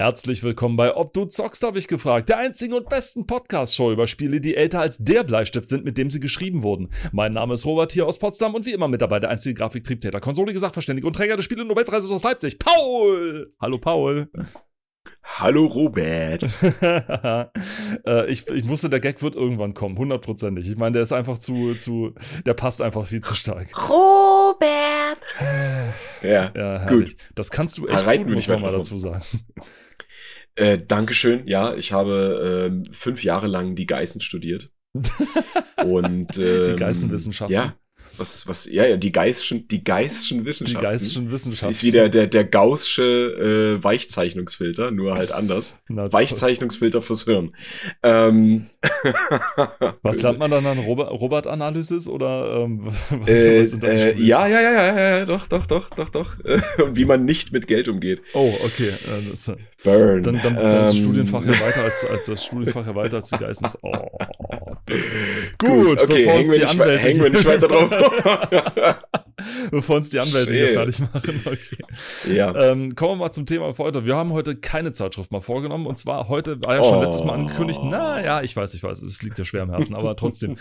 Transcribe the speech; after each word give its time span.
Herzlich 0.00 0.42
willkommen 0.42 0.76
bei 0.76 0.96
Ob 0.96 1.12
du 1.12 1.26
zockst, 1.26 1.62
habe 1.62 1.78
ich 1.78 1.86
gefragt. 1.86 2.30
Der 2.30 2.38
einzigen 2.38 2.72
und 2.72 2.88
besten 2.88 3.26
Podcast-Show 3.26 3.92
über 3.92 4.06
Spiele, 4.06 4.40
die 4.40 4.56
älter 4.56 4.80
als 4.80 4.96
der 4.96 5.24
Bleistift 5.24 5.68
sind, 5.68 5.84
mit 5.84 5.98
dem 5.98 6.08
sie 6.08 6.20
geschrieben 6.20 6.62
wurden. 6.62 6.88
Mein 7.12 7.34
Name 7.34 7.52
ist 7.52 7.66
Robert 7.66 7.92
hier 7.92 8.06
aus 8.06 8.18
Potsdam 8.18 8.54
und 8.54 8.64
wie 8.64 8.72
immer 8.72 8.88
mit 8.88 9.02
dabei 9.02 9.20
der 9.20 9.28
einzige 9.28 9.52
Grafiktriebtäter, 9.56 10.18
Konsolige 10.20 10.58
Sachverständige 10.58 11.06
und 11.06 11.16
Träger 11.16 11.36
des 11.36 11.44
Spiele 11.44 11.66
Nobelpreises 11.66 12.10
aus 12.12 12.22
Leipzig, 12.22 12.58
Paul! 12.58 13.52
Hallo 13.60 13.76
Paul! 13.76 14.30
Hallo 15.22 15.66
Robert. 15.66 16.48
äh, 16.82 18.30
ich, 18.30 18.48
ich 18.48 18.68
wusste, 18.68 18.88
der 18.88 19.00
Gag 19.00 19.20
wird 19.20 19.34
irgendwann 19.34 19.74
kommen, 19.74 19.98
hundertprozentig. 19.98 20.66
Ich 20.66 20.78
meine, 20.78 20.94
der 20.94 21.02
ist 21.02 21.12
einfach 21.12 21.36
zu, 21.36 21.74
zu, 21.74 22.14
der 22.46 22.54
passt 22.54 22.80
einfach 22.80 23.06
viel 23.06 23.20
zu 23.20 23.34
stark. 23.34 23.68
Robert! 23.90 25.20
ja, 26.22 26.50
ja 26.54 26.78
herrlich. 26.80 27.18
Gut. 27.18 27.28
Das 27.34 27.50
kannst 27.50 27.76
du 27.76 27.86
echt 27.86 28.06
gut, 28.06 28.30
muss 28.30 28.48
man 28.48 28.62
mal 28.62 28.72
dazu 28.72 28.98
sagen. 28.98 29.24
Äh, 30.60 30.78
Dankeschön. 30.86 31.46
Ja, 31.46 31.74
ich 31.74 31.92
habe 31.92 32.70
äh, 32.70 32.92
fünf 32.92 33.24
Jahre 33.24 33.46
lang 33.46 33.76
die 33.76 33.86
Geißen 33.86 34.20
studiert. 34.20 34.70
Und 35.76 36.36
ähm, 36.36 36.64
die 36.66 36.76
Geißenwissenschaften. 36.76 37.54
Ja, 37.54 37.76
was, 38.18 38.46
was, 38.46 38.66
ja, 38.66 38.84
ja, 38.84 38.98
die 38.98 39.12
Geistschen, 39.12 39.66
die 39.68 39.82
Geistschen 39.82 40.44
Wissenschaften. 40.44 40.80
Die 40.80 40.92
Geistschen 40.92 41.32
Wissenschaften. 41.32 41.70
Ist 41.70 41.82
wie 41.82 41.92
der, 41.92 42.10
der, 42.10 42.26
der 42.26 42.44
Gaußsche 42.44 43.78
äh, 43.80 43.82
Weichzeichnungsfilter, 43.82 44.90
nur 44.90 45.14
halt 45.14 45.32
anders. 45.32 45.76
Weichzeichnungsfilter 45.88 47.00
fürs 47.00 47.24
Hirn. 47.24 47.56
Ähm. 48.02 48.68
was 50.02 50.22
lernt 50.22 50.38
man 50.38 50.50
dann 50.50 50.64
an 50.64 50.78
Robert-Analysis 50.78 52.08
oder 52.08 52.62
ähm, 52.62 52.86
was, 53.10 53.28
äh, 53.28 53.62
was 53.62 53.84
äh, 53.84 54.14
ja, 54.18 54.46
ja, 54.46 54.60
ja, 54.60 54.72
ja, 54.72 55.18
ja, 55.18 55.24
doch, 55.26 55.46
doch, 55.46 55.66
doch, 55.66 55.90
doch, 55.90 56.08
doch. 56.08 56.36
Und 56.78 56.96
wie 56.96 57.04
man 57.04 57.24
nicht 57.24 57.52
mit 57.52 57.66
Geld 57.66 57.88
umgeht. 57.88 58.22
Oh, 58.32 58.54
okay. 58.64 58.88
Äh, 58.88 59.30
das, 59.30 59.52
Burn. 59.82 60.22
Dann, 60.22 60.34
dann, 60.42 60.54
dann 60.54 60.56
ähm. 60.56 60.72
das 60.72 60.96
Studienfach 60.96 61.44
ja 61.44 61.52
weiter 61.60 61.82
als, 61.82 62.04
als 62.04 62.24
das 62.24 62.44
Studienfach 62.44 62.86
ja 62.86 62.94
weiter 62.94 63.16
als 63.18 63.30
die 63.30 63.38
Geistens. 63.38 63.78
Oh. 63.82 63.92
Gut, 65.58 66.02
okay, 66.02 66.26
hängen 66.26 66.50
wir, 66.50 66.58
nicht, 66.58 67.04
hängen 67.04 67.22
wir 67.22 67.30
nicht 67.30 67.44
weiter 67.44 67.68
drauf. 67.68 67.90
Bevor 69.70 69.96
uns 69.96 70.10
die 70.10 70.18
Anwälte 70.18 70.52
hier 70.52 70.72
fertig 70.72 71.00
machen. 71.00 71.40
Okay. 71.46 72.34
Ja. 72.34 72.54
Ähm, 72.54 72.94
kommen 72.94 73.12
wir 73.12 73.26
mal 73.26 73.32
zum 73.32 73.46
Thema 73.46 73.72
für 73.74 73.84
heute. 73.84 74.04
Wir 74.04 74.16
haben 74.16 74.32
heute 74.32 74.56
keine 74.56 74.92
Zeitschrift 74.92 75.32
mal 75.32 75.40
vorgenommen. 75.40 75.86
Und 75.86 75.96
zwar 75.98 76.28
heute 76.28 76.56
war 76.64 76.76
ja 76.76 76.84
schon 76.84 76.98
oh. 76.98 77.02
letztes 77.02 77.24
Mal 77.24 77.34
angekündigt. 77.34 77.82
Naja, 77.82 78.42
ich 78.42 78.54
weiß, 78.54 78.69
ich 78.74 78.82
weiß, 78.82 79.02
es 79.02 79.22
liegt 79.22 79.38
ja 79.38 79.44
schwer 79.44 79.62
im 79.62 79.70
Herzen, 79.70 79.94
aber 79.94 80.16
trotzdem. 80.16 80.56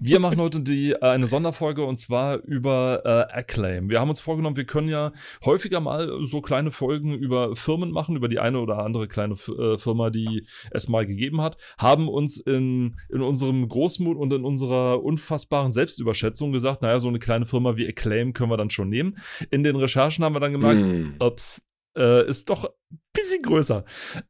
wir 0.00 0.20
machen 0.20 0.38
heute 0.38 0.60
die, 0.60 0.92
äh, 0.92 1.00
eine 1.00 1.26
Sonderfolge 1.26 1.84
und 1.84 1.98
zwar 1.98 2.38
über 2.44 3.02
äh, 3.04 3.38
Acclaim. 3.38 3.90
Wir 3.90 4.00
haben 4.00 4.10
uns 4.10 4.20
vorgenommen, 4.20 4.56
wir 4.56 4.64
können 4.64 4.88
ja 4.88 5.12
häufiger 5.44 5.80
mal 5.80 6.24
so 6.24 6.40
kleine 6.40 6.70
Folgen 6.70 7.14
über 7.14 7.56
Firmen 7.56 7.90
machen, 7.90 8.16
über 8.16 8.28
die 8.28 8.38
eine 8.38 8.60
oder 8.60 8.78
andere 8.78 9.08
kleine 9.08 9.34
äh, 9.34 9.78
Firma, 9.78 10.10
die 10.10 10.46
es 10.70 10.88
mal 10.88 11.06
gegeben 11.06 11.40
hat. 11.40 11.56
Haben 11.78 12.08
uns 12.08 12.38
in, 12.38 12.96
in 13.08 13.22
unserem 13.22 13.68
Großmut 13.68 14.16
und 14.16 14.32
in 14.32 14.44
unserer 14.44 15.02
unfassbaren 15.02 15.72
Selbstüberschätzung 15.72 16.52
gesagt, 16.52 16.82
naja, 16.82 16.98
so 16.98 17.08
eine 17.08 17.18
kleine 17.18 17.46
Firma 17.46 17.76
wie 17.76 17.88
Acclaim 17.88 18.32
können 18.32 18.50
wir 18.50 18.56
dann 18.56 18.70
schon 18.70 18.88
nehmen. 18.88 19.16
In 19.50 19.62
den 19.62 19.76
Recherchen 19.76 20.24
haben 20.24 20.34
wir 20.34 20.40
dann 20.40 20.52
gemerkt, 20.52 20.80
mm. 20.80 21.14
ups, 21.20 21.62
äh, 21.96 22.26
ist 22.28 22.50
doch 22.50 22.70
bisschen 23.12 23.42
größer. 23.42 23.84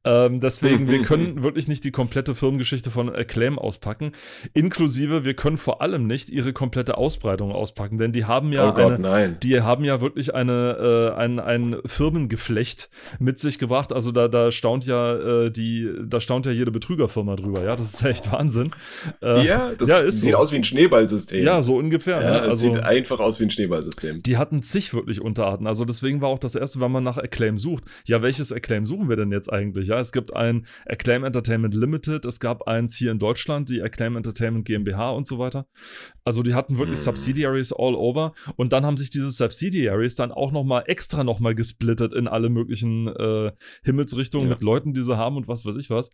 Ähm, 0.05 0.41
deswegen, 0.41 0.89
wir 0.89 1.03
können 1.11 1.43
wirklich 1.43 1.69
nicht 1.69 1.85
die 1.85 1.91
komplette 1.91 2.35
Firmengeschichte 2.35 2.91
von 2.91 3.15
Acclaim 3.15 3.59
auspacken. 3.59 4.13
Inklusive, 4.55 5.25
wir 5.25 5.35
können 5.35 5.59
vor 5.59 5.83
allem 5.83 6.07
nicht 6.07 6.31
ihre 6.31 6.53
komplette 6.53 6.97
Ausbreitung 6.97 7.53
auspacken, 7.53 7.99
denn 7.99 8.13
die 8.13 8.25
haben 8.25 8.53
ja, 8.53 8.71
oh 8.71 8.73
Gott, 8.73 8.93
eine, 8.93 8.99
nein. 8.99 9.37
die 9.43 9.61
haben 9.61 9.85
ja 9.85 10.01
wirklich 10.01 10.35
eine, 10.35 11.13
äh, 11.15 11.19
ein, 11.19 11.39
ein 11.39 11.77
Firmengeflecht 11.85 12.91
mit 13.19 13.39
sich 13.39 13.59
gebracht. 13.59 13.93
Also 13.93 14.13
da, 14.13 14.29
da 14.29 14.51
staunt 14.51 14.87
ja 14.87 15.45
äh, 15.45 15.51
die, 15.51 15.89
da 16.05 16.21
staunt 16.21 16.47
ja 16.47 16.53
jede 16.53 16.71
Betrügerfirma 16.71 17.37
drüber, 17.37 17.63
ja. 17.65 17.77
Das 17.77 17.95
ist 17.95 18.03
echt 18.03 18.33
Wahnsinn. 18.33 18.71
Äh, 19.23 19.47
ja, 19.47 19.73
das 19.77 19.89
ja, 19.89 20.11
sieht 20.11 20.33
so. 20.33 20.39
aus 20.39 20.53
wie 20.53 20.57
ein 20.57 20.65
Schneeballsystem. 20.65 21.45
Ja, 21.45 21.63
so 21.63 21.77
ungefähr. 21.77 22.23
Ja, 22.23 22.31
ne? 22.31 22.41
also, 22.43 22.57
sieht 22.57 22.79
einfach 22.83 23.21
aus 23.21 23.41
wie 23.41 23.45
ein 23.45 23.51
Schneeballsystem. 23.51 24.23
Die 24.23 24.39
hatten 24.39 24.63
zig 24.63 24.95
wirklich 24.95 25.21
Unterarten. 25.21 25.67
Also 25.67 25.85
deswegen 25.85 26.21
war 26.21 26.29
auch 26.29 26.39
das 26.39 26.55
erste, 26.55 26.81
wenn 26.81 26.91
man 26.91 27.05
nach 27.05 27.19
Acclaim 27.19 27.59
sucht, 27.59 27.85
ja, 28.07 28.23
welches 28.23 28.53
Acclaim 28.53 28.70
Acclaim 28.71 28.87
suchen 28.87 29.09
wir 29.09 29.17
denn 29.17 29.33
jetzt 29.33 29.53
eigentlich? 29.53 29.89
Ja, 29.89 29.99
es 29.99 30.13
gibt 30.13 30.35
ein 30.37 30.65
Acclaim 30.87 31.25
Entertainment 31.25 31.75
Limited, 31.75 32.25
es 32.25 32.39
gab 32.39 32.69
eins 32.69 32.95
hier 32.95 33.11
in 33.11 33.19
Deutschland, 33.19 33.69
die 33.69 33.83
Acclaim 33.83 34.17
Entertainment 34.17 34.65
GmbH 34.65 35.11
und 35.11 35.27
so 35.27 35.41
weiter. 35.41 35.67
Also 36.25 36.45
die 36.45 36.55
hatten 36.55 36.79
wirklich 36.79 36.99
hm. 36.99 37.05
Subsidiaries 37.05 37.73
all 37.73 37.97
over 37.97 38.33
und 38.55 38.73
dann 38.73 38.87
haben 38.87 38.97
sich 38.97 39.11
diese 39.11 39.31
Subsidiaries 39.31 40.15
dann 40.15 40.31
auch 40.31 40.53
nochmal 40.53 40.85
extra 40.87 41.25
nochmal 41.25 41.57
gesplittet 41.57 42.13
in 42.13 42.29
alle 42.29 42.49
möglichen 42.49 43.09
äh, 43.09 43.51
Himmelsrichtungen 43.83 44.47
ja. 44.47 44.55
mit 44.55 44.63
Leuten, 44.63 44.95
die 44.95 45.03
sie 45.03 45.17
haben 45.17 45.37
und 45.37 45.49
was 45.49 45.65
weiß 45.65 45.75
ich 45.75 45.91
was. 45.91 46.11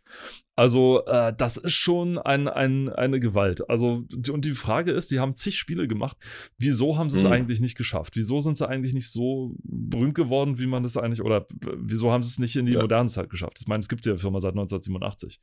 Also 0.55 1.05
äh, 1.05 1.35
das 1.37 1.59
ist 1.59 1.75
schon 1.75 2.17
ein, 2.17 2.49
ein, 2.49 2.89
eine 2.89 3.21
Gewalt. 3.21 3.69
Also 3.69 4.05
und 4.31 4.45
die 4.47 4.53
Frage 4.53 4.93
ist, 4.93 5.11
die 5.11 5.21
haben 5.21 5.37
zig 5.37 5.59
Spiele 5.59 5.87
gemacht. 5.87 6.17
Wieso 6.57 6.97
haben 6.97 7.11
sie 7.11 7.19
es 7.19 7.25
hm. 7.25 7.33
eigentlich 7.33 7.61
nicht 7.61 7.77
geschafft? 7.77 8.17
Wieso 8.17 8.41
sind 8.41 8.57
sie 8.57 8.67
eigentlich 8.67 8.95
nicht 8.95 9.11
so 9.11 9.55
berühmt 9.63 10.15
geworden, 10.15 10.59
wie 10.59 10.67
man 10.67 10.83
das 10.83 10.97
eigentlich 10.97 11.21
oder 11.21 11.47
wieso 11.77 12.11
haben 12.11 12.23
sie 12.23 12.31
es 12.31 12.39
nicht 12.39 12.46
nicht 12.47 12.57
in 12.57 12.67
die 12.67 12.73
ja. 12.73 12.81
moderne 12.81 13.09
Zeit 13.09 13.31
geschafft. 13.31 13.59
Ich 13.61 13.67
meine, 13.67 13.81
es 13.81 13.89
gibt 13.89 14.07
ja 14.07 14.17
Firma 14.17 14.41
seit 14.41 14.53
1987. 14.53 15.41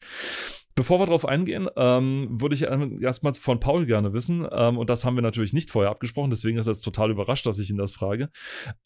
Bevor 0.76 1.00
wir 1.00 1.06
darauf 1.06 1.26
eingehen, 1.26 1.68
ähm, 1.76 2.42
würde 2.42 2.56
ich 2.56 2.64
erstmal 2.64 3.34
von 3.36 3.60
Paul 3.60 3.86
gerne 3.86 4.14
wissen, 4.14 4.48
ähm, 4.52 4.78
und 4.78 4.90
das 4.90 5.06
haben 5.06 5.16
wir 5.16 5.22
natürlich 5.22 5.54
nicht 5.54 5.70
vorher 5.70 5.92
abgesprochen, 5.92 6.32
deswegen 6.32 6.58
ist 6.58 6.68
er 6.68 6.74
jetzt 6.74 6.82
total 6.82 7.12
überrascht, 7.12 7.46
dass 7.46 7.60
ich 7.60 7.70
ihn 7.70 7.78
das 7.78 7.92
frage. 7.92 8.30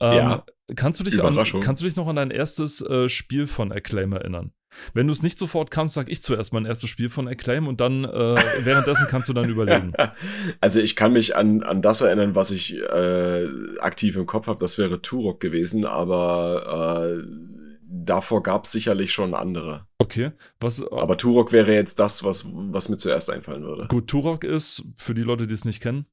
Ähm, 0.02 0.14
ja, 0.14 0.46
kannst, 0.76 1.00
du 1.00 1.06
dich 1.06 1.24
an, 1.24 1.36
kannst 1.62 1.82
du 1.82 1.86
dich 1.86 1.96
noch 1.96 2.08
an 2.08 2.16
dein 2.16 2.32
erstes 2.32 2.82
äh, 2.82 3.08
Spiel 3.08 3.48
von 3.48 3.72
Acclaim 3.72 4.12
erinnern? 4.12 4.52
Wenn 4.94 5.08
du 5.08 5.14
es 5.14 5.24
nicht 5.24 5.40
sofort 5.40 5.72
kannst, 5.72 5.94
sag 5.96 6.10
ich 6.10 6.22
zuerst 6.22 6.54
mein 6.54 6.66
erstes 6.66 6.90
Spiel 6.90 7.10
von 7.10 7.28
Acclaim 7.28 7.68
und 7.68 7.82
dann 7.82 8.06
äh, 8.06 8.36
währenddessen 8.64 9.08
kannst 9.10 9.30
du 9.30 9.34
dann 9.34 9.50
überlegen. 9.50 9.94
Also 10.60 10.80
ich 10.80 10.96
kann 10.96 11.14
mich 11.14 11.36
an, 11.36 11.62
an 11.64 11.82
das 11.82 12.02
erinnern, 12.02 12.36
was 12.36 12.52
ich 12.52 12.76
äh, 12.76 13.46
aktiv 13.80 14.16
im 14.16 14.26
Kopf 14.26 14.48
habe, 14.48 14.60
das 14.60 14.78
wäre 14.78 15.02
Turok 15.02 15.40
gewesen, 15.40 15.86
aber 15.86 17.20
äh, 17.20 17.24
davor 17.90 18.44
gab 18.44 18.66
es 18.66 18.72
sicherlich 18.72 19.12
schon 19.12 19.34
andere. 19.34 19.88
Okay. 20.00 20.32
Was, 20.60 20.82
äh, 20.82 20.86
Aber 20.92 21.18
Turok 21.18 21.52
wäre 21.52 21.74
jetzt 21.74 22.00
das, 22.00 22.24
was, 22.24 22.46
was 22.52 22.90
mir 22.90 22.98
zuerst 22.98 23.30
einfallen 23.30 23.64
würde. 23.64 23.88
Gut, 23.88 24.08
Turok 24.08 24.44
ist, 24.44 24.84
für 24.98 25.14
die 25.14 25.24
Leute, 25.24 25.48
die 25.48 25.54
es 25.54 25.66
nicht 25.66 25.82
kennen, 25.82 26.06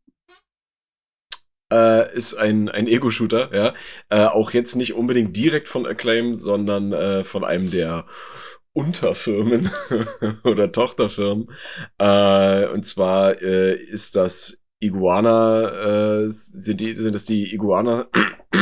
äh, 1.73 2.15
ist 2.15 2.35
ein, 2.35 2.69
ein 2.69 2.87
Ego-Shooter, 2.87 3.55
ja. 3.55 3.75
Äh, 4.09 4.27
auch 4.27 4.53
jetzt 4.53 4.77
nicht 4.77 4.95
unbedingt 4.95 5.37
direkt 5.37 5.69
von 5.69 5.87
Acclaim, 5.87 6.35
sondern 6.35 6.93
äh, 6.93 7.25
von 7.25 7.45
einem 7.45 7.71
der 7.71 8.07
Unterfirmen 8.73 9.71
oder 10.45 10.71
Tochterfirmen. 10.71 11.49
Äh, 11.99 12.67
und 12.69 12.85
zwar 12.85 13.41
äh, 13.41 13.77
ist 13.77 14.17
das 14.17 14.65
Iguana, 14.81 16.25
äh, 16.25 16.29
sind, 16.29 16.81
die, 16.81 16.95
sind 16.97 17.15
das 17.15 17.25
die 17.25 17.55
Iguana 17.55 18.09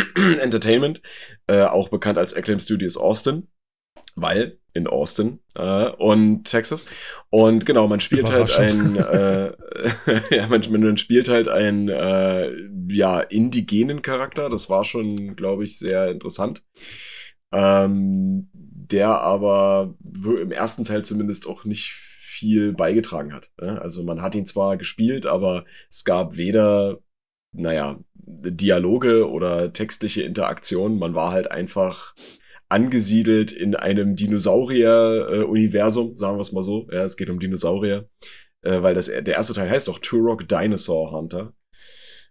Entertainment, 0.40 1.02
äh, 1.46 1.62
auch 1.62 1.88
bekannt 1.88 2.18
als 2.18 2.34
Acclaim 2.34 2.60
Studios 2.60 2.96
Austin, 2.96 3.48
weil 4.14 4.58
in 4.74 4.86
Austin 4.86 5.40
äh, 5.54 5.88
und 5.88 6.44
Texas. 6.44 6.84
Und 7.30 7.66
genau, 7.66 7.88
man 7.88 8.00
spielt 8.00 8.30
halt 8.30 8.52
ein, 8.58 8.96
äh, 8.96 9.52
ja, 10.30 10.46
man, 10.48 10.62
man 10.70 10.96
spielt 10.96 11.28
halt 11.28 11.48
einen 11.48 11.88
äh, 11.88 12.50
ja 12.88 13.20
indigenen 13.20 14.02
Charakter. 14.02 14.48
Das 14.48 14.70
war 14.70 14.84
schon, 14.84 15.36
glaube 15.36 15.64
ich, 15.64 15.78
sehr 15.78 16.10
interessant. 16.10 16.62
Ähm, 17.52 18.48
der 18.54 19.20
aber 19.20 19.94
im 20.04 20.52
ersten 20.52 20.84
Teil 20.84 21.04
zumindest 21.04 21.46
auch 21.46 21.64
nicht 21.64 21.92
viel 22.42 22.72
beigetragen 22.72 23.32
hat. 23.32 23.50
Ne? 23.60 23.80
Also 23.80 24.02
man 24.02 24.22
hat 24.22 24.34
ihn 24.34 24.46
zwar 24.46 24.76
gespielt, 24.76 25.26
aber 25.26 25.64
es 25.88 26.04
gab 26.04 26.36
weder, 26.36 26.98
naja, 27.52 27.98
Dialoge 28.24 29.28
oder 29.28 29.72
textliche 29.72 30.22
Interaktionen. 30.22 30.98
Man 30.98 31.14
war 31.14 31.32
halt 31.32 31.50
einfach 31.50 32.14
angesiedelt 32.68 33.52
in 33.52 33.76
einem 33.76 34.16
Dinosaurier-Universum, 34.16 36.16
sagen 36.16 36.36
wir 36.36 36.40
es 36.40 36.52
mal 36.52 36.62
so. 36.62 36.88
Ja, 36.90 37.02
es 37.02 37.16
geht 37.16 37.30
um 37.30 37.38
Dinosaurier. 37.38 38.08
Äh, 38.62 38.82
weil 38.82 38.94
das, 38.94 39.06
der 39.06 39.26
erste 39.26 39.52
Teil 39.52 39.68
heißt 39.68 39.88
doch 39.88 39.98
Turok 39.98 40.48
Dinosaur 40.48 41.12
Hunter. 41.12 41.52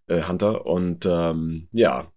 Äh, 0.07 0.23
Hunter. 0.23 0.65
Und 0.65 1.05
ähm, 1.05 1.67
ja, 1.71 2.11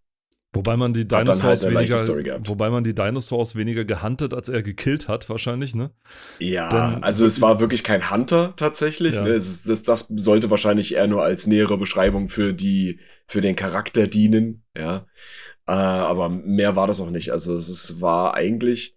Wobei 0.54 0.76
man 0.76 0.92
die 0.92 1.06
Dinosaurs 1.06 1.64
halt 1.64 1.74
weniger, 1.74 2.38
wobei 2.46 2.70
man 2.70 2.84
die 2.84 2.94
Dinosaurs 2.94 3.56
weniger 3.56 3.84
gehuntet, 3.84 4.32
als 4.32 4.48
er 4.48 4.62
gekillt 4.62 5.08
hat, 5.08 5.28
wahrscheinlich, 5.28 5.74
ne? 5.74 5.90
Ja, 6.38 6.68
Denn, 6.68 7.02
also 7.02 7.26
es 7.26 7.40
war 7.40 7.58
wirklich 7.58 7.82
kein 7.82 8.10
Hunter 8.10 8.54
tatsächlich. 8.56 9.16
Ja. 9.16 9.24
Ne? 9.24 9.30
Es, 9.30 9.64
das, 9.64 9.82
das 9.82 10.06
sollte 10.08 10.50
wahrscheinlich 10.50 10.94
eher 10.94 11.08
nur 11.08 11.24
als 11.24 11.48
nähere 11.48 11.76
Beschreibung 11.76 12.28
für 12.28 12.52
die, 12.52 13.00
für 13.26 13.40
den 13.40 13.56
Charakter 13.56 14.06
dienen, 14.06 14.62
ja. 14.76 15.06
Äh, 15.66 15.72
aber 15.72 16.28
mehr 16.28 16.76
war 16.76 16.86
das 16.86 17.00
auch 17.00 17.10
nicht. 17.10 17.32
Also 17.32 17.56
es 17.56 18.00
war 18.00 18.34
eigentlich 18.34 18.93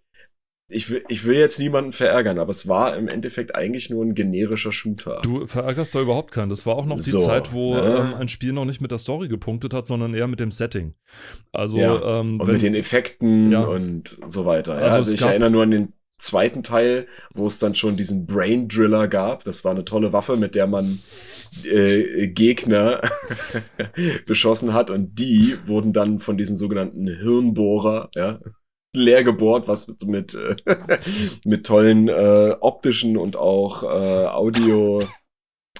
ich 0.70 0.90
will, 0.90 1.02
ich 1.08 1.24
will 1.24 1.36
jetzt 1.36 1.58
niemanden 1.58 1.92
verärgern, 1.92 2.38
aber 2.38 2.50
es 2.50 2.68
war 2.68 2.94
im 2.96 3.08
Endeffekt 3.08 3.54
eigentlich 3.54 3.88
nur 3.88 4.04
ein 4.04 4.14
generischer 4.14 4.70
Shooter. 4.70 5.20
Du 5.22 5.46
verärgerst 5.46 5.94
da 5.94 6.00
überhaupt 6.02 6.30
keinen. 6.30 6.50
Das 6.50 6.66
war 6.66 6.76
auch 6.76 6.84
noch 6.84 6.96
die 6.96 7.10
So, 7.10 7.20
Zeit, 7.20 7.52
wo 7.54 7.74
ne? 7.74 8.10
ähm, 8.12 8.14
ein 8.14 8.28
Spiel 8.28 8.52
noch 8.52 8.66
nicht 8.66 8.80
mit 8.82 8.90
der 8.90 8.98
Story 8.98 9.28
gepunktet 9.28 9.72
hat, 9.72 9.86
sondern 9.86 10.12
eher 10.12 10.26
mit 10.26 10.40
dem 10.40 10.52
Setting. 10.52 10.94
Also, 11.52 11.78
Ja, 11.78 12.20
ähm, 12.20 12.38
Und 12.40 12.46
wenn, 12.46 12.54
mit 12.54 12.62
den 12.62 12.74
Effekten 12.74 13.50
Ja. 13.50 13.62
und 13.62 14.18
so 14.26 14.44
weiter. 14.44 14.76
Ja, 14.76 14.82
Also 14.82 14.98
also 14.98 15.14
ich 15.14 15.22
erinnere 15.22 15.50
nur 15.50 15.62
an 15.62 15.70
den 15.70 15.92
zweiten 16.18 16.62
Teil, 16.62 17.06
wo 17.32 17.46
es 17.46 17.58
dann 17.58 17.74
schon 17.74 17.96
diesen 17.96 18.26
Brain 18.26 18.68
Driller 18.68 19.08
gab. 19.08 19.44
Das 19.44 19.64
war 19.64 19.70
eine 19.70 19.84
tolle 19.84 20.12
Waffe, 20.12 20.36
mit 20.36 20.54
der 20.54 20.66
man 20.66 20.98
äh, 21.64 22.26
Gegner 22.28 23.00
beschossen 24.26 24.74
hat 24.74 24.90
und 24.90 25.18
die 25.18 25.56
wurden 25.66 25.92
dann 25.92 26.18
von 26.20 26.36
diesem 26.36 26.56
sogenannten 26.56 27.06
Hirnbohrer, 27.08 28.10
ja, 28.14 28.38
leer 28.92 29.24
gebohrt, 29.24 29.68
was 29.68 29.88
mit, 29.88 30.02
mit, 30.06 30.34
äh, 30.34 30.56
mit 31.44 31.66
tollen 31.66 32.08
äh, 32.08 32.56
optischen 32.60 33.16
und 33.16 33.36
auch 33.36 33.82
äh, 33.82 34.26
Audio 34.26 35.02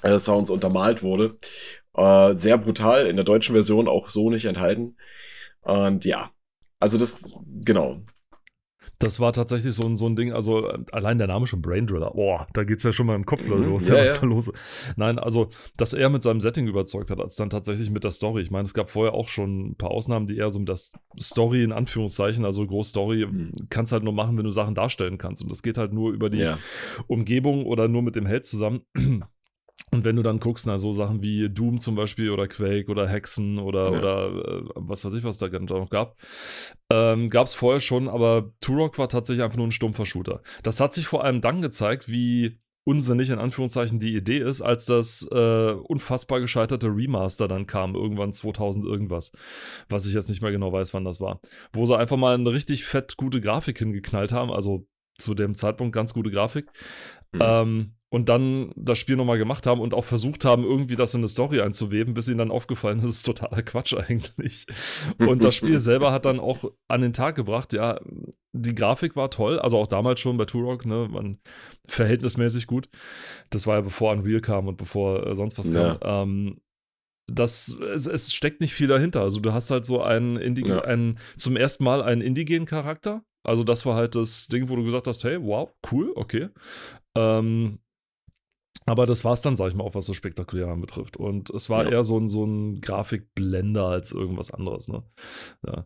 äh, 0.03 0.19
untermalt 0.49 1.03
wurde. 1.03 1.37
Äh, 1.95 2.33
sehr 2.35 2.57
brutal, 2.57 3.07
in 3.07 3.15
der 3.15 3.25
deutschen 3.25 3.53
Version 3.53 3.87
auch 3.87 4.09
so 4.09 4.29
nicht 4.29 4.45
enthalten. 4.45 4.95
Und 5.61 6.05
ja, 6.05 6.31
also 6.79 6.97
das, 6.97 7.33
genau. 7.65 8.01
Das 8.99 9.19
war 9.19 9.33
tatsächlich 9.33 9.73
so 9.75 9.87
ein, 9.87 9.97
so 9.97 10.05
ein 10.07 10.15
Ding, 10.15 10.31
also 10.33 10.67
äh, 10.67 10.77
allein 10.91 11.17
der 11.17 11.27
Name 11.27 11.47
schon 11.47 11.61
Brain 11.61 11.87
Driller, 11.87 12.11
boah, 12.11 12.47
da 12.53 12.63
geht's 12.65 12.83
ja 12.83 12.91
schon 12.93 13.07
mal 13.07 13.15
im 13.15 13.25
Kopf 13.25 13.43
Mhm, 13.45 13.63
los, 13.63 13.87
ja, 13.87 13.95
ja, 13.95 14.01
was 14.01 14.15
ja. 14.15 14.21
da 14.21 14.27
los. 14.27 14.51
Nein, 14.97 15.17
also, 15.19 15.49
dass 15.77 15.93
er 15.93 16.09
mit 16.09 16.21
seinem 16.23 16.41
Setting 16.41 16.67
überzeugt 16.67 17.09
hat, 17.09 17.19
als 17.19 17.35
dann 17.35 17.49
tatsächlich 17.49 17.89
mit 17.89 18.03
der 18.03 18.11
Story. 18.11 18.41
Ich 18.41 18.51
meine, 18.51 18.65
es 18.65 18.73
gab 18.73 18.89
vorher 18.89 19.13
auch 19.13 19.29
schon 19.29 19.69
ein 19.69 19.75
paar 19.75 19.91
Ausnahmen, 19.91 20.27
die 20.27 20.37
eher 20.37 20.49
so 20.49 20.59
mit 20.59 20.67
der 20.69 20.77
Story 21.19 21.63
in 21.63 21.71
Anführungszeichen, 21.71 22.45
also 22.45 22.65
Großstory, 22.67 23.25
Mhm. 23.25 23.51
kannst 23.69 23.91
halt 23.93 24.03
nur 24.03 24.13
machen, 24.13 24.37
wenn 24.37 24.45
du 24.45 24.51
Sachen 24.51 24.75
darstellen 24.75 25.17
kannst. 25.17 25.41
Und 25.41 25.49
das 25.51 25.63
geht 25.63 25.77
halt 25.77 25.93
nur 25.93 26.11
über 26.11 26.29
die. 26.29 26.39
Umgebung 27.07 27.65
oder 27.65 27.87
nur 27.87 28.01
mit 28.01 28.15
dem 28.15 28.25
Held 28.25 28.45
zusammen. 28.45 28.81
Und 29.91 30.05
wenn 30.05 30.15
du 30.15 30.21
dann 30.23 30.39
guckst, 30.39 30.67
na, 30.67 30.77
so 30.77 30.93
Sachen 30.93 31.21
wie 31.21 31.49
Doom 31.49 31.79
zum 31.79 31.95
Beispiel 31.95 32.29
oder 32.29 32.47
Quake 32.47 32.89
oder 32.91 33.07
Hexen 33.07 33.57
oder, 33.59 33.91
Ja. 33.91 33.99
oder 33.99 34.27
äh, 34.27 34.63
was 34.75 35.03
weiß 35.03 35.13
ich, 35.13 35.23
was 35.23 35.37
da 35.37 35.47
da 35.47 35.59
noch 35.59 35.89
gab, 35.89 36.15
ähm, 36.91 37.29
gab 37.29 37.47
es 37.47 37.55
vorher 37.55 37.79
schon, 37.79 38.07
aber 38.07 38.51
Turok 38.61 38.97
war 38.97 39.09
tatsächlich 39.09 39.43
einfach 39.43 39.57
nur 39.57 39.67
ein 39.67 39.71
stumpfer 39.71 40.05
Shooter. 40.05 40.41
Das 40.63 40.79
hat 40.79 40.93
sich 40.93 41.07
vor 41.07 41.23
allem 41.23 41.41
dann 41.41 41.61
gezeigt, 41.61 42.07
wie 42.09 42.59
unsinnig 42.85 43.29
in 43.29 43.39
Anführungszeichen 43.39 43.99
die 43.99 44.15
Idee 44.15 44.39
ist, 44.39 44.61
als 44.61 44.85
das 44.85 45.27
äh, 45.31 45.71
unfassbar 45.73 46.39
gescheiterte 46.39 46.87
Remaster 46.87 47.47
dann 47.47 47.67
kam, 47.67 47.93
irgendwann 47.93 48.33
2000 48.33 48.85
irgendwas, 48.85 49.31
was 49.89 50.05
ich 50.07 50.13
jetzt 50.13 50.29
nicht 50.29 50.41
mehr 50.41 50.51
genau 50.51 50.71
weiß, 50.71 50.93
wann 50.93 51.03
das 51.05 51.19
war, 51.21 51.39
wo 51.73 51.85
sie 51.85 51.97
einfach 51.97 52.17
mal 52.17 52.33
eine 52.33 52.51
richtig 52.51 52.85
fett 52.85 53.15
gute 53.17 53.41
Grafik 53.41 53.77
hingeknallt 53.79 54.31
haben, 54.31 54.51
also 54.51 54.87
zu 55.19 55.35
dem 55.35 55.53
Zeitpunkt 55.55 55.93
ganz 55.93 56.13
gute 56.13 56.31
Grafik, 56.31 56.67
Mhm. 57.31 57.39
ähm, 57.43 57.93
und 58.11 58.27
dann 58.27 58.71
das 58.75 58.97
Spiel 58.97 59.15
nochmal 59.15 59.37
gemacht 59.37 59.67
haben 59.67 59.81
und 59.81 59.93
auch 59.93 60.03
versucht 60.03 60.43
haben, 60.43 60.63
irgendwie 60.63 60.95
das 60.95 61.13
in 61.13 61.19
eine 61.21 61.27
Story 61.27 61.61
einzuweben, 61.61 62.15
bis 62.15 62.27
ihnen 62.27 62.39
dann 62.39 62.51
aufgefallen 62.51 62.97
ist, 62.99 63.05
das 63.05 63.15
ist 63.17 63.25
totaler 63.25 63.61
Quatsch 63.61 63.93
eigentlich. 63.93 64.65
Und 65.19 65.43
das 65.43 65.55
Spiel 65.55 65.79
selber 65.79 66.11
hat 66.11 66.25
dann 66.25 66.39
auch 66.39 66.71
an 66.87 67.01
den 67.01 67.13
Tag 67.13 67.35
gebracht, 67.35 67.71
ja, 67.73 67.99
die 68.51 68.73
Grafik 68.73 69.15
war 69.15 69.29
toll, 69.29 69.59
also 69.59 69.77
auch 69.77 69.85
damals 69.87 70.19
schon 70.19 70.37
bei 70.37 70.45
Turok, 70.45 70.85
ne, 70.85 71.07
man, 71.11 71.37
verhältnismäßig 71.87 72.65
gut. 72.65 72.89
Das 73.51 73.67
war 73.67 73.75
ja 73.75 73.81
bevor 73.81 74.11
Unreal 74.11 74.41
kam 74.41 74.67
und 74.67 74.77
bevor 74.77 75.27
äh, 75.27 75.35
sonst 75.35 75.59
was 75.59 75.67
Ja. 75.69 75.95
kam. 75.95 76.29
Ähm, 76.29 76.61
das, 77.31 77.79
es, 77.93 78.07
es 78.07 78.33
steckt 78.33 78.59
nicht 78.59 78.73
viel 78.73 78.87
dahinter. 78.87 79.21
Also 79.21 79.39
du 79.39 79.53
hast 79.53 79.69
halt 79.69 79.85
so 79.85 80.01
einen, 80.01 80.35
Indi 80.37 80.67
Ja. 80.67 80.81
einen 80.81 81.19
zum 81.37 81.55
ersten 81.57 81.83
Mal 81.83 82.01
einen 82.01 82.21
indigenen 82.21 82.65
Charakter. 82.65 83.23
Also 83.43 83.63
das 83.63 83.85
war 83.85 83.95
halt 83.95 84.15
das 84.15 84.47
Ding, 84.47 84.67
wo 84.67 84.75
du 84.75 84.83
gesagt 84.83 85.05
hast, 85.05 85.23
hey, 85.23 85.37
wow, 85.39 85.69
cool, 85.91 86.11
okay. 86.15 86.49
Ähm, 87.15 87.79
aber 88.89 89.05
das 89.05 89.23
war 89.23 89.33
es 89.33 89.41
dann, 89.41 89.55
sag 89.55 89.69
ich 89.69 89.75
mal, 89.75 89.83
auch 89.83 89.95
was 89.95 90.05
so 90.05 90.13
spektakulär 90.13 90.75
betrifft. 90.77 91.17
Und 91.17 91.49
es 91.51 91.69
war 91.69 91.83
Ja. 91.85 91.91
eher 91.91 92.03
so 92.03 92.17
ein, 92.17 92.29
so 92.29 92.45
ein 92.45 92.81
Grafikblender 92.81 93.85
als 93.85 94.11
irgendwas 94.11 94.51
anderes. 94.51 94.87
Ne? 94.87 95.03
Ja. 95.65 95.85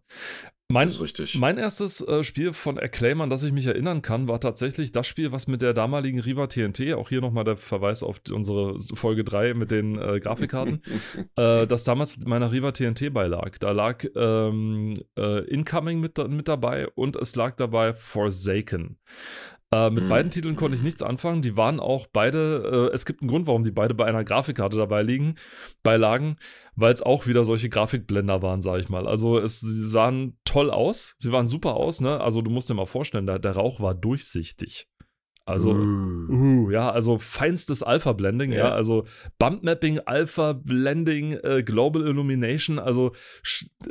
Mein, 0.70 0.88
Das 0.88 0.96
ist 0.96 1.02
richtig. 1.02 1.36
mein 1.38 1.58
erstes 1.60 2.02
äh, 2.08 2.24
Spiel 2.24 2.54
von 2.54 2.80
Acclaim, 2.80 3.22
an 3.22 3.30
das 3.30 3.44
ich 3.44 3.52
mich 3.52 3.68
erinnern 3.68 4.02
kann, 4.02 4.28
war 4.28 4.40
tatsächlich 4.40 4.92
das 4.92 5.06
Spiel, 5.06 5.32
was 5.32 5.46
mit 5.46 5.62
der 5.62 5.74
damaligen 5.74 6.20
Riva 6.20 6.48
TNT, 6.48 6.94
auch 6.94 7.10
hier 7.10 7.22
nochmal 7.22 7.44
der 7.44 7.58
Verweis 7.58 8.02
auf 8.02 8.20
die- 8.20 8.32
unsere 8.32 8.80
Folge 8.96 9.24
3 9.24 9.54
mit 9.54 9.70
den 9.72 10.00
äh, 10.00 10.20
Grafikkarten, 10.20 10.82
äh, 11.36 11.68
das 11.68 11.84
damals 11.84 12.18
mit 12.18 12.28
meiner 12.28 12.52
Riva 12.52 12.72
TNT 12.72 13.14
beilag. 13.14 13.58
Da 13.60 13.72
lag 13.72 14.04
ähm, 14.16 14.94
äh, 15.18 15.40
Incoming 15.50 16.00
mit, 16.00 16.18
mit 16.30 16.48
dabei 16.48 16.88
und 16.96 17.18
es 17.18 17.36
lag 17.36 17.56
dabei 17.58 17.94
Forsaken. 17.94 18.98
Äh, 19.74 19.90
mit 19.90 20.04
Mhm. 20.04 20.10
beiden 20.10 20.32
Titeln 20.32 20.56
konnte 20.56 20.78
ich 20.78 20.84
nichts 20.84 21.02
anfangen. 21.02 21.42
Die 21.42 21.58
waren 21.58 21.80
auch 21.80 22.08
beide, 22.12 22.90
äh, 22.92 22.94
es 22.94 23.06
gibt 23.06 23.22
einen 23.22 23.30
Grund, 23.30 23.48
warum 23.48 23.64
die 23.64 23.72
beide 23.72 23.94
bei 23.94 24.06
einer 24.06 24.24
Grafikkarte 24.24 24.78
dabei 24.78 25.02
liegen, 25.04 25.36
beilagen, 25.82 26.38
weil 26.76 26.94
es 26.94 27.02
auch 27.02 27.28
wieder 27.28 27.44
solche 27.44 27.70
Grafikblender 27.70 28.42
waren, 28.42 28.62
sage 28.62 28.82
ich 28.82 28.90
mal. 28.90 29.08
Also 29.08 29.40
es, 29.40 29.60
sie 29.60 29.88
sahen 29.88 30.38
toll 30.46 30.70
aus, 30.70 31.16
sie 31.18 31.32
waren 31.32 31.48
super 31.48 31.76
aus, 31.76 32.02
ne? 32.02 32.22
Also 32.22 32.42
du 32.42 32.52
musst 32.52 32.70
dir 32.70 32.74
mal 32.76 32.86
vorstellen, 32.86 33.26
der, 33.26 33.40
der 33.40 33.54
Rauch 33.54 33.80
war 33.80 33.96
durchsichtig. 33.96 34.88
Also, 35.46 35.72
Uh. 35.74 36.32
uh, 36.32 36.72
ja, 36.72 36.90
also 36.90 37.18
feinstes 37.18 37.84
Alpha-Blending, 37.84 38.54
ja. 38.54 38.60
Ja. 38.60 38.72
also 38.72 39.06
Bump-Mapping, 39.40 40.00
Alpha-Blending, 40.00 41.34
äh, 41.34 41.64
Global 41.64 42.08
Illumination, 42.08 42.80
also 42.80 43.14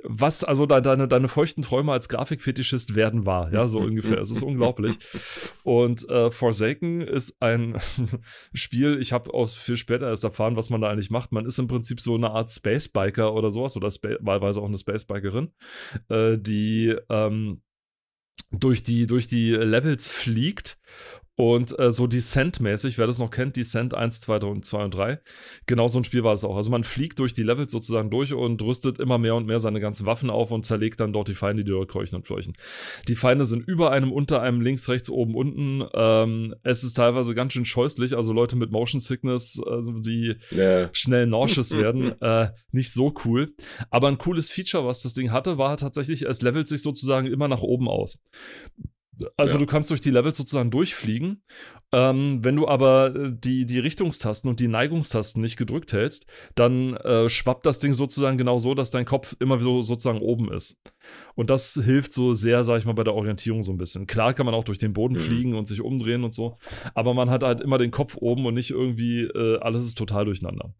was 0.02 0.44
also 0.44 0.64
da, 0.64 0.80
deine, 0.80 1.08
deine 1.08 1.28
feuchten 1.28 1.62
Träume 1.62 1.92
als 1.92 2.08
Grafikfetischist 2.08 2.94
werden 2.94 3.26
wahr, 3.26 3.52
ja, 3.52 3.68
so 3.68 3.80
ungefähr. 3.80 4.18
Es 4.18 4.30
ist 4.30 4.42
unglaublich. 4.42 4.98
Und 5.62 6.08
äh, 6.08 6.30
Forsaken 6.30 7.02
ist 7.02 7.42
ein 7.42 7.76
Spiel, 8.54 8.98
ich 8.98 9.12
habe 9.12 9.34
aus 9.34 9.54
viel 9.54 9.76
später 9.76 10.08
erst 10.08 10.24
erfahren, 10.24 10.56
was 10.56 10.70
man 10.70 10.80
da 10.80 10.88
eigentlich 10.88 11.10
macht. 11.10 11.32
Man 11.32 11.44
ist 11.44 11.58
im 11.58 11.68
Prinzip 11.68 12.00
so 12.00 12.14
eine 12.14 12.30
Art 12.30 12.50
Spacebiker 12.50 13.34
oder 13.34 13.50
sowas, 13.50 13.76
oder 13.76 13.90
Spa 13.90 14.16
wahlweise 14.20 14.58
auch 14.58 14.66
eine 14.68 14.78
Spacebikerin, 14.78 15.50
äh, 16.08 16.38
die 16.38 16.96
ähm, 17.10 17.60
durch, 18.50 18.84
die, 18.84 19.06
durch 19.06 19.28
die 19.28 19.50
Levels 19.52 20.08
fliegt 20.08 20.78
und 21.36 21.78
äh, 21.78 21.90
so 21.90 22.06
Descent-mäßig, 22.06 22.98
wer 22.98 23.06
das 23.06 23.18
noch 23.18 23.30
kennt, 23.30 23.56
Descent 23.56 23.94
1, 23.94 24.20
2 24.20 24.36
und 24.40 24.64
2 24.66 24.84
und 24.84 24.94
3, 24.94 25.18
genau 25.66 25.88
so 25.88 25.98
ein 25.98 26.04
Spiel 26.04 26.24
war 26.24 26.34
es 26.34 26.44
auch. 26.44 26.56
Also 26.56 26.70
man 26.70 26.84
fliegt 26.84 27.18
durch 27.20 27.32
die 27.32 27.42
Levels 27.42 27.72
sozusagen 27.72 28.10
durch 28.10 28.34
und 28.34 28.60
rüstet 28.60 28.98
immer 28.98 29.16
mehr 29.16 29.34
und 29.34 29.46
mehr 29.46 29.58
seine 29.58 29.80
ganzen 29.80 30.04
Waffen 30.04 30.28
auf 30.28 30.50
und 30.50 30.66
zerlegt 30.66 31.00
dann 31.00 31.12
dort 31.14 31.28
die 31.28 31.34
Feinde, 31.34 31.64
die 31.64 31.70
dort 31.70 31.90
kreuchen 31.90 32.16
und 32.16 32.26
fleuchen. 32.26 32.52
Die 33.08 33.16
Feinde 33.16 33.46
sind 33.46 33.66
über 33.66 33.90
einem, 33.90 34.12
unter 34.12 34.42
einem, 34.42 34.60
links, 34.60 34.88
rechts, 34.88 35.08
oben, 35.08 35.34
unten. 35.34 35.82
Ähm, 35.94 36.54
es 36.64 36.84
ist 36.84 36.94
teilweise 36.94 37.34
ganz 37.34 37.54
schön 37.54 37.64
scheußlich, 37.64 38.14
also 38.14 38.32
Leute 38.34 38.56
mit 38.56 38.70
Motion 38.70 39.00
Sickness, 39.00 39.58
also 39.66 39.92
die 39.92 40.36
Ja. 40.50 40.90
schnell 40.92 41.26
nauseous 41.26 41.70
werden. 41.76 42.20
äh, 42.20 42.50
nicht 42.72 42.92
so 42.92 43.14
cool. 43.24 43.54
Aber 43.90 44.08
ein 44.08 44.18
cooles 44.18 44.50
Feature, 44.50 44.86
was 44.86 45.00
das 45.02 45.14
Ding 45.14 45.32
hatte, 45.32 45.56
war 45.56 45.76
tatsächlich, 45.78 46.22
es 46.22 46.42
levelt 46.42 46.68
sich 46.68 46.82
sozusagen 46.82 47.26
immer 47.26 47.48
nach 47.48 47.62
oben 47.62 47.88
aus. 47.88 48.22
Also 49.36 49.54
Ja. 49.54 49.58
du 49.58 49.66
kannst 49.66 49.90
durch 49.90 50.00
die 50.00 50.10
Levels 50.10 50.36
sozusagen 50.38 50.70
durchfliegen. 50.70 51.42
Ähm, 51.94 52.42
wenn 52.42 52.56
du 52.56 52.66
aber 52.66 53.14
äh, 53.14 53.32
die, 53.32 53.66
die 53.66 53.78
Richtungstasten 53.78 54.48
und 54.48 54.60
die 54.60 54.68
Neigungstasten 54.68 55.42
nicht 55.42 55.56
gedrückt 55.58 55.92
hältst, 55.92 56.26
dann 56.54 56.94
äh, 56.96 57.28
schwappt 57.28 57.66
das 57.66 57.78
Ding 57.80 57.92
sozusagen 57.92 58.38
genau 58.38 58.58
so, 58.58 58.74
dass 58.74 58.90
dein 58.90 59.04
Kopf 59.04 59.36
immer 59.40 59.60
so 59.60 59.82
sozusagen 59.82 60.20
oben 60.20 60.50
ist. 60.50 60.82
Und 61.34 61.50
das 61.50 61.74
hilft 61.74 62.14
so 62.14 62.32
sehr, 62.32 62.64
sag 62.64 62.78
ich 62.78 62.84
mal, 62.86 62.94
bei 62.94 63.04
der 63.04 63.14
Orientierung 63.14 63.62
so 63.62 63.72
ein 63.72 63.76
bisschen. 63.78 64.06
Klar 64.06 64.32
kann 64.32 64.46
man 64.46 64.54
auch 64.54 64.64
durch 64.64 64.78
den 64.78 64.94
Boden 64.94 65.14
Mhm. 65.14 65.18
fliegen 65.20 65.54
und 65.54 65.68
sich 65.68 65.82
umdrehen 65.82 66.24
und 66.24 66.32
so, 66.34 66.58
aber 66.94 67.12
man 67.12 67.28
hat 67.28 67.42
halt 67.42 67.60
immer 67.60 67.76
den 67.78 67.90
Kopf 67.90 68.16
oben 68.16 68.46
und 68.46 68.54
nicht 68.54 68.70
irgendwie, 68.70 69.22
äh, 69.24 69.58
alles 69.60 69.86
ist 69.86 69.98
total 69.98 70.24
durcheinander. 70.24 70.74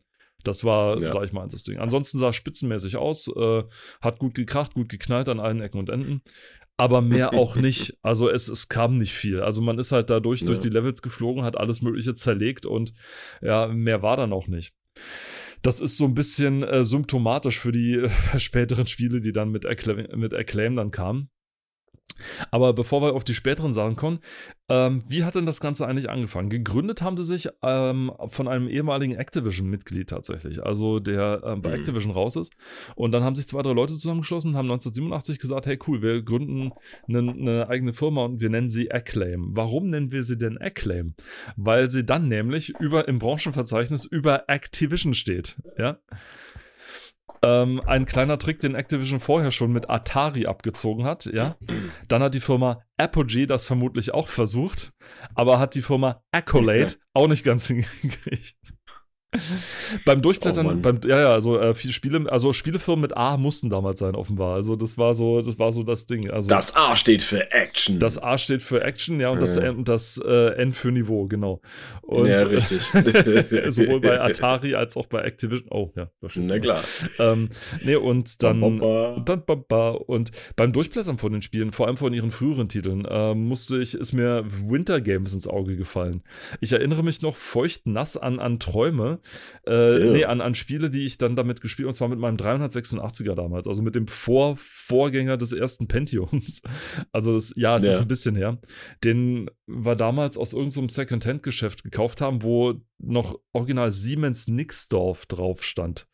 Das 0.45 0.65
war, 0.65 0.99
Ja. 0.99 1.13
sag 1.13 1.25
ich 1.25 1.33
mal, 1.33 1.47
das 1.47 1.63
Ding. 1.63 1.79
Ansonsten 1.79 2.19
sah 2.19 2.31
es 2.31 2.37
spitzenmäßig 2.37 2.97
aus, 2.97 3.29
äh, 3.29 3.63
hat 4.01 4.19
gut 4.19 4.35
gekracht, 4.35 4.75
gut 4.75 4.89
geknallt 4.89 5.29
an 5.29 5.39
allen 5.39 5.61
Ecken 5.61 5.79
und 5.79 5.89
Enden. 5.89 6.23
Aber 6.77 7.01
mehr 7.01 7.33
auch 7.35 7.57
nicht. 7.57 7.97
Also 8.03 8.29
es, 8.31 8.49
es 8.49 8.69
kam 8.69 8.99
nicht 8.99 9.13
viel. 9.13 9.41
Also 9.41 9.61
man 9.61 9.79
ist 9.79 9.93
halt 9.93 10.11
dadurch 10.11 10.41
durch 10.45 10.59
Ja. 10.59 10.63
die 10.63 10.69
Levels 10.71 11.03
geflogen, 11.03 11.45
hat 11.45 11.57
alles 11.57 11.83
Mögliche 11.83 12.15
zerlegt 12.15 12.67
und 12.67 12.95
ja, 13.41 13.67
mehr 13.69 14.03
war 14.03 14.17
dann 14.17 14.33
auch 14.33 14.47
nicht. 14.49 14.75
Das 15.63 15.81
ist 15.81 15.97
so 15.97 16.05
ein 16.07 16.15
bisschen 16.15 16.63
äh, 16.65 16.85
symptomatisch 16.85 17.59
für 17.59 17.71
die 17.73 17.95
äh, 17.95 18.11
späteren 18.39 18.87
Spiele, 18.87 19.21
die 19.21 19.33
dann 19.33 19.51
mit 19.51 19.65
Acclaim, 19.65 20.07
mit 20.19 20.35
Acclaim 20.35 20.75
dann 20.77 20.91
kamen. 20.91 21.29
Aber 22.51 22.73
bevor 22.73 23.03
wir 23.03 23.15
auf 23.15 23.25
die 23.25 23.35
späteren 23.35 23.75
Sachen 23.75 23.97
kommen, 23.97 24.21
ähm, 24.69 25.03
wie 25.09 25.25
hat 25.25 25.35
denn 25.35 25.47
das 25.47 25.61
Ganze 25.61 25.87
eigentlich 25.87 26.09
angefangen? 26.09 26.49
Gegründet 26.49 27.03
haben 27.03 27.17
sie 27.17 27.25
sich 27.25 27.49
ähm, 27.63 28.13
von 28.29 28.49
einem 28.49 28.69
ehemaligen 28.69 29.17
Activision-Mitglied 29.17 30.09
tatsächlich, 30.09 30.65
also 30.65 31.01
der 31.01 31.43
ähm, 31.45 31.61
bei 31.63 31.73
Mhm. 31.73 31.81
Activision 31.81 32.13
raus 32.13 32.37
ist. 32.37 32.55
Und 32.95 33.13
dann 33.13 33.25
haben 33.25 33.35
sich 33.35 33.49
zwei, 33.49 33.63
drei 33.63 33.73
Leute 33.73 33.95
zusammengeschlossen 33.95 34.51
und 34.53 34.57
haben 34.57 34.71
1987 34.71 35.39
gesagt, 35.39 35.67
hey 35.67 35.79
cool, 35.87 36.03
wir 36.03 36.23
gründen 36.23 36.73
eine, 37.09 37.19
eine 37.19 37.69
eigene 37.69 37.93
Firma 37.93 38.25
und 38.25 38.41
wir 38.41 38.51
nennen 38.51 38.69
sie 38.69 38.91
Acclaim. 38.93 39.51
Warum 39.55 39.91
nennen 39.91 40.13
wir 40.13 40.23
sie 40.23 40.39
denn 40.39 40.59
Acclaim? 40.59 41.15
Weil 41.57 41.91
sie 41.91 42.05
dann 42.05 42.29
nämlich 42.29 42.71
über 42.81 43.09
im 43.09 43.19
Branchenverzeichnis 43.19 44.05
über 44.05 44.45
Activision 44.49 45.15
steht. 45.15 45.57
Ja. 45.79 45.99
Ähm, 47.45 47.83
ein 47.87 48.07
kleiner 48.07 48.39
Trick, 48.39 48.61
den 48.61 48.77
Activision 48.77 49.19
vorher 49.19 49.51
schon 49.51 49.73
mit 49.73 49.91
Atari 49.91 50.47
abgezogen 50.47 51.05
hat, 51.05 51.27
ja. 51.27 51.57
Dann 52.07 52.23
hat 52.23 52.35
die 52.35 52.41
Firma 52.41 52.85
Apogee 52.97 53.47
das 53.47 53.67
vermutlich 53.67 54.15
auch 54.15 54.29
versucht, 54.29 54.93
aber 55.35 55.59
hat 55.59 55.75
die 55.75 55.83
Firma 55.83 56.23
Accolade 56.31 56.95
auch 57.15 57.27
nicht 57.27 57.45
ganz 57.45 57.67
hingekriegt. 57.67 58.57
beim 60.05 60.21
Durchblättern, 60.23 60.67
Oh 60.67 60.75
beim, 60.77 61.01
ja, 61.05 61.21
ja, 61.21 61.29
also 61.33 61.59
äh, 61.59 61.75
viele 61.75 61.93
Spiele, 61.93 62.31
also 62.31 62.53
Spielefirmen 62.53 63.01
mit 63.03 63.17
A 63.17 63.37
mussten 63.37 63.71
damals 63.71 64.01
sein, 64.01 64.15
offenbar. 64.15 64.55
Also 64.55 64.77
das 64.77 64.99
war 64.99 65.15
so, 65.15 65.41
das 65.41 65.59
war 65.59 65.73
so 65.73 65.83
das 65.83 66.07
Ding. 66.07 66.31
Also 66.31 66.49
Das 66.49 66.77
A 66.77 66.97
steht 66.97 67.23
für 67.23 67.51
Action. 67.53 67.99
das 67.99 68.23
A 68.23 68.37
steht 68.39 68.63
für 68.63 68.83
Action, 68.83 69.21
ja, 69.21 69.31
und 69.31 69.41
das, 69.41 69.57
Ja. 69.57 69.63
N- 69.63 69.85
das 69.85 70.19
äh, 70.25 70.55
N 70.63 70.73
für 70.73 70.93
Niveau, 70.93 71.27
genau. 71.27 71.61
Und, 72.03 72.27
ja, 72.29 72.37
richtig. 72.43 72.83
sowohl 73.69 74.01
bei 74.01 74.21
Atari 74.21 74.75
als 74.75 74.97
auch 74.97 75.07
bei 75.07 75.23
Activision. 75.23 75.69
Oh, 75.71 75.91
ja, 75.97 76.11
das 76.21 76.33
stimmt. 76.33 76.49
Na 76.49 76.59
klar. 76.59 76.83
Ähm, 77.19 77.49
nee, 77.85 77.97
und 77.97 78.43
dann. 78.43 78.63
Und 78.63 79.29
dann, 79.29 79.43
und 80.07 80.31
beim 80.57 80.73
Durchblättern 80.73 81.19
von 81.19 81.33
den 81.33 81.43
Spielen, 81.43 81.73
vor 81.73 81.87
allem 81.87 81.97
von 81.97 82.13
ihren 82.13 82.31
früheren 82.33 82.69
Titeln, 82.69 83.07
ähm, 83.09 83.49
musste 83.49 83.79
ich, 83.81 83.95
ist 83.95 84.13
mir 84.13 84.45
Winter 84.47 85.01
Games 85.01 85.33
ins 85.33 85.47
Auge 85.47 85.77
gefallen. 85.77 86.23
Ich 86.61 86.73
erinnere 86.73 87.03
mich 87.03 87.23
noch 87.23 87.37
feucht 87.37 87.87
nass 87.87 88.17
an, 88.17 88.39
an 88.39 88.59
Träume, 88.59 89.21
äh, 89.67 89.99
nee, 90.13 90.25
an, 90.25 90.41
an 90.41 90.55
Spiele, 90.55 90.91
die 90.91 91.07
ich 91.07 91.19
dann 91.19 91.37
damit 91.37 91.61
gespielt 91.61 91.89
und 91.89 91.95
zwar 91.95 92.09
mit 92.09 92.19
meinem 92.19 92.37
386er 92.37 93.35
damals, 93.35 93.67
also 93.67 93.83
mit 93.83 93.95
dem 93.95 94.07
Vor 94.07 94.57
Vorgänger 94.59 95.37
des 95.37 95.53
ersten 95.53 95.89
Pentiums. 95.89 96.63
Also 97.13 97.33
das, 97.35 97.53
ja, 97.57 97.77
es 97.77 97.85
Ja. 97.85 97.91
ist 97.91 98.01
ein 98.01 98.09
bisschen 98.09 98.37
her. 98.37 98.59
Den 99.05 99.51
wir 99.67 99.97
damals 99.97 100.37
aus 100.37 100.53
irgendeinem 100.53 100.89
Second-Hand-Geschäft 100.89 101.85
gekauft 101.85 102.21
haben, 102.21 102.43
wo 102.43 102.75
noch 102.99 103.39
original 103.53 103.93
Siemens 103.93 104.49
Nixdorf 104.49 105.27
drauf 105.27 105.63
stand. 105.65 106.07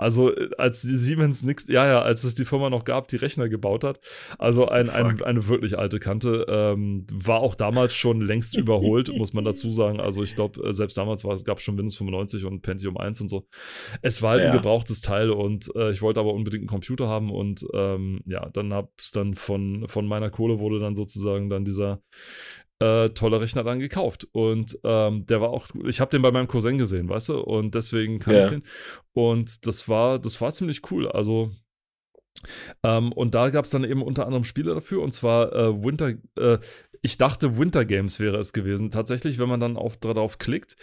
Also 0.00 0.34
äh, 0.34 0.48
als 0.56 0.80
die 0.82 0.96
Siemens 0.96 1.42
Nix, 1.42 1.66
ja, 1.68 1.86
ja, 1.86 2.00
als 2.02 2.24
es 2.24 2.34
die 2.34 2.44
Firma 2.44 2.70
noch 2.70 2.84
gab, 2.84 3.08
die 3.08 3.16
Rechner 3.16 3.48
gebaut 3.48 3.84
hat. 3.84 4.00
Also 4.38 4.66
ein, 4.66 4.88
ein, 4.88 5.22
eine 5.22 5.46
wirklich 5.48 5.78
alte 5.78 6.00
Kante. 6.00 6.46
Ähm, 6.48 7.06
war 7.12 7.40
auch 7.40 7.54
damals 7.54 7.94
schon 7.94 8.20
längst 8.22 8.56
überholt, 8.56 9.12
muss 9.16 9.32
man 9.34 9.44
dazu 9.44 9.72
sagen. 9.72 10.00
Also 10.00 10.22
ich 10.22 10.34
glaube, 10.34 10.72
selbst 10.72 10.96
damals 10.96 11.24
war 11.24 11.34
es 11.34 11.44
gab 11.44 11.60
schon 11.60 11.76
Windows 11.76 11.96
95 11.96 12.44
und 12.46 12.62
Pentium 12.62 12.96
1 12.96 13.20
und 13.20 13.28
so. 13.28 13.46
Es 14.02 14.22
war 14.22 14.30
halt 14.32 14.42
ein 14.42 14.46
Ja. 14.48 14.56
gebrauchtes 14.56 15.02
Teil 15.02 15.30
und 15.30 15.70
äh, 15.76 15.90
ich 15.90 16.00
wollte 16.02 16.20
aber 16.20 16.32
unbedingt 16.32 16.62
einen 16.62 16.68
Computer 16.68 17.06
haben 17.08 17.30
und 17.30 17.66
ähm, 17.74 18.20
ja, 18.24 18.48
dann 18.50 18.72
hab's 18.72 19.10
dann 19.12 19.34
von, 19.34 19.86
von 19.88 20.06
meiner 20.06 20.30
Kohle 20.30 20.58
wurde 20.60 20.80
dann 20.80 20.96
sozusagen 20.96 21.50
dann 21.50 21.64
dieser 21.64 22.00
äh, 22.80 23.10
tolle 23.10 23.40
Rechner 23.40 23.62
dann 23.62 23.78
gekauft. 23.78 24.26
Und 24.32 24.78
ähm, 24.84 25.26
der 25.26 25.40
war 25.40 25.50
auch, 25.50 25.68
ich 25.86 26.00
habe 26.00 26.10
den 26.10 26.22
bei 26.22 26.32
meinem 26.32 26.48
Cousin 26.48 26.78
gesehen, 26.78 27.08
weißt 27.08 27.28
du, 27.30 27.40
und 27.40 27.74
deswegen 27.74 28.18
kann 28.18 28.34
Ja. 28.34 28.44
ich 28.44 28.50
den. 28.50 28.62
Und 29.12 29.66
das 29.66 29.88
war, 29.88 30.18
das 30.18 30.40
war 30.40 30.52
ziemlich 30.52 30.90
cool. 30.90 31.08
Also, 31.08 31.50
ähm, 32.82 33.12
und 33.12 33.34
da 33.34 33.50
gab 33.50 33.66
es 33.66 33.70
dann 33.70 33.84
eben 33.84 34.02
unter 34.02 34.24
anderem 34.24 34.44
Spiele 34.44 34.74
dafür, 34.74 35.02
und 35.02 35.12
zwar 35.12 35.52
äh, 35.54 35.82
Winter, 35.84 36.14
äh, 36.36 36.58
ich 37.02 37.16
dachte 37.16 37.58
Winter 37.58 37.84
Games 37.84 38.20
wäre 38.20 38.38
es 38.38 38.52
gewesen. 38.52 38.90
Tatsächlich, 38.90 39.38
wenn 39.38 39.48
man 39.48 39.60
dann 39.60 39.76
auf, 39.76 39.96
darauf 39.96 40.38
klickt, 40.38 40.76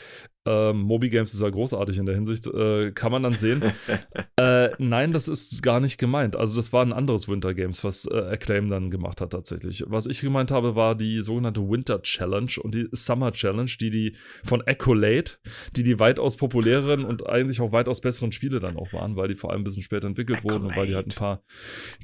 ähm, 0.48 0.82
Moby 0.82 1.10
Games 1.10 1.34
ist 1.34 1.42
ja 1.42 1.50
großartig 1.50 1.98
in 1.98 2.06
der 2.06 2.16
Hinsicht, 2.16 2.48
äh, 2.48 2.92
kann 2.92 3.12
man 3.12 3.22
dann 3.22 3.34
sehen, 3.34 3.62
äh, 4.40 4.70
nein, 4.80 5.12
das 5.12 5.28
ist 5.28 5.62
gar 5.62 5.80
nicht 5.80 5.98
gemeint. 5.98 6.36
Also 6.36 6.56
das 6.56 6.74
war 6.74 6.84
ein 6.84 6.94
anderes 6.94 7.28
Winter 7.28 7.54
Games, 7.54 7.84
was 7.84 8.06
äh, 8.06 8.18
Acclaim 8.18 8.70
dann 8.70 8.90
gemacht 8.90 9.22
hat 9.22 9.32
tatsächlich. 9.32 9.84
Was 9.88 10.08
ich 10.08 10.22
gemeint 10.22 10.50
habe, 10.50 10.76
war 10.76 10.96
die 10.96 11.22
sogenannte 11.22 11.62
Winter 11.70 12.02
Challenge 12.02 12.52
und 12.62 12.74
die 12.74 12.88
Summer 12.94 13.32
Challenge, 13.32 13.72
die 13.80 13.92
die 13.92 14.16
von 14.44 14.62
Accolade, 14.62 15.32
die 15.76 15.84
die 15.84 16.00
weitaus 16.00 16.38
populäreren 16.38 17.04
und 17.04 17.28
eigentlich 17.28 17.62
auch 17.62 17.74
weitaus 17.74 18.02
besseren 18.02 18.32
Spiele 18.32 18.60
dann 18.60 18.78
auch 18.78 18.92
waren, 18.94 19.18
weil 19.18 19.28
die 19.28 19.36
vor 19.36 19.52
allem 19.52 19.62
ein 19.62 19.66
bisschen 19.66 19.84
später 19.84 20.08
entwickelt 20.08 20.44
wurden 20.44 20.66
und 20.66 20.76
weil 20.76 20.88
die 20.88 20.96
halt 20.96 21.08
ein 21.08 21.16
paar 21.16 21.44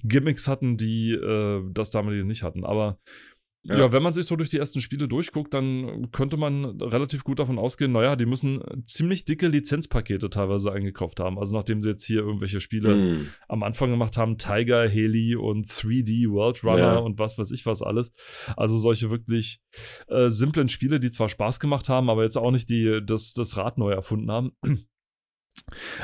Gimmicks 0.03 0.48
hatten, 0.48 0.77
die 0.77 1.13
äh, 1.13 1.63
das 1.72 1.89
damalige 1.89 2.25
nicht 2.25 2.43
hatten. 2.43 2.65
Aber 2.65 3.00
ja. 3.63 3.77
Ja. 3.79 3.91
wenn 3.91 4.03
man 4.03 4.13
sich 4.13 4.25
so 4.25 4.36
durch 4.36 4.50
die 4.50 4.58
ersten 4.58 4.82
Spiele 4.82 5.08
durchguckt, 5.08 5.53
dann 5.53 6.12
könnte 6.12 6.38
man 6.38 6.82
relativ 6.82 7.24
gut 7.24 7.39
davon 7.39 7.58
ausgehen, 7.58 7.91
naja, 7.93 8.15
die 8.15 8.25
müssen 8.25 8.62
ziemlich 8.86 9.25
dicke 9.25 9.48
Lizenzpakete 9.48 10.29
teilweise 10.29 10.72
eingekauft 10.72 11.20
haben. 11.20 11.39
Also 11.39 11.55
nachdem 11.55 11.82
sie 11.82 11.89
jetzt 11.89 12.03
hier 12.03 12.20
irgendwelche 12.22 12.60
Spiele 12.60 12.93
Hm. 12.93 13.27
am 13.48 13.63
Anfang 13.63 13.89
gemacht 13.89 14.17
haben, 14.17 14.38
Tiger, 14.38 14.88
Heli 14.88 15.36
und 15.36 15.67
3D 15.67 16.29
World 16.29 16.63
Runner 16.63 16.77
Ja. 16.77 16.98
und 16.98 17.20
was 17.20 17.38
weiß 17.38 17.51
ich 17.51 17.65
was 17.65 17.82
alles. 17.82 18.12
Also 18.58 18.77
solche 18.77 19.10
wirklich 19.12 19.60
äh, 20.08 20.29
simplen 20.29 20.67
Spiele, 20.70 21.00
die 21.00 21.12
zwar 21.12 21.29
Spaß 21.29 21.60
gemacht 21.60 21.89
haben, 21.89 22.10
aber 22.10 22.24
jetzt 22.24 22.38
auch 22.38 22.51
nicht 22.51 22.70
die 22.70 23.00
das, 23.05 23.34
das 23.34 23.55
Rad 23.58 23.77
neu 23.77 23.91
erfunden 23.91 24.29
haben. 24.32 24.51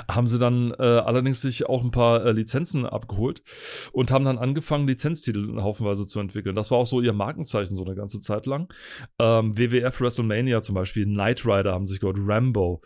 Haben 0.10 0.28
sie 0.28 0.40
dann 0.40 0.72
äh, 0.80 0.84
allerdings 0.84 1.42
sich 1.42 1.66
auch 1.68 1.84
ein 1.84 1.92
paar 1.92 2.26
äh, 2.26 2.32
Lizenzen 2.32 2.86
abgeholt 2.86 3.42
und 3.92 4.12
haben 4.12 4.26
dann 4.26 4.38
angefangen, 4.38 4.88
Lizenztitel 4.88 5.62
haufenweise 5.62 6.08
zu 6.08 6.20
entwickeln. 6.20 6.56
Das 6.56 6.72
war 6.72 6.78
auch 6.78 6.86
so 6.86 7.02
ihr 7.02 7.14
Markenzeichen 7.14 7.76
so 7.76 7.84
eine 7.86 7.96
ganze 7.96 8.20
Zeit 8.22 8.46
lang. 8.46 8.72
Ähm, 9.20 9.58
WWF 9.58 10.00
WrestleMania 10.02 10.62
zum 10.62 10.76
Beispiel, 10.76 11.06
Knight 11.06 11.46
Rider 11.46 11.74
haben 11.74 11.86
sich 11.86 12.00
gehört, 12.00 12.18
Rambo, 12.20 12.82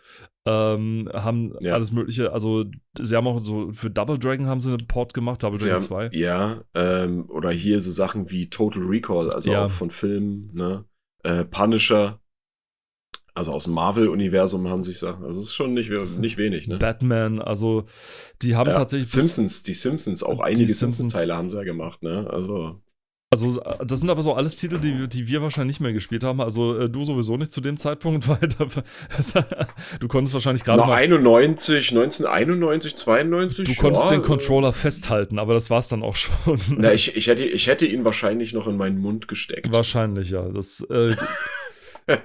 ähm, 0.46 1.08
haben 1.12 1.54
Ja. 1.60 1.74
alles 1.74 1.92
mögliche, 1.92 2.32
also 2.32 2.64
sie 3.00 3.16
haben 3.16 3.26
auch 3.26 3.40
so, 3.42 3.72
für 3.72 3.90
Double 3.90 4.18
Dragon 4.18 4.46
haben 4.46 4.60
sie 4.60 4.68
einen 4.70 4.86
Port 4.86 5.14
gemacht, 5.14 5.42
Double 5.42 5.58
Sie 5.58 5.64
Dragon 5.68 5.80
haben- 5.80 5.86
2. 5.88 6.10
Ja, 6.12 6.64
ähm, 6.74 7.30
oder 7.30 7.50
hier 7.50 7.80
so 7.80 7.90
Sachen 7.90 8.30
wie 8.30 8.50
Total 8.50 8.82
Recall, 8.82 9.30
also 9.30 9.52
Ja. 9.52 9.66
auch 9.66 9.70
von 9.70 9.90
Filmen, 9.90 10.50
ne? 10.52 10.84
Äh, 11.22 11.44
Punisher, 11.46 12.20
also 13.34 13.52
aus 13.52 13.64
dem 13.64 13.74
Marvel-Universum 13.74 14.68
haben 14.68 14.82
sich 14.82 14.98
Sachen, 15.00 15.24
also 15.24 15.40
es 15.40 15.46
ist 15.46 15.54
schon 15.54 15.74
nicht, 15.74 15.90
nicht 15.90 16.36
wenig, 16.36 16.68
ne? 16.68 16.78
Batman, 16.78 17.40
also 17.42 17.84
die 18.42 18.54
haben 18.54 18.70
Ja, 18.70 18.76
tatsächlich. 18.76 19.08
Simpsons, 19.10 19.64
die 19.64 19.74
Simpsons, 19.74 20.22
auch 20.22 20.40
einige 20.40 20.66
Simpsons. 20.66 20.96
Simpsons-Teile 20.98 21.36
haben 21.36 21.50
sie 21.50 21.56
ja 21.56 21.64
gemacht, 21.64 22.02
ne? 22.02 22.28
Also, 22.30 22.80
Also, 23.32 23.60
äh, 23.60 23.84
das 23.84 23.98
sind 23.98 24.10
aber 24.10 24.22
so 24.22 24.34
alles 24.34 24.54
Titel, 24.54 24.78
die, 24.78 25.08
die 25.08 25.26
wir 25.26 25.42
wahrscheinlich 25.42 25.74
nicht 25.76 25.80
mehr 25.80 25.92
gespielt 25.92 26.22
haben. 26.22 26.40
Also, 26.40 26.78
äh, 26.78 26.88
du 26.88 27.04
sowieso 27.04 27.36
nicht 27.36 27.52
zu 27.52 27.60
dem 27.60 27.76
Zeitpunkt, 27.76 28.28
weil 28.28 28.38
da, 28.38 28.68
du 29.98 30.06
konntest 30.06 30.34
wahrscheinlich 30.34 30.62
gerade 30.62 30.78
noch 30.78 30.86
mal. 30.86 30.94
91, 30.94 31.90
1991, 31.90 32.94
92. 32.94 33.66
Du 33.66 33.74
konntest 33.74 34.04
ja, 34.04 34.10
den 34.12 34.20
äh, 34.20 34.24
Controller 34.24 34.72
festhalten, 34.72 35.40
aber 35.40 35.54
das 35.54 35.70
war's 35.70 35.88
dann 35.88 36.04
auch 36.04 36.14
schon. 36.14 36.60
Na, 36.76 36.92
ich, 36.92 37.16
ich, 37.16 37.26
hätte, 37.26 37.44
ich 37.44 37.66
hätte 37.66 37.86
ihn 37.86 38.04
wahrscheinlich 38.04 38.52
noch 38.52 38.68
in 38.68 38.76
meinen 38.76 38.98
Mund 39.00 39.26
gesteckt. 39.26 39.72
Wahrscheinlich, 39.72 40.30
ja. 40.30 40.48
Das, 40.50 40.82
äh, 40.88 41.16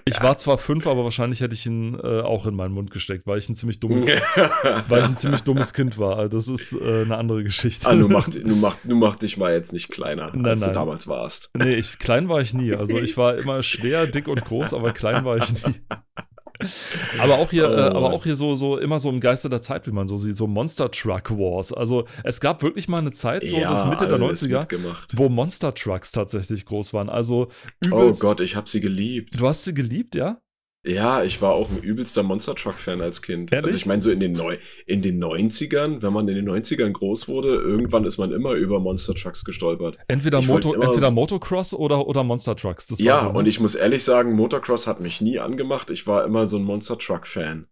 ich 0.06 0.22
war 0.22 0.38
zwar 0.38 0.58
fünf, 0.58 0.88
aber 0.88 1.04
wahrscheinlich 1.04 1.42
hätte 1.42 1.56
ich 1.56 1.66
ihn 1.66 1.96
äh, 1.96 2.22
auch 2.22 2.46
in 2.46 2.56
meinen 2.56 2.74
Mund 2.74 2.92
gesteckt, 2.92 3.26
weil 3.28 3.38
ich 3.40 3.48
ein 3.50 3.56
ziemlich 3.56 3.80
dummes, 3.80 4.06
weil 4.88 5.02
ich 5.02 5.08
ein 5.08 5.18
ziemlich 5.18 5.42
dummes 5.44 5.74
Kind 5.74 5.98
war. 5.98 6.18
Also 6.18 6.38
Das 6.38 6.48
ist 6.48 6.74
äh, 6.74 7.02
eine 7.04 7.18
andere 7.18 7.44
Geschichte. 7.44 7.88
ah, 7.88 7.96
nun 7.96 8.12
mach, 8.12 8.28
nun, 8.28 8.60
mach, 8.60 8.78
nun 8.84 9.00
mach 9.00 9.16
dich 9.16 9.38
mal 9.38 9.54
jetzt 9.54 9.74
nicht 9.74 9.90
kleiner, 9.90 10.32
Nein, 10.34 10.46
als 10.46 10.62
nein. 10.62 10.70
du 10.72 10.74
damals 10.76 11.08
warst. 11.08 11.52
Nee, 11.56 11.76
ich, 11.76 12.00
klein 12.00 12.28
war 12.30 12.42
ich 12.42 12.54
nie. 12.54 12.74
Also 12.74 12.98
ich 13.00 13.16
war 13.18 13.38
immer 13.38 13.64
schwer, 13.64 14.08
dick 14.08 14.28
und 14.28 14.44
groß, 14.44 14.74
aber 14.74 14.92
klein 14.92 15.24
war 15.26 15.38
ich 15.38 15.52
nie. 15.54 15.76
Aber 17.20 17.38
auch 17.40 17.52
hier, 17.52 17.70
Oh. 17.70 17.74
äh, 17.74 17.82
aber 17.96 18.12
auch 18.14 18.24
hier 18.24 18.36
so, 18.36 18.56
so 18.56 18.78
immer 18.78 19.00
so 19.00 19.10
im 19.10 19.20
Geiste 19.20 19.50
der 19.50 19.62
Zeit, 19.62 19.88
wie 19.88 19.92
man 19.92 20.08
so 20.08 20.18
sieht, 20.18 20.36
so 20.38 20.48
Monster 20.48 20.92
Truck 20.92 21.32
Wars. 21.32 21.72
Also 21.74 22.06
es 22.24 22.40
gab 22.42 22.62
wirklich 22.64 22.88
mal 22.88 23.00
eine 23.00 23.12
Zeit, 23.12 23.48
so 23.48 23.60
das 23.60 23.86
Mitte 23.86 24.08
der 24.08 24.20
alles 24.22 24.44
90er, 24.44 24.60
mitgemacht. 24.60 25.18
wo 25.18 25.30
Monster 25.30 25.74
Trucks 25.74 26.12
tatsächlich 26.12 26.66
groß 26.66 26.94
waren. 26.94 27.10
Also 27.10 27.48
Oh 27.86 27.88
übelst. 27.88 28.22
Gott, 28.22 28.40
ich 28.42 28.56
hab 28.56 28.68
sie 28.68 28.82
geliebt. 28.82 29.40
Du 29.40 29.48
hast 29.48 29.64
sie 29.64 29.74
geliebt, 29.74 30.16
ja? 30.16 30.42
Ja, 30.90 31.24
ich 31.24 31.40
war 31.42 31.54
auch 31.54 31.70
ein 31.70 31.84
übelster 31.84 32.24
Monster 32.24 32.56
Truck-Fan 32.56 33.02
als 33.02 33.22
Kind. 33.22 33.52
Ehrlich? 33.52 33.66
Also 33.66 33.78
ich 33.78 33.86
meine, 33.86 34.02
so 34.02 34.10
in 34.10 34.20
den, 34.20 34.32
Neu 34.32 34.58
in 34.88 35.02
den 35.02 35.24
90ern, 35.24 36.02
wenn 36.02 36.12
man 36.12 36.28
in 36.28 36.36
den 36.36 36.50
90ern 36.50 36.92
groß 36.92 37.28
wurde, 37.28 37.56
irgendwann 37.56 38.06
ist 38.06 38.18
man 38.18 38.32
immer 38.32 38.54
über 38.54 38.80
Monster 38.80 39.14
Trucks 39.14 39.46
gestolpert. 39.46 39.98
Entweder, 40.08 40.42
Moto, 40.42 40.74
entweder 40.74 41.08
so- 41.08 41.12
Motocross 41.12 41.74
oder, 41.76 42.08
oder 42.08 42.24
Monster 42.24 42.56
Trucks. 42.56 42.88
Das 42.88 43.00
ja, 43.00 43.20
so, 43.20 43.32
ne? 43.32 43.38
und 43.38 43.46
ich 43.46 43.60
muss 43.60 43.76
ehrlich 43.76 44.04
sagen, 44.04 44.34
Motocross 44.34 44.88
hat 44.88 45.00
mich 45.00 45.22
nie 45.22 45.40
angemacht. 45.40 45.92
Ich 45.92 46.08
war 46.08 46.26
immer 46.26 46.48
so 46.48 46.58
ein 46.58 46.64
Monster 46.64 46.98
Truck-Fan. 46.98 47.68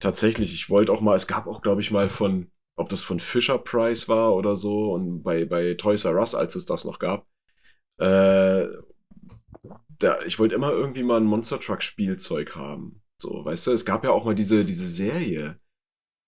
Tatsächlich, 0.00 0.54
ich 0.54 0.70
wollte 0.70 0.92
auch 0.92 1.00
mal, 1.00 1.16
es 1.16 1.26
gab 1.26 1.48
auch, 1.48 1.60
glaube 1.60 1.80
ich, 1.80 1.90
mal 1.90 2.08
von, 2.08 2.52
ob 2.76 2.88
das 2.88 3.02
von 3.02 3.18
Fisher 3.18 3.58
Price 3.58 4.08
war 4.08 4.34
oder 4.34 4.54
so, 4.54 4.92
und 4.92 5.24
bei, 5.24 5.44
bei 5.44 5.74
Toys 5.74 6.04
R 6.04 6.14
Us, 6.14 6.36
als 6.36 6.54
es 6.54 6.66
das 6.66 6.84
noch 6.84 7.00
gab. 7.00 7.26
Äh, 7.98 8.66
da, 9.98 10.22
ich 10.22 10.38
wollte 10.38 10.54
immer 10.54 10.72
irgendwie 10.72 11.02
mal 11.02 11.20
ein 11.20 11.26
Monster 11.26 11.60
Truck 11.60 11.82
Spielzeug 11.82 12.54
haben. 12.54 13.02
So, 13.20 13.44
weißt 13.44 13.66
du, 13.66 13.72
es 13.72 13.84
gab 13.84 14.04
ja 14.04 14.10
auch 14.10 14.24
mal 14.24 14.34
diese, 14.34 14.64
diese 14.64 14.86
Serie. 14.86 15.58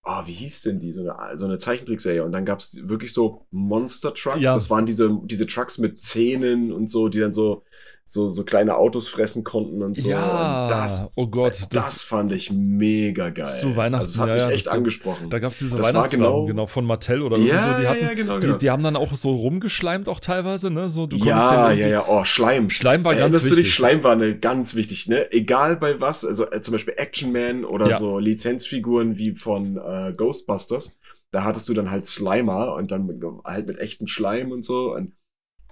Ah, 0.03 0.25
wie 0.25 0.33
hieß 0.33 0.63
denn 0.63 0.79
die? 0.79 0.91
So 0.93 1.09
eine, 1.09 1.37
so 1.37 1.45
eine 1.45 1.57
Zeichentrickserie. 1.57 2.23
Und 2.23 2.31
dann 2.31 2.45
gab 2.45 2.59
es 2.59 2.87
wirklich 2.87 3.13
so 3.13 3.47
Monster 3.51 4.13
Trucks. 4.13 4.41
Ja. 4.41 4.55
Das 4.55 4.69
waren 4.69 4.85
diese, 4.85 5.19
diese 5.23 5.45
Trucks 5.45 5.77
mit 5.77 5.99
Zähnen 5.99 6.71
und 6.71 6.89
so, 6.89 7.07
die 7.07 7.19
dann 7.19 7.33
so, 7.33 7.63
so, 8.03 8.27
so 8.27 8.43
kleine 8.43 8.75
Autos 8.75 9.07
fressen 9.07 9.43
konnten 9.43 9.81
und 9.83 9.99
so. 9.99 10.09
ja, 10.09 10.63
Und 10.63 10.71
das, 10.71 11.07
oh 11.15 11.27
Gott. 11.27 11.67
das, 11.71 12.01
fand 12.01 12.33
ich 12.33 12.51
mega 12.51 13.29
geil. 13.29 13.47
Zu 13.47 13.75
Weihnachten, 13.75 14.01
Also, 14.01 14.13
das 14.13 14.19
hat 14.21 14.27
ja, 14.27 14.33
mich 14.35 14.43
ja, 14.43 14.49
echt 14.51 14.67
das- 14.67 14.73
angesprochen. 14.73 15.29
Da 15.29 15.39
gab 15.39 15.51
es 15.51 15.59
diese 15.59 15.77
Das 15.77 15.87
Weihnachtswerbung, 15.93 16.27
genau, 16.27 16.45
genau- 16.45 16.67
von 16.67 16.85
Mattel 16.85 17.21
oder 17.21 17.37
ja, 17.37 17.75
so. 17.75 17.81
Die, 17.81 17.87
hatten, 17.87 18.01
ja, 18.01 18.13
genau. 18.13 18.39
die, 18.39 18.47
genau. 18.47 18.57
die 18.57 18.69
haben 18.69 18.83
dann 18.83 18.95
auch 18.97 19.15
so 19.15 19.33
rumgeschleimt, 19.33 20.09
auch 20.09 20.19
teilweise, 20.19 20.69
ne? 20.71 20.89
So, 20.89 21.07
du 21.07 21.15
ja, 21.17 21.71
ja, 21.71 21.87
ja, 21.87 22.05
oh, 22.07 22.23
Schleim. 22.25 22.69
Schleim 22.69 23.03
war 23.03 23.13
ganz 23.13 23.21
Erinnerst 23.21 23.45
du 23.45 23.49
wichtig. 23.51 23.65
dich? 23.65 23.73
Schleim 23.75 24.03
war 24.03 24.11
eine 24.13 24.37
ganz 24.37 24.75
wichtig, 24.75 25.07
ne? 25.07 25.31
Egal 25.31 25.77
bei 25.77 26.01
was, 26.01 26.25
also 26.25 26.49
äh, 26.51 26.61
zum 26.61 26.73
Beispiel 26.73 26.95
Action 26.97 27.31
Man 27.31 27.63
oder 27.63 27.89
Ja. 27.91 27.97
so 27.97 28.19
Lizenzfiguren 28.19 29.17
wie 29.17 29.33
von 29.35 29.77
äh, 29.77 30.11
Ghostbusters. 30.17 30.97
da 31.31 31.45
hattest 31.45 31.69
du 31.69 31.73
dann 31.73 31.89
halt 31.91 32.05
Slimer 32.05 32.73
und 32.75 32.91
dann 32.91 33.05
mit, 33.05 33.21
halt 33.45 33.67
mit 33.67 33.79
echtem 33.79 34.07
Schleim 34.07 34.51
und 34.51 34.65
so. 34.65 34.93
Und, 34.93 35.13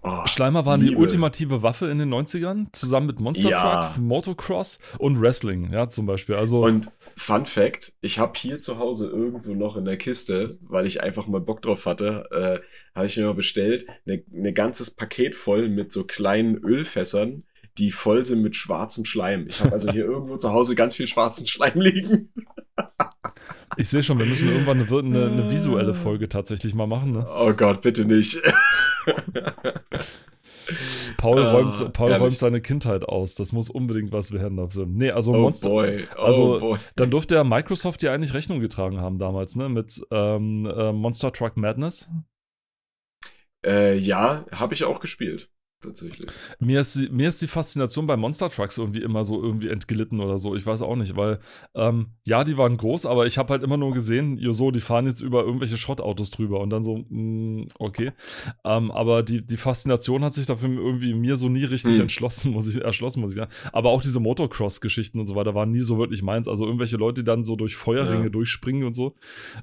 oh, 0.03 0.25
Schleimer 0.25 0.65
waren 0.65 0.81
Liebe. 0.81 0.91
die 0.91 0.97
ultimative 0.97 1.63
Waffe 1.63 1.87
in 1.87 1.97
den 1.97 2.13
90ern, 2.13 2.67
zusammen 2.73 3.07
mit 3.07 3.19
Monster 3.19 3.49
ja. 3.49 3.61
Trucks, 3.61 3.97
Motocross 3.99 4.79
und 4.97 5.21
Wrestling, 5.21 5.71
ja, 5.71 5.89
zum 5.89 6.05
Beispiel. 6.05 6.35
Also, 6.35 6.63
und 6.63 6.91
Fun 7.15 7.45
Fact: 7.45 7.93
Ich 8.01 8.19
habe 8.19 8.33
hier 8.37 8.59
zu 8.59 8.79
Hause 8.79 9.09
irgendwo 9.09 9.53
noch 9.53 9.75
in 9.77 9.85
der 9.85 9.97
Kiste, 9.97 10.57
weil 10.61 10.85
ich 10.85 11.01
einfach 11.01 11.27
mal 11.27 11.41
Bock 11.41 11.61
drauf 11.61 11.85
hatte, 11.85 12.25
äh, 12.31 12.95
habe 12.95 13.05
ich 13.05 13.17
mir 13.17 13.25
mal 13.25 13.33
bestellt, 13.33 13.85
ein 13.89 13.95
ne, 14.05 14.23
ne 14.29 14.53
ganzes 14.53 14.91
Paket 14.91 15.35
voll 15.35 15.69
mit 15.69 15.91
so 15.91 16.03
kleinen 16.05 16.57
Ölfässern, 16.57 17.43
die 17.77 17.91
voll 17.91 18.25
sind 18.25 18.41
mit 18.41 18.55
schwarzem 18.55 19.05
Schleim. 19.05 19.47
Ich 19.47 19.61
habe 19.61 19.71
also 19.71 19.91
hier 19.91 20.05
irgendwo 20.05 20.37
zu 20.37 20.51
Hause 20.51 20.75
ganz 20.75 20.95
viel 20.95 21.07
schwarzen 21.07 21.47
Schleim 21.47 21.79
liegen. 21.79 22.31
Ich 23.77 23.89
sehe 23.89 24.03
schon, 24.03 24.19
wir 24.19 24.25
müssen 24.25 24.49
irgendwann 24.49 24.81
eine, 24.81 24.99
eine, 24.99 25.31
eine, 25.31 25.51
visuelle 25.51 25.93
Folge 25.93 26.27
tatsächlich 26.27 26.73
mal 26.73 26.87
machen. 26.87 27.13
Ne? 27.13 27.25
Oh 27.29 27.53
Gott, 27.53 27.81
bitte 27.81 28.05
nicht. 28.05 28.37
Paul, 31.17 31.39
ah, 31.39 31.51
räumt, 31.51 31.93
Paul 31.93 32.13
räumt 32.13 32.37
seine 32.37 32.61
Kindheit 32.61 33.03
aus. 33.03 33.33
Das 33.35 33.51
muss 33.53 33.69
unbedingt 33.69 34.11
was 34.11 34.31
werden. 34.31 34.59
Also, 34.59 34.85
nee, 34.85 35.09
also 35.09 35.33
oh 35.33 35.37
Monster. 35.37 35.69
Boy. 35.69 36.07
Oh 36.15 36.21
also, 36.21 36.59
boy. 36.59 36.79
dann 36.95 37.09
durfte 37.09 37.35
ja 37.35 37.43
Microsoft 37.43 38.03
ja 38.03 38.13
eigentlich 38.13 38.33
Rechnung 38.33 38.59
getragen 38.59 38.99
haben 38.99 39.17
damals, 39.17 39.55
ne? 39.55 39.67
Mit 39.69 39.99
ähm, 40.11 40.65
äh, 40.65 40.91
Monster 40.91 41.31
Truck 41.31 41.57
Madness. 41.57 42.09
Äh, 43.65 43.97
ja, 43.97 44.45
habe 44.51 44.73
ich 44.75 44.83
auch 44.83 44.99
gespielt 44.99 45.49
tatsächlich. 45.81 46.29
Mir 46.59 46.81
ist, 46.81 46.95
die, 46.95 47.09
mir 47.09 47.27
ist 47.27 47.41
die 47.41 47.47
Faszination 47.47 48.07
bei 48.07 48.17
Monster 48.17 48.49
Trucks 48.49 48.77
irgendwie 48.77 49.01
immer 49.01 49.25
so 49.25 49.41
irgendwie 49.41 49.69
entglitten 49.69 50.19
oder 50.19 50.37
so. 50.37 50.55
Ich 50.55 50.65
weiß 50.65 50.81
auch 50.81 50.95
nicht, 50.95 51.15
weil 51.15 51.39
ähm, 51.75 52.07
ja, 52.23 52.43
die 52.43 52.57
waren 52.57 52.77
groß, 52.77 53.05
aber 53.05 53.25
ich 53.25 53.37
habe 53.37 53.53
halt 53.53 53.63
immer 53.63 53.77
nur 53.77 53.93
gesehen, 53.93 54.37
jo 54.37 54.53
so, 54.53 54.71
die 54.71 54.81
fahren 54.81 55.05
jetzt 55.05 55.21
über 55.21 55.43
irgendwelche 55.43 55.77
Schrottautos 55.77 56.31
drüber 56.31 56.59
und 56.59 56.69
dann 56.69 56.83
so, 56.83 56.97
mh, 56.97 57.05
mm, 57.09 57.67
okay. 57.79 58.11
Ähm, 58.63 58.91
aber 58.91 59.23
die, 59.23 59.45
die 59.45 59.57
Faszination 59.57 60.23
hat 60.23 60.33
sich 60.33 60.45
dafür 60.45 60.69
irgendwie 60.69 61.13
mir 61.13 61.37
so 61.37 61.49
nie 61.49 61.65
richtig 61.65 61.95
hm. 61.95 62.01
entschlossen, 62.01 62.51
muss 62.51 62.67
ich, 62.67 62.81
erschlossen, 62.81 63.21
muss 63.21 63.31
ich 63.31 63.37
sagen. 63.37 63.51
Aber 63.71 63.89
auch 63.89 64.01
diese 64.01 64.19
Motocross-Geschichten 64.19 65.19
und 65.19 65.27
so 65.27 65.35
weiter 65.35 65.55
waren 65.55 65.71
nie 65.71 65.81
so 65.81 65.97
wirklich 65.97 66.21
meins. 66.21 66.47
Also 66.47 66.65
irgendwelche 66.65 66.97
Leute, 66.97 67.21
die 67.21 67.25
dann 67.25 67.45
so 67.45 67.55
durch 67.55 67.75
Feuerringe 67.75 68.23
ja. 68.23 68.29
durchspringen 68.29 68.85
und 68.85 68.93
so. 68.93 69.15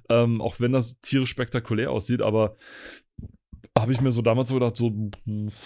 Ähm, 0.08 0.40
auch 0.40 0.60
wenn 0.60 0.72
das 0.72 1.00
tierisch 1.00 1.30
spektakulär 1.30 1.90
aussieht, 1.90 2.22
aber 2.22 2.56
habe 3.78 3.92
ich 3.92 4.00
mir 4.00 4.12
so 4.12 4.22
damals 4.22 4.48
so 4.48 4.54
gedacht, 4.54 4.76
so, 4.76 4.92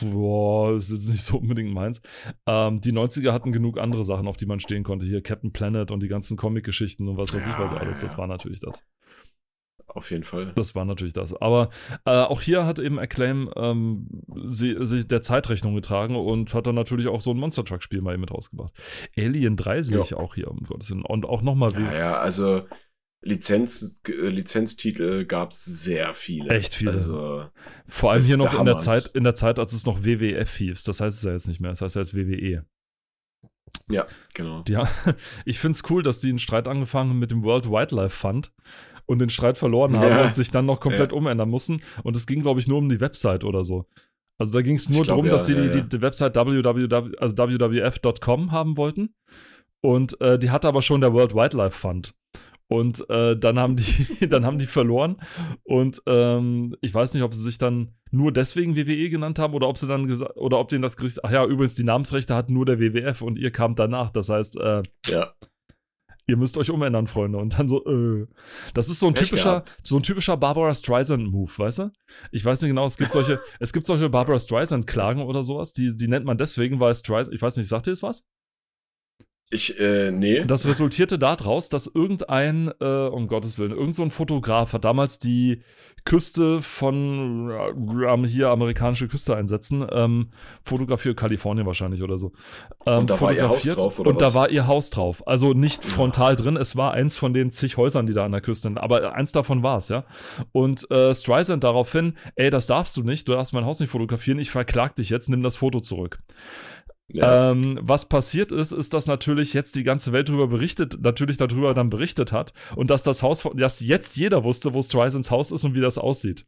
boah, 0.00 0.76
ist 0.76 0.92
jetzt 0.92 1.08
nicht 1.08 1.22
so 1.22 1.38
unbedingt 1.38 1.72
meins. 1.72 2.00
Ähm, 2.46 2.80
die 2.80 2.92
90er 2.92 3.32
hatten 3.32 3.52
genug 3.52 3.78
andere 3.78 4.04
Sachen, 4.04 4.26
auf 4.26 4.36
die 4.36 4.46
man 4.46 4.60
stehen 4.60 4.84
konnte. 4.84 5.06
Hier 5.06 5.22
Captain 5.22 5.52
Planet 5.52 5.90
und 5.90 6.00
die 6.00 6.08
ganzen 6.08 6.36
Comic-Geschichten 6.36 7.08
und 7.08 7.16
was 7.16 7.34
weiß 7.34 7.44
ja, 7.44 7.52
ich 7.52 7.58
was 7.58 7.80
alles. 7.80 8.00
Das 8.00 8.18
war 8.18 8.26
natürlich 8.26 8.60
das. 8.60 8.84
Auf 9.94 10.10
jeden 10.10 10.24
Fall. 10.24 10.52
Das 10.54 10.74
war 10.74 10.84
natürlich 10.84 11.14
das. 11.14 11.34
Aber 11.34 11.70
äh, 12.04 12.10
auch 12.10 12.40
hier 12.40 12.64
hat 12.64 12.78
eben 12.78 12.98
Acclaim 12.98 13.50
ähm, 13.56 14.22
sie, 14.46 14.76
sie 14.82 15.06
der 15.06 15.22
Zeitrechnung 15.22 15.74
getragen 15.74 16.16
und 16.16 16.54
hat 16.54 16.66
dann 16.66 16.76
natürlich 16.76 17.08
auch 17.08 17.20
so 17.20 17.32
ein 17.32 17.38
Monster 17.38 17.64
Truck-Spiel 17.64 18.00
mal 18.00 18.16
mit 18.16 18.30
rausgebracht. 18.30 18.72
Alien 19.16 19.56
3 19.56 19.82
sehe 19.82 20.00
ich 20.02 20.14
auch 20.14 20.34
hier, 20.34 20.48
um 20.48 20.60
Gottes 20.60 20.90
Willen. 20.90 21.02
Und 21.02 21.26
auch 21.26 21.42
nochmal. 21.42 21.72
Ja, 21.72 21.94
ja, 21.94 22.16
also 22.18 22.62
Lizenz, 23.22 24.00
äh, 24.08 24.12
Lizenztitel 24.12 25.26
gab 25.26 25.50
es 25.50 25.64
sehr 25.64 26.14
viele. 26.14 26.50
Echt 26.50 26.74
viele. 26.74 26.92
Also, 26.92 27.46
Vor 27.86 28.12
allem 28.12 28.22
hier 28.22 28.38
noch 28.38 28.58
in 28.58 28.64
der 28.64 28.78
Zeit, 28.78 29.06
in 29.14 29.24
der 29.24 29.34
Zeit, 29.34 29.58
als 29.58 29.72
es 29.72 29.84
noch 29.84 30.04
WWF 30.04 30.56
hieß. 30.56 30.84
Das 30.84 31.00
heißt 31.00 31.18
es 31.18 31.24
ja 31.24 31.32
jetzt 31.32 31.46
nicht 31.46 31.60
mehr. 31.60 31.70
Das 31.70 31.82
heißt 31.82 31.96
ja 31.96 32.02
jetzt 32.02 32.14
WWE. 32.14 32.64
Ja, 33.90 34.06
genau. 34.34 34.62
Die, 34.62 34.78
ich 35.44 35.58
finde 35.58 35.76
es 35.76 35.90
cool, 35.90 36.02
dass 36.02 36.20
die 36.20 36.30
einen 36.30 36.38
Streit 36.38 36.66
angefangen 36.66 37.10
haben 37.10 37.18
mit 37.18 37.30
dem 37.30 37.42
World 37.42 37.70
Wildlife 37.70 38.16
Fund 38.16 38.52
und 39.06 39.18
den 39.18 39.30
Streit 39.30 39.58
verloren 39.58 39.98
haben 39.98 40.10
ja. 40.10 40.24
und 40.26 40.34
sich 40.34 40.50
dann 40.50 40.66
noch 40.66 40.80
komplett 40.80 41.12
ja. 41.12 41.16
umändern 41.16 41.50
mussten. 41.50 41.82
Und 42.02 42.16
es 42.16 42.26
ging, 42.26 42.42
glaube 42.42 42.60
ich, 42.60 42.68
nur 42.68 42.78
um 42.78 42.88
die 42.88 43.00
Website 43.00 43.44
oder 43.44 43.64
so. 43.64 43.86
Also 44.38 44.54
da 44.54 44.62
ging 44.62 44.76
es 44.76 44.88
nur 44.88 45.04
darum, 45.04 45.26
ja, 45.26 45.32
dass 45.32 45.46
sie 45.46 45.54
die, 45.54 45.70
die, 45.70 45.86
die, 45.86 46.00
Website 46.00 46.34
www, 46.34 47.16
also 47.18 47.36
wwf.com 47.36 48.52
haben 48.52 48.78
wollten. 48.78 49.14
Und 49.82 50.18
äh, 50.20 50.38
die 50.38 50.50
hatte 50.50 50.68
aber 50.68 50.80
schon 50.80 51.02
der 51.02 51.12
World 51.12 51.34
Wildlife 51.34 51.78
Fund. 51.78 52.14
Und 52.70 53.10
äh, 53.10 53.36
dann 53.36 53.58
haben 53.58 53.74
die, 53.74 54.06
dann 54.28 54.46
haben 54.46 54.58
die 54.58 54.66
verloren. 54.66 55.16
Und 55.64 56.00
ähm, 56.06 56.76
ich 56.80 56.94
weiß 56.94 57.12
nicht, 57.14 57.24
ob 57.24 57.34
sie 57.34 57.42
sich 57.42 57.58
dann 57.58 57.96
nur 58.12 58.32
deswegen 58.32 58.76
WWE 58.76 59.10
genannt 59.10 59.40
haben 59.40 59.54
oder 59.54 59.68
ob 59.68 59.76
sie 59.76 59.88
dann 59.88 60.06
gesagt, 60.06 60.36
oder 60.36 60.60
ob 60.60 60.68
denen 60.68 60.82
das 60.82 60.96
Gericht, 60.96 61.24
ach 61.24 61.32
ja, 61.32 61.44
übrigens, 61.44 61.74
die 61.74 61.82
Namensrechte 61.82 62.36
hatten 62.36 62.52
nur 62.52 62.66
der 62.66 62.78
WWF 62.78 63.22
und 63.22 63.40
ihr 63.40 63.50
kamt 63.50 63.80
danach. 63.80 64.10
Das 64.10 64.28
heißt, 64.28 64.56
äh, 64.58 64.84
ja. 65.08 65.32
Ihr 66.28 66.36
müsst 66.36 66.56
euch 66.58 66.70
umändern, 66.70 67.08
Freunde. 67.08 67.38
Und 67.38 67.58
dann 67.58 67.68
so, 67.68 67.84
äh. 67.86 68.28
Das 68.72 68.88
ist 68.88 69.00
so 69.00 69.08
ein 69.08 69.16
typischer, 69.16 69.64
so 69.82 69.96
ein 69.96 70.04
typischer 70.04 70.36
Barbara 70.36 70.72
Streisand-Move, 70.72 71.50
weißt 71.56 71.80
du? 71.80 71.90
Ich 72.30 72.44
weiß 72.44 72.62
nicht 72.62 72.70
genau, 72.70 72.86
es 72.86 72.96
gibt 72.96 73.10
solche, 73.10 73.40
es 73.58 73.72
gibt 73.72 73.88
solche 73.88 74.08
Barbara 74.08 74.38
Streisand-Klagen 74.38 75.22
oder 75.22 75.42
sowas, 75.42 75.72
die, 75.72 75.96
die 75.96 76.06
nennt 76.06 76.26
man 76.26 76.38
deswegen, 76.38 76.78
weil 76.78 76.94
Streisand, 76.94 77.34
ich 77.34 77.42
weiß 77.42 77.56
nicht, 77.56 77.68
sagt 77.68 77.88
ihr 77.88 77.94
es 77.94 78.04
was? 78.04 78.22
Ich, 79.52 79.78
äh, 79.80 80.12
nee. 80.12 80.44
Das 80.44 80.64
resultierte 80.64 81.18
daraus, 81.18 81.68
dass 81.68 81.88
irgendein, 81.88 82.70
äh, 82.80 83.08
um 83.08 83.26
Gottes 83.26 83.58
Willen, 83.58 83.72
irgendein 83.72 83.92
so 83.94 84.10
Fotograf 84.10 84.72
hat 84.72 84.84
damals 84.84 85.18
die 85.18 85.62
Küste 86.04 86.62
von 86.62 87.50
äh, 87.50 88.28
hier 88.28 88.50
amerikanische 88.50 89.08
Küste 89.08 89.36
einsetzen, 89.36 89.86
ähm, 89.90 90.30
fotografiert 90.62 91.16
Kalifornien 91.16 91.66
wahrscheinlich 91.66 92.02
oder 92.02 92.16
so. 92.16 92.32
Ähm, 92.86 93.00
und 93.00 93.10
da 93.10 93.20
war 93.20 93.32
ihr 93.32 93.48
Haus 93.48 93.64
drauf, 93.64 93.98
oder 93.98 94.10
Und 94.10 94.20
was? 94.20 94.32
da 94.32 94.38
war 94.38 94.50
ihr 94.50 94.66
Haus 94.66 94.90
drauf. 94.90 95.26
Also 95.26 95.52
nicht 95.52 95.84
frontal 95.84 96.36
drin, 96.36 96.56
es 96.56 96.76
war 96.76 96.92
eins 96.92 97.18
von 97.18 97.34
den 97.34 97.50
zig 97.50 97.76
Häusern, 97.76 98.06
die 98.06 98.14
da 98.14 98.24
an 98.24 98.32
der 98.32 98.40
Küste 98.40 98.68
sind, 98.68 98.78
aber 98.78 99.14
eins 99.14 99.32
davon 99.32 99.62
war 99.62 99.78
es, 99.78 99.88
ja. 99.88 100.04
Und 100.52 100.90
äh, 100.90 101.14
Streisand 101.14 101.64
daraufhin, 101.64 102.16
ey, 102.36 102.50
das 102.50 102.66
darfst 102.66 102.96
du 102.96 103.02
nicht, 103.02 103.28
du 103.28 103.32
darfst 103.32 103.52
mein 103.52 103.64
Haus 103.64 103.80
nicht 103.80 103.90
fotografieren, 103.90 104.38
ich 104.38 104.50
verklag 104.50 104.96
dich 104.96 105.10
jetzt, 105.10 105.28
nimm 105.28 105.42
das 105.42 105.56
Foto 105.56 105.80
zurück. 105.80 106.20
Ja. 107.12 107.50
Ähm, 107.50 107.78
was 107.82 108.08
passiert 108.08 108.52
ist, 108.52 108.72
ist, 108.72 108.94
dass 108.94 109.06
natürlich 109.06 109.52
jetzt 109.52 109.74
die 109.74 109.82
ganze 109.82 110.12
Welt 110.12 110.28
darüber 110.28 110.46
berichtet, 110.46 110.98
natürlich 111.00 111.36
darüber 111.36 111.74
dann 111.74 111.90
berichtet 111.90 112.32
hat 112.32 112.52
und 112.76 112.90
dass 112.90 113.02
das 113.02 113.22
Haus, 113.22 113.48
dass 113.54 113.80
jetzt 113.80 114.16
jeder 114.16 114.44
wusste, 114.44 114.74
wo 114.74 114.82
Streisand's 114.82 115.30
Haus 115.30 115.50
ist 115.50 115.64
und 115.64 115.74
wie 115.74 115.80
das 115.80 115.98
aussieht. 115.98 116.46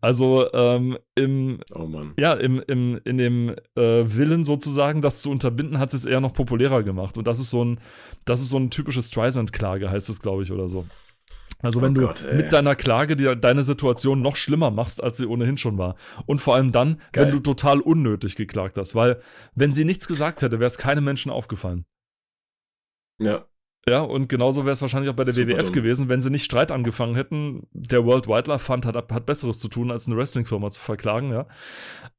Also 0.00 0.52
ähm, 0.52 0.98
im, 1.14 1.60
oh 1.74 1.88
ja, 2.18 2.32
im, 2.32 2.60
im, 2.66 3.00
in 3.04 3.18
dem 3.18 3.50
äh, 3.76 4.04
Willen 4.04 4.44
sozusagen, 4.44 5.00
das 5.00 5.22
zu 5.22 5.30
unterbinden, 5.30 5.78
hat 5.78 5.94
es 5.94 6.04
eher 6.04 6.20
noch 6.20 6.32
populärer 6.32 6.82
gemacht. 6.82 7.16
Und 7.16 7.26
das 7.26 7.38
ist 7.38 7.50
so 7.50 7.64
ein, 7.64 7.78
das 8.24 8.40
ist 8.40 8.50
so 8.50 8.58
ein 8.58 8.70
typisches 8.70 9.08
Streisand-Klage, 9.08 9.90
heißt 9.90 10.08
es, 10.08 10.20
glaube 10.20 10.42
ich, 10.42 10.50
oder 10.50 10.68
so. 10.68 10.86
Also 11.62 11.82
wenn 11.82 11.92
oh 11.92 12.00
du 12.00 12.06
Gott, 12.06 12.26
mit 12.32 12.52
deiner 12.52 12.74
Klage 12.74 13.16
dir 13.16 13.34
deine 13.36 13.64
Situation 13.64 14.22
noch 14.22 14.36
schlimmer 14.36 14.70
machst, 14.70 15.02
als 15.02 15.16
sie 15.16 15.26
ohnehin 15.26 15.56
schon 15.56 15.78
war. 15.78 15.96
Und 16.26 16.40
vor 16.40 16.54
allem 16.54 16.72
dann, 16.72 17.00
Geil. 17.12 17.26
wenn 17.26 17.32
du 17.32 17.40
total 17.40 17.80
unnötig 17.80 18.36
geklagt 18.36 18.78
hast. 18.78 18.94
Weil 18.94 19.20
wenn 19.54 19.74
sie 19.74 19.84
nichts 19.84 20.06
gesagt 20.06 20.42
hätte, 20.42 20.60
wäre 20.60 20.66
es 20.66 20.78
keinem 20.78 21.04
Menschen 21.04 21.30
aufgefallen. 21.30 21.84
Ja. 23.18 23.46
Ja, 23.86 24.00
und 24.00 24.30
genauso 24.30 24.64
wäre 24.64 24.72
es 24.72 24.80
wahrscheinlich 24.80 25.10
auch 25.10 25.16
bei 25.16 25.24
der 25.24 25.34
Super 25.34 25.48
WWF 25.48 25.66
dumm. 25.66 25.72
gewesen, 25.72 26.08
wenn 26.08 26.22
sie 26.22 26.30
nicht 26.30 26.44
Streit 26.44 26.72
angefangen 26.72 27.16
hätten. 27.16 27.66
Der 27.72 28.06
World 28.06 28.26
Wildlife 28.26 28.64
Fund 28.64 28.86
hat, 28.86 28.96
hat 28.96 29.26
Besseres 29.26 29.58
zu 29.58 29.68
tun, 29.68 29.90
als 29.90 30.06
eine 30.06 30.16
Wrestling-Firma 30.16 30.70
zu 30.70 30.80
verklagen, 30.80 31.32
ja. 31.32 31.46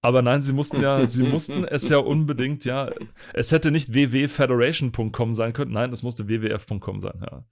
Aber 0.01 0.21
nein, 0.21 0.43
sie 0.43 0.53
mussten 0.53 0.81
ja, 0.81 1.07
sie 1.07 1.23
mussten 1.27 1.65
es 1.65 1.89
ja 1.89 1.97
unbedingt, 1.97 2.65
ja. 2.65 2.91
Es 3.33 3.51
hätte 3.51 3.71
nicht 3.71 3.93
www.federation.com 3.93 5.33
sein 5.33 5.53
können, 5.53 5.71
nein, 5.71 5.91
es 5.91 6.03
musste 6.03 6.27
wwf.com 6.27 6.99
sein, 6.99 7.19
ja. 7.21 7.43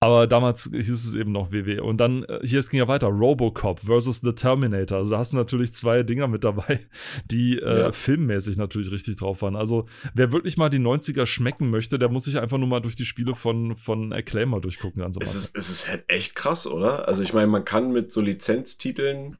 Aber 0.00 0.28
damals 0.28 0.70
hieß 0.72 0.90
es 0.90 1.14
eben 1.16 1.32
noch 1.32 1.50
WW. 1.50 1.80
Und 1.80 1.98
dann, 1.98 2.22
äh, 2.24 2.38
hier 2.44 2.60
es 2.60 2.70
ging 2.70 2.78
ja 2.78 2.86
weiter, 2.86 3.08
Robocop 3.08 3.80
versus 3.80 4.20
The 4.20 4.32
Terminator. 4.32 4.98
Also 4.98 5.10
da 5.10 5.18
hast 5.18 5.32
du 5.32 5.36
natürlich 5.36 5.72
zwei 5.72 6.04
Dinger 6.04 6.28
mit 6.28 6.44
dabei, 6.44 6.86
die 7.30 7.58
äh, 7.58 7.80
ja. 7.80 7.92
filmmäßig 7.92 8.56
natürlich 8.56 8.92
richtig 8.92 9.16
drauf 9.16 9.42
waren. 9.42 9.56
Also 9.56 9.88
wer 10.14 10.32
wirklich 10.32 10.56
mal 10.56 10.68
die 10.68 10.78
90er 10.78 11.26
schmecken 11.26 11.70
möchte, 11.70 11.98
der 11.98 12.10
muss 12.10 12.24
sich 12.24 12.38
einfach 12.38 12.58
nur 12.58 12.68
mal 12.68 12.80
durch 12.80 12.94
die 12.94 13.06
Spiele 13.06 13.34
von, 13.34 13.74
von 13.74 14.12
Acclaimer 14.12 14.60
durchgucken. 14.60 15.02
Ganz 15.02 15.16
es, 15.20 15.34
ist, 15.34 15.56
es 15.56 15.68
ist 15.68 15.88
halt 15.88 16.04
echt 16.06 16.36
krass, 16.36 16.68
oder? 16.68 17.08
Also 17.08 17.24
ich 17.24 17.32
meine, 17.32 17.48
man 17.48 17.64
kann 17.64 17.90
mit 17.90 18.12
so 18.12 18.20
Lizenztiteln 18.20 19.36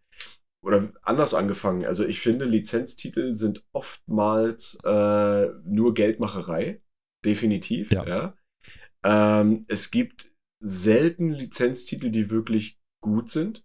oder 0.60 0.92
anders 1.02 1.34
angefangen. 1.34 1.84
Also 1.84 2.04
ich 2.04 2.18
finde, 2.18 2.44
Lizenztitel 2.46 3.36
sind 3.36 3.62
oftmals 3.72 4.76
äh, 4.84 5.46
nur 5.64 5.94
Geldmacherei. 5.94 6.80
Definitiv, 7.24 7.92
ja. 7.92 8.06
ja. 8.06 8.34
Ähm, 9.04 9.64
es 9.68 9.92
gibt 9.92 10.32
selten 10.60 11.30
Lizenztitel, 11.30 12.10
die 12.10 12.30
wirklich 12.30 12.78
gut 13.00 13.30
sind. 13.30 13.64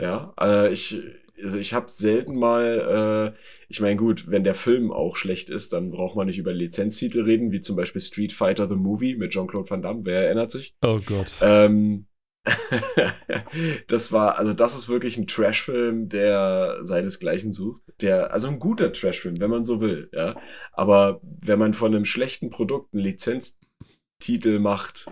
Ja, 0.00 0.34
äh, 0.40 0.72
ich, 0.72 1.00
also 1.42 1.58
ich 1.58 1.74
habe 1.74 1.88
selten 1.88 2.38
mal, 2.38 3.34
äh, 3.36 3.40
ich 3.68 3.80
meine 3.80 3.96
gut, 3.96 4.30
wenn 4.30 4.44
der 4.44 4.54
Film 4.54 4.92
auch 4.92 5.16
schlecht 5.16 5.50
ist, 5.50 5.72
dann 5.72 5.90
braucht 5.90 6.16
man 6.16 6.26
nicht 6.26 6.38
über 6.38 6.52
Lizenztitel 6.52 7.22
reden, 7.22 7.52
wie 7.52 7.60
zum 7.60 7.76
Beispiel 7.76 8.00
Street 8.00 8.32
Fighter 8.32 8.68
The 8.68 8.76
Movie 8.76 9.16
mit 9.16 9.32
Jean-Claude 9.32 9.68
Van 9.68 9.82
Damme, 9.82 10.04
wer 10.04 10.24
erinnert 10.26 10.50
sich? 10.50 10.74
Oh 10.82 11.00
Gott. 11.04 11.36
Ähm, 11.40 12.06
das 13.88 14.12
war, 14.12 14.38
also 14.38 14.54
das 14.54 14.74
ist 14.74 14.88
wirklich 14.88 15.18
ein 15.18 15.26
Trashfilm, 15.26 16.08
der 16.08 16.78
seinesgleichen 16.82 17.52
sucht. 17.52 17.82
Der, 18.00 18.32
also 18.32 18.48
ein 18.48 18.58
guter 18.58 18.92
Trashfilm, 18.92 19.40
wenn 19.40 19.50
man 19.50 19.64
so 19.64 19.80
will, 19.80 20.08
ja. 20.12 20.40
Aber 20.72 21.20
wenn 21.22 21.58
man 21.58 21.74
von 21.74 21.94
einem 21.94 22.06
schlechten 22.06 22.48
Produkt 22.50 22.94
einen 22.94 23.02
Lizenztitel 23.02 24.58
macht, 24.58 25.06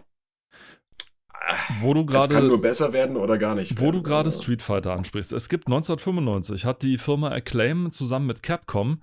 wo 1.80 1.94
du 1.94 2.00
es 2.02 2.06
kann 2.12 2.28
gerade 2.28 2.46
nur 2.46 2.60
besser 2.60 2.92
werden 2.92 3.16
oder 3.16 3.38
gar 3.38 3.54
nicht. 3.54 3.78
Wo 3.78 3.84
werden. 3.86 3.92
du 3.96 4.02
gerade 4.02 4.28
Also, 4.28 4.42
Street 4.42 4.62
Fighter 4.62 4.92
ansprichst. 4.92 5.32
Es 5.32 5.48
gibt 5.48 5.66
1995 5.66 6.64
hat 6.64 6.82
die 6.82 6.98
Firma 6.98 7.30
Acclaim 7.30 7.90
zusammen 7.92 8.26
mit 8.26 8.42
Capcom 8.42 9.00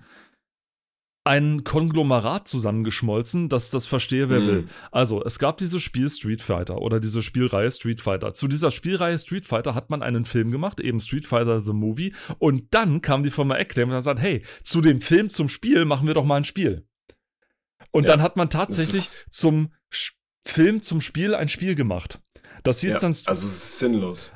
ein 1.24 1.64
Konglomerat 1.64 2.46
zusammengeschmolzen, 2.46 3.48
dass 3.48 3.68
das 3.70 3.88
verstehe, 3.88 4.30
wer 4.30 4.38
Mhm. 4.38 4.46
will. 4.46 4.68
Also, 4.92 5.24
es 5.24 5.40
gab 5.40 5.58
dieses 5.58 5.82
Spiel 5.82 6.08
Street 6.08 6.40
Fighter 6.40 6.78
oder 6.78 7.00
diese 7.00 7.20
Spielreihe 7.20 7.68
Street 7.72 8.00
Fighter. 8.00 8.32
Zu 8.32 8.46
dieser 8.46 8.70
Spielreihe 8.70 9.18
Street 9.18 9.44
Fighter 9.44 9.74
hat 9.74 9.90
man 9.90 10.04
einen 10.04 10.24
Film 10.24 10.52
gemacht, 10.52 10.78
eben 10.78 11.00
Street 11.00 11.26
Fighter 11.26 11.62
The 11.64 11.72
Movie. 11.72 12.14
Und 12.38 12.72
dann 12.74 13.02
kam 13.02 13.24
die 13.24 13.30
Firma 13.32 13.56
Acclaim 13.56 13.88
und 13.88 13.94
hat 13.94 14.00
gesagt, 14.02 14.20
hey, 14.20 14.44
zu 14.62 14.80
dem 14.80 15.00
Film 15.00 15.28
zum 15.28 15.48
Spiel 15.48 15.84
machen 15.84 16.06
wir 16.06 16.14
doch 16.14 16.24
mal 16.24 16.36
ein 16.36 16.44
Spiel. 16.44 16.86
Und 17.90 18.04
Ja, 18.04 18.10
dann 18.12 18.22
hat 18.22 18.36
man 18.36 18.48
tatsächlich 18.48 19.26
zum 19.32 19.72
Film 20.46 20.80
zum 20.80 21.00
Spiel 21.00 21.34
ein 21.34 21.48
Spiel 21.48 21.74
gemacht. 21.74 22.20
Das 22.66 22.80
hieß 22.80 22.92
ja, 22.94 22.98
dann 23.00 23.10
also 23.12 23.30
es 23.30 23.44
ist 23.44 23.78
sinnlos. 23.78 24.32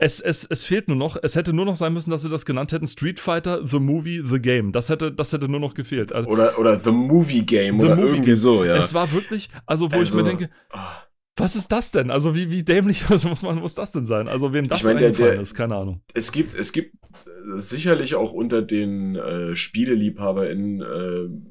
es, 0.00 0.20
es, 0.20 0.44
es 0.44 0.64
fehlt 0.64 0.88
nur 0.88 0.96
noch, 0.96 1.16
es 1.22 1.34
hätte 1.36 1.52
nur 1.52 1.64
noch 1.64 1.76
sein 1.76 1.92
müssen, 1.92 2.10
dass 2.10 2.22
sie 2.22 2.30
das 2.30 2.44
genannt 2.46 2.72
hätten, 2.72 2.86
Street 2.86 3.20
Fighter, 3.20 3.66
The 3.66 3.78
Movie, 3.78 4.22
The 4.24 4.40
Game. 4.40 4.72
Das 4.72 4.88
hätte, 4.88 5.12
das 5.12 5.32
hätte 5.32 5.48
nur 5.48 5.60
noch 5.60 5.74
gefehlt. 5.74 6.12
Also, 6.12 6.28
Oder, 6.28 6.58
oder 6.58 6.78
The 6.80 6.90
Movie 6.92 7.42
Game 7.44 7.80
The 7.80 7.86
oder 7.86 7.96
Movie 7.96 8.08
irgendwie 8.08 8.34
so, 8.34 8.64
ja. 8.64 8.76
Es 8.76 8.94
war 8.94 9.12
wirklich, 9.12 9.48
also 9.66 9.86
wo 9.90 9.96
ich 9.96 10.00
Also, 10.00 10.18
mir 10.18 10.24
denke, 10.24 10.50
ah. 10.70 11.02
was 11.36 11.56
ist 11.56 11.70
das 11.72 11.90
denn? 11.90 12.10
Also 12.10 12.34
wie, 12.34 12.50
wie 12.50 12.62
dämlich 12.62 13.04
also 13.10 13.28
muss, 13.28 13.42
man, 13.42 13.58
muss 13.58 13.74
das 13.74 13.92
denn 13.92 14.06
sein? 14.06 14.28
Also 14.28 14.52
wem 14.52 14.68
das 14.68 14.80
Ich 14.80 14.84
meine, 14.84 14.98
der- 15.00 15.08
eingefallen 15.08 15.34
der- 15.34 15.42
ist, 15.42 15.54
keine 15.54 15.76
Ahnung. 15.76 16.02
es 16.14 16.32
gibt, 16.32 16.54
es 16.54 16.72
gibt 16.72 16.94
äh, 17.26 17.58
sicherlich 17.58 18.14
auch 18.14 18.32
unter 18.32 18.62
den 18.62 19.16
äh, 19.16 19.54
SpieleliebhaberInnen 19.56 20.80
äh, 20.82 21.50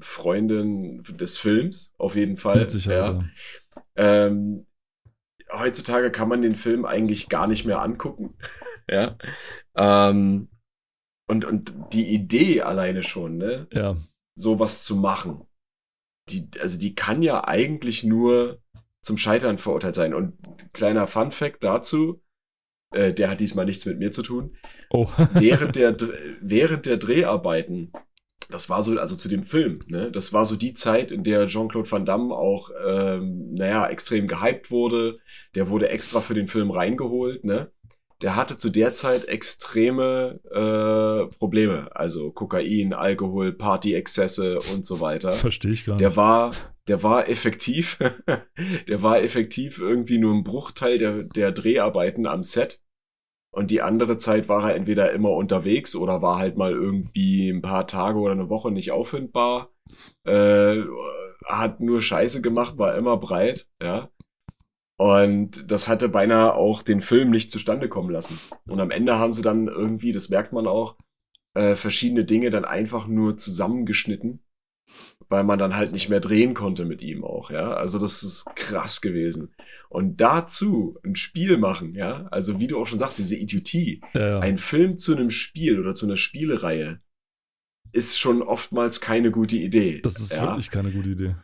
Freundinnen 0.00 1.02
des 1.04 1.38
Films, 1.38 1.94
auf 1.98 2.16
jeden 2.16 2.36
Fall. 2.36 2.58
Mit 2.60 2.70
Sicherheit. 2.70 3.08
Ja. 3.16 3.24
Ja. 3.96 4.26
Ähm, 4.26 4.66
heutzutage 5.52 6.10
kann 6.10 6.28
man 6.28 6.42
den 6.42 6.54
Film 6.54 6.84
eigentlich 6.84 7.28
gar 7.28 7.46
nicht 7.46 7.64
mehr 7.64 7.80
angucken. 7.80 8.36
ja. 8.88 9.16
Ähm, 9.76 10.48
und, 11.28 11.44
und 11.44 11.72
die 11.92 12.12
Idee 12.12 12.62
alleine 12.62 13.02
schon, 13.02 13.38
ne? 13.38 13.66
ja. 13.72 13.96
sowas 14.34 14.84
zu 14.84 14.96
machen. 14.96 15.46
Die, 16.30 16.48
also 16.60 16.78
die 16.78 16.94
kann 16.94 17.22
ja 17.22 17.44
eigentlich 17.44 18.04
nur 18.04 18.60
zum 19.02 19.18
Scheitern 19.18 19.58
verurteilt 19.58 19.94
sein. 19.94 20.14
Und 20.14 20.38
kleiner 20.72 21.06
Fun 21.06 21.32
Fact 21.32 21.64
dazu, 21.64 22.22
äh, 22.92 23.12
der 23.12 23.30
hat 23.30 23.40
diesmal 23.40 23.64
nichts 23.64 23.86
mit 23.86 23.98
mir 23.98 24.12
zu 24.12 24.22
tun. 24.22 24.56
Oh. 24.90 25.08
Während 25.34 25.76
der, 25.76 25.96
während 26.40 26.86
der 26.86 26.96
Dreharbeiten, 26.96 27.92
das 28.52 28.70
war 28.70 28.82
so, 28.82 28.98
also 28.98 29.16
zu 29.16 29.28
dem 29.28 29.42
Film, 29.42 29.80
ne, 29.88 30.12
das 30.12 30.32
war 30.32 30.44
so 30.44 30.54
die 30.56 30.74
Zeit, 30.74 31.10
in 31.10 31.24
der 31.24 31.46
Jean-Claude 31.48 31.90
Van 31.90 32.04
Damme 32.06 32.34
auch, 32.34 32.70
ähm, 32.86 33.52
naja, 33.54 33.88
extrem 33.88 34.26
gehypt 34.26 34.70
wurde. 34.70 35.18
Der 35.54 35.68
wurde 35.68 35.88
extra 35.88 36.20
für 36.20 36.34
den 36.34 36.46
Film 36.46 36.70
reingeholt, 36.70 37.44
ne. 37.44 37.70
Der 38.22 38.36
hatte 38.36 38.56
zu 38.56 38.70
der 38.70 38.94
Zeit 38.94 39.24
extreme 39.24 40.38
äh, 40.50 41.34
Probleme, 41.38 41.88
also 41.96 42.30
Kokain, 42.30 42.92
Alkohol, 42.92 43.52
Partyexzesse 43.52 44.60
und 44.60 44.86
so 44.86 45.00
weiter. 45.00 45.32
Verstehe 45.32 45.72
ich 45.72 45.84
gar 45.86 45.96
Der 45.96 46.10
nicht. 46.10 46.16
war, 46.16 46.52
der 46.86 47.02
war 47.02 47.28
effektiv, 47.28 47.98
der 48.88 49.02
war 49.02 49.20
effektiv 49.20 49.80
irgendwie 49.80 50.18
nur 50.18 50.34
ein 50.34 50.44
Bruchteil 50.44 50.98
der, 50.98 51.22
der 51.24 51.50
Dreharbeiten 51.50 52.26
am 52.26 52.44
Set. 52.44 52.80
Und 53.54 53.70
die 53.70 53.82
andere 53.82 54.16
Zeit 54.16 54.48
war 54.48 54.70
er 54.70 54.74
entweder 54.74 55.12
immer 55.12 55.30
unterwegs 55.30 55.94
oder 55.94 56.22
war 56.22 56.38
halt 56.38 56.56
mal 56.56 56.72
irgendwie 56.72 57.50
ein 57.50 57.60
paar 57.60 57.86
Tage 57.86 58.18
oder 58.18 58.32
eine 58.32 58.48
Woche 58.48 58.70
nicht 58.70 58.92
auffindbar. 58.92 59.70
Äh, 60.24 60.82
hat 61.44 61.80
nur 61.80 62.00
Scheiße 62.00 62.40
gemacht, 62.40 62.78
war 62.78 62.96
immer 62.96 63.18
breit, 63.18 63.68
ja. 63.82 64.08
Und 64.98 65.70
das 65.70 65.88
hatte 65.88 66.08
beinahe 66.08 66.54
auch 66.54 66.82
den 66.82 67.00
Film 67.00 67.30
nicht 67.30 67.50
zustande 67.50 67.88
kommen 67.88 68.10
lassen. 68.10 68.38
Und 68.66 68.80
am 68.80 68.90
Ende 68.90 69.18
haben 69.18 69.32
sie 69.32 69.42
dann 69.42 69.66
irgendwie, 69.68 70.12
das 70.12 70.28
merkt 70.28 70.52
man 70.52 70.66
auch, 70.66 70.96
äh, 71.54 71.74
verschiedene 71.74 72.24
Dinge 72.24 72.50
dann 72.50 72.64
einfach 72.64 73.06
nur 73.06 73.36
zusammengeschnitten 73.36 74.42
weil 75.32 75.44
man 75.44 75.58
dann 75.58 75.74
halt 75.74 75.92
nicht 75.92 76.10
mehr 76.10 76.20
drehen 76.20 76.52
konnte 76.52 76.84
mit 76.84 77.00
ihm 77.00 77.24
auch, 77.24 77.50
ja. 77.50 77.72
Also 77.72 77.98
das 77.98 78.22
ist 78.22 78.54
krass 78.54 79.00
gewesen. 79.00 79.54
Und 79.88 80.20
dazu 80.20 80.98
ein 81.02 81.16
Spiel 81.16 81.56
machen, 81.56 81.94
ja, 81.94 82.26
also 82.30 82.60
wie 82.60 82.66
du 82.66 82.78
auch 82.78 82.86
schon 82.86 82.98
sagst, 82.98 83.18
diese 83.18 83.36
Idiotie, 83.36 84.02
ja, 84.12 84.28
ja. 84.28 84.40
ein 84.40 84.58
Film 84.58 84.98
zu 84.98 85.16
einem 85.16 85.30
Spiel 85.30 85.80
oder 85.80 85.94
zu 85.94 86.04
einer 86.04 86.16
Spielereihe 86.16 87.00
ist 87.92 88.18
schon 88.18 88.42
oftmals 88.42 89.00
keine 89.00 89.30
gute 89.30 89.56
Idee. 89.56 90.02
das 90.02 90.20
ist 90.20 90.34
ja? 90.34 90.42
wirklich 90.42 90.70
keine 90.70 90.90
gute 90.90 91.08
Idee. 91.08 91.36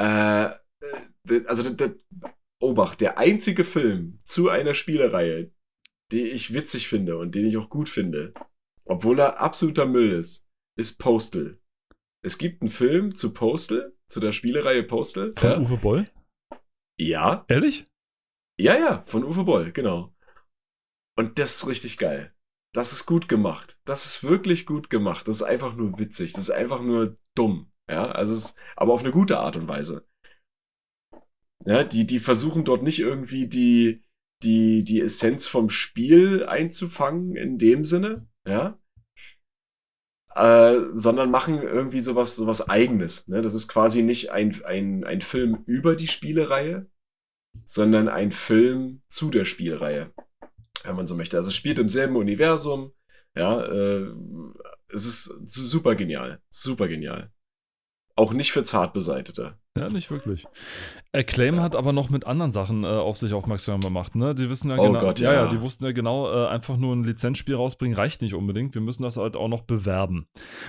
Äh, 0.00 0.46
äh, 0.46 1.46
also, 1.46 1.62
der, 1.62 1.88
der, 1.88 1.96
Obacht, 2.60 3.00
der 3.00 3.18
einzige 3.18 3.62
Film 3.64 4.18
zu 4.24 4.48
einer 4.48 4.74
Spielereihe, 4.74 5.52
den 6.12 6.26
ich 6.26 6.54
witzig 6.54 6.88
finde 6.88 7.18
und 7.18 7.34
den 7.36 7.46
ich 7.46 7.56
auch 7.56 7.68
gut 7.68 7.88
finde, 7.88 8.34
obwohl 8.84 9.18
er 9.20 9.40
absoluter 9.40 9.86
Müll 9.86 10.12
ist, 10.12 10.48
ist 10.76 10.98
Postal. 10.98 11.58
Es 12.24 12.38
gibt 12.38 12.62
einen 12.62 12.70
Film 12.70 13.14
zu 13.14 13.32
Postal, 13.34 13.92
zu 14.08 14.20
der 14.20 14.32
Spielereihe 14.32 14.84
Postal. 14.84 15.34
Von 15.36 15.50
Ja, 15.50 15.58
Uwe 15.58 15.76
Boll? 15.76 16.10
ja, 16.98 17.44
Ehrlich? 17.48 17.88
ja, 18.58 18.78
ja, 18.78 19.02
von 19.06 19.24
Uwe 19.24 19.44
Boll, 19.44 19.72
genau. 19.72 20.14
Und 21.18 21.38
das 21.38 21.56
ist 21.56 21.68
richtig 21.68 21.98
geil. 21.98 22.34
Das 22.74 22.92
ist 22.92 23.04
gut 23.06 23.28
gemacht. 23.28 23.78
Das 23.84 24.06
ist 24.06 24.24
wirklich 24.24 24.64
gut 24.64 24.88
gemacht. 24.88 25.28
Das 25.28 25.36
ist 25.36 25.42
einfach 25.42 25.74
nur 25.74 25.98
witzig. 25.98 26.32
Das 26.32 26.44
ist 26.44 26.50
einfach 26.50 26.80
nur 26.80 27.18
dumm. 27.36 27.70
Ja, 27.90 28.10
also 28.12 28.32
es 28.32 28.44
ist, 28.46 28.58
aber 28.76 28.94
auf 28.94 29.00
eine 29.02 29.10
gute 29.10 29.38
Art 29.38 29.56
und 29.56 29.68
Weise. 29.68 30.06
Ja, 31.66 31.84
die, 31.84 32.06
die 32.06 32.18
versuchen 32.18 32.64
dort 32.64 32.82
nicht 32.82 32.98
irgendwie 32.98 33.46
die, 33.46 34.02
die, 34.42 34.84
die 34.84 35.00
Essenz 35.00 35.46
vom 35.46 35.68
Spiel 35.68 36.44
einzufangen 36.46 37.36
in 37.36 37.58
dem 37.58 37.84
Sinne, 37.84 38.26
ja. 38.46 38.78
Äh, 40.34 40.80
sondern 40.92 41.30
machen 41.30 41.62
irgendwie 41.62 42.00
sowas, 42.00 42.36
sowas 42.36 42.68
eigenes. 42.68 43.28
Ne? 43.28 43.42
Das 43.42 43.52
ist 43.52 43.68
quasi 43.68 44.02
nicht 44.02 44.30
ein, 44.32 44.64
ein, 44.64 45.04
ein 45.04 45.20
Film 45.20 45.62
über 45.66 45.94
die 45.94 46.08
Spielereihe, 46.08 46.86
sondern 47.66 48.08
ein 48.08 48.30
Film 48.32 49.02
zu 49.08 49.30
der 49.30 49.44
Spielreihe, 49.44 50.12
wenn 50.84 50.96
man 50.96 51.06
so 51.06 51.16
möchte. 51.16 51.36
Also 51.36 51.48
es 51.48 51.56
spielt 51.56 51.78
im 51.78 51.88
selben 51.88 52.16
Universum. 52.16 52.92
Ja, 53.34 53.62
äh, 53.62 54.06
es 54.88 55.06
ist 55.06 55.24
super 55.46 55.96
genial, 55.96 56.40
super 56.48 56.88
genial. 56.88 57.30
Auch 58.16 58.32
nicht 58.32 58.52
für 58.52 58.62
Zartbeseitete. 58.62 59.58
Ja, 59.74 59.88
nicht 59.88 60.10
wirklich. 60.10 60.46
Acclaim 61.12 61.60
hat 61.60 61.76
aber 61.76 61.94
noch 61.94 62.10
mit 62.10 62.26
anderen 62.26 62.52
Sachen 62.52 62.84
äh, 62.84 62.88
auf 62.88 63.16
sich 63.16 63.32
aufmerksam 63.32 63.80
gemacht. 63.80 64.14
Ne? 64.14 64.34
Die 64.34 64.50
wissen 64.50 64.68
ja 64.68 64.76
Oh 64.76 64.82
genau, 64.82 65.00
Gott, 65.00 65.18
ja, 65.18 65.32
ja, 65.32 65.42
ja. 65.44 65.48
die 65.48 65.62
wussten 65.62 65.86
ja 65.86 65.92
genau, 65.92 66.30
äh, 66.30 66.46
einfach 66.48 66.76
nur 66.76 66.94
ein 66.94 67.04
Lizenzspiel 67.04 67.54
rausbringen 67.54 67.96
reicht 67.96 68.20
nicht 68.20 68.34
unbedingt. 68.34 68.74
Wir 68.74 68.82
müssen 68.82 69.02
das 69.02 69.16
halt 69.16 69.34
auch 69.34 69.48
noch 69.48 69.62
bewerben. 69.62 70.26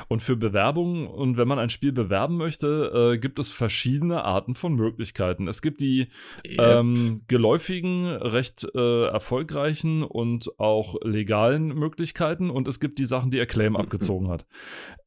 Und 0.07 0.21
für 0.21 0.37
Bewerbung 0.37 1.07
und 1.07 1.35
wenn 1.35 1.49
man 1.49 1.59
ein 1.59 1.69
Spiel 1.69 1.91
bewerben 1.91 2.37
möchte, 2.37 3.13
äh, 3.13 3.17
gibt 3.17 3.39
es 3.39 3.49
verschiedene 3.49 4.23
Arten 4.23 4.55
von 4.55 4.73
Möglichkeiten. 4.75 5.49
Es 5.49 5.61
gibt 5.61 5.81
die 5.81 6.07
ähm, 6.45 7.23
geläufigen, 7.27 8.07
recht 8.07 8.65
äh, 8.73 9.07
erfolgreichen 9.07 10.03
und 10.03 10.57
auch 10.61 10.95
legalen 11.03 11.67
Möglichkeiten 11.67 12.49
und 12.49 12.69
es 12.69 12.79
gibt 12.79 12.99
die 12.99 13.05
Sachen, 13.05 13.31
die 13.31 13.41
Acclaim 13.41 13.75
abgezogen 13.75 14.29
hat. 14.29 14.45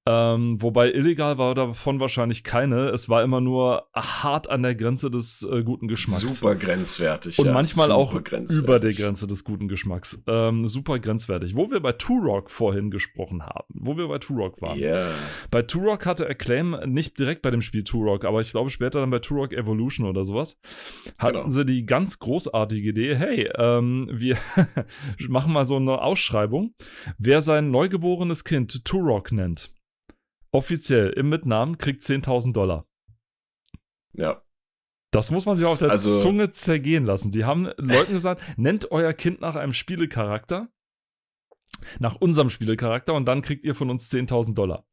Ähm, 0.09 0.63
wobei 0.63 0.93
illegal 0.93 1.37
war 1.37 1.55
davon 1.55 1.99
wahrscheinlich 1.99 2.45
keine. 2.45 2.91
Es 2.91 3.09
war 3.09 3.23
immer 3.25 3.41
nur 3.41 3.87
hart 3.95 4.49
an 4.49 4.63
der 4.63 4.75
Grenze 4.77 5.11
des 5.11 5.43
äh, 5.43 5.65
guten 5.65 5.89
Geschmacks. 5.89 6.21
Super 6.21 6.55
grenzwertig. 6.55 7.39
Und 7.39 7.47
ja, 7.47 7.53
manchmal 7.53 7.91
auch 7.91 8.15
über 8.15 8.79
der 8.79 8.93
Grenze 8.93 9.27
des 9.27 9.43
guten 9.43 9.67
Geschmacks. 9.69 10.23
Ähm, 10.29 10.69
super 10.69 10.99
grenzwertig. 10.99 11.57
Wo 11.57 11.71
wir 11.71 11.81
bei 11.81 11.93
Turok 11.93 12.51
vorhin 12.51 12.91
gesprochen 12.91 13.43
haben, 13.43 13.67
wo 13.75 13.97
wir 13.97 14.07
bei 14.09 14.19
Turok 14.19 14.63
waren. 14.63 14.79
Ja. 14.79 15.11
Bei 15.51 15.63
Turok 15.63 16.07
hatte 16.07 16.29
Acclaim 16.29 16.77
nicht 16.87 17.19
direkt 17.19 17.43
bei 17.43 17.51
dem 17.51 17.61
Spiel 17.63 17.83
Turok, 17.83 18.25
aber 18.25 18.41
ich 18.41 18.53
glaube 18.53 18.71
später 18.71 19.01
dann 19.01 19.11
bei 19.11 19.19
Turok 19.19 19.53
Evolution 19.53 20.07
oder 20.07 20.25
sowas, 20.25 20.59
hatten 21.19 21.37
Genau. 21.37 21.51
sie 21.51 21.65
die 21.67 21.85
ganz 21.85 22.19
großartige 22.19 22.91
Idee, 22.91 23.17
hey, 23.17 23.51
ähm, 23.59 24.09
wir 24.13 24.37
machen 25.29 25.53
mal 25.53 25.67
so 25.67 25.77
eine 25.77 26.01
Ausschreibung, 26.01 26.75
wer 27.19 27.41
sein 27.41 27.71
neugeborenes 27.71 28.45
Kind 28.45 28.85
Turok 28.85 29.33
nennt, 29.33 29.73
offiziell 30.57 31.11
im 31.11 31.29
Mitnamen, 31.29 31.77
kriegt 31.79 32.03
10.000 32.03 32.53
Dollar. 32.53 32.87
Ja. 34.15 34.43
Das 35.13 35.31
muss 35.31 35.47
man 35.47 35.55
sich 35.55 35.67
auf 35.67 35.79
der 35.79 35.91
Also- 35.91 36.21
Zunge 36.21 36.51
zergehen 36.53 37.05
lassen. 37.05 37.31
Die 37.31 37.45
haben 37.45 37.67
Leuten 37.77 38.13
gesagt, 38.15 38.41
nennt 38.57 38.91
euer 38.91 39.13
Kind 39.13 39.41
nach 39.41 39.55
einem 39.55 39.73
Spielecharakter, 39.75 40.69
nach 41.99 42.17
unserem 42.17 42.51
Spielecharakter 42.51 43.15
und 43.15 43.27
dann 43.27 43.43
kriegt 43.43 43.65
ihr 43.65 43.75
von 43.75 43.91
uns 43.91 44.11
10.000 44.11 44.55
Dollar. 44.55 44.85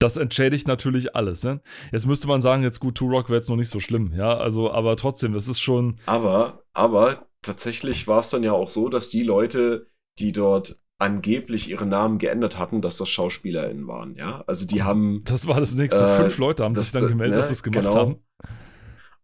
Das 0.00 0.16
entschädigt 0.16 0.68
natürlich 0.68 1.16
alles. 1.16 1.42
Ne? 1.42 1.60
Jetzt 1.90 2.06
müsste 2.06 2.28
man 2.28 2.40
sagen, 2.40 2.62
jetzt 2.62 2.78
gut, 2.78 2.94
Turok 2.96 3.28
wäre 3.28 3.38
jetzt 3.38 3.48
noch 3.48 3.56
nicht 3.56 3.68
so 3.70 3.80
schlimm, 3.80 4.12
ja, 4.14 4.36
also, 4.38 4.70
aber 4.70 4.96
trotzdem, 4.96 5.32
das 5.32 5.48
ist 5.48 5.58
schon, 5.60 5.98
Aber, 6.06 6.62
aber 6.72 7.26
tatsächlich 7.42 8.06
war 8.06 8.20
es 8.20 8.30
dann 8.30 8.44
ja 8.44 8.52
auch 8.52 8.68
so, 8.68 8.88
dass 8.88 9.08
die 9.10 9.24
Leute, 9.24 9.90
die 10.20 10.30
dort 10.30 10.80
angeblich 10.98 11.70
ihre 11.70 11.86
Namen 11.86 12.18
geändert 12.18 12.58
hatten, 12.58 12.82
dass 12.82 12.96
das 12.96 13.08
SchauspielerInnen 13.08 13.86
waren, 13.86 14.16
ja. 14.16 14.42
Also 14.46 14.66
die 14.66 14.82
haben 14.82 15.22
das 15.24 15.46
war 15.46 15.60
das 15.60 15.74
nächste. 15.74 16.04
Äh, 16.04 16.16
Fünf 16.16 16.38
Leute 16.38 16.64
haben 16.64 16.74
das- 16.74 16.90
sich 16.90 17.00
dann 17.00 17.08
gemeldet, 17.08 17.34
ne, 17.34 17.36
dass 17.38 17.48
sie 17.48 17.54
es 17.54 17.62
gemacht 17.62 17.84
genau. 17.88 17.96
haben. 17.96 18.16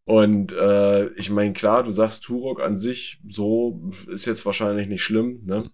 Und 0.06 0.52
äh, 0.52 1.06
ich 1.14 1.30
meine, 1.30 1.52
klar, 1.54 1.82
du 1.82 1.90
sagst 1.90 2.24
Turok 2.24 2.60
an 2.60 2.76
sich, 2.76 3.20
so 3.26 3.90
ist 4.06 4.26
jetzt 4.26 4.44
wahrscheinlich 4.44 4.87
nicht 4.87 5.02
schlimm, 5.02 5.40
ne? 5.44 5.70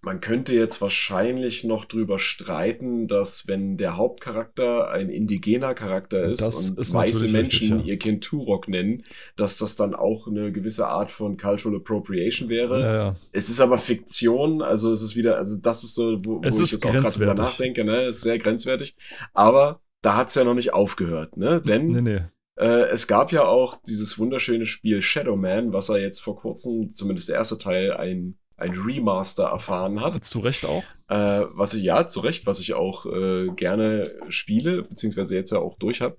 Man 0.00 0.20
könnte 0.20 0.54
jetzt 0.54 0.80
wahrscheinlich 0.80 1.64
noch 1.64 1.84
drüber 1.84 2.20
streiten, 2.20 3.08
dass 3.08 3.48
wenn 3.48 3.76
der 3.76 3.96
Hauptcharakter 3.96 4.90
ein 4.90 5.10
indigener 5.10 5.74
Charakter 5.74 6.22
ist 6.22 6.40
Das 6.40 6.70
und 6.70 6.78
ist 6.78 6.94
weiße 6.94 7.28
Menschen 7.28 7.72
richtig, 7.72 7.86
ja. 7.86 7.92
ihr 7.92 7.98
Kind 7.98 8.22
Turok 8.22 8.68
nennen, 8.68 9.02
dass 9.34 9.58
das 9.58 9.74
dann 9.74 9.94
auch 9.94 10.28
eine 10.28 10.52
gewisse 10.52 10.86
Art 10.86 11.10
von 11.10 11.36
Cultural 11.36 11.78
Appropriation 11.78 12.48
wäre. 12.48 12.80
Ja, 12.80 12.94
ja. 12.94 13.16
Es 13.32 13.48
ist 13.50 13.60
aber 13.60 13.76
Fiktion, 13.76 14.62
also 14.62 14.92
es 14.92 15.02
ist 15.02 15.16
wieder, 15.16 15.36
also 15.36 15.58
das 15.60 15.82
ist 15.82 15.96
so, 15.96 16.16
wo, 16.24 16.40
Es 16.44 16.58
wo 16.58 16.62
ich 16.62 16.72
jetzt 16.72 16.86
auch 16.86 16.92
gerade 16.92 17.10
drüber 17.10 17.34
nachdenke, 17.34 17.84
ne? 17.84 18.02
Es 18.02 18.18
ist 18.18 18.22
sehr 18.22 18.38
grenzwertig. 18.38 18.96
Aber 19.34 19.80
da 20.02 20.16
hat's 20.16 20.34
ja 20.36 20.44
noch 20.44 20.54
nicht 20.54 20.72
aufgehört, 20.72 21.36
ne? 21.36 21.60
Denn 21.60 21.88
Nee, 21.88 22.02
nee. 22.02 22.20
äh, 22.56 22.88
es 22.90 23.08
gab 23.08 23.32
ja 23.32 23.46
auch 23.46 23.76
dieses 23.86 24.18
wunderschöne 24.18 24.66
Spiel 24.66 25.02
Shadow 25.02 25.36
Man, 25.36 25.72
was 25.72 25.88
er 25.88 25.98
jetzt 25.98 26.20
vor 26.20 26.36
kurzem, 26.36 26.90
zumindest 26.90 27.28
der 27.28 27.36
erste 27.36 27.58
Teil, 27.58 27.92
ein, 27.92 28.38
ein 28.58 28.72
Remaster 28.72 29.44
erfahren 29.44 30.00
hat. 30.00 30.24
Zu 30.26 30.40
Recht 30.40 30.66
auch. 30.66 30.84
Äh, 31.10 31.46
was 31.54 31.72
ich, 31.74 31.82
ja, 31.82 32.06
zu 32.06 32.20
Recht, 32.20 32.46
was 32.46 32.60
ich 32.60 32.74
auch 32.74 33.06
äh, 33.06 33.46
gerne 33.56 34.10
spiele, 34.28 34.82
beziehungsweise 34.82 35.36
jetzt 35.36 35.50
ja 35.52 35.58
auch 35.58 35.78
durch 35.78 36.00
habe. 36.02 36.16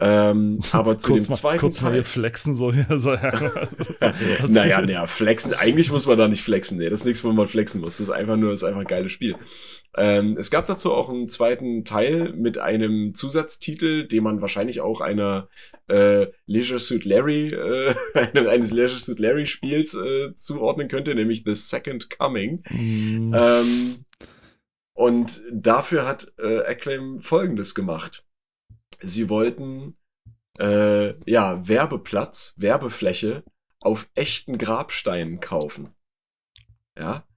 Ähm, 0.00 0.60
aber 0.72 0.98
zu 0.98 1.12
kurz 1.12 1.26
dem 1.26 1.30
mal, 1.30 1.36
zweiten 1.36 1.60
kurz 1.60 1.80
mal 1.80 1.88
Teil. 1.90 1.94
hier 1.98 2.04
flexen, 2.04 2.54
so. 2.54 2.72
So, 2.96 3.12
ja. 3.14 3.32
Naja, 4.48 4.80
naja, 4.80 5.06
flexen. 5.06 5.54
Eigentlich 5.54 5.90
muss 5.92 6.06
man 6.06 6.18
da 6.18 6.28
nicht 6.28 6.42
flexen. 6.42 6.78
Nee, 6.78 6.90
das 6.90 7.00
ist 7.00 7.06
nichts, 7.06 7.22
wo 7.24 7.30
man 7.32 7.46
flexen 7.46 7.80
muss. 7.80 7.98
Das 7.98 8.00
ist 8.08 8.10
einfach 8.10 8.36
nur, 8.36 8.50
das 8.50 8.60
ist 8.62 8.64
einfach 8.64 8.80
ein 8.80 8.86
geiles 8.86 9.12
Spiel. 9.12 9.36
Ähm, 9.96 10.36
es 10.38 10.50
gab 10.50 10.66
dazu 10.66 10.92
auch 10.92 11.08
einen 11.08 11.28
zweiten 11.28 11.84
Teil 11.84 12.32
mit 12.34 12.58
einem 12.58 13.14
Zusatztitel, 13.14 14.06
den 14.06 14.24
man 14.24 14.40
wahrscheinlich 14.42 14.80
auch 14.80 15.00
einer 15.00 15.48
äh, 15.88 16.26
Leisure 16.46 16.80
Suit 16.80 17.04
Larry, 17.04 17.46
äh, 17.48 17.94
einem- 18.14 18.48
eines 18.48 18.72
Leisure 18.72 19.00
Suit 19.00 19.18
Larry 19.20 19.46
Spiels 19.46 19.94
äh, 19.94 20.34
zuordnen 20.34 20.88
könnte, 20.88 21.14
nämlich 21.14 21.44
The 21.44 21.54
Second 21.54 22.10
Coming. 22.10 22.62
Mm, 22.70 23.32
Ähm, 23.34 24.04
und 24.96 25.42
dafür 25.52 26.06
hat 26.06 26.32
äh, 26.38 26.60
Acclaim 26.60 27.18
Folgendes 27.18 27.74
gemacht. 27.74 28.26
Sie 29.00 29.28
wollten 29.28 29.96
äh, 30.58 31.14
ja 31.30 31.68
Werbeplatz, 31.68 32.54
Werbefläche 32.56 33.44
auf 33.78 34.08
echten 34.14 34.56
Grabsteinen 34.56 35.38
kaufen. 35.40 35.94
Ja, 36.98 37.28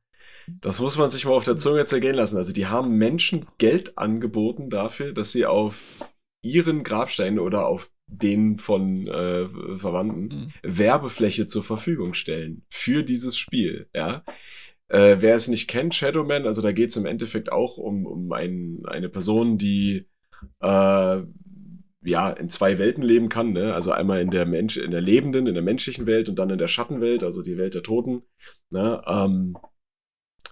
das 0.61 0.79
muss 0.79 0.97
man 0.97 1.09
sich 1.09 1.25
mal 1.25 1.33
auf 1.33 1.43
der 1.43 1.57
Zunge 1.57 1.85
zergehen 1.85 2.15
lassen. 2.15 2.37
Also 2.37 2.53
die 2.53 2.67
haben 2.67 2.97
Menschen 2.97 3.45
Geld 3.57 3.97
angeboten 3.97 4.69
dafür, 4.69 5.11
dass 5.11 5.33
sie 5.33 5.45
auf 5.45 5.83
ihren 6.41 6.85
Grabsteinen 6.85 7.39
oder 7.39 7.67
auf 7.67 7.91
denen 8.07 8.57
von 8.57 9.05
äh, 9.05 9.49
Verwandten 9.77 10.29
Mhm. 10.29 10.53
Werbefläche 10.63 11.47
zur 11.47 11.63
Verfügung 11.63 12.13
stellen 12.13 12.65
für 12.69 13.03
dieses 13.03 13.37
Spiel. 13.37 13.89
Ja, 13.93 14.23
äh, 14.89 15.17
wer 15.19 15.35
es 15.35 15.47
nicht 15.47 15.67
kennt, 15.67 15.95
Shadowman, 15.95 16.45
also 16.45 16.61
da 16.61 16.71
geht 16.71 16.89
es 16.89 16.97
im 16.97 17.05
Endeffekt 17.05 17.51
auch 17.51 17.77
um, 17.77 18.05
um 18.05 18.31
ein, 18.31 18.81
eine 18.85 19.09
Person, 19.09 19.57
die 19.57 20.07
äh, 20.61 21.21
ja 22.01 22.29
in 22.29 22.49
zwei 22.49 22.77
Welten 22.77 23.03
leben 23.03 23.29
kann, 23.29 23.53
ne? 23.53 23.73
Also 23.73 23.91
einmal 23.91 24.21
in 24.21 24.29
der 24.29 24.45
Mensch, 24.45 24.77
in 24.77 24.91
der 24.91 25.01
lebenden, 25.01 25.47
in 25.47 25.53
der 25.53 25.63
menschlichen 25.63 26.05
Welt 26.05 26.29
und 26.29 26.39
dann 26.39 26.49
in 26.49 26.57
der 26.57 26.67
Schattenwelt, 26.67 27.23
also 27.23 27.43
die 27.43 27.57
Welt 27.57 27.75
der 27.75 27.83
Toten. 27.83 28.23
Ne? 28.69 29.01
Ähm, 29.05 29.57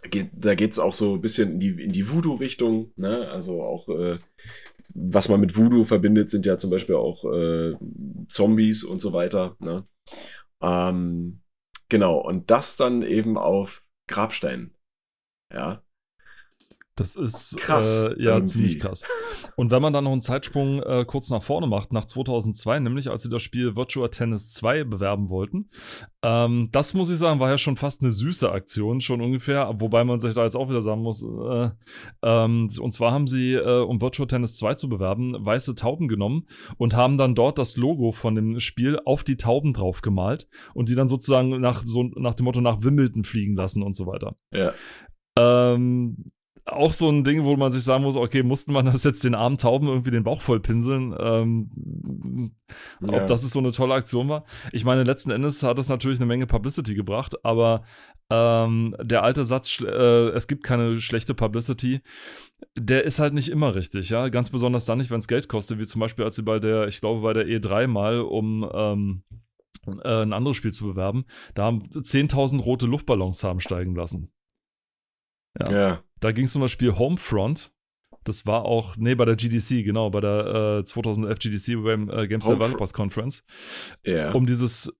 geht, 0.09 0.29
da 0.33 0.55
geht's 0.55 0.79
auch 0.79 0.93
so 0.93 1.13
ein 1.13 1.21
bisschen 1.21 1.53
in 1.53 1.59
die, 1.59 1.83
in 1.83 1.91
die 1.91 2.11
Voodoo-Richtung, 2.11 2.91
ne? 2.97 3.29
Also 3.29 3.61
auch 3.63 3.87
äh, 3.89 4.15
was 4.93 5.29
man 5.29 5.39
mit 5.39 5.55
Voodoo 5.55 5.83
verbindet, 5.83 6.29
sind 6.29 6.45
ja 6.45 6.57
zum 6.57 6.69
Beispiel 6.69 6.95
auch 6.95 7.23
äh, 7.25 7.75
Zombies 8.29 8.83
und 8.83 8.99
so 8.99 9.13
weiter. 9.13 9.55
Ne? 9.59 9.85
Ähm, 10.61 11.41
genau, 11.89 12.19
und 12.19 12.49
das 12.49 12.77
dann 12.77 13.03
eben 13.03 13.37
auf 13.37 13.83
Grabsteinen. 14.07 14.73
Ja. 15.51 15.83
Das 16.97 17.15
ist 17.15 17.55
Krass, 17.57 17.87
Äh, 18.05 18.21
ja 18.23 18.33
irgendwie. 18.33 18.47
ziemlich 18.47 18.79
krass. 18.79 19.03
Und 19.55 19.71
wenn 19.71 19.81
man 19.81 19.93
dann 19.93 20.03
noch 20.03 20.11
einen 20.11 20.21
Zeitsprung 20.21 20.81
äh, 20.83 21.05
kurz 21.07 21.29
nach 21.29 21.41
vorne 21.43 21.67
macht, 21.67 21.93
nach 21.93 22.05
2002, 22.05 22.79
nämlich 22.79 23.09
als 23.09 23.23
sie 23.23 23.29
das 23.29 23.41
Spiel 23.43 23.75
Virtua 23.75 24.07
Tennis 24.09 24.49
2 24.51 24.83
bewerben 24.83 25.29
wollten, 25.29 25.69
ähm, 26.23 26.69
das 26.71 26.93
muss 26.93 27.09
ich 27.09 27.17
sagen, 27.17 27.39
war 27.39 27.49
ja 27.49 27.57
schon 27.57 27.77
fast 27.77 28.01
eine 28.01 28.11
süße 28.11 28.51
Aktion, 28.51 28.99
schon 29.01 29.21
ungefähr, 29.21 29.73
wobei 29.77 30.03
man 30.03 30.19
sich 30.19 30.33
da 30.33 30.43
jetzt 30.43 30.55
auch 30.55 30.69
wieder 30.69 30.81
sagen 30.81 31.01
muss, 31.01 31.23
äh, 31.23 31.69
ähm, 32.23 32.69
und 32.79 32.93
zwar 32.93 33.11
haben 33.11 33.27
sie, 33.27 33.53
äh, 33.53 33.81
um 33.83 34.01
Virtua 34.01 34.25
Tennis 34.25 34.55
2 34.57 34.75
zu 34.75 34.89
bewerben, 34.89 35.35
weiße 35.39 35.75
Tauben 35.75 36.07
genommen 36.07 36.47
und 36.77 36.95
haben 36.95 37.17
dann 37.17 37.35
dort 37.35 37.57
das 37.59 37.77
Logo 37.77 38.11
von 38.11 38.33
dem 38.35 38.59
Spiel 38.59 38.99
auf 39.05 39.23
die 39.23 39.37
Tauben 39.37 39.73
drauf 39.73 40.01
gemalt 40.01 40.47
und 40.73 40.89
die 40.89 40.95
dann 40.95 41.07
sozusagen 41.07 41.61
nach, 41.61 41.83
so, 41.85 42.03
nach 42.15 42.33
dem 42.33 42.45
Motto 42.45 42.59
nach 42.61 42.81
Wimbledon 42.81 43.23
fliegen 43.23 43.55
lassen 43.55 43.83
und 43.83 43.95
so 43.95 44.07
weiter. 44.07 44.35
Ja. 44.51 44.73
Ähm, 45.37 46.25
auch 46.67 46.93
so 46.93 47.09
ein 47.09 47.23
Ding, 47.23 47.43
wo 47.43 47.55
man 47.55 47.71
sich 47.71 47.83
sagen 47.83 48.03
muss, 48.03 48.15
okay, 48.15 48.43
musste 48.43 48.71
man 48.71 48.85
das 48.85 49.03
jetzt 49.03 49.23
den 49.23 49.35
armen 49.35 49.57
Tauben 49.57 49.87
irgendwie 49.87 50.11
den 50.11 50.23
Bauch 50.23 50.41
voll 50.41 50.59
pinseln? 50.59 51.15
Ähm, 51.19 52.51
Ja. 53.01 53.21
Ob 53.21 53.27
das 53.27 53.41
so 53.49 53.59
eine 53.59 53.71
tolle 53.71 53.93
Aktion 53.93 54.29
war? 54.29 54.45
Ich 54.71 54.83
meine, 54.83 55.03
letzten 55.03 55.31
Endes 55.31 55.63
hat 55.63 55.79
es 55.79 55.89
natürlich 55.89 56.19
eine 56.19 56.25
Menge 56.25 56.47
Publicity 56.47 56.95
gebracht, 56.95 57.35
aber 57.43 57.83
ähm, 58.29 58.95
der 59.01 59.23
alte 59.23 59.45
Satz, 59.45 59.81
äh, 59.81 60.29
es 60.29 60.47
gibt 60.47 60.63
keine 60.63 60.99
schlechte 60.99 61.33
Publicity, 61.33 62.01
der 62.75 63.03
ist 63.05 63.19
halt 63.19 63.33
nicht 63.33 63.49
immer 63.49 63.75
richtig, 63.75 64.09
ja. 64.09 64.29
Ganz 64.29 64.49
besonders 64.49 64.85
dann 64.85 64.97
nicht, 64.97 65.11
wenn 65.11 65.19
es 65.19 65.27
Geld 65.27 65.47
kostet, 65.47 65.79
wie 65.79 65.87
zum 65.87 66.01
Beispiel, 66.01 66.25
als 66.25 66.35
sie 66.35 66.43
bei 66.43 66.59
der, 66.59 66.87
ich 66.87 66.99
glaube, 66.99 67.21
bei 67.21 67.33
der 67.33 67.45
E3 67.45 67.87
mal 67.87 68.19
um 68.19 68.69
ähm, 68.73 69.23
äh, 70.03 70.23
ein 70.23 70.33
anderes 70.33 70.57
Spiel 70.57 70.73
zu 70.73 70.85
bewerben, 70.85 71.25
da 71.53 71.63
haben 71.63 71.79
10.000 71.79 72.61
rote 72.61 72.87
Luftballons 72.87 73.43
haben 73.43 73.59
steigen 73.59 73.95
lassen. 73.95 74.31
Ja. 75.59 75.71
Ja. 75.71 76.03
Da 76.19 76.31
ging 76.31 76.45
es 76.45 76.55
um 76.55 76.61
das 76.61 76.71
Spiel 76.71 76.97
Homefront. 76.97 77.71
Das 78.23 78.45
war 78.45 78.65
auch, 78.65 78.97
nee, 78.97 79.15
bei 79.15 79.25
der 79.25 79.35
GDC, 79.35 79.83
genau, 79.85 80.09
bei 80.09 80.19
der 80.19 80.79
äh, 80.79 80.85
2011 80.85 81.39
GDC 81.39 81.83
beim 81.83 82.09
äh, 82.09 82.27
Games. 82.27 82.45
Developers 82.45 82.93
Conference. 82.93 83.45
Ja. 84.03 84.33
Um 84.33 84.45
dieses 84.45 84.97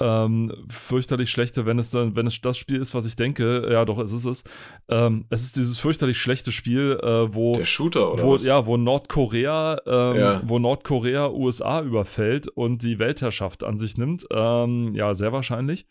ähm, 0.00 0.52
fürchterlich 0.68 1.30
schlechte, 1.30 1.66
wenn 1.66 1.78
es 1.78 1.90
dann, 1.90 2.16
wenn 2.16 2.26
es 2.26 2.40
das 2.40 2.56
Spiel 2.56 2.80
ist, 2.80 2.94
was 2.94 3.04
ich 3.04 3.16
denke, 3.16 3.68
ja 3.70 3.84
doch, 3.84 3.98
es 3.98 4.12
ist 4.12 4.24
es. 4.24 4.44
Ähm, 4.88 5.26
es 5.28 5.42
ist 5.42 5.56
dieses 5.56 5.78
fürchterlich 5.78 6.18
schlechte 6.18 6.52
Spiel, 6.52 6.98
äh, 7.02 7.34
wo 7.34 7.52
der 7.52 7.64
Shooter 7.64 8.12
oder 8.14 8.22
wo, 8.22 8.32
was? 8.34 8.44
ja, 8.46 8.64
wo 8.66 8.76
Nordkorea, 8.76 9.80
ähm, 9.86 10.16
Ja. 10.18 10.42
wo 10.44 10.58
Nordkorea 10.58 11.28
USA 11.30 11.82
überfällt 11.82 12.48
und 12.48 12.82
die 12.82 12.98
Weltherrschaft 12.98 13.62
an 13.62 13.76
sich 13.78 13.98
nimmt. 13.98 14.26
Ähm, 14.32 14.94
ja, 14.94 15.12
sehr 15.14 15.32
wahrscheinlich. 15.32 15.86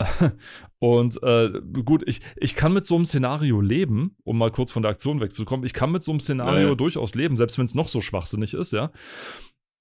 und 0.78 1.22
äh, 1.22 1.50
gut, 1.84 2.02
ich, 2.06 2.20
ich 2.36 2.54
kann 2.54 2.72
mit 2.72 2.86
so 2.86 2.94
einem 2.94 3.04
Szenario 3.04 3.60
leben, 3.60 4.16
um 4.24 4.38
mal 4.38 4.50
kurz 4.50 4.72
von 4.72 4.82
der 4.82 4.90
Aktion 4.90 5.20
wegzukommen. 5.20 5.66
Ich 5.66 5.72
kann 5.74 5.92
mit 5.92 6.02
so 6.02 6.12
einem 6.12 6.20
Szenario 6.20 6.62
Ja, 6.62 6.68
ja. 6.70 6.74
durchaus 6.74 7.14
leben, 7.14 7.36
selbst 7.36 7.58
wenn 7.58 7.66
es 7.66 7.74
noch 7.74 7.88
so 7.88 8.00
schwachsinnig 8.00 8.54
ist, 8.54 8.72
ja. 8.72 8.90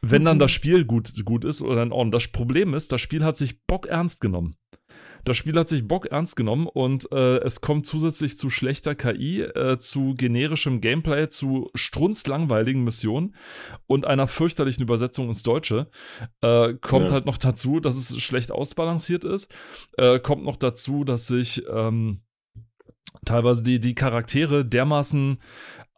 Wenn 0.05 0.25
dann 0.25 0.37
das 0.37 0.51
Spiel 0.51 0.83
gut, 0.83 1.13
gut 1.23 1.45
ist 1.45 1.61
oder 1.61 1.81
in 1.81 1.93
Ordnung. 1.93 2.11
Das 2.11 2.27
Problem 2.27 2.73
ist, 2.73 2.91
das 2.91 2.99
Spiel 2.99 3.23
hat 3.23 3.37
sich 3.37 3.63
Bock 3.65 3.87
ernst 3.87 4.19
genommen. 4.19 4.57
Das 5.23 5.37
Spiel 5.37 5.57
hat 5.57 5.69
sich 5.69 5.87
Bock 5.87 6.07
ernst 6.07 6.35
genommen 6.35 6.67
und 6.67 7.09
äh, 7.13 7.37
es 7.37 7.61
kommt 7.61 7.85
zusätzlich 7.85 8.37
zu 8.37 8.49
schlechter 8.49 8.93
KI, 8.95 9.41
äh, 9.41 9.79
zu 9.79 10.15
generischem 10.15 10.81
Gameplay, 10.81 11.29
zu 11.29 11.71
strunzlangweiligen 11.73 12.83
Missionen 12.83 13.33
und 13.87 14.05
einer 14.05 14.27
fürchterlichen 14.27 14.83
Übersetzung 14.83 15.29
ins 15.29 15.41
Deutsche. 15.43 15.89
Äh, 16.41 16.73
kommt 16.73 17.07
Ja. 17.07 17.13
halt 17.13 17.25
noch 17.25 17.37
dazu, 17.37 17.79
dass 17.79 17.95
es 17.95 18.21
schlecht 18.21 18.51
ausbalanciert 18.51 19.23
ist. 19.23 19.49
Äh, 19.97 20.19
kommt 20.19 20.43
noch 20.43 20.57
dazu, 20.57 21.05
dass 21.05 21.27
sich 21.27 21.63
ähm, 21.71 22.23
teilweise 23.23 23.63
die, 23.63 23.79
die 23.79 23.95
Charaktere 23.95 24.65
dermaßen 24.65 25.37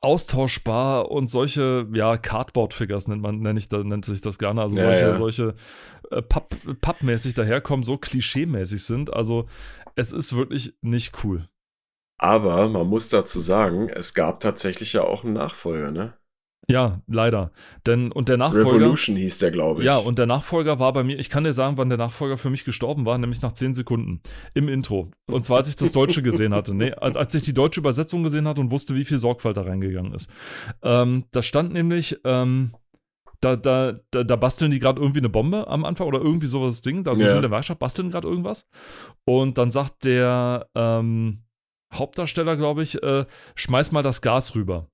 austauschbar 0.05 1.11
und 1.11 1.29
solche, 1.29 1.87
ja, 1.93 2.17
Cardboard-Figures 2.17 3.07
nennt 3.07 3.21
man, 3.21 3.39
nenn 3.39 3.57
ich, 3.57 3.67
da, 3.67 3.83
nennt 3.83 4.05
sich 4.05 4.21
das 4.21 4.37
gerne, 4.37 4.61
also 4.61 4.77
Ja, 4.77 4.83
solche, 4.83 5.01
ja. 5.01 5.15
solche 5.15 5.55
äh, 6.11 6.21
Papp, 6.21 6.55
pappmäßig 6.79 7.33
daherkommen, 7.33 7.83
so 7.83 7.97
klischeemäßig 7.97 8.85
sind. 8.85 9.11
Also 9.13 9.47
es 9.95 10.13
ist 10.13 10.35
wirklich 10.37 10.75
nicht 10.81 11.23
cool. 11.23 11.49
Aber 12.17 12.69
man 12.69 12.87
muss 12.87 13.09
dazu 13.09 13.39
sagen, 13.39 13.89
es 13.89 14.13
gab 14.13 14.39
tatsächlich 14.39 14.93
ja 14.93 15.01
auch 15.01 15.23
einen 15.23 15.33
Nachfolger, 15.33 15.91
ne? 15.91 16.13
Ja, 16.67 17.01
leider. 17.07 17.51
Denn, 17.85 18.11
und 18.11 18.29
der 18.29 18.37
Nachfolger. 18.37 18.71
Revolution 18.71 19.15
hieß 19.15 19.37
der, 19.37 19.51
glaube 19.51 19.81
ich. 19.81 19.85
Ja, 19.85 19.97
und 19.97 20.17
der 20.17 20.25
Nachfolger 20.25 20.79
war 20.79 20.93
bei 20.93 21.03
mir, 21.03 21.19
ich 21.19 21.29
kann 21.29 21.43
dir 21.43 21.53
sagen, 21.53 21.77
wann 21.77 21.89
der 21.89 21.97
Nachfolger 21.97 22.37
für 22.37 22.49
mich 22.49 22.65
gestorben 22.65 23.05
war, 23.05 23.17
nämlich 23.17 23.41
nach 23.41 23.53
10 23.53 23.75
Sekunden 23.75 24.21
im 24.53 24.67
Intro. 24.67 25.11
Und 25.27 25.45
zwar, 25.45 25.57
als 25.57 25.69
ich 25.69 25.75
das 25.75 25.91
Deutsche 25.91 26.23
gesehen 26.23 26.53
hatte. 26.53 26.73
Nee, 26.73 26.91
als, 26.97 27.15
als 27.15 27.35
ich 27.35 27.43
die 27.43 27.53
deutsche 27.53 27.79
Übersetzung 27.79 28.23
gesehen 28.23 28.47
hatte 28.47 28.61
und 28.61 28.71
wusste, 28.71 28.95
wie 28.95 29.05
viel 29.05 29.19
Sorgfalt 29.19 29.57
da 29.57 29.61
reingegangen 29.61 30.13
ist. 30.13 30.29
Ähm, 30.81 31.25
da 31.31 31.43
stand 31.43 31.73
nämlich, 31.73 32.19
ähm, 32.23 32.73
da, 33.41 33.55
da, 33.55 33.99
da, 34.09 34.23
da 34.23 34.35
basteln 34.35 34.71
die 34.71 34.79
gerade 34.79 34.99
irgendwie 34.99 35.19
eine 35.19 35.29
Bombe 35.29 35.67
am 35.67 35.85
Anfang 35.85 36.07
oder 36.07 36.19
irgendwie 36.19 36.47
sowas 36.47 36.75
das 36.75 36.81
Ding. 36.81 37.07
Also 37.07 37.21
sie 37.21 37.27
sind 37.27 37.37
in 37.37 37.41
der 37.43 37.51
Werkstatt, 37.51 37.79
basteln 37.79 38.09
gerade 38.09 38.27
irgendwas. 38.27 38.67
Und 39.23 39.57
dann 39.59 39.71
sagt 39.71 40.05
der 40.05 40.67
ähm, 40.73 41.43
Hauptdarsteller, 41.93 42.57
glaube 42.57 42.81
ich, 42.81 43.01
äh, 43.03 43.25
schmeiß 43.55 43.91
mal 43.91 44.01
das 44.01 44.21
Gas 44.21 44.55
rüber. 44.55 44.89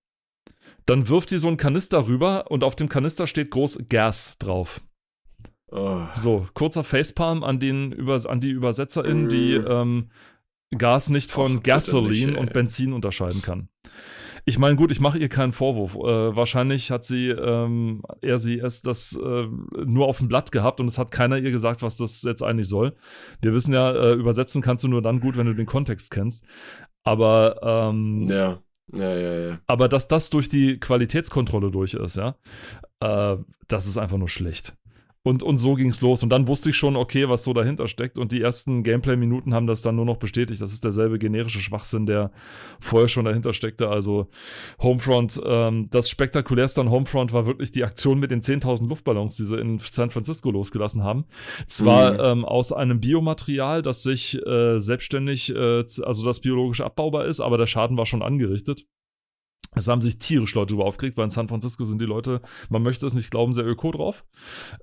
Dann 0.85 1.07
wirft 1.07 1.31
die 1.31 1.37
so 1.37 1.47
einen 1.47 1.57
Kanister 1.57 2.07
rüber 2.07 2.49
und 2.49 2.63
auf 2.63 2.75
dem 2.75 2.89
Kanister 2.89 3.27
steht 3.27 3.51
groß 3.51 3.85
Gas 3.89 4.37
drauf. 4.39 4.81
Oh. 5.71 6.01
So, 6.13 6.47
kurzer 6.53 6.83
Facepalm 6.83 7.43
an, 7.43 7.59
den 7.59 7.93
an 8.09 8.41
die 8.41 8.51
ÜbersetzerInnen, 8.51 9.29
die 9.29 9.57
Mm. 9.57 9.65
ähm, 9.69 10.09
Gas 10.77 11.09
nicht 11.09 11.31
von 11.31 11.57
Och, 11.57 11.63
Gasoline 11.63 12.31
nicht, 12.31 12.39
und 12.39 12.53
Benzin 12.53 12.93
unterscheiden 12.93 13.41
kann. 13.41 13.69
Ich 14.43 14.57
meine, 14.57 14.75
gut, 14.75 14.91
ich 14.91 14.99
mache 14.99 15.19
ihr 15.19 15.29
keinen 15.29 15.51
Vorwurf. 15.53 15.95
Äh, 15.95 16.35
wahrscheinlich 16.35 16.89
hat 16.91 17.05
sie, 17.05 17.29
ähm, 17.29 18.01
er 18.21 18.37
sie 18.39 18.57
erst 18.57 18.87
das 18.87 19.15
äh, 19.15 19.47
nur 19.85 20.07
auf 20.07 20.17
dem 20.17 20.29
Blatt 20.29 20.51
gehabt 20.51 20.79
und 20.79 20.87
es 20.87 20.97
hat 20.97 21.11
keiner 21.11 21.37
ihr 21.37 21.51
gesagt, 21.51 21.83
was 21.83 21.95
das 21.95 22.23
jetzt 22.23 22.41
eigentlich 22.41 22.67
soll. 22.67 22.95
Wir 23.41 23.53
wissen 23.53 23.73
ja, 23.73 23.91
äh, 23.91 24.13
übersetzen 24.13 24.61
kannst 24.61 24.83
du 24.83 24.87
nur 24.87 25.01
dann 25.01 25.19
gut, 25.19 25.37
wenn 25.37 25.45
du 25.45 25.53
den 25.53 25.67
Kontext 25.67 26.09
kennst. 26.09 26.43
Aber 27.03 27.59
ähm, 27.91 28.27
Ja, 28.29 28.59
ja, 28.93 29.15
ja, 29.15 29.49
ja. 29.49 29.59
aber 29.67 29.87
dass 29.87 30.07
das 30.07 30.29
durch 30.29 30.49
die 30.49 30.79
Qualitätskontrolle 30.79 31.71
durch 31.71 31.93
ist, 31.93 32.17
ja, 32.17 32.35
äh, 32.99 33.37
das 33.67 33.87
ist 33.87 33.97
einfach 33.97 34.17
nur 34.17 34.29
schlecht. 34.29 34.75
Und, 35.23 35.43
und 35.43 35.59
so 35.59 35.75
ging 35.75 35.89
es 35.89 36.01
los. 36.01 36.23
Und 36.23 36.29
dann 36.29 36.47
wusste 36.47 36.71
ich 36.71 36.77
schon, 36.77 36.95
okay, 36.95 37.29
was 37.29 37.43
so 37.43 37.53
dahinter 37.53 37.87
steckt. 37.87 38.17
Und 38.17 38.31
die 38.31 38.41
ersten 38.41 38.81
Gameplay-Minuten 38.81 39.53
haben 39.53 39.67
das 39.67 39.83
dann 39.83 39.95
nur 39.95 40.05
noch 40.05 40.17
bestätigt. 40.17 40.61
Das 40.61 40.71
ist 40.71 40.83
derselbe 40.83 41.19
generische 41.19 41.59
Schwachsinn, 41.59 42.07
der 42.07 42.31
vorher 42.79 43.07
schon 43.07 43.25
dahinter 43.25 43.53
steckte. 43.53 43.89
Also 43.89 44.29
Homefront, 44.81 45.39
ähm, 45.45 45.89
das 45.91 46.09
spektakulärste 46.09 46.81
an 46.81 46.89
Homefront 46.89 47.33
war 47.33 47.45
wirklich 47.45 47.71
die 47.71 47.83
Aktion 47.83 48.19
mit 48.19 48.31
den 48.31 48.41
10.000 48.41 48.87
Luftballons, 48.87 49.35
die 49.35 49.45
sie 49.45 49.59
in 49.59 49.77
San 49.79 50.09
Francisco 50.09 50.49
losgelassen 50.49 51.03
haben. 51.03 51.25
Zwar 51.67 52.13
Mhm. 52.13 52.19
ähm, 52.39 52.45
aus 52.45 52.71
einem 52.73 52.99
Biomaterial, 52.99 53.83
das 53.83 54.01
sich 54.01 54.43
äh, 54.43 54.79
selbstständig, 54.79 55.53
äh, 55.53 55.83
also 56.03 56.25
das 56.25 56.39
biologisch 56.39 56.81
abbaubar 56.81 57.25
ist, 57.25 57.41
aber 57.41 57.59
der 57.59 57.67
Schaden 57.67 57.95
war 57.95 58.07
schon 58.07 58.23
angerichtet. 58.23 58.85
Es 59.73 59.87
haben 59.87 60.01
sich 60.01 60.17
tierisch 60.17 60.53
Leute 60.53 60.73
darüber 60.73 60.85
aufgeregt, 60.85 61.15
weil 61.15 61.23
in 61.23 61.29
San 61.31 61.47
Francisco 61.47 61.85
sind 61.85 62.01
die 62.01 62.05
Leute, 62.05 62.41
man 62.69 62.83
möchte 62.83 63.05
es 63.05 63.13
nicht 63.13 63.31
glauben, 63.31 63.53
sehr 63.53 63.65
öko 63.65 63.93
drauf. 63.93 64.25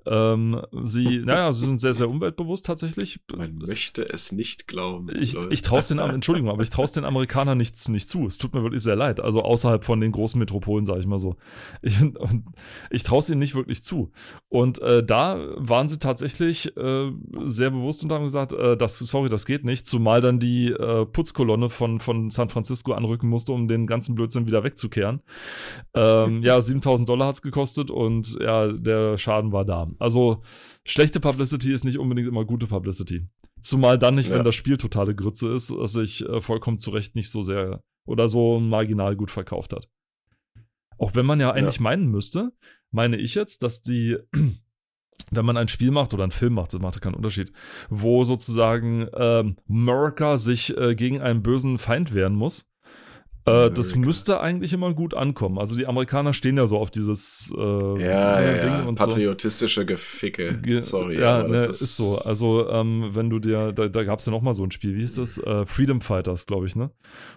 Ähm, 0.07 0.61
sie, 0.83 1.19
naja, 1.25 1.53
sie 1.53 1.67
sind 1.67 1.79
sehr, 1.79 1.93
sehr 1.93 2.09
umweltbewusst 2.09 2.65
tatsächlich. 2.65 3.19
Man 3.37 3.59
möchte 3.59 4.01
es 4.09 4.31
nicht 4.31 4.67
glauben. 4.67 5.09
Ich, 5.15 5.37
ich 5.51 5.61
traue 5.61 5.79
es 5.79 5.89
den, 5.89 5.99
Entschuldigung, 5.99 6.49
aber 6.49 6.63
ich 6.63 6.71
traue 6.71 6.87
den 6.87 7.05
Amerikanern 7.05 7.59
nicht, 7.59 7.87
nicht 7.87 8.09
zu. 8.09 8.25
Es 8.25 8.39
tut 8.39 8.55
mir 8.55 8.63
wirklich 8.63 8.81
sehr 8.81 8.95
leid. 8.95 9.19
Also 9.19 9.43
außerhalb 9.43 9.83
von 9.83 10.01
den 10.01 10.11
großen 10.11 10.39
Metropolen, 10.39 10.87
sage 10.87 11.01
ich 11.01 11.05
mal 11.05 11.19
so. 11.19 11.35
Ich, 11.83 12.01
und 12.01 12.45
ich 12.89 13.03
traue 13.03 13.19
es 13.19 13.29
ihnen 13.29 13.37
nicht 13.37 13.53
wirklich 13.53 13.83
zu. 13.83 14.11
Und 14.47 14.81
äh, 14.81 15.05
da 15.05 15.39
waren 15.55 15.87
sie 15.87 15.99
tatsächlich 15.99 16.75
äh, 16.77 17.11
sehr 17.45 17.69
bewusst 17.69 18.01
und 18.01 18.11
haben 18.11 18.23
gesagt, 18.23 18.53
äh, 18.53 18.75
das, 18.75 18.97
sorry, 18.97 19.29
das 19.29 19.45
geht 19.45 19.65
nicht. 19.65 19.85
Zumal 19.85 20.21
dann 20.21 20.39
die 20.39 20.71
äh, 20.71 21.05
Putzkolonne 21.05 21.69
von, 21.69 21.99
von 21.99 22.31
San 22.31 22.49
Francisco 22.49 22.93
anrücken 22.93 23.29
musste, 23.29 23.53
um 23.53 23.67
den 23.67 23.85
ganzen 23.85 24.15
Blödsinn 24.15 24.47
wieder 24.47 24.63
wegzukehren. 24.79 25.21
Ähm, 25.93 26.41
ja, 26.43 26.59
7000 26.61 27.07
Dollar 27.07 27.27
hat 27.27 27.35
es 27.35 27.41
gekostet 27.41 27.91
und 27.91 28.37
ja, 28.39 28.67
der 28.71 29.17
Schaden 29.17 29.51
war 29.51 29.65
da. 29.65 29.89
Also 29.99 30.41
schlechte 30.85 31.19
Publicity 31.19 31.73
ist 31.73 31.83
nicht 31.83 31.99
unbedingt 31.99 32.27
immer 32.27 32.45
gute 32.45 32.67
Publicity. 32.67 33.27
Zumal 33.61 33.97
dann 33.99 34.15
nicht, 34.15 34.29
Ja. 34.29 34.37
wenn 34.37 34.43
das 34.45 34.55
Spiel 34.55 34.77
totale 34.77 35.13
Grütze 35.15 35.51
ist, 35.53 35.71
das 35.71 35.93
sich 35.93 36.25
äh, 36.27 36.41
vollkommen 36.41 36.79
zu 36.79 36.91
Recht 36.91 37.15
nicht 37.15 37.29
so 37.29 37.41
sehr 37.41 37.83
oder 38.05 38.27
so 38.27 38.59
marginal 38.59 39.15
gut 39.15 39.31
verkauft 39.31 39.73
hat. 39.73 39.89
Auch 40.97 41.15
wenn 41.15 41.25
man 41.25 41.39
ja 41.39 41.51
eigentlich 41.51 41.79
meinen 41.79 42.09
müsste, 42.09 42.51
meine 42.91 43.17
ich 43.17 43.35
jetzt, 43.35 43.61
dass 43.63 43.81
die, 43.81 44.17
wenn 45.31 45.45
man 45.45 45.57
ein 45.57 45.67
Spiel 45.67 45.91
macht 45.91 46.13
oder 46.13 46.23
einen 46.23 46.31
Film 46.31 46.53
macht, 46.53 46.73
das 46.73 46.81
macht 46.81 46.95
ja 46.95 47.01
keinen 47.01 47.13
Unterschied, 47.15 47.51
wo 47.89 48.23
sozusagen 48.23 49.07
ähm, 49.13 49.57
America 49.69 50.37
sich 50.37 50.75
äh, 50.77 50.95
gegen 50.95 51.21
einen 51.21 51.43
bösen 51.43 51.77
Feind 51.77 52.13
wehren 52.13 52.33
muss, 52.35 52.68
äh, 53.49 53.71
das 53.71 53.87
America. 53.91 53.99
müsste 54.07 54.39
eigentlich 54.41 54.73
immer 54.73 54.93
gut 54.93 55.13
ankommen. 55.13 55.57
Also 55.59 55.75
die 55.75 55.87
Amerikaner 55.87 56.33
stehen 56.33 56.57
ja 56.57 56.67
so 56.67 56.77
auf 56.77 56.91
dieses 56.91 57.53
äh, 57.57 57.61
ja, 57.61 58.41
ja, 58.41 58.57
Ding 58.61 58.71
ja. 58.71 58.83
und 58.83 58.99
so. 58.99 59.05
Patriotistische 59.05 59.85
Geficke. 59.85 60.57
Ge- 60.61 60.81
Sorry. 60.81 61.19
Ja, 61.19 61.43
ne, 61.43 61.49
das 61.55 61.81
ist, 61.81 61.97
so. 61.97 62.17
Also, 62.25 62.69
ähm, 62.69 63.09
wenn 63.13 63.29
du 63.29 63.39
dir, 63.39 63.71
da, 63.71 63.87
da 63.87 64.03
gab 64.03 64.19
es 64.19 64.25
ja 64.25 64.31
noch 64.31 64.41
mal 64.41 64.53
so 64.53 64.63
ein 64.63 64.71
Spiel, 64.71 64.95
wie 64.95 65.01
hieß 65.01 65.15
das? 65.15 65.37
Äh, 65.37 65.65
Freedom 65.65 66.01
Fighters, 66.01 66.45
glaube 66.45 66.67
ich, 66.67 66.75
ne? 66.75 66.91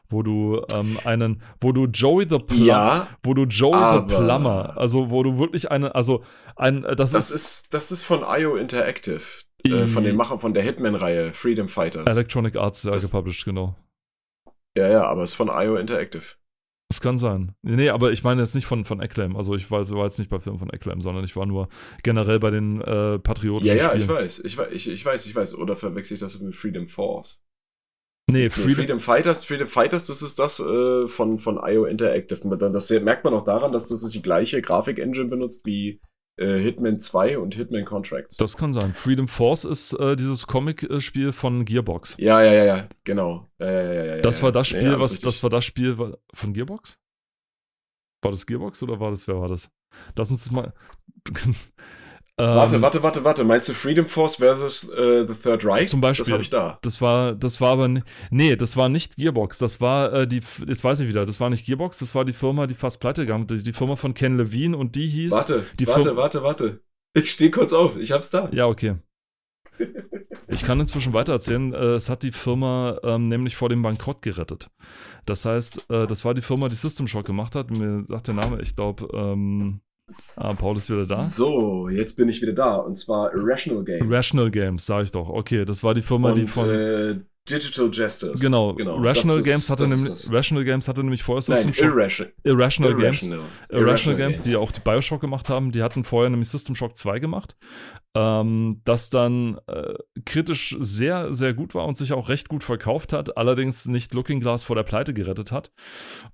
Wo 0.09 0.22
du 0.22 0.62
ähm, 0.75 0.98
einen, 1.05 1.42
wo 1.61 1.72
du 1.72 1.87
Joey 1.87 2.27
the 2.29 2.38
Plumber, 2.38 2.64
Ja, 2.64 3.09
wo 3.22 3.35
du 3.35 3.44
Joey 3.44 3.75
aber- 3.75 4.09
the 4.09 4.14
Plumber, 4.25 4.77
also 4.77 5.11
wo 5.11 5.22
du 5.22 5.38
wirklich 5.38 5.70
eine, 5.70 5.94
also 5.94 6.22
ein, 6.57 6.85
äh, 6.85 6.94
das, 6.96 7.12
das 7.12 7.31
ist, 7.31 7.35
ist, 7.35 7.66
das 7.75 7.92
ist 7.92 8.03
von 8.05 8.20
IO 8.27 8.57
Interactive. 8.57 9.20
Äh, 9.64 9.87
von 9.87 10.03
den 10.03 10.16
Machern 10.16 10.40
von 10.40 10.55
der 10.55 10.64
Hitman-Reihe, 10.64 11.33
Freedom 11.33 11.68
Fighters. 11.68 12.11
Electronic 12.11 12.57
Arts 12.57 12.83
ja, 12.83 12.90
Das- 12.90 13.05
gepublished, 13.05 13.44
genau. 13.44 13.77
Ja, 14.77 14.89
ja, 14.89 15.05
aber 15.07 15.23
es 15.23 15.31
ist 15.31 15.37
von 15.37 15.49
IO 15.49 15.77
Interactive. 15.77 16.35
Das 16.89 17.01
kann 17.01 17.17
sein. 17.19 17.55
Nee, 17.63 17.89
aber 17.89 18.13
ich 18.13 18.23
meine 18.23 18.43
jetzt 18.43 18.55
nicht 18.55 18.67
von, 18.67 18.85
von 18.85 19.01
Acclaim. 19.01 19.35
Also 19.37 19.55
ich 19.55 19.71
war, 19.71 19.89
war 19.91 20.05
jetzt 20.05 20.19
nicht 20.19 20.29
bei 20.31 20.41
Filmen 20.41 20.59
von 20.59 20.71
Acclaim, 20.71 21.01
sondern 21.01 21.25
ich 21.25 21.35
war 21.37 21.47
nur 21.47 21.69
generell 22.03 22.39
bei 22.39 22.51
den 22.51 22.83
äh, 22.83 23.19
Ja, 23.19 23.19
patriotischen 23.19 23.79
ja, 23.79 23.89
Spielen. 23.89 24.03
ich 24.03 24.09
weiß, 24.09 24.45
ich 24.45 24.59
weiß, 24.59 24.73
ich, 24.73 24.89
ich 24.91 25.05
weiß, 25.05 25.27
ich 25.27 25.35
weiß. 25.35 25.55
Oder 25.57 25.75
verwechsel 25.77 26.15
ich 26.15 26.21
das 26.21 26.39
mit 26.41 26.55
Freedom 26.55 26.87
Force? 26.87 27.43
Nee, 28.31 28.49
Nee, 28.49 28.51
Freedom, 28.51 28.71
Freedom 28.71 29.01
Fighters, 29.01 29.45
Freedom 29.45 29.69
Fighters, 29.69 30.07
das 30.07 30.23
ist 30.23 30.39
das 30.39 30.61
äh, 30.61 31.09
von, 31.09 31.39
von 31.39 31.59
IO 31.63 31.87
Interactive. 31.87 32.41
Das 32.71 32.91
merkt 32.91 33.25
man 33.25 33.35
auch 33.35 33.45
daran, 33.45 33.73
dass 33.73 33.89
das 33.89 34.09
die 34.11 34.23
gleiche 34.23 34.63
Grafik-Engine 34.63 35.29
benutzt 35.29 35.67
wie 35.67 36.01
äh, 36.42 36.59
Hitman 36.62 36.98
2 36.98 37.38
und 37.38 37.55
Hitman 37.55 37.85
Contracts. 37.85 38.37
das 38.37 38.57
kann 38.57 38.72
sein. 38.72 38.92
Freedom 38.94 39.28
Force 39.28 39.64
ist 39.64 39.92
äh, 39.94 40.16
dieses 40.16 40.46
Comic-Spiel 40.46 41.33
von 41.33 41.64
Gearbox. 41.64 42.16
ja, 42.18 42.42
ja, 42.42 42.52
ja, 42.52 42.64
ja, 42.64 42.88
genau. 43.05 43.48
Ja, 43.59 44.18
Das 44.20 44.42
war 44.42 44.52
das 44.52 44.70
Nee, 44.72 44.78
Spiel, 44.78 44.94
alles 44.94 45.05
was, 45.12 45.20
das 45.20 45.42
war 45.42 45.50
das 45.50 45.64
Spiel 45.64 46.16
von 46.35 46.52
Gearbox? 46.52 46.98
War 48.22 48.31
das 48.31 48.46
Gearbox 48.46 48.83
oder 48.83 49.00
war 49.00 49.11
das, 49.11 49.26
wer 49.28 49.40
war 49.40 49.48
das? 49.48 49.70
Lass 50.16 50.31
uns 50.31 50.44
das 50.44 50.50
mal. 50.52 50.72
Warte, 52.46 52.76
Ähm, 52.76 52.83
warte, 52.83 53.02
warte, 53.02 53.24
warte. 53.24 53.44
Meinst 53.44 53.68
du 53.68 53.72
Freedom 53.72 54.07
Force 54.07 54.37
versus 54.37 54.88
äh, 54.90 55.26
The 55.26 55.35
Third 55.35 55.64
Reich? 55.64 55.88
Zum 55.88 56.00
Beispiel. 56.00 56.24
Das 56.24 56.33
habe 56.33 56.42
ich 56.42 56.50
da. 56.50 56.78
Das 56.83 57.00
war, 57.00 57.35
das 57.35 57.61
war 57.61 57.72
aber, 57.72 57.88
nee, 58.31 58.57
das 58.57 58.76
war 58.76 58.88
nicht 58.88 59.16
Gearbox. 59.16 59.59
Das 59.59 59.81
war 59.81 60.12
äh, 60.12 60.26
die, 60.26 60.40
jetzt 60.66 60.83
weiß 60.85 61.00
ich 61.00 61.09
wieder, 61.09 61.24
das 61.26 61.40
war 61.40 61.50
nicht 61.50 61.66
Gearbox, 61.66 61.98
das 61.98 62.14
war 62.14 62.24
die 62.24 62.33
Firma, 62.33 62.66
die 62.66 62.74
fast 62.74 63.00
pleite 63.00 63.22
gegangen, 63.22 63.46
die, 63.46 63.62
die 63.62 63.72
Firma 63.72 63.96
von 63.96 64.14
Ken 64.14 64.37
Levine 64.37 64.76
und 64.76 64.96
die 64.96 65.07
hieß. 65.09 65.31
Warte, 65.33 65.64
die 65.78 65.87
warte, 65.87 66.02
Firma- 66.02 66.16
warte, 66.20 66.42
warte. 66.42 66.81
Ich 67.14 67.31
stehe 67.31 67.50
kurz 67.50 67.72
auf. 67.72 67.96
Ich 67.96 68.11
hab's 68.12 68.31
da. 68.31 68.48
Ja, 68.52 68.66
okay. 68.66 68.96
Ich 70.48 70.62
kann 70.62 70.81
inzwischen 70.81 71.12
weitererzählen. 71.12 71.72
Äh, 71.72 71.94
es 71.94 72.09
hat 72.09 72.22
die 72.22 72.33
Firma 72.33 72.98
ähm, 73.02 73.28
nämlich 73.28 73.57
vor 73.57 73.68
dem 73.68 73.83
Bankrott 73.83 74.22
gerettet. 74.22 74.70
Das 75.26 75.44
heißt, 75.44 75.90
äh, 75.90 76.07
das 76.07 76.24
war 76.24 76.35
die 76.35 76.40
Firma, 76.42 76.68
die 76.68 76.74
System 76.74 77.07
Shock 77.07 77.26
gemacht 77.26 77.55
hat. 77.55 77.70
Mir 77.70 78.05
sagt 78.07 78.28
der 78.28 78.35
Name, 78.35 78.61
ich 78.61 78.74
glaube, 78.76 79.09
ähm, 79.14 79.81
Ah, 80.37 80.55
Paul 80.59 80.77
ist 80.77 80.91
wieder 80.91 81.07
da. 81.07 81.23
So, 81.23 81.88
jetzt 81.88 82.17
bin 82.17 82.29
ich 82.29 82.43
wieder 82.43 82.53
da. 82.53 82.77
Und 82.77 82.97
zwar 82.97 83.33
Irrational 83.35 83.85
Games. 83.85 84.15
Rational 84.15 84.51
Games, 84.51 84.85
sag 84.87 85.05
ich 85.05 85.11
doch. 85.11 85.29
Okay, 85.29 85.65
das 85.65 85.83
war 85.83 85.95
die 85.95 86.03
Firma, 86.03 86.31
und, 86.31 86.38
die 86.38 86.47
von. 86.47 86.69
äh, 86.69 87.21
Digital 87.50 87.90
Justice. 87.92 88.35
genau, 88.40 88.72
genau. 88.74 88.98
Rational 88.98 89.38
ist- 89.38 89.44
Games 89.44 89.68
hatte 89.68 89.88
nämlich. 89.88 90.31
Rational 90.31 90.64
Games 90.64 90.87
hatte 90.87 91.02
nämlich 91.02 91.24
vorher 91.24 91.42
System 91.42 91.74
Shock. 91.74 91.85
Irrational. 91.87 92.33
Irrational 92.44 92.94
Games. 92.96 93.22
Irrational. 93.22 93.48
Irrational 93.70 94.16
Games, 94.18 94.40
die 94.42 94.55
auch 94.57 94.70
die 94.70 94.81
Bioshock 94.81 95.20
gemacht 95.20 95.48
haben, 95.48 95.72
die 95.72 95.83
hatten 95.83 96.05
vorher 96.05 96.31
nämlich 96.31 96.48
System 96.50 96.76
Shock 96.76 96.96
2 96.96 97.18
gemacht, 97.18 97.57
ähm, 98.14 98.81
das 98.85 99.11
dann 99.11 99.59
äh, 99.66 99.94
kritisch 100.24 100.76
sehr, 100.81 101.35
sehr 101.35 101.52
gut 101.52 101.74
war 101.74 101.87
und 101.87 101.96
sich 101.98 102.12
auch 102.12 102.28
recht 102.28 102.48
gut 102.48 102.62
verkauft 102.62 103.12
hat, 103.12 103.37
allerdings 103.37 103.87
nicht 103.87 104.14
Looking 104.14 104.38
Glass 104.38 104.62
vor 104.62 104.76
der 104.76 104.85
Pleite 104.85 105.12
gerettet 105.12 105.50
hat. 105.50 105.72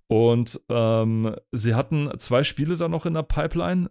Und 0.08 0.60
ähm, 0.68 1.34
sie 1.52 1.74
hatten 1.74 2.10
zwei 2.18 2.42
Spiele 2.42 2.76
dann 2.76 2.90
noch 2.90 3.06
in 3.06 3.14
der 3.14 3.22
Pipeline. 3.22 3.90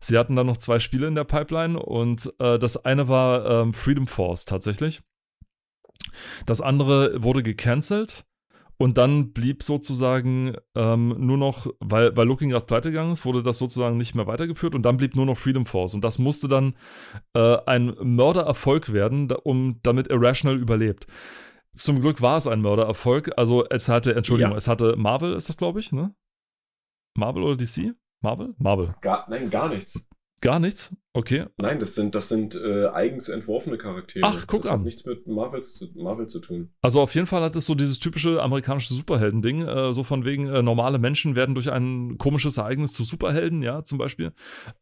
Sie 0.00 0.16
hatten 0.16 0.36
dann 0.36 0.46
noch 0.46 0.58
zwei 0.58 0.78
Spiele 0.78 1.08
in 1.08 1.14
der 1.14 1.24
Pipeline 1.24 1.78
und 1.78 2.32
äh, 2.38 2.58
das 2.58 2.84
eine 2.84 3.08
war 3.08 3.44
ähm, 3.62 3.74
Freedom 3.74 4.06
Force 4.06 4.44
tatsächlich. 4.44 5.02
Das 6.46 6.60
andere 6.60 7.22
wurde 7.22 7.42
gecancelt. 7.42 8.24
Und 8.80 8.96
dann 8.96 9.32
blieb 9.32 9.64
sozusagen 9.64 10.54
ähm, 10.76 11.12
nur 11.18 11.36
noch, 11.36 11.66
weil, 11.80 12.16
weil 12.16 12.28
Looking 12.28 12.50
Glass 12.50 12.64
pleite 12.64 12.90
gegangen 12.90 13.10
ist, 13.10 13.24
wurde 13.24 13.42
das 13.42 13.58
sozusagen 13.58 13.96
nicht 13.96 14.14
mehr 14.14 14.28
weitergeführt 14.28 14.76
und 14.76 14.82
dann 14.84 14.96
blieb 14.96 15.16
nur 15.16 15.26
noch 15.26 15.36
Freedom 15.36 15.66
Force. 15.66 15.94
Und 15.94 16.04
das 16.04 16.20
musste 16.20 16.46
dann 16.46 16.76
äh, 17.34 17.56
ein 17.66 17.96
Mördererfolg 18.00 18.92
werden, 18.92 19.26
da, 19.26 19.34
um, 19.42 19.80
damit 19.82 20.06
Irrational 20.06 20.56
überlebt. 20.56 21.08
Zum 21.74 22.00
Glück 22.00 22.22
war 22.22 22.36
es 22.36 22.46
ein 22.46 22.60
Mördererfolg. 22.60 23.32
Also 23.36 23.66
es 23.68 23.88
hatte, 23.88 24.14
Entschuldigung, 24.14 24.52
Ja. 24.52 24.58
es 24.58 24.68
hatte 24.68 24.94
Marvel, 24.96 25.34
ist 25.34 25.48
das, 25.48 25.56
glaube 25.56 25.80
ich, 25.80 25.90
ne? 25.90 26.14
Marvel 27.16 27.42
oder 27.42 27.56
DC? 27.56 27.94
Marvel? 28.22 28.54
Marvel. 28.58 28.94
Gar, 29.00 29.26
nein, 29.28 29.50
gar 29.50 29.68
nichts. 29.70 30.08
Gar 30.40 30.60
nichts? 30.60 30.94
Okay. 31.14 31.46
Nein, 31.56 31.80
das 31.80 31.96
sind, 31.96 32.14
das 32.14 32.28
sind 32.28 32.54
äh, 32.54 32.86
eigens 32.86 33.28
entworfene 33.28 33.76
Charaktere. 33.76 34.24
Ach, 34.24 34.46
guck 34.46 34.62
das 34.62 34.70
an. 34.70 34.78
hat 34.78 34.84
nichts 34.84 35.04
mit 35.04 35.26
Marvels 35.26 35.74
zu, 35.74 35.88
Marvel 35.96 36.28
zu 36.28 36.38
tun. 36.38 36.70
Also 36.80 37.00
auf 37.00 37.12
jeden 37.16 37.26
Fall 37.26 37.42
hat 37.42 37.56
es 37.56 37.66
so 37.66 37.74
dieses 37.74 37.98
typische 37.98 38.40
amerikanische 38.40 38.94
Superhelden-Ding, 38.94 39.66
äh, 39.66 39.92
so 39.92 40.04
von 40.04 40.24
wegen 40.24 40.46
äh, 40.46 40.62
normale 40.62 40.98
Menschen 40.98 41.34
werden 41.34 41.56
durch 41.56 41.72
ein 41.72 42.18
komisches 42.18 42.56
Ereignis 42.56 42.92
zu 42.92 43.02
Superhelden, 43.02 43.62
ja, 43.62 43.82
zum 43.82 43.98
Beispiel. 43.98 44.32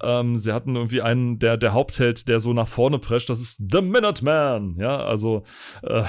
Ähm, 0.03 0.37
sie 0.37 0.53
hatten 0.53 0.77
irgendwie 0.77 1.01
einen, 1.01 1.39
der, 1.39 1.57
der 1.57 1.73
Hauptheld, 1.73 2.29
der 2.29 2.39
so 2.39 2.53
nach 2.53 2.69
vorne 2.69 2.99
prescht, 2.99 3.31
das 3.31 3.41
ist 3.41 3.63
The 3.73 3.81
Minuteman, 3.81 4.77
ja, 4.79 5.05
also 5.05 5.45
äh, 5.83 6.05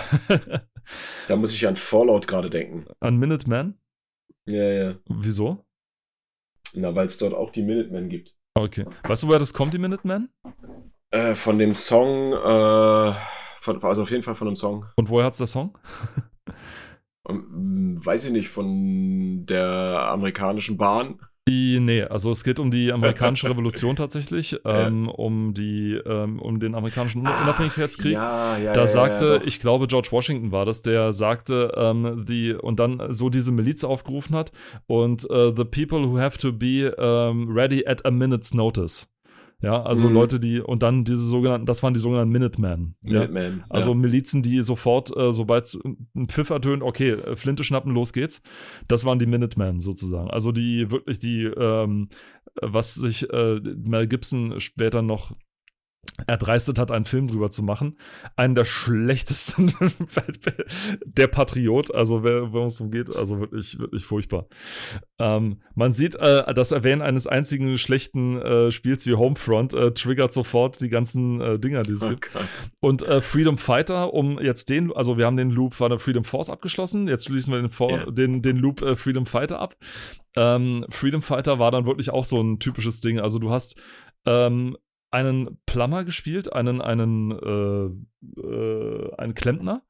Da 1.28 1.36
muss 1.36 1.54
ich 1.54 1.66
an 1.68 1.76
Fallout 1.76 2.28
gerade 2.28 2.50
denken. 2.50 2.86
an 3.00 3.18
Minuteman. 3.18 3.78
Ja, 4.46 4.64
ja. 4.64 4.96
Wieso? 5.08 5.66
Na, 6.74 6.96
weil 6.96 7.08
es 7.08 7.18
dort 7.18 7.34
auch 7.34 7.52
die 7.52 7.64
Minutemen 7.64 8.10
gibt. 8.10 8.37
Okay. 8.58 8.86
Weißt 9.04 9.24
du, 9.24 9.28
woher 9.28 9.40
das 9.40 9.54
kommt, 9.54 9.74
die 9.74 9.78
Minuteman? 9.78 10.30
Äh, 11.12 11.36
von 11.36 11.60
dem 11.60 11.76
Song, 11.76 12.34
äh, 12.34 13.14
von, 13.60 13.84
also 13.84 14.02
auf 14.02 14.12
jeden 14.12 14.24
Fall 14.24 14.36
von 14.36 14.48
dem 14.48 14.56
Song. 14.56 14.86
Und 14.96 15.10
woher 15.10 15.26
hat's 15.26 15.38
der 15.38 15.48
Song? 15.48 15.78
Ähm, 17.30 18.00
weiß 18.04 18.26
ich 18.26 18.32
nicht, 18.32 18.48
von 18.48 19.46
der 19.46 20.08
amerikanischen 20.12 20.78
Bahn. 20.78 21.20
Die, 21.48 21.80
nee, 21.80 22.04
also 22.04 22.32
es 22.32 22.44
geht 22.44 22.60
um 22.60 22.72
die 22.72 22.92
amerikanische 22.92 23.50
Revolution 23.50 23.96
tatsächlich, 23.96 24.60
ähm, 24.66 25.08
um 25.08 25.54
die, 25.54 25.94
ähm, 25.94 26.40
um 26.40 26.60
den 26.60 26.76
amerikanischen 26.76 27.22
Un 27.22 27.28
Unabhängigkeitskrieg. 27.28 28.14
Ja, 28.14 28.58
ja, 28.58 28.74
da 28.74 28.82
ja, 28.82 28.88
sagte, 28.88 29.40
ja, 29.42 29.48
ich 29.48 29.60
glaube, 29.60 29.88
George 29.88 30.10
Washington 30.12 30.52
war 30.52 30.66
das, 30.66 30.82
der 30.82 31.14
sagte, 31.14 31.72
ähm, 31.76 32.26
die, 32.28 32.54
und 32.54 32.80
dann 32.80 33.02
so 33.10 33.30
diese 33.30 33.52
Miliz 33.52 33.84
aufgerufen 33.84 34.36
hat 34.36 34.52
und 34.88 35.30
äh, 35.30 35.54
the 35.56 35.64
people 35.64 36.10
who 36.10 36.20
have 36.20 36.38
to 36.38 36.52
be 36.52 36.94
ähm, 36.98 37.50
ready 37.50 37.86
at 37.88 38.06
a 38.06 38.12
minute's 38.12 38.54
notice. 38.54 39.08
Ja, 39.60 39.82
also 39.82 40.08
Mhm. 40.08 40.14
Leute, 40.14 40.40
die, 40.40 40.60
und 40.62 40.84
dann 40.84 41.04
diese 41.04 41.22
sogenannten, 41.22 41.66
das 41.66 41.82
waren 41.82 41.94
die 41.96 42.00
sogenannten 42.00 42.32
Minutemen. 42.32 42.96
Ja? 43.02 43.22
Minuteman. 43.22 43.64
Also 43.70 43.90
ja. 43.92 43.96
Milizen, 43.96 44.44
die 44.44 44.62
sofort, 44.62 45.16
äh, 45.18 45.32
sobald 45.32 45.76
ein 46.16 46.28
Pfiff 46.28 46.52
ertönt, 46.52 46.84
okay, 46.84 47.12
äh, 47.12 47.36
Flinte 47.36 47.64
schnappen, 47.64 47.92
los 47.94 48.14
geht's. 48.14 48.42
Das 48.88 49.04
waren 49.04 49.18
die 49.18 49.26
Minutemen 49.26 49.80
sozusagen. 49.80 50.30
Also 50.30 50.52
die 50.52 50.92
wirklich 50.92 51.18
die, 51.18 51.46
ähm, 51.46 52.10
was 52.62 52.94
sich 52.94 53.32
äh, 53.34 53.60
Mel 53.84 54.08
Gibson 54.08 54.60
später 54.60 55.02
noch 55.02 55.32
erdreistet 56.26 56.80
hat, 56.80 56.92
einen 56.92 57.06
Film 57.06 57.28
drüber 57.28 57.52
zu 57.52 57.62
machen. 57.64 57.98
Einen 58.36 58.56
der 58.56 58.66
schlechtesten, 58.66 59.74
der 61.06 61.28
Patriot, 61.28 61.94
also 61.94 62.24
worum 62.24 62.68
es 62.68 62.78
darum 62.78 62.92
geht, 62.92 63.16
also 63.16 63.40
wirklich, 63.40 63.78
wirklich 63.80 64.06
furchtbar. 64.06 64.48
Ähm, 65.20 65.62
man 65.76 65.94
sieht, 65.94 66.16
äh, 66.16 66.54
das 66.54 66.72
Erwähnen 66.72 67.02
eines 67.02 67.28
einzigen 67.28 67.78
schlechten 67.78 68.42
äh, 68.42 68.72
Spiels 68.72 69.06
wie 69.06 69.14
Homefront 69.14 69.74
äh, 69.74 69.92
triggert 69.92 70.34
sofort 70.34 70.82
die 70.82 70.90
ganzen 70.90 71.40
äh, 71.42 71.60
Dinger, 71.60 71.84
die 71.84 71.94
es 71.94 72.04
Oh 72.04 72.10
gibt. 72.10 72.32
Gott. 72.34 72.48
Und 72.80 73.04
äh, 73.04 73.22
Freedom 73.22 73.58
Fighter, 73.58 74.14
um 74.14 74.40
jetzt 74.40 74.70
den, 74.70 74.92
also 74.94 75.18
wir 75.18 75.26
haben 75.26 75.38
den 75.38 75.50
Loop 75.52 75.80
war 75.80 75.90
der 75.90 76.00
Freedom 76.00 76.24
Force 76.24 76.50
abgeschlossen, 76.50 77.08
jetzt 77.08 77.26
schließen 77.28 77.54
wir 77.54 77.62
den, 77.62 77.70
For 77.70 77.92
Ja. 77.92 78.06
den, 78.12 78.42
den 78.42 78.58
Loop 78.58 78.82
äh, 78.82 78.96
Freedom 78.96 79.26
Fighter 79.26 79.60
ab. 79.60 79.76
Ähm, 80.36 80.86
Freedom 80.90 81.22
Fighter 81.22 81.60
war 81.60 81.72
dann 81.72 81.86
wirklich 81.86 82.10
auch 82.12 82.26
so 82.26 82.42
ein 82.42 82.60
typisches 82.60 83.02
Ding. 83.02 83.20
Also 83.20 83.40
du 83.40 83.50
hast 83.52 83.76
ähm, 84.26 84.78
einen 85.18 85.60
Plumber 85.66 86.04
gespielt, 86.04 86.54
einen, 86.54 86.80
einen, 86.80 87.32
äh, 87.32 88.42
äh, 88.42 89.16
einen 89.18 89.34
Klempner. 89.34 89.82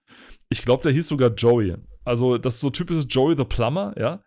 Ich 0.50 0.62
glaube, 0.62 0.84
der 0.84 0.94
hieß 0.94 1.08
sogar 1.08 1.32
Joey. 1.32 1.76
Also, 2.06 2.38
das 2.38 2.56
ist 2.56 2.62
so 2.62 2.70
typisches 2.70 3.08
Joey 3.10 3.36
the 3.38 3.44
Plumber, 3.44 3.94
ja. 3.98 4.24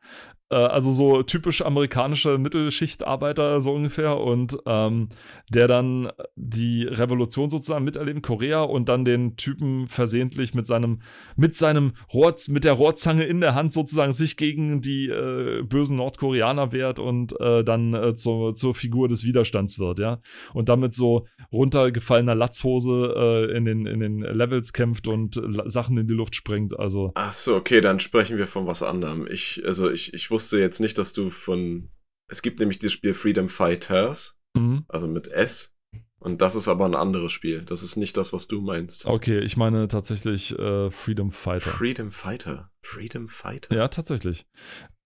Äh, 0.50 0.56
also 0.56 0.92
so 0.92 1.22
typisch 1.22 1.62
amerikanische 1.62 2.36
Mittelschichtarbeiter, 2.38 3.60
so 3.60 3.72
ungefähr. 3.72 4.18
Und 4.18 4.58
ähm, 4.66 5.08
der 5.48 5.68
dann 5.68 6.10
die 6.36 6.84
Revolution 6.84 7.50
sozusagen 7.50 7.84
miterlebt 7.84 8.22
Korea 8.22 8.62
und 8.62 8.88
dann 8.88 9.04
den 9.04 9.36
Typen 9.36 9.86
versehentlich 9.86 10.54
mit 10.54 10.66
seinem, 10.66 11.00
mit 11.36 11.56
seinem 11.56 11.92
Rohr, 12.12 12.36
mit 12.48 12.64
der 12.64 12.74
Rohrzange 12.74 13.24
in 13.24 13.40
der 13.40 13.54
Hand 13.54 13.72
sozusagen 13.72 14.12
sich 14.12 14.36
gegen 14.36 14.80
die 14.80 15.08
äh, 15.08 15.62
bösen 15.62 15.96
Nordkoreaner 15.96 16.72
wehrt 16.72 16.98
und 16.98 17.38
äh, 17.40 17.64
dann 17.64 17.94
äh, 17.94 18.14
zur, 18.14 18.54
zur 18.54 18.74
Figur 18.74 19.08
des 19.08 19.24
Widerstands 19.24 19.78
wird, 19.78 19.98
ja. 19.98 20.20
Und 20.52 20.68
damit 20.68 20.94
so 20.94 21.26
runtergefallener 21.52 22.34
Latzhose 22.34 23.14
äh, 23.16 23.56
in, 23.56 23.64
den, 23.64 23.86
in 23.86 24.00
den 24.00 24.20
Levels 24.20 24.72
kämpft 24.72 25.08
und 25.08 25.36
La 25.36 25.68
Sachen 25.70 25.96
in 25.98 26.06
die 26.06 26.14
Luft 26.14 26.34
sprengt. 26.34 26.78
Also, 26.78 27.12
Ach 27.14 27.32
so, 27.32 27.54
okay, 27.56 27.80
dann 27.80 28.00
sprechen 28.00 28.38
wir 28.38 28.46
von 28.46 28.66
was 28.66 28.82
anderem. 28.82 29.28
Ich, 29.30 29.62
also 29.64 29.90
ich, 29.90 30.14
ich 30.14 30.30
wusste 30.30 30.39
jetzt 30.52 30.80
nicht, 30.80 30.98
dass 30.98 31.12
du 31.12 31.30
von. 31.30 31.90
Es 32.28 32.42
gibt 32.42 32.60
nämlich 32.60 32.78
dieses 32.78 32.92
Spiel 32.92 33.12
Freedom 33.12 33.48
Fighters, 33.48 34.38
mhm. 34.54 34.84
also 34.88 35.08
mit 35.08 35.28
S. 35.28 35.74
Und 36.20 36.42
das 36.42 36.54
ist 36.54 36.68
aber 36.68 36.84
ein 36.84 36.94
anderes 36.94 37.32
Spiel. 37.32 37.62
Das 37.62 37.82
ist 37.82 37.96
nicht 37.96 38.16
das, 38.16 38.32
was 38.32 38.46
du 38.46 38.60
meinst. 38.60 39.06
okay, 39.06 39.40
ich 39.40 39.56
meine 39.56 39.88
tatsächlich 39.88 40.56
äh, 40.58 40.90
Freedom 40.90 41.32
Fighter. 41.32 41.70
Freedom 41.70 42.10
Fighter. 42.12 42.70
Freedom 42.82 43.26
Fighter. 43.26 43.74
Ja, 43.74 43.88
tatsächlich. 43.88 44.46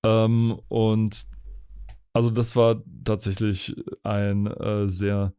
Ähm, 0.05 0.61
und 0.68 1.24
also 2.12 2.30
das 2.30 2.57
war 2.57 2.82
tatsächlich 3.05 3.76
ein 4.03 4.47
äh, 4.47 4.89
sehr 4.89 5.35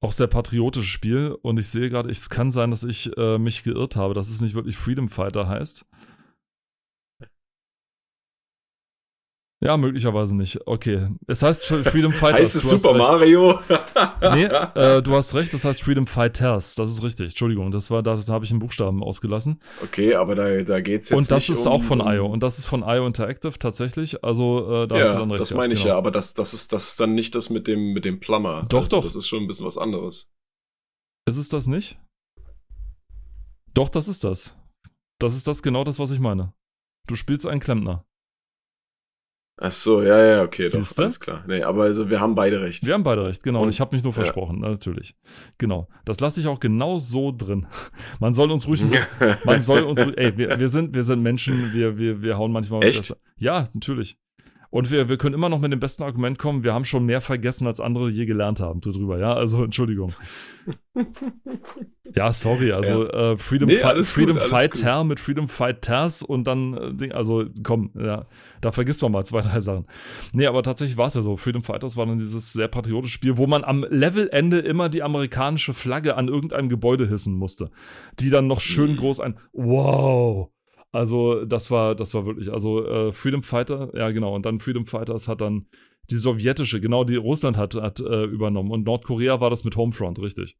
auch 0.00 0.12
sehr 0.12 0.26
patriotisches 0.26 0.88
Spiel 0.88 1.36
und 1.42 1.58
ich 1.58 1.68
sehe 1.68 1.88
gerade, 1.88 2.10
es 2.10 2.28
kann 2.28 2.50
sein, 2.50 2.70
dass 2.70 2.84
ich 2.84 3.16
äh, 3.16 3.38
mich 3.38 3.62
geirrt 3.62 3.96
habe, 3.96 4.14
dass 4.14 4.28
es 4.28 4.40
nicht 4.40 4.54
wirklich 4.54 4.76
Freedom 4.76 5.08
Fighter 5.08 5.48
heißt. 5.48 5.86
Ja, 9.66 9.76
möglicherweise 9.76 10.36
nicht. 10.36 10.66
Okay. 10.66 11.08
Es 11.26 11.42
heißt 11.42 11.64
Freedom 11.66 12.12
Fighters. 12.12 12.40
heißt 12.40 12.56
es 12.56 12.68
Super. 12.68 12.94
Mario? 12.96 13.58
Nee, 14.20 14.44
äh, 14.44 15.02
du 15.02 15.14
hast 15.14 15.34
recht, 15.34 15.52
das 15.54 15.64
heißt 15.64 15.82
Freedom 15.82 16.06
Fighters. 16.06 16.74
Das 16.74 16.90
ist 16.90 17.02
richtig. 17.02 17.28
Entschuldigung, 17.30 17.70
das 17.70 17.90
war, 17.90 18.02
da, 18.02 18.14
da 18.16 18.32
habe 18.32 18.44
ich 18.44 18.50
einen 18.50 18.60
Buchstaben 18.60 19.02
ausgelassen. 19.02 19.60
Okay, 19.82 20.14
aber 20.14 20.34
da, 20.34 20.62
da 20.62 20.80
geht's 20.80 21.10
jetzt 21.10 21.16
und 21.18 21.30
das 21.30 21.48
ist 21.48 21.66
um, 21.66 21.72
auch 21.72 21.82
von 21.82 22.00
IO. 22.00 22.26
Und 22.26 22.42
das 22.42 22.58
ist 22.58 22.66
von 22.66 22.82
IO 22.82 23.06
Interactive 23.06 23.58
tatsächlich. 23.58 24.22
Also 24.24 24.84
äh, 24.84 24.88
da 24.88 24.96
hast 25.00 25.10
du 25.10 25.14
Ja, 25.14 25.18
dann 25.20 25.30
recht. 25.30 25.40
das 25.40 25.54
meine 25.54 25.74
ich 25.74 25.82
genau. 25.82 25.94
ja, 25.94 25.98
aber 25.98 26.10
das, 26.10 26.34
das, 26.34 26.54
ist, 26.54 26.72
das 26.72 26.88
ist 26.90 27.00
dann 27.00 27.14
nicht 27.14 27.34
das 27.34 27.50
mit 27.50 27.66
dem, 27.66 27.92
mit 27.92 28.04
dem 28.04 28.20
Plumber. 28.20 28.64
Doch, 28.68 28.82
also, 28.82 28.96
doch. 28.98 29.04
Das 29.04 29.14
ist 29.16 29.26
schon 29.28 29.42
ein 29.42 29.46
bisschen 29.46 29.66
was 29.66 29.78
anderes. 29.78 30.32
Ist 31.28 31.36
es 31.38 31.48
das 31.48 31.66
nicht? 31.66 31.98
Doch, 33.74 33.88
das 33.88 34.08
ist 34.08 34.24
das. 34.24 34.56
Das 35.20 35.34
ist 35.34 35.46
das 35.48 35.62
genau 35.62 35.84
das, 35.84 35.98
was 35.98 36.10
ich 36.10 36.20
meine. 36.20 36.52
Du 37.08 37.14
spielst 37.14 37.46
einen 37.46 37.60
Klempner. 37.60 38.04
Ach 39.58 39.70
so, 39.70 40.02
ja, 40.02 40.22
ja, 40.22 40.42
okay, 40.42 40.64
doch, 40.68 40.78
Siehste? 40.78 41.02
alles 41.02 41.18
klar. 41.18 41.42
Nee, 41.46 41.62
aber 41.62 41.84
also 41.84 42.10
wir 42.10 42.20
haben 42.20 42.34
beide 42.34 42.60
recht. 42.60 42.86
Wir 42.86 42.92
haben 42.92 43.02
beide 43.04 43.24
recht, 43.24 43.42
genau. 43.42 43.62
Und 43.62 43.70
ich 43.70 43.80
habe 43.80 43.96
mich 43.96 44.04
nur 44.04 44.12
ja. 44.12 44.16
versprochen, 44.16 44.58
natürlich. 44.58 45.16
Genau. 45.56 45.88
Das 46.04 46.20
lasse 46.20 46.40
ich 46.40 46.46
auch 46.46 46.60
genau 46.60 46.98
so 46.98 47.32
drin. 47.32 47.66
Man 48.20 48.34
soll 48.34 48.50
uns 48.50 48.68
ruhig. 48.68 48.84
Man 49.44 49.62
soll 49.62 49.84
uns. 49.84 50.00
ruhig- 50.00 50.18
Ey, 50.18 50.36
wir, 50.36 50.58
wir, 50.60 50.68
sind, 50.68 50.94
wir 50.94 51.04
sind 51.04 51.22
Menschen, 51.22 51.72
wir, 51.72 51.96
wir, 51.98 52.20
wir 52.20 52.36
hauen 52.36 52.52
manchmal. 52.52 52.84
Echt? 52.84 53.10
Das, 53.10 53.18
ja, 53.38 53.68
natürlich. 53.72 54.18
Und 54.70 54.90
wir, 54.90 55.08
wir 55.08 55.16
können 55.16 55.34
immer 55.34 55.48
noch 55.48 55.60
mit 55.60 55.72
dem 55.72 55.80
besten 55.80 56.02
Argument 56.02 56.38
kommen, 56.38 56.64
wir 56.64 56.74
haben 56.74 56.84
schon 56.84 57.06
mehr 57.06 57.20
vergessen, 57.20 57.66
als 57.66 57.80
andere 57.80 58.10
je 58.10 58.26
gelernt 58.26 58.60
haben 58.60 58.80
drüber, 58.80 59.18
ja. 59.18 59.32
Also 59.32 59.64
Entschuldigung. 59.64 60.12
Ja, 62.14 62.32
sorry, 62.32 62.72
also 62.72 63.08
Äh, 63.10 63.36
Freedom, 63.36 63.68
Nee, 63.68 63.76
Fi- 63.76 63.94
gut, 63.94 64.06
Freedom 64.06 64.38
Fighter 64.40 65.04
mit 65.04 65.20
Freedom 65.20 65.48
Fighters 65.48 66.22
und 66.22 66.44
dann, 66.46 66.98
äh, 67.00 67.10
also 67.10 67.44
komm, 67.62 67.90
ja, 67.94 68.26
da 68.60 68.72
vergisst 68.72 69.02
man 69.02 69.12
mal 69.12 69.24
zwei, 69.24 69.40
drei 69.42 69.60
Sachen. 69.60 69.86
Nee, 70.32 70.46
aber 70.46 70.62
tatsächlich 70.62 70.96
war 70.96 71.06
es 71.08 71.14
ja 71.14 71.22
so. 71.22 71.36
Freedom 71.36 71.62
Fighters 71.62 71.96
war 71.96 72.06
dann 72.06 72.18
dieses 72.18 72.52
sehr 72.52 72.68
patriotische 72.68 73.12
Spiel, 73.12 73.36
wo 73.36 73.46
man 73.46 73.64
am 73.64 73.84
Levelende 73.90 74.58
immer 74.58 74.88
die 74.88 75.02
amerikanische 75.02 75.74
Flagge 75.74 76.16
an 76.16 76.28
irgendeinem 76.28 76.68
Gebäude 76.68 77.06
hissen 77.08 77.34
musste. 77.36 77.70
Die 78.18 78.30
dann 78.30 78.46
noch 78.46 78.60
schön 78.60 78.92
Mhm. 78.92 78.96
groß 78.96 79.20
ein 79.20 79.38
Wow. 79.52 80.50
Also, 80.92 81.44
das 81.44 81.70
war, 81.70 81.94
das 81.94 82.14
war 82.14 82.26
wirklich, 82.26 82.52
also 82.52 82.86
äh, 82.86 83.12
Freedom 83.12 83.42
Fighter, 83.42 83.90
ja 83.94 84.10
genau, 84.10 84.34
und 84.34 84.46
dann 84.46 84.60
Freedom 84.60 84.86
Fighters 84.86 85.28
hat 85.28 85.40
dann 85.40 85.66
die 86.10 86.16
sowjetische, 86.16 86.80
genau, 86.80 87.04
die 87.04 87.16
Russland 87.16 87.56
hat, 87.56 87.74
hat 87.74 88.00
äh, 88.00 88.24
übernommen. 88.24 88.70
Und 88.70 88.84
Nordkorea 88.84 89.40
war 89.40 89.50
das 89.50 89.64
mit 89.64 89.76
Homefront, 89.76 90.20
richtig. 90.20 90.56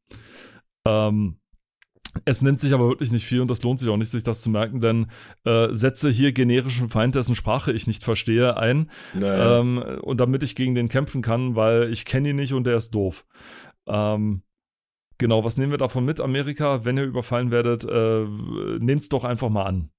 Ähm, 0.87 1.39
es 2.25 2.43
nimmt 2.43 2.61
sich 2.61 2.73
aber 2.73 2.89
wirklich 2.89 3.13
nicht 3.13 3.27
viel 3.27 3.41
und 3.41 3.51
das 3.51 3.63
lohnt 3.63 3.79
sich 3.79 3.89
auch 3.89 3.97
nicht, 3.97 4.11
sich 4.11 4.23
das 4.23 4.41
zu 4.41 4.51
merken, 4.51 4.81
denn 4.81 5.07
äh, 5.45 5.69
setze 5.73 6.11
hier 6.11 6.33
generischen 6.33 6.89
Feind, 6.89 7.15
dessen 7.15 7.35
Sprache 7.35 7.73
ich 7.73 7.87
nicht 7.87 8.05
verstehe, 8.05 8.57
ein, 8.57 8.91
naja. 9.15 9.61
ähm, 9.61 9.79
und 10.03 10.19
damit 10.19 10.43
ich 10.43 10.57
gegen 10.57 10.75
den 10.75 10.89
kämpfen 10.89 11.23
kann, 11.23 11.57
weil 11.57 11.93
ich 11.93 12.05
kenne 12.05 12.31
ihn 12.31 12.37
nicht 12.37 12.55
und 12.55 12.67
der 12.67 12.77
ist 12.77 12.93
doof. 12.93 13.27
Ähm, 13.87 14.43
genau, 15.19 15.45
was 15.45 15.57
nehmen 15.57 15.73
wir 15.73 15.79
davon 15.79 16.05
mit, 16.05 16.21
Amerika? 16.21 16.85
Wenn 16.85 16.97
ihr 16.97 17.05
überfallen 17.05 17.51
werdet, 17.51 17.85
äh, 17.85 18.25
nehmt's 18.79 19.09
doch 19.09 19.25
einfach 19.25 19.51
mal 19.51 19.65
an. 19.65 19.91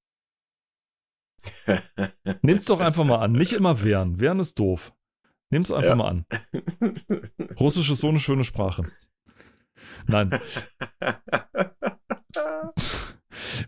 Nehmt's 2.42 2.66
doch 2.66 2.80
einfach 2.80 3.04
mal 3.04 3.20
an. 3.20 3.32
Nicht 3.34 3.54
immer 3.54 3.84
wehren. 3.84 4.20
Wehren 4.20 4.40
ist 4.40 4.58
doof. 4.60 4.94
Nehmt's 5.50 5.72
einfach 5.72 5.92
Ja. 5.92 5.96
mal 5.96 6.10
an. 6.10 6.26
Russisch 7.60 7.90
ist 7.90 8.02
so 8.02 8.10
eine 8.10 8.20
schöne 8.20 8.44
Sprache. 8.44 8.86
Nein. 10.08 10.32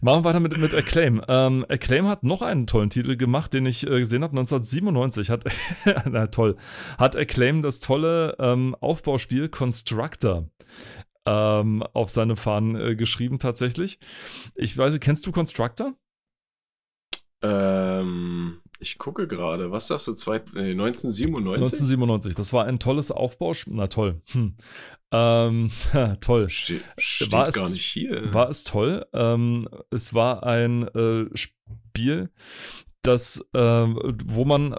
Machen 0.02 0.22
wir 0.22 0.24
weiter 0.24 0.40
mit, 0.40 0.58
mit 0.58 0.74
Acclaim. 0.74 1.22
Ähm, 1.28 1.66
Acclaim 1.68 2.08
hat 2.08 2.24
noch 2.24 2.42
einen 2.42 2.68
tollen 2.68 2.90
Titel 2.90 3.16
gemacht, 3.18 3.54
den 3.54 3.66
ich 3.66 3.86
äh, 3.86 4.00
gesehen 4.00 4.24
habe. 4.24 4.32
1997 4.38 5.30
hat, 5.30 5.44
na 6.06 6.28
toll, 6.28 6.58
hat 6.98 7.16
Acclaim 7.16 7.62
das 7.62 7.80
tolle 7.80 8.36
ähm, 8.40 8.76
Aufbauspiel 8.80 9.50
Constructor 9.50 10.50
ähm, 11.26 11.84
auf 11.94 12.10
seine 12.10 12.36
Fahnen 12.36 12.76
äh, 12.76 12.96
geschrieben 12.96 13.40
tatsächlich. 13.40 14.00
Ich 14.56 14.78
weiß 14.78 14.94
nicht, 14.94 15.04
kennst 15.04 15.26
du 15.26 15.32
Constructor? 15.32 15.94
Ähm, 17.42 18.58
ich 18.80 18.98
gucke 18.98 19.28
gerade. 19.28 19.72
Was 19.72 19.88
sagst 19.88 20.08
du? 20.08 20.14
Zwei, 20.14 20.38
nee, 20.54 20.72
1997? 20.72 21.62
1997. 21.62 22.36
Das 22.36 22.54
war 22.54 22.66
ein 22.66 22.80
tolles 22.80 23.12
Aufbauspiel. 23.12 23.74
Na 23.76 23.88
toll. 23.88 24.22
Hm. 24.32 24.54
Ähm, 25.12 25.72
toll. 26.22 26.50
Ste 26.50 26.80
steht 26.98 27.32
War 27.32 27.48
es- 27.48 27.56
gar 27.56 27.70
nicht 27.70 27.86
hier. 27.86 28.34
War 28.34 28.50
es 28.50 28.64
toll. 28.64 29.06
Ähm, 29.14 29.68
es 29.90 30.14
war 30.14 30.44
ein 30.44 30.88
äh, 30.90 31.26
Spiel, 31.36 32.30
das, 33.02 33.50
äh, 33.54 33.60
wo 33.60 34.46
man, 34.46 34.76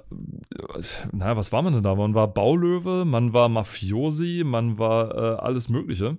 naja, 1.13 1.37
was 1.37 1.53
war 1.53 1.63
man 1.63 1.73
denn 1.73 1.83
da? 1.83 1.95
Man 1.95 2.15
war 2.15 2.29
Baulöwe, 2.29 3.05
man 3.05 3.33
war 3.33 3.49
Mafiosi, 3.49 4.43
man 4.45 4.79
war 4.79 5.15
äh, 5.15 5.41
alles 5.41 5.69
Mögliche. 5.69 6.19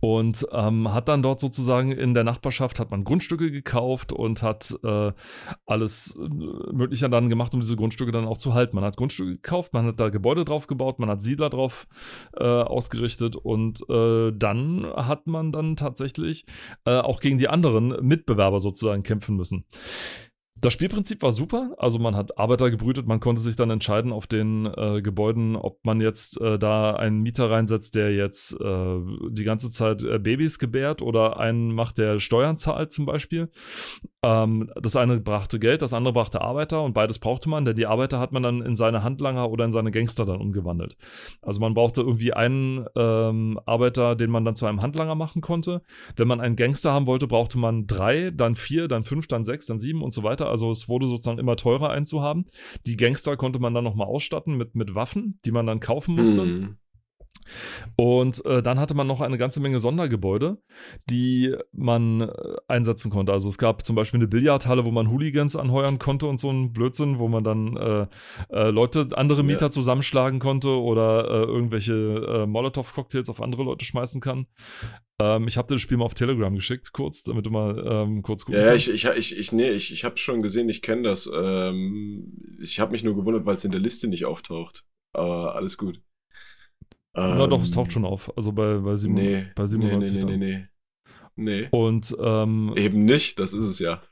Und 0.00 0.48
ähm, 0.50 0.92
hat 0.92 1.08
dann 1.08 1.22
dort 1.22 1.38
sozusagen 1.38 1.92
in 1.92 2.12
der 2.12 2.24
Nachbarschaft 2.24 2.80
hat 2.80 2.90
man 2.90 3.04
Grundstücke 3.04 3.52
gekauft 3.52 4.12
und 4.12 4.42
hat 4.42 4.76
äh, 4.82 5.12
alles 5.64 6.18
äh, 6.20 6.28
Mögliche 6.74 7.08
dann 7.08 7.28
gemacht, 7.28 7.54
um 7.54 7.60
diese 7.60 7.76
Grundstücke 7.76 8.10
dann 8.10 8.26
auch 8.26 8.38
zu 8.38 8.52
halten. 8.52 8.74
Man 8.74 8.84
hat 8.84 8.96
Grundstücke 8.96 9.30
gekauft, 9.30 9.72
man 9.72 9.86
hat 9.86 10.00
da 10.00 10.08
Gebäude 10.08 10.44
drauf 10.44 10.66
gebaut, 10.66 10.98
man 10.98 11.08
hat 11.08 11.22
Siedler 11.22 11.50
drauf 11.50 11.86
äh, 12.36 12.42
ausgerichtet 12.42 13.36
und 13.36 13.88
äh, 13.88 14.32
dann 14.34 14.86
hat 14.96 15.28
man 15.28 15.52
dann 15.52 15.76
tatsächlich 15.76 16.46
äh, 16.84 16.98
auch 16.98 17.20
gegen 17.20 17.38
die 17.38 17.48
anderen 17.48 17.94
Mitbewerber 18.04 18.58
sozusagen 18.58 19.04
kämpfen 19.04 19.36
müssen. 19.36 19.66
Das 20.62 20.74
Spielprinzip 20.74 21.22
war 21.22 21.32
super. 21.32 21.74
Also 21.78 21.98
man 21.98 22.14
hat 22.14 22.38
Arbeiter 22.38 22.70
gebrütet, 22.70 23.08
man 23.08 23.18
konnte 23.18 23.42
sich 23.42 23.56
dann 23.56 23.70
entscheiden 23.70 24.12
auf 24.12 24.28
den 24.28 24.66
äh, 24.66 25.02
Gebäuden, 25.02 25.56
ob 25.56 25.84
man 25.84 26.00
jetzt 26.00 26.40
äh, 26.40 26.56
da 26.56 26.94
einen 26.94 27.20
Mieter 27.20 27.50
reinsetzt, 27.50 27.96
der 27.96 28.14
jetzt 28.14 28.52
äh, 28.60 29.00
die 29.30 29.42
ganze 29.42 29.72
Zeit 29.72 30.04
äh, 30.04 30.20
Babys 30.20 30.60
gebärt 30.60 31.02
oder 31.02 31.40
einen 31.40 31.74
macht, 31.74 31.98
der 31.98 32.20
Steuern 32.20 32.58
zahlt 32.58 32.92
zum 32.92 33.06
Beispiel. 33.06 33.50
Ähm, 34.24 34.70
das 34.80 34.94
eine 34.94 35.18
brachte 35.18 35.58
Geld, 35.58 35.82
das 35.82 35.92
andere 35.92 36.14
brachte 36.14 36.40
Arbeiter 36.40 36.82
und 36.82 36.92
beides 36.92 37.18
brauchte 37.18 37.48
man, 37.48 37.64
denn 37.64 37.74
die 37.74 37.86
Arbeiter 37.86 38.20
hat 38.20 38.30
man 38.30 38.44
dann 38.44 38.62
in 38.62 38.76
seine 38.76 39.02
Handlanger 39.02 39.50
oder 39.50 39.64
in 39.64 39.72
seine 39.72 39.90
Gangster 39.90 40.24
dann 40.24 40.40
umgewandelt. 40.40 40.96
Also 41.40 41.58
man 41.58 41.74
brauchte 41.74 42.02
irgendwie 42.02 42.32
einen 42.32 42.86
ähm, 42.94 43.58
Arbeiter, 43.66 44.14
den 44.14 44.30
man 44.30 44.44
dann 44.44 44.54
zu 44.54 44.66
einem 44.66 44.80
Handlanger 44.80 45.16
machen 45.16 45.42
konnte. 45.42 45.82
Wenn 46.14 46.28
man 46.28 46.40
einen 46.40 46.54
Gangster 46.54 46.92
haben 46.92 47.06
wollte, 47.06 47.26
brauchte 47.26 47.58
man 47.58 47.88
drei, 47.88 48.30
dann 48.30 48.54
vier, 48.54 48.86
dann 48.86 49.02
fünf, 49.02 49.26
dann 49.26 49.44
sechs, 49.44 49.66
dann 49.66 49.80
sieben 49.80 50.02
und 50.02 50.12
so 50.12 50.22
weiter. 50.22 50.48
Also 50.48 50.70
es 50.70 50.88
wurde 50.88 51.08
sozusagen 51.08 51.40
immer 51.40 51.56
teurer 51.56 51.90
einzuhaben. 51.90 52.46
Die 52.86 52.96
Gangster 52.96 53.36
konnte 53.36 53.58
man 53.58 53.74
dann 53.74 53.82
nochmal 53.82 54.06
ausstatten 54.06 54.56
mit, 54.56 54.76
mit 54.76 54.94
Waffen, 54.94 55.40
die 55.44 55.50
man 55.50 55.66
dann 55.66 55.80
kaufen 55.80 56.14
musste. 56.14 56.44
Mhm. 56.44 56.76
Und 57.96 58.44
äh, 58.46 58.62
dann 58.62 58.78
hatte 58.78 58.94
man 58.94 59.06
noch 59.06 59.20
eine 59.20 59.36
ganze 59.38 59.60
Menge 59.60 59.80
Sondergebäude, 59.80 60.58
die 61.10 61.54
man 61.72 62.22
äh, 62.22 62.28
einsetzen 62.68 63.10
konnte. 63.10 63.32
Also 63.32 63.48
es 63.48 63.58
gab 63.58 63.84
zum 63.84 63.96
Beispiel 63.96 64.18
eine 64.18 64.28
Billardhalle, 64.28 64.84
wo 64.84 64.90
man 64.90 65.10
Hooligans 65.10 65.56
anheuern 65.56 65.98
konnte 65.98 66.26
und 66.26 66.40
so 66.40 66.50
ein 66.50 66.72
Blödsinn, 66.72 67.18
wo 67.18 67.28
man 67.28 67.44
dann 67.44 67.76
äh, 67.76 68.06
äh, 68.50 68.70
Leute, 68.70 69.08
andere 69.12 69.42
Mieter 69.42 69.66
Ja. 69.66 69.70
zusammenschlagen 69.70 70.38
konnte 70.38 70.68
oder 70.68 71.24
äh, 71.28 71.44
irgendwelche 71.44 71.92
äh, 71.94 72.46
Molotow-Cocktails 72.46 73.28
auf 73.28 73.42
andere 73.42 73.64
Leute 73.64 73.84
schmeißen 73.84 74.20
kann. 74.20 74.46
Ähm, 75.18 75.46
ich 75.48 75.56
habe 75.56 75.68
dir 75.68 75.74
das 75.74 75.82
Spiel 75.82 75.96
mal 75.98 76.04
auf 76.06 76.14
Telegram 76.14 76.54
geschickt, 76.54 76.92
kurz, 76.92 77.22
damit 77.22 77.44
du 77.46 77.50
mal 77.50 77.84
ähm, 77.86 78.22
kurz 78.22 78.44
gucken 78.44 78.60
Ja, 78.60 78.66
ja, 78.66 78.70
kannst. 78.72 78.88
ich, 78.88 79.04
ich, 79.04 79.10
ich, 79.16 79.38
ich, 79.38 79.52
nee, 79.52 79.70
ich, 79.70 79.92
ich 79.92 80.04
habe 80.04 80.16
schon 80.16 80.42
gesehen, 80.42 80.68
ich 80.68 80.80
kenne 80.82 81.02
das. 81.02 81.30
Ähm, 81.34 82.58
ich 82.60 82.80
habe 82.80 82.92
mich 82.92 83.04
nur 83.04 83.14
gewundert, 83.16 83.44
weil 83.46 83.56
es 83.56 83.64
in 83.64 83.72
der 83.72 83.80
Liste 83.80 84.08
nicht 84.08 84.24
auftaucht. 84.24 84.84
Aber 85.12 85.54
alles 85.54 85.76
gut. 85.76 86.00
Na 87.14 87.46
doch, 87.46 87.62
es 87.62 87.68
Ähm, 87.68 87.74
taucht 87.74 87.92
schon 87.92 88.04
auf. 88.04 88.36
Also 88.36 88.52
bei, 88.52 88.78
bei, 88.78 88.96
sieben, 88.96 89.14
Nee, 89.14 89.46
bei 89.54 89.66
97 89.66 90.16
nee, 90.16 90.24
nee, 90.24 90.30
dann. 90.32 90.38
nee, 90.38 90.68
nee, 91.36 91.62
nee. 91.62 91.68
Und 91.70 92.16
ähm, 92.20 92.72
Eben 92.76 93.04
nicht, 93.04 93.38
das 93.38 93.54
ist 93.54 93.64
es 93.64 93.78
ja. 93.78 94.02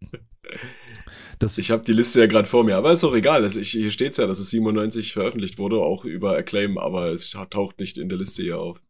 das, 1.38 1.58
Ich 1.58 1.70
habe 1.70 1.84
die 1.84 1.92
Liste 1.92 2.20
ja 2.20 2.26
gerade 2.26 2.48
vor 2.48 2.64
mir, 2.64 2.76
aber 2.76 2.92
ist 2.92 3.04
auch 3.04 3.14
egal. 3.14 3.42
Das, 3.42 3.56
ich, 3.56 3.70
hier 3.70 3.90
steht's 3.90 4.16
ja, 4.18 4.26
dass 4.26 4.38
es 4.38 4.50
97 4.50 5.12
veröffentlicht 5.12 5.58
wurde, 5.58 5.78
auch 5.78 6.04
über 6.04 6.36
Acclaim, 6.36 6.78
aber 6.78 7.12
es 7.12 7.30
taucht 7.30 7.78
nicht 7.80 7.98
in 7.98 8.08
der 8.08 8.18
Liste 8.18 8.42
hier 8.42 8.58
auf. 8.58 8.80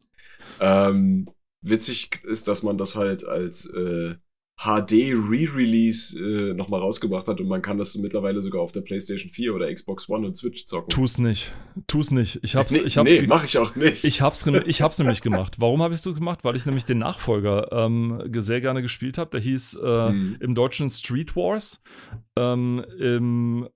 Ähm, 0.60 1.28
witzig 1.62 2.10
ist, 2.24 2.48
dass 2.48 2.62
man 2.62 2.78
das 2.78 2.96
halt 2.96 3.24
als 3.26 3.66
äh, 3.66 4.16
HD 4.60 5.14
Re-Release 5.14 6.18
äh, 6.18 6.52
nochmal 6.54 6.80
rausgebracht 6.80 7.28
hat 7.28 7.40
und 7.40 7.46
man 7.46 7.62
kann 7.62 7.78
das 7.78 7.96
mittlerweile 7.96 8.40
sogar 8.40 8.60
auf 8.60 8.72
der 8.72 8.80
PlayStation 8.80 9.30
4 9.30 9.54
oder 9.54 9.72
Xbox 9.72 10.08
One 10.08 10.26
und 10.26 10.36
Switch 10.36 10.66
zocken. 10.66 10.88
tu's 10.90 11.16
nicht. 11.18 11.54
Tu's 11.86 12.10
nicht. 12.10 12.40
Ich 12.42 12.56
hab's, 12.56 12.72
nee, 12.72 12.80
ich 12.80 12.98
hab's 12.98 13.08
nee, 13.08 13.22
mach 13.28 13.44
ich 13.44 13.56
auch 13.58 13.76
nicht. 13.76 14.02
Ich 14.04 14.20
hab's, 14.20 14.44
ich 14.66 14.82
hab's 14.82 14.98
nämlich 14.98 15.20
gemacht. 15.20 15.56
Warum 15.60 15.80
habe 15.80 15.94
ich 15.94 16.00
so 16.00 16.12
gemacht? 16.12 16.40
Weil 16.42 16.56
ich 16.56 16.66
nämlich 16.66 16.84
den 16.84 16.98
Nachfolger 16.98 17.70
ähm, 17.70 18.20
sehr 18.36 18.60
gerne 18.60 18.82
gespielt 18.82 19.16
habe. 19.16 19.30
Der 19.30 19.40
hieß 19.40 19.76
äh, 19.76 20.08
Hm. 20.08 20.36
im 20.40 20.54
Deutschen 20.56 20.90
Street 20.90 21.36
Wars. 21.36 21.82
Ähm, 22.36 22.84
Im 22.98 23.68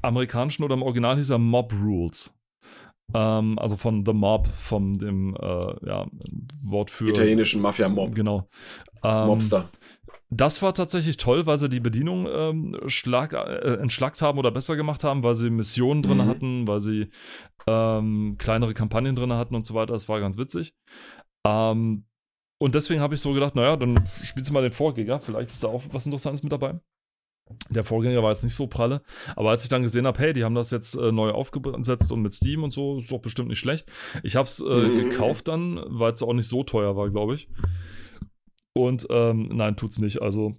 amerikanischen 0.00 0.64
oder 0.64 0.74
im 0.74 0.82
Original 0.82 1.16
hieß 1.16 1.28
er 1.30 1.38
Mob 1.38 1.72
Rules. 1.74 2.34
Ähm, 3.14 3.58
also 3.58 3.76
von 3.76 4.04
The 4.06 4.14
Mob, 4.14 4.48
von 4.60 4.94
dem 4.98 5.36
äh, 5.38 5.86
ja, 5.86 6.06
Wort 6.64 6.90
für. 6.90 7.08
italienischen 7.10 7.60
Mafia-Mob. 7.60 8.14
Genau. 8.14 8.48
Ähm, 9.04 9.26
Mobster. 9.26 9.68
Das 10.34 10.62
war 10.62 10.72
tatsächlich 10.72 11.18
toll, 11.18 11.44
weil 11.44 11.58
sie 11.58 11.68
die 11.68 11.80
Bedienung 11.80 12.26
ähm, 12.26 12.80
schlag, 12.86 13.34
äh, 13.34 13.74
entschlackt 13.74 14.22
haben 14.22 14.38
oder 14.38 14.50
besser 14.50 14.76
gemacht 14.76 15.04
haben, 15.04 15.22
weil 15.22 15.34
sie 15.34 15.50
Missionen 15.50 16.02
drin 16.02 16.18
Mhm. 16.18 16.26
hatten, 16.26 16.66
weil 16.68 16.80
sie 16.80 17.10
ähm, 17.66 18.36
kleinere 18.38 18.72
Kampagnen 18.72 19.14
drin 19.14 19.32
hatten 19.34 19.54
und 19.54 19.66
so 19.66 19.74
weiter. 19.74 19.92
Das 19.92 20.08
war 20.08 20.20
ganz 20.20 20.38
witzig. 20.38 20.74
Ähm, 21.46 22.06
und 22.58 22.74
deswegen 22.74 23.00
habe 23.02 23.14
ich 23.14 23.20
so 23.20 23.32
gedacht, 23.34 23.54
naja, 23.56 23.76
dann 23.76 24.08
spielst 24.22 24.48
du 24.48 24.54
mal 24.54 24.62
den 24.62 24.72
Vorgänger. 24.72 25.20
Vielleicht 25.20 25.50
ist 25.50 25.64
da 25.64 25.68
auch 25.68 25.82
was 25.92 26.06
Interessantes 26.06 26.42
mit 26.42 26.52
dabei. 26.52 26.80
Der 27.68 27.84
Vorgänger 27.84 28.22
war 28.22 28.30
jetzt 28.30 28.44
nicht 28.44 28.54
so 28.54 28.66
pralle, 28.68 29.02
aber 29.36 29.50
als 29.50 29.64
ich 29.64 29.68
dann 29.68 29.82
gesehen 29.82 30.06
habe, 30.06 30.18
hey, 30.18 30.32
die 30.32 30.44
haben 30.44 30.54
das 30.54 30.70
jetzt 30.70 30.94
äh, 30.94 31.12
neu 31.12 31.32
aufgesetzt 31.32 32.10
und 32.10 32.22
mit 32.22 32.32
Steam 32.32 32.62
und 32.64 32.72
so, 32.72 32.96
ist 32.96 33.12
doch 33.12 33.18
bestimmt 33.18 33.48
nicht 33.48 33.58
schlecht. 33.58 33.90
Ich 34.22 34.36
habe 34.36 34.46
es 34.46 34.60
äh, 34.60 34.64
Mhm. 34.64 35.10
gekauft 35.10 35.48
dann, 35.48 35.78
weil 35.88 36.12
es 36.14 36.22
auch 36.22 36.32
nicht 36.32 36.48
so 36.48 36.62
teuer 36.62 36.96
war, 36.96 37.10
glaube 37.10 37.34
ich. 37.34 37.48
Und 38.74 39.06
ähm, 39.10 39.48
nein, 39.52 39.76
tut's 39.76 39.98
nicht. 39.98 40.22
Also 40.22 40.56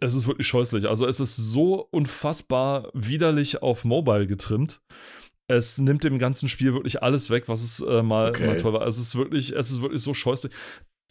es 0.00 0.14
ist 0.14 0.26
wirklich 0.26 0.46
scheußlich. 0.46 0.88
Also 0.88 1.06
es 1.06 1.20
ist 1.20 1.36
so 1.36 1.86
unfassbar 1.90 2.90
widerlich 2.92 3.62
auf 3.62 3.84
Mobile 3.84 4.26
getrimmt. 4.26 4.80
Es 5.48 5.78
nimmt 5.78 6.04
dem 6.04 6.18
ganzen 6.18 6.48
Spiel 6.48 6.72
wirklich 6.72 7.02
alles 7.02 7.30
weg, 7.30 7.44
was 7.48 7.62
es 7.62 7.80
äh, 7.80 8.02
mal, 8.02 8.30
Okay. 8.30 8.46
mal 8.46 8.56
toll 8.56 8.72
war. 8.72 8.86
Es 8.86 8.98
ist 8.98 9.16
wirklich, 9.16 9.52
es 9.54 9.70
ist 9.70 9.82
wirklich 9.82 10.02
so 10.02 10.14
scheußlich. 10.14 10.52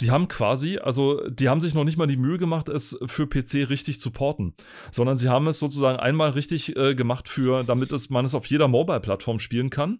Die 0.02 0.12
haben 0.12 0.28
quasi, 0.28 0.78
also 0.78 1.22
die 1.30 1.48
haben 1.48 1.62
sich 1.62 1.74
noch 1.74 1.84
nicht 1.84 1.98
mal 1.98 2.08
die 2.08 2.18
Mühe 2.18 2.38
gemacht, 2.38 2.70
es 2.70 3.00
für 3.06 3.28
PC 3.28 3.70
richtig 3.70 4.00
zu 4.00 4.12
porten, 4.12 4.56
sondern 4.92 5.18
sie 5.18 5.30
haben 5.30 5.48
es 5.48 5.60
sozusagen 5.60 6.00
einmal 6.00 6.32
richtig 6.32 6.76
äh, 6.76 6.96
gemacht 6.96 7.30
für, 7.30 7.64
damit 7.64 7.92
es, 7.92 8.10
man 8.10 8.26
es 8.26 8.36
auf 8.36 8.46
jeder 8.48 8.68
Mobile-Plattform 8.68 9.40
spielen 9.40 9.70
kann. 9.70 10.00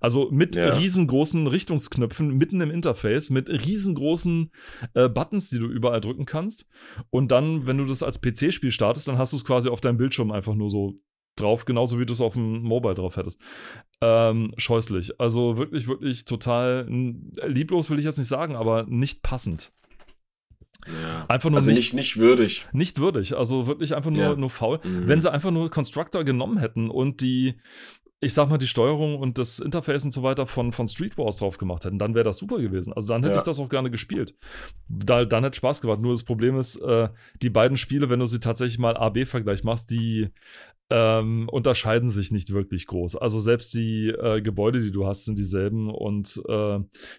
Also 0.00 0.28
mit 0.30 0.56
Ja. 0.56 0.74
riesengroßen 0.76 1.46
Richtungsknöpfen 1.46 2.36
mitten 2.36 2.60
im 2.60 2.70
Interface, 2.70 3.30
mit 3.30 3.48
riesengroßen 3.48 4.50
äh, 4.94 5.08
Buttons, 5.08 5.48
die 5.48 5.58
du 5.58 5.66
überall 5.66 6.00
drücken 6.00 6.26
kannst. 6.26 6.66
Und 7.10 7.32
dann, 7.32 7.66
wenn 7.66 7.78
du 7.78 7.84
das 7.84 8.02
als 8.02 8.20
PC-Spiel 8.20 8.70
startest, 8.70 9.08
dann 9.08 9.18
hast 9.18 9.32
du 9.32 9.36
es 9.36 9.44
quasi 9.44 9.68
auf 9.68 9.80
deinem 9.80 9.96
Bildschirm 9.96 10.30
einfach 10.30 10.54
nur 10.54 10.70
so 10.70 10.94
drauf, 11.36 11.64
genauso 11.64 11.98
wie 11.98 12.06
du 12.06 12.12
es 12.12 12.20
auf 12.20 12.34
dem 12.34 12.62
Mobile 12.62 12.94
drauf 12.94 13.16
hättest. 13.16 13.40
Ähm, 14.00 14.52
scheußlich. 14.56 15.20
Also 15.20 15.56
wirklich, 15.56 15.88
wirklich 15.88 16.24
total 16.24 16.86
lieblos 17.46 17.90
will 17.90 17.98
ich 17.98 18.04
jetzt 18.04 18.18
nicht 18.18 18.28
sagen, 18.28 18.56
aber 18.56 18.84
nicht 18.84 19.22
passend. 19.22 19.72
Ja. 20.86 21.26
Einfach 21.28 21.50
nur 21.50 21.58
Also 21.58 21.70
nicht, 21.70 21.78
nicht, 21.78 21.94
nicht 21.94 22.16
würdig. 22.16 22.66
nicht 22.72 22.98
würdig. 23.00 23.36
Also 23.36 23.66
wirklich 23.66 23.94
einfach 23.94 24.10
nur, 24.10 24.20
Ja. 24.20 24.34
nur 24.36 24.50
faul. 24.50 24.80
Mhm. 24.82 25.08
Wenn 25.08 25.20
sie 25.20 25.30
einfach 25.30 25.50
nur 25.50 25.70
Constructor 25.70 26.24
genommen 26.24 26.56
hätten 26.58 26.88
und 26.88 27.20
die, 27.20 27.56
ich 28.22 28.32
sag 28.32 28.48
mal, 28.48 28.56
die 28.58 28.66
Steuerung 28.66 29.16
und 29.18 29.36
das 29.36 29.58
Interface 29.58 30.04
und 30.04 30.12
so 30.12 30.22
weiter 30.22 30.46
von, 30.46 30.72
von 30.72 30.88
Street 30.88 31.18
Wars 31.18 31.36
drauf 31.36 31.58
gemacht 31.58 31.84
hätten, 31.84 31.98
dann 31.98 32.14
wäre 32.14 32.24
das 32.24 32.38
super 32.38 32.58
gewesen. 32.58 32.94
Also 32.94 33.08
dann 33.08 33.22
hätte 33.22 33.34
Ja. 33.34 33.40
ich 33.40 33.44
das 33.44 33.58
auch 33.58 33.68
gerne 33.68 33.90
gespielt. 33.90 34.34
Da, 34.88 35.26
dann 35.26 35.44
hätte 35.44 35.56
Spaß 35.56 35.82
gemacht. 35.82 36.00
Nur 36.00 36.12
das 36.12 36.22
Problem 36.22 36.58
ist, 36.58 36.76
äh, 36.76 37.10
die 37.42 37.50
beiden 37.50 37.76
Spiele, 37.76 38.08
wenn 38.08 38.20
du 38.20 38.26
sie 38.26 38.40
tatsächlich 38.40 38.78
mal 38.78 38.96
A-B-Vergleich 38.96 39.64
machst, 39.64 39.90
die 39.90 40.28
ähm, 40.90 41.48
unterscheiden 41.48 42.08
sich 42.08 42.30
nicht 42.32 42.52
wirklich 42.52 42.86
groß. 42.86 43.16
Also 43.16 43.38
selbst 43.40 43.72
die 43.74 44.08
äh, 44.08 44.42
Gebäude, 44.42 44.80
die 44.80 44.90
du 44.90 45.06
hast, 45.06 45.24
sind 45.24 45.38
dieselben 45.38 45.88
und 45.88 46.42
äh, 46.48 46.78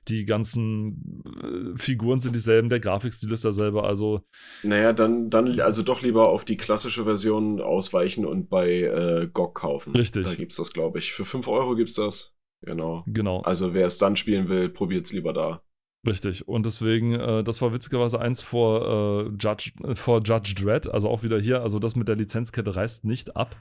die 0.09 0.25
ganzen 0.25 1.23
äh, 1.41 1.77
Figuren 1.77 2.19
sind 2.19 2.35
dieselben, 2.35 2.69
der 2.69 2.81
Grafikstil 2.81 3.31
ist 3.31 3.45
derselbe. 3.45 3.83
Also 3.83 4.21
Naja, 4.63 4.91
dann, 4.91 5.29
dann 5.29 5.59
also 5.61 5.83
doch 5.83 6.01
lieber 6.01 6.29
auf 6.29 6.43
die 6.43 6.57
klassische 6.57 7.05
Version 7.05 7.61
ausweichen 7.61 8.25
und 8.25 8.49
bei 8.49 8.81
äh, 8.81 9.29
GOG 9.31 9.55
kaufen. 9.55 9.95
Richtig. 9.95 10.25
Da 10.25 10.35
gibt's 10.35 10.57
das, 10.57 10.73
glaube 10.73 10.99
ich. 10.99 11.13
Für 11.13 11.25
5 11.25 11.47
Euro 11.47 11.75
gibt's 11.75 11.95
das. 11.95 12.33
Genau. 12.63 13.03
genau. 13.07 13.41
Also 13.41 13.73
wer 13.73 13.87
es 13.87 13.97
dann 13.97 14.15
spielen 14.15 14.49
will, 14.49 14.69
probiert's 14.69 15.13
lieber 15.13 15.33
da. 15.33 15.63
Richtig. 16.07 16.47
Und 16.47 16.65
deswegen, 16.65 17.13
äh, 17.13 17.43
das 17.43 17.61
war 17.61 17.73
witzigerweise 17.73 18.19
eins 18.19 18.41
vor, 18.41 19.27
äh, 19.27 19.31
Judge, 19.39 19.71
äh, 19.83 19.93
vor 19.95 20.21
Judge 20.23 20.55
Dredd, 20.55 20.87
also 20.87 21.09
auch 21.09 21.21
wieder 21.21 21.39
hier, 21.39 21.61
also 21.61 21.77
das 21.77 21.95
mit 21.95 22.07
der 22.07 22.15
Lizenzkette 22.15 22.75
reißt 22.75 23.05
nicht 23.05 23.35
ab. 23.35 23.55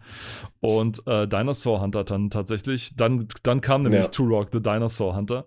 Und 0.60 1.06
äh, 1.06 1.28
Dinosaur 1.28 1.82
Hunter 1.82 2.04
dann 2.04 2.30
tatsächlich, 2.30 2.96
dann, 2.96 3.28
dann 3.42 3.60
kam 3.60 3.82
nämlich 3.82 4.04
Ja. 4.04 4.08
Turok, 4.08 4.48
The 4.52 4.62
Dinosaur 4.62 5.14
Hunter, 5.16 5.44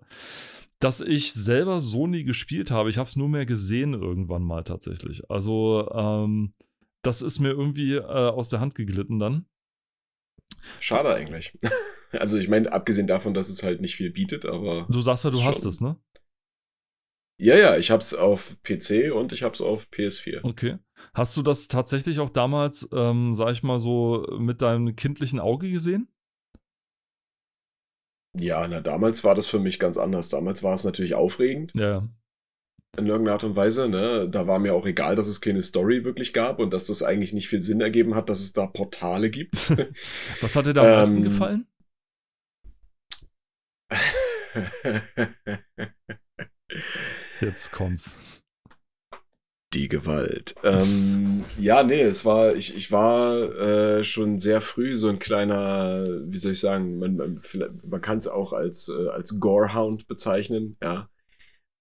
dass 0.78 1.00
ich 1.00 1.32
selber 1.32 1.80
so 1.80 2.06
nie 2.06 2.22
gespielt 2.22 2.70
habe. 2.70 2.90
Ich 2.90 2.98
habe 2.98 3.08
es 3.08 3.16
nur 3.16 3.28
mehr 3.28 3.46
gesehen 3.46 3.94
irgendwann 3.94 4.42
mal 4.44 4.62
tatsächlich. 4.62 5.28
Also, 5.28 5.90
ähm, 5.92 6.52
das 7.02 7.22
ist 7.22 7.40
mir 7.40 7.50
irgendwie 7.50 7.94
äh, 7.96 8.02
aus 8.02 8.48
der 8.50 8.60
Hand 8.60 8.76
geglitten 8.76 9.18
dann. 9.18 9.46
Schade 10.80 11.12
eigentlich. 11.14 11.58
Also 12.20 12.38
ich 12.38 12.48
meine, 12.48 12.72
abgesehen 12.72 13.08
davon, 13.08 13.34
dass 13.34 13.48
es 13.48 13.64
halt 13.64 13.80
nicht 13.80 13.96
viel 13.96 14.08
bietet, 14.12 14.46
aber 14.46 14.86
Du 14.88 15.00
sagst 15.02 15.24
ja, 15.24 15.30
du 15.30 15.38
Schon. 15.38 15.48
hast 15.48 15.66
es, 15.66 15.80
ne? 15.80 15.96
Ja, 17.36 17.56
ja, 17.56 17.76
ich 17.76 17.90
hab's 17.90 18.14
auf 18.14 18.56
PC 18.62 19.12
und 19.12 19.32
ich 19.32 19.42
hab's 19.42 19.60
auf 19.60 19.88
PS4. 19.88 20.44
Okay. 20.44 20.78
Hast 21.14 21.36
du 21.36 21.42
das 21.42 21.68
tatsächlich 21.68 22.20
auch 22.20 22.30
damals, 22.30 22.88
ähm, 22.92 23.34
sag 23.34 23.52
ich 23.52 23.62
mal 23.62 23.80
so, 23.80 24.24
mit 24.38 24.62
deinem 24.62 24.94
kindlichen 24.94 25.40
Auge 25.40 25.70
gesehen? 25.70 26.08
Ja, 28.38 28.66
na, 28.68 28.80
damals 28.80 29.24
war 29.24 29.34
das 29.34 29.46
für 29.46 29.58
mich 29.58 29.78
ganz 29.78 29.96
anders. 29.96 30.28
Damals 30.28 30.62
war 30.62 30.74
es 30.74 30.84
natürlich 30.84 31.14
aufregend. 31.14 31.72
Ja. 31.74 32.08
In 32.96 33.06
irgendeiner 33.06 33.34
Art 33.34 33.44
und 33.44 33.56
Weise, 33.56 33.88
ne? 33.88 34.28
Da 34.28 34.46
war 34.46 34.60
mir 34.60 34.74
auch 34.74 34.86
egal, 34.86 35.16
dass 35.16 35.26
es 35.26 35.40
keine 35.40 35.62
Story 35.62 36.04
wirklich 36.04 36.32
gab 36.32 36.60
und 36.60 36.72
dass 36.72 36.86
das 36.86 37.02
eigentlich 37.02 37.32
nicht 37.32 37.48
viel 37.48 37.60
Sinn 37.60 37.80
ergeben 37.80 38.14
hat, 38.14 38.30
dass 38.30 38.40
es 38.40 38.52
da 38.52 38.66
Portale 38.66 39.30
gibt. 39.30 39.70
Was 40.40 40.54
hat 40.54 40.66
dir 40.66 40.74
da 40.74 40.82
am 40.82 40.90
meisten 40.90 41.16
Ähm, 41.16 41.22
gefallen? 41.22 41.66
Jetzt 47.44 47.72
kommt's. 47.72 48.16
Die 49.74 49.88
Gewalt. 49.88 50.54
Ähm, 50.62 51.44
ja, 51.58 51.82
nee, 51.82 52.00
es 52.00 52.24
war, 52.24 52.54
ich, 52.54 52.74
ich 52.74 52.90
war 52.90 53.36
äh, 53.58 54.04
schon 54.04 54.38
sehr 54.38 54.60
früh 54.60 54.96
so 54.96 55.08
ein 55.08 55.18
kleiner, 55.18 56.06
wie 56.26 56.38
soll 56.38 56.52
ich 56.52 56.60
sagen, 56.60 56.98
man, 56.98 57.16
man, 57.16 57.40
man 57.84 58.00
kann 58.00 58.16
es 58.18 58.28
auch 58.28 58.52
als, 58.52 58.88
äh, 58.88 59.08
als 59.08 59.40
Gorehound 59.40 60.06
bezeichnen, 60.06 60.78
ja. 60.80 61.10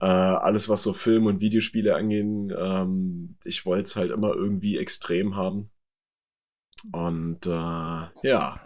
Äh, 0.02 0.06
alles, 0.06 0.68
was 0.68 0.84
so 0.84 0.92
Film- 0.92 1.28
und 1.28 1.40
Videospiele 1.40 1.96
angehen, 1.96 2.54
ähm, 2.58 3.38
ich 3.46 3.66
wollte 3.66 3.84
es 3.84 3.96
halt 3.96 4.12
immer 4.12 4.34
irgendwie 4.34 4.78
extrem 4.78 5.38
haben. 5.38 5.70
Und 6.92 7.46
äh, 7.46 7.50
ja, 7.50 8.60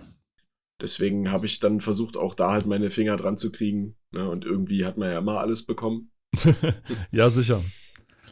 deswegen 0.82 1.32
habe 1.32 1.46
ich 1.46 1.60
dann 1.60 1.80
versucht, 1.80 2.18
auch 2.18 2.34
da 2.34 2.54
halt 2.54 2.66
meine 2.66 2.90
Finger 2.90 3.18
dran 3.18 3.38
zu 3.38 3.52
kriegen. 3.52 3.96
Ne? 4.12 4.28
Und 4.28 4.46
irgendwie 4.46 4.86
hat 4.86 4.98
man 4.98 5.12
ja 5.12 5.20
immer 5.20 5.40
alles 5.42 5.64
bekommen. 5.64 6.12
ja, 7.12 7.30
sicher. 7.30 7.62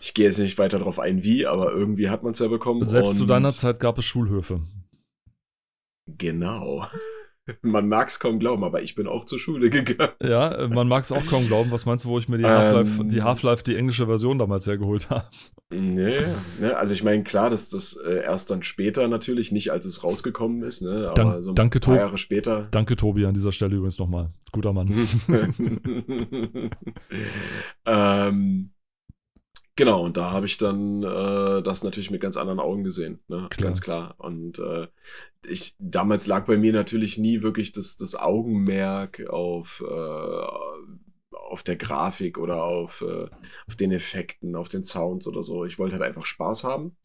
Ich 0.02 0.14
gehe 0.14 0.26
jetzt 0.26 0.40
nicht 0.40 0.58
weiter 0.58 0.80
darauf 0.80 1.00
ein, 1.00 1.24
wie, 1.24 1.48
aber 1.48 1.72
irgendwie 1.72 2.10
hat 2.10 2.24
man 2.24 2.34
es 2.34 2.40
ja 2.40 2.48
bekommen. 2.48 2.86
Selbst 2.86 3.18
zu 3.18 3.26
deiner 3.26 3.52
Zeit 3.52 3.80
gab 3.80 3.98
es 3.98 4.06
Schulhöfe. 4.06 4.62
Genau. 6.08 6.86
Man 7.62 7.88
mag 7.88 8.08
es 8.08 8.20
kaum 8.20 8.40
glauben, 8.40 8.64
aber 8.64 8.82
ich 8.82 8.96
bin 8.96 9.06
auch 9.08 9.26
zur 9.26 9.38
Schule 9.40 9.70
gegangen. 9.70 10.12
Ja, 10.22 10.52
äh, 10.52 10.68
man 10.68 10.88
mag 10.88 11.04
es 11.04 11.12
auch 11.12 11.26
kaum 11.28 11.46
glauben. 11.46 11.70
Was 11.72 11.86
meinst 11.86 12.06
du, 12.06 12.10
wo 12.10 12.18
ich 12.18 12.28
mir 12.28 12.38
die 12.38 12.44
Ähm. 12.44 12.50
Half-Life, 12.50 13.04
die 13.06 13.22
Half-Life, 13.22 13.64
die 13.64 13.76
englische 13.76 14.08
Version 14.08 14.40
damals 14.40 14.66
hergeholt 14.66 15.10
habe? 15.12 15.26
Nee, 15.72 16.26
ne, 16.60 16.76
also 16.78 16.94
ich 16.94 17.04
meine, 17.04 17.24
klar, 17.24 17.50
dass 17.50 17.70
das 17.70 17.98
äh, 17.98 18.24
erst 18.24 18.50
dann 18.52 18.64
später 18.64 19.08
natürlich, 19.08 19.52
nicht 19.52 19.72
als 19.72 19.86
es 19.86 20.04
rausgekommen 20.04 20.62
ist, 20.62 20.82
ne, 20.82 21.06
aber 21.10 21.14
Dank- 21.14 21.44
so 21.44 21.50
ein 21.50 21.56
danke, 21.56 21.80
paar. 21.80 21.96
Jahre 21.98 22.18
später. 22.18 22.68
Danke, 22.72 22.96
Tobi, 22.96 23.26
an 23.26 23.34
dieser 23.34 23.52
Stelle 23.52 23.76
übrigens 23.76 24.00
nochmal. 24.00 24.32
Guter 24.52 24.74
Mann. 24.74 24.90
ähm, 27.86 28.72
genau, 29.76 30.04
und 30.04 30.18
da 30.18 30.32
habe 30.32 30.46
ich 30.46 30.58
dann 30.58 31.04
äh, 31.04 31.62
das 31.62 31.84
natürlich 31.84 32.12
mit 32.12 32.22
ganz 32.22 32.38
anderen 32.38 32.60
Augen 32.60 32.84
gesehen, 32.84 33.20
ne? 33.28 33.48
Klar. 33.50 33.68
ganz 33.70 33.82
klar. 33.82 34.16
Und 34.18 34.60
äh, 34.60 34.88
ich, 35.48 35.76
damals 35.80 36.28
lag 36.28 36.46
bei 36.46 36.58
mir 36.58 36.74
natürlich 36.74 37.18
nie 37.18 37.42
wirklich 37.42 37.72
das, 37.72 37.98
das 37.98 38.16
Augenmerk 38.16 39.28
auf, 39.30 39.84
äh, 39.88 41.36
auf 41.36 41.64
der 41.64 41.76
Grafik 41.76 42.38
oder 42.38 42.64
auf, 42.64 43.02
äh, 43.02 43.28
auf 43.68 43.76
den 43.76 43.92
Effekten, 43.92 44.56
auf 44.56 44.70
den 44.70 44.84
Sounds 44.84 45.28
oder 45.28 45.44
so. 45.44 45.66
Ich 45.66 45.78
wollte 45.80 45.94
halt 45.96 46.04
einfach 46.04 46.26
Spaß 46.26 46.64
haben. 46.64 46.98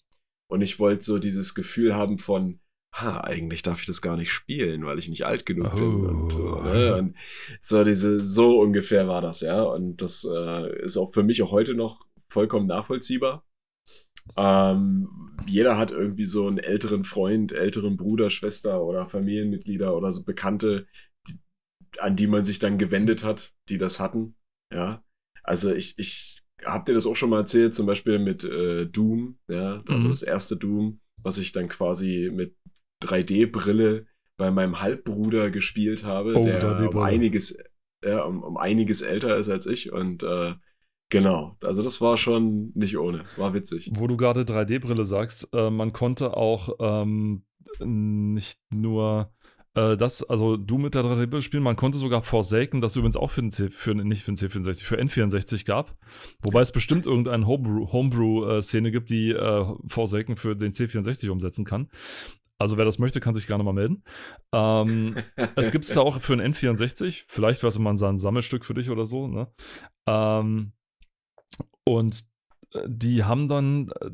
Und 0.48 0.62
ich 0.62 0.80
wollte 0.80 1.04
so 1.04 1.18
dieses 1.18 1.54
Gefühl 1.54 1.94
haben 1.94 2.18
von, 2.18 2.58
ha, 2.92 3.20
eigentlich 3.20 3.62
darf 3.62 3.80
ich 3.80 3.86
das 3.86 4.02
gar 4.02 4.16
nicht 4.16 4.32
spielen, 4.32 4.84
weil 4.84 4.98
ich 4.98 5.08
nicht 5.08 5.24
alt 5.24 5.46
genug 5.46 5.76
bin. 5.76 6.04
Und, 6.06 6.34
Oh. 6.34 6.60
ne? 6.62 6.96
und 6.96 7.16
so 7.60 7.84
diese, 7.84 8.18
so 8.20 8.58
ungefähr 8.58 9.06
war 9.06 9.20
das, 9.20 9.42
ja. 9.42 9.62
Und 9.62 10.02
das 10.02 10.26
äh, 10.28 10.82
ist 10.82 10.96
auch 10.96 11.12
für 11.12 11.22
mich 11.22 11.42
auch 11.42 11.52
heute 11.52 11.74
noch 11.74 12.04
vollkommen 12.30 12.66
nachvollziehbar. 12.66 13.44
Ähm, 14.36 15.08
jeder 15.46 15.78
hat 15.78 15.90
irgendwie 15.90 16.24
so 16.24 16.46
einen 16.46 16.58
älteren 16.58 17.04
Freund, 17.04 17.52
älteren 17.52 17.96
Bruder, 17.96 18.30
Schwester 18.30 18.82
oder 18.84 19.06
Familienmitglieder 19.06 19.96
oder 19.96 20.10
so 20.12 20.24
Bekannte, 20.24 20.86
die, 21.28 21.38
an 22.00 22.16
die 22.16 22.26
man 22.26 22.44
sich 22.44 22.58
dann 22.58 22.78
gewendet 22.78 23.24
hat, 23.24 23.52
die 23.68 23.78
das 23.78 24.00
hatten. 24.00 24.36
Ja. 24.72 25.02
Also 25.42 25.72
ich, 25.72 25.98
ich 25.98 26.42
hab 26.64 26.84
dir 26.86 26.94
das 26.94 27.06
auch 27.06 27.16
schon 27.16 27.30
mal 27.30 27.40
erzählt, 27.40 27.74
zum 27.74 27.86
Beispiel 27.86 28.18
mit 28.18 28.44
äh, 28.44 28.86
Doom, 28.86 29.38
ja, 29.48 29.82
also 29.88 30.08
Mhm. 30.08 30.10
das 30.10 30.22
erste 30.22 30.56
Doom, 30.56 31.00
was 31.22 31.38
ich 31.38 31.52
dann 31.52 31.68
quasi 31.68 32.30
mit 32.32 32.54
3D-Brille 33.00 34.02
bei 34.36 34.50
meinem 34.50 34.80
Halbbruder 34.80 35.50
gespielt 35.50 36.04
habe, 36.04 36.34
Oh, 36.34 36.44
der 36.44 36.58
um 36.88 36.98
3D-Brille. 36.98 36.98
einiges, 36.98 37.58
ja, 38.04 38.22
um, 38.22 38.42
um 38.42 38.56
einiges 38.56 39.02
älter 39.02 39.36
ist 39.36 39.48
als 39.48 39.66
ich 39.66 39.92
und 39.92 40.22
äh, 40.22 40.54
genau, 41.10 41.56
also 41.62 41.82
das 41.82 42.00
war 42.00 42.16
schon 42.16 42.72
nicht 42.74 42.96
ohne, 42.96 43.24
war 43.36 43.54
witzig. 43.54 43.90
Wo 43.94 44.06
du 44.06 44.16
gerade 44.16 44.42
3D-Brille 44.42 45.04
sagst, 45.04 45.48
äh, 45.52 45.70
man 45.70 45.92
konnte 45.92 46.36
auch 46.36 46.76
ähm, 46.80 47.44
nicht 47.84 48.58
nur 48.72 49.32
äh, 49.74 49.96
das, 49.96 50.22
also 50.28 50.56
du 50.56 50.78
mit 50.78 50.94
der 50.94 51.02
3D-Brille 51.02 51.42
spielen, 51.42 51.62
man 51.62 51.76
konnte 51.76 51.98
sogar 51.98 52.22
Forsaken, 52.22 52.80
das 52.80 52.96
übrigens 52.96 53.16
auch 53.16 53.30
für 53.30 53.42
den 53.42 53.52
C, 53.52 53.70
für, 53.70 53.94
nicht 53.94 54.24
für 54.24 54.32
den 54.32 54.36
C64, 54.36 54.84
für 54.84 54.98
N64 54.98 55.64
gab. 55.64 55.96
Wobei 56.42 56.60
es 56.60 56.72
bestimmt 56.72 57.06
irgendeine 57.06 57.46
Homebrew- 57.46 57.92
Homebrew-Szene 57.92 58.90
gibt, 58.90 59.10
die 59.10 59.30
äh, 59.30 59.66
Forsaken 59.88 60.36
für 60.36 60.56
den 60.56 60.72
C64 60.72 61.30
umsetzen 61.30 61.64
kann. 61.64 61.88
Also 62.58 62.76
wer 62.76 62.84
das 62.84 62.98
möchte, 62.98 63.20
kann 63.20 63.32
sich 63.32 63.46
gerne 63.46 63.64
mal 63.64 63.72
melden. 63.72 64.02
Ähm, 64.52 65.16
es 65.56 65.70
gibt 65.70 65.86
es 65.86 65.94
da 65.94 66.00
auch 66.00 66.20
für 66.20 66.34
einen 66.34 66.52
N64. 66.52 67.24
Vielleicht 67.26 67.62
wäre 67.62 67.68
es 67.68 67.78
mal 67.78 67.96
ein 67.96 68.18
Sammelstück 68.18 68.66
für 68.66 68.74
dich 68.74 68.90
oder 68.90 69.06
so. 69.06 69.28
Ne? 69.28 69.48
Ähm, 70.06 70.72
und 71.96 72.24
äh, 72.74 72.80
die 72.86 73.24
haben 73.24 73.48
dann, 73.48 73.90
äh, 74.00 74.10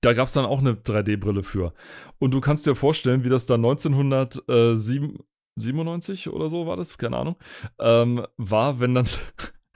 da 0.00 0.12
gab 0.12 0.28
es 0.28 0.34
dann 0.34 0.44
auch 0.44 0.60
eine 0.60 0.74
3D-Brille 0.74 1.42
für. 1.42 1.72
Und 2.18 2.32
du 2.32 2.40
kannst 2.40 2.66
dir 2.66 2.74
vorstellen, 2.74 3.24
wie 3.24 3.30
das 3.30 3.46
dann 3.46 3.64
1997 3.64 6.28
oder 6.28 6.48
so 6.48 6.66
war 6.66 6.76
das, 6.76 6.98
keine 6.98 7.16
Ahnung, 7.16 7.36
ähm, 7.78 8.26
war, 8.36 8.80
wenn 8.80 8.94
dann, 8.94 9.06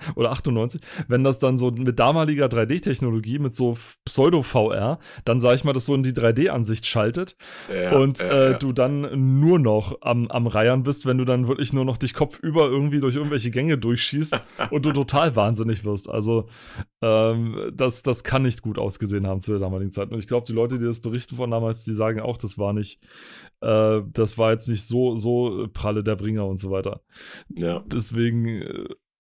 oder 0.17 0.31
98, 0.33 0.81
wenn 1.09 1.25
das 1.25 1.39
dann 1.39 1.59
so 1.59 1.71
mit 1.71 1.99
damaliger 1.99 2.47
3D-Technologie, 2.47 3.39
mit 3.39 3.55
so 3.55 3.77
Pseudo-VR, 4.05 4.99
dann 5.25 5.41
sag 5.41 5.55
ich 5.55 5.65
mal, 5.65 5.73
das 5.73 5.87
so 5.87 5.95
in 5.95 6.03
die 6.03 6.13
3D-Ansicht 6.13 6.87
schaltet 6.87 7.37
Ja, 7.73 7.97
und 7.97 8.21
äh, 8.21 8.53
ja. 8.53 8.59
du 8.59 8.73
dann 8.73 9.41
nur 9.41 9.59
noch 9.59 9.99
am, 10.03 10.29
am 10.29 10.47
Reiern 10.47 10.83
bist, 10.83 11.07
wenn 11.07 11.19
du 11.19 11.25
dann 11.25 11.49
wirklich 11.49 11.73
nur 11.73 11.85
noch 11.85 11.97
dich 11.97 12.15
kopfüber 12.15 12.69
irgendwie 12.69 13.01
durch 13.01 13.17
irgendwelche 13.17 13.51
Gänge 13.51 13.79
durchschießt 13.79 14.43
und 14.71 14.87
du 14.87 14.93
total 14.93 15.37
wahnsinnig 15.37 15.85
wirst. 15.85 16.09
Also 16.09 16.49
ähm, 17.03 17.73
das, 17.75 18.03
das 18.03 18.25
kann 18.25 18.43
nicht 18.43 18.63
gut 18.63 18.79
ausgesehen 18.79 19.27
haben 19.27 19.41
zu 19.41 19.53
der 19.53 19.61
damaligen 19.61 19.93
Zeit. 19.93 20.11
Und 20.11 20.19
ich 20.19 20.27
glaube, 20.27 20.47
die 20.47 20.53
Leute, 20.53 20.79
die 20.79 20.85
das 20.85 21.01
berichten 21.01 21.37
von 21.37 21.51
damals, 21.51 21.85
die 21.85 21.95
sagen 21.95 22.21
auch, 22.21 22.37
das 22.37 22.59
war 22.59 22.73
nicht, 22.73 23.01
äh, 23.61 24.01
das 24.13 24.39
war 24.39 24.53
jetzt 24.53 24.69
nicht 24.69 24.85
so, 24.85 25.17
so 25.17 25.69
pralle 25.73 26.03
der 26.03 26.17
Bringer 26.17 26.47
und 26.47 26.61
so 26.61 26.71
weiter. 26.71 27.01
ja. 27.55 27.83
Deswegen, 27.87 28.63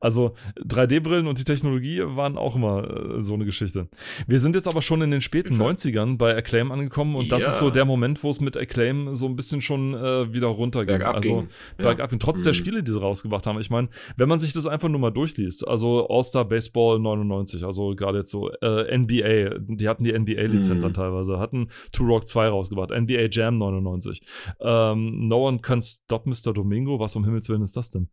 also 0.00 0.34
3D-Brillen 0.56 1.26
und 1.26 1.38
die 1.38 1.44
Technologie 1.44 2.02
waren 2.04 2.36
auch 2.38 2.56
immer 2.56 3.16
äh, 3.18 3.22
so 3.22 3.34
eine 3.34 3.44
Geschichte. 3.44 3.88
Wir 4.26 4.40
sind 4.40 4.54
jetzt 4.56 4.66
aber 4.68 4.82
schon 4.82 5.02
in 5.02 5.10
den 5.10 5.20
späten 5.20 5.56
Klar. 5.56 5.70
90ern 5.70 6.16
bei 6.16 6.36
Acclaim 6.36 6.72
angekommen 6.72 7.16
und 7.16 7.30
das 7.30 7.42
Ja. 7.42 7.48
ist 7.50 7.58
so 7.58 7.70
der 7.70 7.84
Moment, 7.84 8.22
wo 8.24 8.30
es 8.30 8.40
mit 8.40 8.56
Acclaim 8.56 9.14
so 9.14 9.26
ein 9.26 9.36
bisschen 9.36 9.60
schon 9.60 9.94
äh, 9.94 10.32
wieder 10.32 10.48
runterging. 10.48 10.98
Bergab 10.98 11.16
also 11.16 11.40
ging. 11.40 11.48
Bergab 11.76 12.10
ging. 12.10 12.18
Trotz 12.18 12.42
der 12.42 12.52
Mhm. 12.52 12.56
Spiele, 12.56 12.82
die 12.82 12.92
sie 12.92 13.00
rausgebracht 13.00 13.46
haben. 13.46 13.60
Ich 13.60 13.70
meine, 13.70 13.88
wenn 14.16 14.28
man 14.28 14.38
sich 14.38 14.52
das 14.52 14.66
einfach 14.66 14.88
nur 14.88 15.00
mal 15.00 15.10
durchliest, 15.10 15.66
also 15.68 16.08
All-Star 16.08 16.44
Baseball 16.46 16.98
99, 16.98 17.64
also 17.64 17.94
gerade 17.94 18.18
jetzt 18.18 18.30
so 18.30 18.50
äh, 18.50 18.96
NBA, 18.96 19.58
die 19.68 19.88
hatten 19.88 20.04
die 20.04 20.12
NBA-Lizenz 20.12 20.78
Mhm. 20.80 20.86
dann 20.86 20.94
teilweise, 20.94 21.38
hatten 21.38 21.68
Turok 21.92 22.26
2 22.28 22.48
rausgebracht, 22.48 22.90
NBA 22.90 23.28
Jam 23.30 23.58
99, 23.58 24.22
ähm, 24.60 25.28
No 25.28 25.46
One 25.48 25.58
Can 25.58 25.82
Stop 25.82 26.26
Mr. 26.26 26.52
Domingo, 26.52 26.98
was 26.98 27.14
um 27.16 27.24
Himmels 27.24 27.48
Willen 27.48 27.62
ist 27.62 27.76
das 27.76 27.90
denn? 27.90 28.08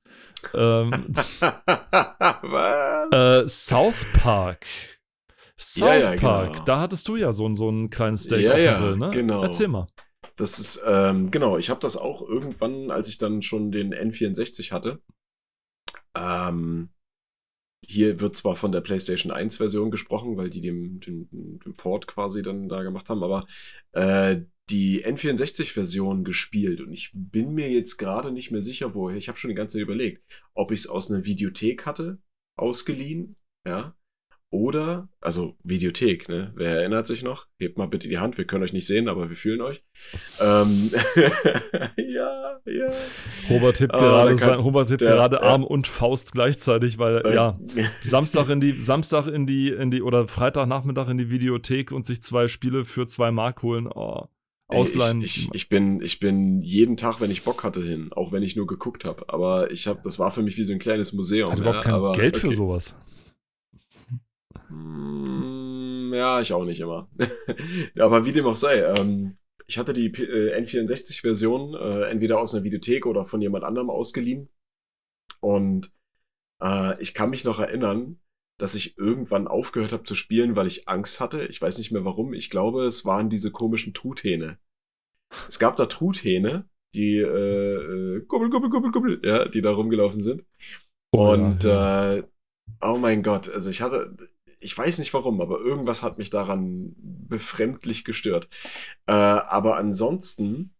Ähm, 0.54 0.92
Was? 1.40 3.12
äh, 3.14 3.48
South 3.48 4.06
Park. 4.14 4.66
South 5.58 5.88
Ja, 5.88 6.14
ja, 6.14 6.16
Park, 6.16 6.54
genau. 6.54 6.66
da 6.66 6.80
hattest 6.80 7.08
du 7.08 7.18
ja 7.18 7.34
so, 7.34 7.54
so 7.54 7.70
ein 7.70 7.90
kleines 7.90 8.24
Steak 8.24 8.42
Ja, 8.42 8.52
auf 8.52 8.58
dem 8.58 8.64
ja, 8.66 8.78
Grill, 8.80 8.98
ne? 8.98 9.10
genau. 9.12 9.44
Erzähl 9.44 9.68
mal. 9.68 9.88
Das 10.38 10.58
ist, 10.58 10.82
ähm, 10.86 11.32
genau, 11.32 11.58
ich 11.58 11.70
habe 11.70 11.82
das 11.82 11.98
auch 11.98 12.22
irgendwann, 12.22 12.92
als 12.92 13.10
ich 13.10 13.18
dann 13.18 13.42
schon 13.42 13.72
den 13.72 13.94
N64 13.94 14.72
hatte. 14.72 15.02
Ähm, 16.16 16.90
hier 17.86 18.20
wird 18.22 18.36
zwar 18.38 18.56
von 18.56 18.72
der 18.72 18.82
PlayStation 18.82 19.32
1 19.32 19.58
Version 19.58 19.92
gesprochen, 19.92 20.38
weil 20.38 20.50
die 20.50 20.62
den, 20.62 21.00
den, 21.00 21.30
den 21.32 21.76
Port 21.76 22.08
quasi 22.08 22.42
dann 22.42 22.70
da 22.70 22.84
gemacht 22.84 23.10
haben, 23.10 23.24
aber 23.24 23.46
äh, 23.92 24.42
die 24.70 25.06
N64-Version 25.06 26.24
gespielt 26.24 26.82
und 26.82 26.92
ich 26.94 27.12
bin 27.14 27.54
mir 27.54 27.70
jetzt 27.70 27.98
gerade 27.98 28.32
nicht 28.32 28.52
mehr 28.52 28.62
sicher, 28.62 28.94
woher. 28.96 29.18
Ich 29.18 29.28
habe 29.28 29.38
schon 29.38 29.50
die 29.50 29.56
ganze 29.56 29.78
Zeit 29.78 29.84
überlegt, 29.84 30.24
ob 30.54 30.72
ich 30.72 30.82
es 30.82 30.88
aus 30.88 31.10
einer 31.12 31.26
Videothek 31.26 31.86
hatte, 31.86 32.20
ausgeliehen, 32.58 33.36
ja, 33.68 33.96
oder, 34.52 35.08
also 35.22 35.56
Videothek, 35.64 36.28
ne? 36.28 36.52
Wer 36.56 36.78
erinnert 36.80 37.06
sich 37.06 37.22
noch? 37.22 37.46
Hebt 37.60 37.78
mal 37.78 37.86
bitte 37.88 38.08
die 38.10 38.18
Hand, 38.18 38.38
wir 38.40 38.46
können 38.46 38.64
euch 38.64 38.74
nicht 38.74 38.88
sehen, 38.88 39.08
aber 39.08 39.30
wir 39.30 39.38
fühlen 39.38 39.62
euch. 39.62 39.84
Ähm, 40.42 40.90
ja, 41.98 42.60
ja. 42.66 42.90
Robert 43.50 43.80
hebt 43.80 43.94
Ah, 43.94 44.00
gerade, 44.00 44.30
kann- 44.32 44.38
sein, 44.40 44.60
Robert 44.60 44.90
hebt 44.90 45.02
der- 45.02 45.12
gerade 45.16 45.36
ja. 45.38 45.42
Arm 45.44 45.64
und 45.64 45.86
Faust 45.86 46.32
gleichzeitig, 46.32 46.98
weil, 46.98 47.22
Äh, 47.26 47.36
ja, 47.36 47.60
Samstag 48.02 48.50
in 48.50 48.60
die, 48.60 48.80
Samstag 48.82 49.28
in 49.28 49.46
die, 49.46 49.70
in 49.70 49.92
die, 49.92 50.02
oder 50.02 50.28
Freitagnachmittag 50.28 51.10
in 51.10 51.18
die 51.20 51.30
Videothek 51.30 51.92
und 51.92 52.06
sich 52.08 52.22
zwei 52.24 52.48
Spiele 52.48 52.86
für 52.86 53.06
zwei 53.06 53.30
Mark 53.32 53.62
holen. 53.62 53.88
Oh, 53.88 54.26
ausleihen. 54.70 55.22
Ich, 55.22 55.46
ich, 55.46 55.50
ich, 55.54 55.70
bin, 55.70 56.02
ich 56.02 56.20
bin 56.20 56.62
jeden 56.62 56.96
Tag, 56.96 57.20
wenn 57.20 57.32
ich 57.32 57.44
Bock 57.44 57.64
hatte, 57.64 57.84
hin, 57.84 58.12
auch 58.14 58.32
wenn 58.32 58.44
ich 58.44 58.56
nur 58.56 58.68
geguckt 58.68 59.06
habe. 59.06 59.28
Aber 59.28 59.72
ich 59.72 59.88
habe, 59.88 60.00
das 60.04 60.20
war 60.20 60.32
für 60.32 60.42
mich 60.42 60.58
wie 60.58 60.64
so 60.64 60.74
ein 60.74 60.80
kleines 60.80 61.14
Museum. 61.14 61.50
ja, 61.50 61.58
überhaupt 61.58 61.84
kein 61.84 61.94
aber, 61.94 62.12
Geld 62.14 62.38
für 62.38 62.48
okay. 62.48 62.56
sowas. 62.56 62.96
Mm, 64.70 66.14
Ja, 66.14 66.40
ich 66.42 66.54
auch 66.54 66.66
nicht 66.66 66.80
immer. 66.80 67.10
Ja, 67.96 68.06
aber 68.06 68.26
wie 68.26 68.32
dem 68.32 68.46
auch 68.46 68.56
sei, 68.56 68.82
ähm, 68.82 69.38
ich 69.68 69.78
hatte 69.78 69.94
die 69.94 70.08
äh, 70.08 70.60
N64-Version 70.60 71.76
äh, 71.76 72.10
entweder 72.10 72.40
aus 72.40 72.54
einer 72.54 72.64
Videothek 72.64 73.06
oder 73.06 73.26
von 73.26 73.42
jemand 73.42 73.64
anderem 73.64 73.90
ausgeliehen. 73.90 74.50
Und 75.40 75.92
äh, 76.62 77.02
ich 77.02 77.14
kann 77.14 77.30
mich 77.30 77.44
noch 77.44 77.60
erinnern, 77.60 78.20
dass 78.60 78.76
ich 78.76 78.98
irgendwann 78.98 79.48
aufgehört 79.48 79.94
habe 79.94 80.04
zu 80.04 80.16
spielen, 80.16 80.56
weil 80.56 80.68
ich 80.68 80.88
Angst 80.88 81.20
hatte. 81.20 81.46
Ich 81.46 81.62
weiß 81.62 81.78
nicht 81.80 81.92
mehr 81.92 82.06
warum. 82.06 82.34
Ich 82.34 82.50
glaube, 82.50 82.84
es 82.84 83.06
waren 83.06 83.30
diese 83.30 83.52
komischen 83.52 83.94
Truthähne. 83.94 84.60
Es 85.48 85.60
gab 85.60 85.76
da 85.78 85.86
Truthähne, 85.86 86.68
die 86.94 87.18
äh, 87.18 87.24
äh, 88.18 88.26
gubbel, 88.28 88.50
gubbel, 88.50 88.70
gubbel, 88.70 88.92
gubbel, 88.92 89.22
ja, 89.24 89.48
die 89.48 89.62
da 89.62 89.72
rumgelaufen 89.72 90.22
sind. 90.22 90.46
Oh, 91.12 91.32
Und 91.32 91.64
ja, 91.64 92.14
ja. 92.14 92.18
Äh, 92.18 92.24
oh 92.82 92.98
mein 93.00 93.24
Gott, 93.24 93.50
also 93.50 93.70
ich 93.70 93.82
hatte, 93.82 94.16
ich 94.60 94.78
weiß 94.78 94.98
nicht 95.00 95.14
warum, 95.14 95.42
aber 95.42 95.60
irgendwas 95.60 96.04
hat 96.04 96.18
mich 96.18 96.30
daran 96.30 96.94
befremdlich 96.98 98.04
gestört. 98.04 98.50
Äh, 99.06 99.14
aber 99.14 99.78
ansonsten 99.78 100.76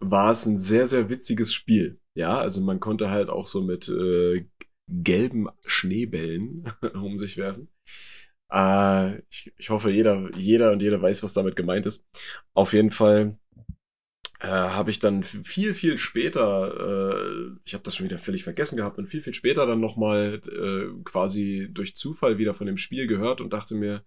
war 0.00 0.30
es 0.30 0.46
ein 0.46 0.58
sehr, 0.58 0.86
sehr 0.86 1.10
witziges 1.10 1.52
Spiel. 1.52 2.00
Ja, 2.14 2.38
also 2.38 2.60
man 2.60 2.80
konnte 2.80 3.10
halt 3.10 3.28
auch 3.30 3.46
so 3.46 3.62
mit 3.62 3.88
äh, 3.88 4.46
gelben 4.90 5.48
Schneebällen 5.64 6.70
um 6.94 7.16
sich 7.16 7.36
werfen. 7.36 7.68
Äh, 8.52 9.18
ich, 9.30 9.52
ich 9.56 9.70
hoffe, 9.70 9.90
jeder, 9.90 10.30
jeder 10.36 10.72
und 10.72 10.82
jeder 10.82 11.00
weiß, 11.00 11.22
was 11.22 11.32
damit 11.32 11.56
gemeint 11.56 11.86
ist. 11.86 12.04
Auf 12.54 12.72
jeden 12.72 12.90
Fall 12.90 13.38
äh, 14.40 14.48
habe 14.48 14.90
ich 14.90 14.98
dann 14.98 15.22
viel, 15.22 15.74
viel 15.74 15.98
später, 15.98 17.12
äh, 17.14 17.58
ich 17.64 17.74
habe 17.74 17.84
das 17.84 17.94
schon 17.94 18.06
wieder 18.06 18.18
völlig 18.18 18.42
vergessen 18.42 18.76
gehabt 18.76 18.98
und 18.98 19.06
viel, 19.06 19.22
viel 19.22 19.34
später 19.34 19.66
dann 19.66 19.80
nochmal 19.80 20.40
äh, 20.46 21.02
quasi 21.04 21.68
durch 21.70 21.94
Zufall 21.94 22.38
wieder 22.38 22.54
von 22.54 22.66
dem 22.66 22.78
Spiel 22.78 23.06
gehört 23.06 23.40
und 23.40 23.52
dachte 23.52 23.74
mir, 23.74 24.04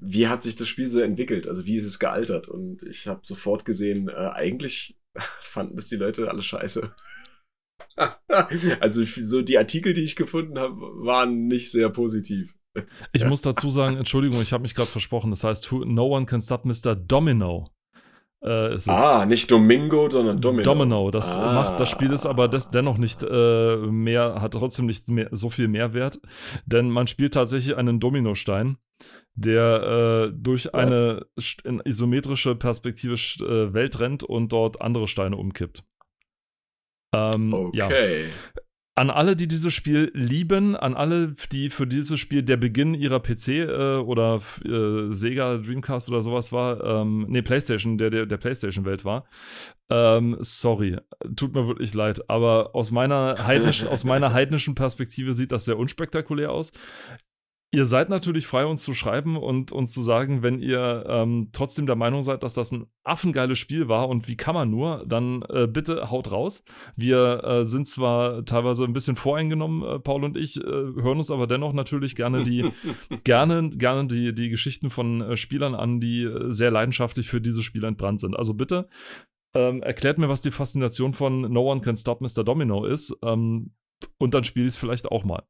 wie 0.00 0.28
hat 0.28 0.42
sich 0.42 0.56
das 0.56 0.68
Spiel 0.68 0.86
so 0.86 1.00
entwickelt? 1.00 1.48
Also 1.48 1.66
wie 1.66 1.76
ist 1.76 1.86
es 1.86 1.98
gealtert? 1.98 2.48
Und 2.48 2.82
ich 2.84 3.08
habe 3.08 3.20
sofort 3.24 3.64
gesehen, 3.64 4.08
äh, 4.08 4.12
eigentlich 4.12 4.96
fanden 5.40 5.76
das 5.76 5.88
die 5.88 5.96
Leute 5.96 6.30
alle 6.30 6.42
scheiße. 6.42 6.94
also 8.80 9.02
so 9.02 9.42
die 9.42 9.58
Artikel, 9.58 9.94
die 9.94 10.04
ich 10.04 10.16
gefunden 10.16 10.58
habe, 10.58 10.74
waren 10.76 11.46
nicht 11.46 11.70
sehr 11.70 11.90
positiv. 11.90 12.54
Ich 13.12 13.24
muss 13.24 13.42
dazu 13.42 13.70
sagen, 13.70 13.96
Entschuldigung, 13.96 14.40
ich 14.40 14.52
habe 14.52 14.62
mich 14.62 14.74
gerade 14.74 14.88
versprochen. 14.90 15.30
Das 15.30 15.42
heißt, 15.44 15.72
No 15.72 16.14
One 16.14 16.26
Can 16.26 16.40
Stop 16.42 16.64
Mr. 16.64 16.94
Domino. 16.94 17.70
Äh, 18.40 18.78
Ah, 18.86 19.26
nicht 19.26 19.50
Domingo, 19.50 20.08
sondern 20.08 20.40
Domino. 20.40 20.62
Domino. 20.62 21.10
Das 21.10 21.36
Ah. 21.36 21.54
macht 21.54 21.80
das 21.80 21.90
Spiel 21.90 22.12
ist 22.12 22.24
aber 22.24 22.46
des, 22.46 22.70
dennoch 22.70 22.96
nicht 22.96 23.24
äh, 23.24 23.76
mehr, 23.78 24.40
hat 24.40 24.52
trotzdem 24.52 24.86
nicht 24.86 25.10
mehr, 25.10 25.28
so 25.32 25.50
viel 25.50 25.66
Mehrwert, 25.66 26.20
denn 26.64 26.88
man 26.88 27.08
spielt 27.08 27.34
tatsächlich 27.34 27.76
einen 27.76 27.98
Dominostein, 27.98 28.76
der 29.34 30.28
äh, 30.30 30.32
durch 30.36 30.72
eine 30.72 31.26
isometrische 31.84 32.54
Perspektive 32.54 33.14
äh, 33.14 33.72
Welt 33.74 33.98
rennt 33.98 34.22
und 34.22 34.52
dort 34.52 34.80
andere 34.80 35.08
Steine 35.08 35.36
umkippt. 35.36 35.82
Ähm, 37.14 37.70
ja. 37.72 37.86
Okay. 37.86 38.24
An 38.98 39.10
alle, 39.10 39.36
die 39.36 39.46
dieses 39.46 39.72
Spiel 39.72 40.10
lieben, 40.12 40.74
an 40.74 40.94
alle, 40.94 41.36
die 41.52 41.70
für 41.70 41.86
dieses 41.86 42.18
Spiel 42.18 42.42
der 42.42 42.56
Beginn 42.56 42.94
ihrer 42.94 43.20
PC 43.20 43.48
äh, 43.48 43.96
oder 43.98 44.40
äh, 44.64 45.14
Sega, 45.14 45.58
Dreamcast 45.58 46.08
oder 46.08 46.20
sowas 46.20 46.50
war, 46.50 46.82
ähm, 46.82 47.24
nee, 47.28 47.42
PlayStation, 47.42 47.96
der, 47.96 48.10
der, 48.10 48.26
der 48.26 48.38
PlayStation-Welt 48.38 49.04
war. 49.04 49.28
Ähm, 49.88 50.36
sorry, 50.40 50.96
tut 51.36 51.54
mir 51.54 51.68
wirklich 51.68 51.94
leid, 51.94 52.28
aber 52.28 52.74
aus 52.74 52.90
meiner, 52.90 53.36
heidnischen, 53.46 53.86
aus 53.86 54.02
meiner 54.02 54.32
heidnischen 54.34 54.74
Perspektive 54.74 55.32
sieht 55.32 55.52
das 55.52 55.66
sehr 55.66 55.78
unspektakulär 55.78 56.50
aus. 56.50 56.72
Ihr 57.70 57.84
seid 57.84 58.08
natürlich 58.08 58.46
frei, 58.46 58.64
uns 58.64 58.82
zu 58.82 58.94
schreiben 58.94 59.36
und 59.36 59.72
uns 59.72 59.92
zu 59.92 60.02
sagen, 60.02 60.42
wenn 60.42 60.58
ihr 60.58 61.04
ähm, 61.06 61.50
trotzdem 61.52 61.84
der 61.84 61.96
Meinung 61.96 62.22
seid, 62.22 62.42
dass 62.42 62.54
das 62.54 62.72
ein 62.72 62.86
affengeiles 63.04 63.58
Spiel 63.58 63.88
war 63.88 64.08
und 64.08 64.26
wie 64.26 64.38
kann 64.38 64.54
man 64.54 64.70
nur, 64.70 65.04
dann 65.06 65.42
äh, 65.50 65.66
bitte 65.66 66.10
haut 66.10 66.32
raus. 66.32 66.64
Wir 66.96 67.44
äh, 67.44 67.64
sind 67.66 67.86
zwar 67.86 68.46
teilweise 68.46 68.84
ein 68.84 68.94
bisschen 68.94 69.16
voreingenommen, 69.16 69.82
äh, 69.82 69.98
Paul 69.98 70.24
und 70.24 70.38
ich, 70.38 70.56
äh, 70.56 70.62
hören 70.62 71.18
uns 71.18 71.30
aber 71.30 71.46
dennoch 71.46 71.74
natürlich 71.74 72.16
gerne 72.16 72.42
die, 72.42 72.72
gerne, 73.24 73.68
gerne 73.68 74.06
die, 74.06 74.34
die 74.34 74.48
Geschichten 74.48 74.88
von 74.88 75.20
äh, 75.20 75.36
Spielern 75.36 75.74
an, 75.74 76.00
die 76.00 76.22
äh, 76.22 76.50
sehr 76.50 76.70
leidenschaftlich 76.70 77.28
für 77.28 77.42
dieses 77.42 77.64
Spiel 77.64 77.84
entbrannt 77.84 78.22
sind. 78.22 78.34
Also 78.34 78.54
bitte 78.54 78.88
ähm, 79.54 79.82
erklärt 79.82 80.16
mir, 80.16 80.30
was 80.30 80.40
die 80.40 80.52
Faszination 80.52 81.12
von 81.12 81.42
No 81.42 81.70
One 81.70 81.82
Can 81.82 81.98
Stop 81.98 82.22
Mr. 82.22 82.44
Domino 82.44 82.86
ist. 82.86 83.14
Ähm, 83.22 83.72
und 84.16 84.32
dann 84.32 84.44
spiele 84.44 84.64
ich 84.64 84.70
es 84.70 84.76
vielleicht 84.78 85.06
auch 85.06 85.24
mal. 85.24 85.42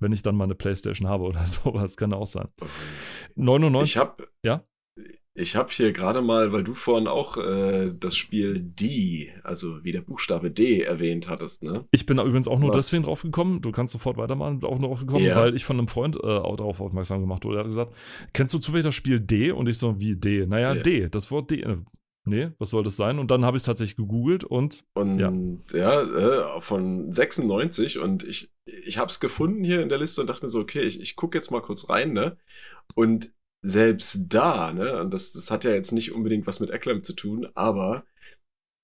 Wenn 0.00 0.12
ich 0.12 0.22
dann 0.22 0.36
mal 0.36 0.44
eine 0.44 0.54
Playstation 0.54 1.08
habe 1.08 1.24
oder 1.24 1.44
sowas, 1.46 1.96
kann 1.96 2.12
auch 2.12 2.26
sein. 2.26 2.48
99. 3.36 3.94
Ich 3.94 3.98
habe 3.98 4.28
Ja? 4.42 4.64
Ich 5.40 5.54
habe 5.54 5.70
hier 5.70 5.92
gerade 5.92 6.20
mal, 6.20 6.52
weil 6.52 6.64
du 6.64 6.72
vorhin 6.72 7.06
auch 7.06 7.36
äh, 7.36 7.92
das 7.96 8.16
Spiel 8.16 8.58
D, 8.60 9.32
also 9.44 9.84
wie 9.84 9.92
der 9.92 10.00
Buchstabe 10.00 10.50
D 10.50 10.80
erwähnt 10.82 11.28
hattest, 11.28 11.62
ne? 11.62 11.84
Ich 11.92 12.06
bin 12.06 12.16
da 12.16 12.24
übrigens 12.24 12.48
auch 12.48 12.58
nur 12.58 12.70
Was? 12.70 12.86
deswegen 12.86 13.04
drauf 13.04 13.22
gekommen. 13.22 13.62
Du 13.62 13.70
kannst 13.70 13.92
sofort 13.92 14.16
weitermachen, 14.16 14.64
auch 14.64 14.80
nur 14.80 14.88
drauf 14.88 15.00
gekommen, 15.00 15.24
Ja. 15.24 15.36
weil 15.36 15.54
ich 15.54 15.64
von 15.64 15.78
einem 15.78 15.86
Freund 15.86 16.16
äh, 16.16 16.26
auch 16.26 16.56
darauf 16.56 16.80
aufmerksam 16.80 17.20
gemacht 17.20 17.44
wurde. 17.44 17.58
Er 17.58 17.60
hat 17.60 17.66
gesagt, 17.68 17.94
kennst 18.32 18.52
du 18.52 18.58
zufällig 18.58 18.84
das 18.84 18.96
Spiel 18.96 19.20
D? 19.20 19.52
Und 19.52 19.68
ich 19.68 19.78
so, 19.78 20.00
wie 20.00 20.16
D? 20.16 20.44
Naja, 20.44 20.74
Ja. 20.74 20.82
D, 20.82 21.08
das 21.08 21.30
Wort 21.30 21.52
D. 21.52 21.64
Nee, 22.24 22.50
was 22.58 22.70
soll 22.70 22.84
das 22.84 22.96
sein? 22.96 23.18
Und 23.18 23.30
dann 23.30 23.44
habe 23.44 23.56
ich 23.56 23.62
es 23.62 23.66
tatsächlich 23.66 23.96
gegoogelt 23.96 24.44
und 24.44 24.84
Und 24.94 25.18
Ja. 25.18 25.32
ja, 25.72 26.56
äh, 26.56 26.60
von 26.60 27.10
96 27.10 27.98
und 27.98 28.22
ich, 28.24 28.52
ich 28.66 28.98
habe 28.98 29.10
es 29.10 29.18
gefunden 29.20 29.64
hier 29.64 29.82
in 29.82 29.88
der 29.88 29.98
Liste 29.98 30.20
und 30.20 30.26
dachte 30.26 30.44
mir 30.44 30.50
so, 30.50 30.60
okay, 30.60 30.82
ich, 30.82 31.00
ich 31.00 31.16
gucke 31.16 31.38
jetzt 31.38 31.50
mal 31.50 31.62
kurz 31.62 31.88
rein, 31.88 32.12
ne? 32.12 32.36
Und 32.94 33.32
selbst 33.62 34.26
da, 34.28 34.72
ne, 34.72 35.00
und 35.00 35.12
das, 35.12 35.32
das 35.32 35.50
hat 35.50 35.64
ja 35.64 35.72
jetzt 35.72 35.92
nicht 35.92 36.12
unbedingt 36.12 36.46
was 36.46 36.60
mit 36.60 36.70
Acclaim 36.70 37.02
zu 37.02 37.12
tun, 37.12 37.48
aber 37.54 38.04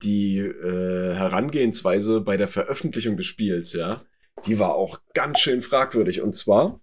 die 0.02 0.38
äh, 0.38 1.14
Herangehensweise 1.14 2.20
bei 2.20 2.36
der 2.36 2.48
Veröffentlichung 2.48 3.16
des 3.16 3.26
Spiels, 3.26 3.72
ja, 3.72 4.02
die 4.46 4.58
war 4.58 4.74
auch 4.74 5.00
ganz 5.14 5.38
schön 5.40 5.62
fragwürdig. 5.62 6.20
Und 6.20 6.34
zwar 6.34 6.80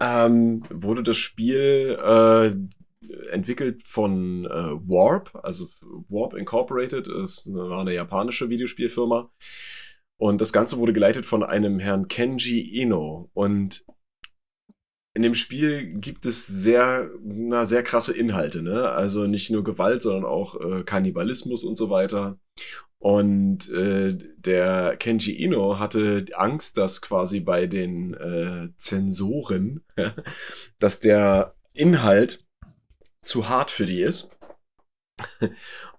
ähm, 0.00 0.62
wurde 0.70 1.02
das 1.02 1.16
Spiel 1.16 1.98
äh, 2.00 2.54
entwickelt 3.30 3.82
von 3.82 4.44
äh, 4.46 4.48
Warp, 4.88 5.38
also 5.42 5.68
Warp 6.08 6.34
Incorporated 6.34 7.08
ist 7.08 7.46
eine, 7.46 7.70
war 7.70 7.80
eine 7.80 7.94
japanische 7.94 8.50
Videospielfirma. 8.50 9.30
Und 10.20 10.40
das 10.40 10.52
Ganze 10.52 10.78
wurde 10.78 10.92
geleitet 10.92 11.24
von 11.24 11.44
einem 11.44 11.78
Herrn 11.78 12.08
Kenji 12.08 12.80
Eno. 12.80 13.30
Und 13.34 13.84
in 15.14 15.22
dem 15.22 15.34
Spiel 15.34 15.94
gibt 16.00 16.26
es 16.26 16.46
sehr, 16.46 17.10
na, 17.22 17.64
sehr 17.64 17.82
krasse 17.82 18.16
Inhalte, 18.16 18.62
ne? 18.62 18.90
Also 18.90 19.26
nicht 19.26 19.50
nur 19.50 19.64
Gewalt, 19.64 20.02
sondern 20.02 20.24
auch 20.24 20.60
äh, 20.60 20.82
Kannibalismus 20.82 21.64
und 21.64 21.76
so 21.76 21.88
weiter. 21.90 22.38
Und 22.98 23.70
äh, 23.70 24.18
der 24.36 24.96
Kenji 24.96 25.40
Eno 25.44 25.78
hatte 25.78 26.26
Angst, 26.34 26.78
dass 26.78 27.00
quasi 27.00 27.38
bei 27.38 27.66
den 27.66 28.14
äh, 28.14 28.70
Zensoren, 28.76 29.84
dass 30.80 30.98
der 30.98 31.54
Inhalt 31.74 32.47
zu 33.22 33.48
hart 33.48 33.70
für 33.70 33.86
die 33.86 34.00
ist 34.00 34.30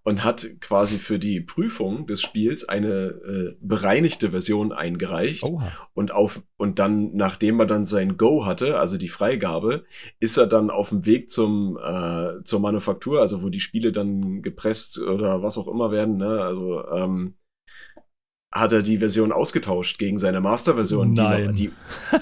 und 0.03 0.23
hat 0.23 0.47
quasi 0.61 0.97
für 0.97 1.19
die 1.19 1.41
Prüfung 1.41 2.07
des 2.07 2.21
Spiels 2.21 2.67
eine 2.67 2.89
äh, 2.89 3.57
bereinigte 3.59 4.31
Version 4.31 4.71
eingereicht 4.71 5.43
oha. 5.43 5.71
und 5.93 6.11
auf 6.11 6.41
und 6.57 6.79
dann 6.79 7.15
nachdem 7.15 7.59
er 7.59 7.65
dann 7.65 7.85
sein 7.85 8.17
Go 8.17 8.45
hatte, 8.45 8.79
also 8.79 8.97
die 8.97 9.09
Freigabe, 9.09 9.85
ist 10.19 10.37
er 10.37 10.47
dann 10.47 10.69
auf 10.69 10.89
dem 10.89 11.05
Weg 11.05 11.29
zum 11.29 11.77
äh, 11.77 12.43
zur 12.43 12.59
Manufaktur, 12.59 13.19
also 13.19 13.43
wo 13.43 13.49
die 13.49 13.59
Spiele 13.59 13.91
dann 13.91 14.41
gepresst 14.41 14.99
oder 14.99 15.43
was 15.43 15.57
auch 15.57 15.67
immer 15.67 15.91
werden, 15.91 16.17
ne? 16.17 16.41
Also 16.41 16.87
ähm, 16.87 17.35
hat 18.51 18.71
er 18.71 18.81
die 18.81 18.97
Version 18.97 19.31
ausgetauscht 19.31 19.99
gegen 19.99 20.17
seine 20.17 20.41
Masterversion, 20.41 21.13
die, 21.13 21.21
noch, 21.21 21.53
die 21.53 21.71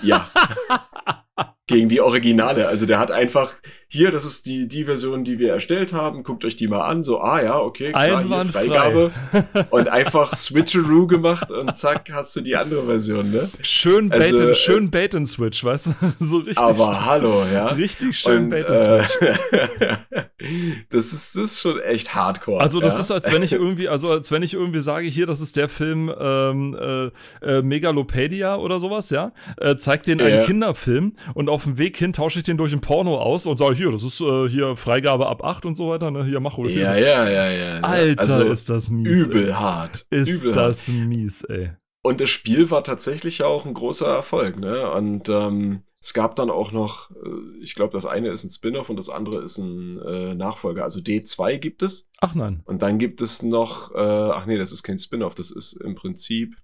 ja 0.01 0.29
gegen 1.67 1.89
die 1.89 1.99
Originale. 2.01 2.67
Also 2.67 2.85
der 2.85 2.97
hat 2.97 3.11
einfach, 3.11 3.53
hier, 3.89 4.09
das 4.11 4.25
ist 4.25 4.45
die, 4.45 4.67
die 4.69 4.85
Version, 4.85 5.25
die 5.25 5.37
wir 5.37 5.51
erstellt 5.51 5.91
haben, 5.91 6.23
guckt 6.23 6.45
euch 6.45 6.55
die 6.55 6.67
mal 6.67 6.85
an, 6.85 7.03
so, 7.03 7.19
ah 7.19 7.41
ja, 7.41 7.59
okay, 7.59 7.91
klar, 7.91 8.05
hier 8.05 8.17
Einwandfrei. 8.17 8.65
Freigabe. 8.67 9.11
und 9.69 9.87
einfach 9.89 10.33
Switcheroo 10.33 11.07
gemacht 11.07 11.51
und 11.51 11.75
zack, 11.75 12.09
hast 12.11 12.35
du 12.37 12.41
die 12.41 12.55
andere 12.55 12.85
Version, 12.85 13.31
ne? 13.31 13.49
Schön 13.61 14.09
Bait, 14.09 14.21
Also, 14.21 14.37
and, 14.39 14.49
äh, 14.49 14.55
schön 14.55 14.91
Bait 14.91 15.13
and 15.13 15.27
Switch, 15.27 15.63
weißt 15.63 15.87
du? 15.87 15.91
So 16.19 16.37
richtig. 16.37 16.57
Aber 16.57 17.05
hallo, 17.05 17.43
ja. 17.53 17.67
Richtig 17.67 18.17
schön 18.17 18.45
Und, 18.45 18.49
Bait 18.49 18.71
and 18.71 18.83
Switch. 18.83 19.21
äh, 19.21 19.95
das 20.89 21.11
ist, 21.13 21.35
das 21.35 21.43
ist 21.51 21.59
schon 21.61 21.79
echt 21.81 22.15
hardcore. 22.15 22.61
Also 22.61 22.79
das 22.79 22.95
ja? 22.95 23.01
ist, 23.01 23.11
als 23.11 23.31
wenn 23.31 23.43
ich 23.43 23.51
irgendwie, 23.51 23.89
also 23.89 24.09
als 24.09 24.31
wenn 24.31 24.41
ich 24.41 24.53
irgendwie 24.53 24.79
sage, 24.81 25.07
hier, 25.07 25.25
das 25.25 25.41
ist 25.41 25.57
der 25.57 25.67
Film 25.67 26.13
ähm, 26.17 26.77
äh, 26.79 27.07
äh, 27.45 27.61
Megalopedia 27.61 28.55
oder 28.55 28.79
sowas, 28.79 29.09
ja. 29.09 29.33
Äh, 29.57 29.75
zeig 29.75 30.03
den 30.03 30.21
einen 30.21 30.39
Ja. 30.39 30.45
Kinderfilm 30.45 31.15
und 31.33 31.49
auf 31.57 31.63
dem 31.63 31.79
Weg 31.79 31.97
hin 31.97 32.13
tausche 32.13 32.37
ich 32.37 32.45
den 32.45 32.55
durch 32.55 32.71
ein 32.71 32.81
Porno 32.81 33.17
aus 33.17 33.47
und 33.47 33.57
sage, 33.57 33.73
hier, 33.73 33.91
das 33.91 34.03
ist 34.03 34.21
äh, 34.21 34.47
hier 34.47 34.75
Freigabe 34.75 35.25
ab 35.25 35.43
8 35.43 35.65
und 35.65 35.75
so 35.75 35.89
weiter, 35.89 36.11
ne? 36.11 36.23
Hier, 36.23 36.39
mach 36.39 36.55
ruhig. 36.55 36.75
Ja, 36.75 36.95
ja, 36.95 37.27
ja, 37.27 37.49
ja. 37.49 37.79
Alter, 37.79 38.21
also, 38.21 38.43
ist 38.43 38.69
das 38.69 38.91
mies. 38.91 39.25
übel 39.25 39.47
Ey. 39.47 39.53
hart. 39.53 40.05
Ist 40.11 40.29
übel 40.29 40.55
hart. 40.55 40.69
das 40.69 40.87
mies, 40.87 41.41
ey. 41.45 41.71
Und 42.03 42.21
das 42.21 42.29
Spiel 42.29 42.69
war 42.69 42.83
tatsächlich 42.83 43.39
ja 43.39 43.47
auch 43.47 43.65
ein 43.65 43.73
großer 43.73 44.05
Erfolg, 44.05 44.59
ne? 44.59 44.87
Und 44.91 45.29
ähm, 45.29 45.81
es 45.99 46.13
gab 46.13 46.35
dann 46.35 46.51
auch 46.51 46.71
noch, 46.71 47.09
äh, 47.09 47.63
ich 47.63 47.73
glaube, 47.73 47.93
das 47.93 48.05
eine 48.05 48.29
ist 48.29 48.43
ein 48.43 48.51
Spin-off 48.51 48.91
und 48.91 48.97
das 48.97 49.09
andere 49.09 49.41
ist 49.41 49.57
ein 49.57 49.99
äh, 49.99 50.35
Nachfolger. 50.35 50.83
Also 50.83 50.99
D2 50.99 51.57
gibt 51.57 51.81
es. 51.81 52.07
Ach 52.19 52.35
nein. 52.35 52.61
Und 52.65 52.83
dann 52.83 52.99
gibt 52.99 53.19
es 53.19 53.41
noch, 53.41 53.95
äh, 53.95 53.97
ach 53.97 54.45
nee, 54.45 54.59
das 54.59 54.71
ist 54.71 54.83
kein 54.83 54.99
Spin-off, 54.99 55.33
das 55.33 55.49
ist 55.49 55.73
im 55.73 55.95
Prinzip. 55.95 56.55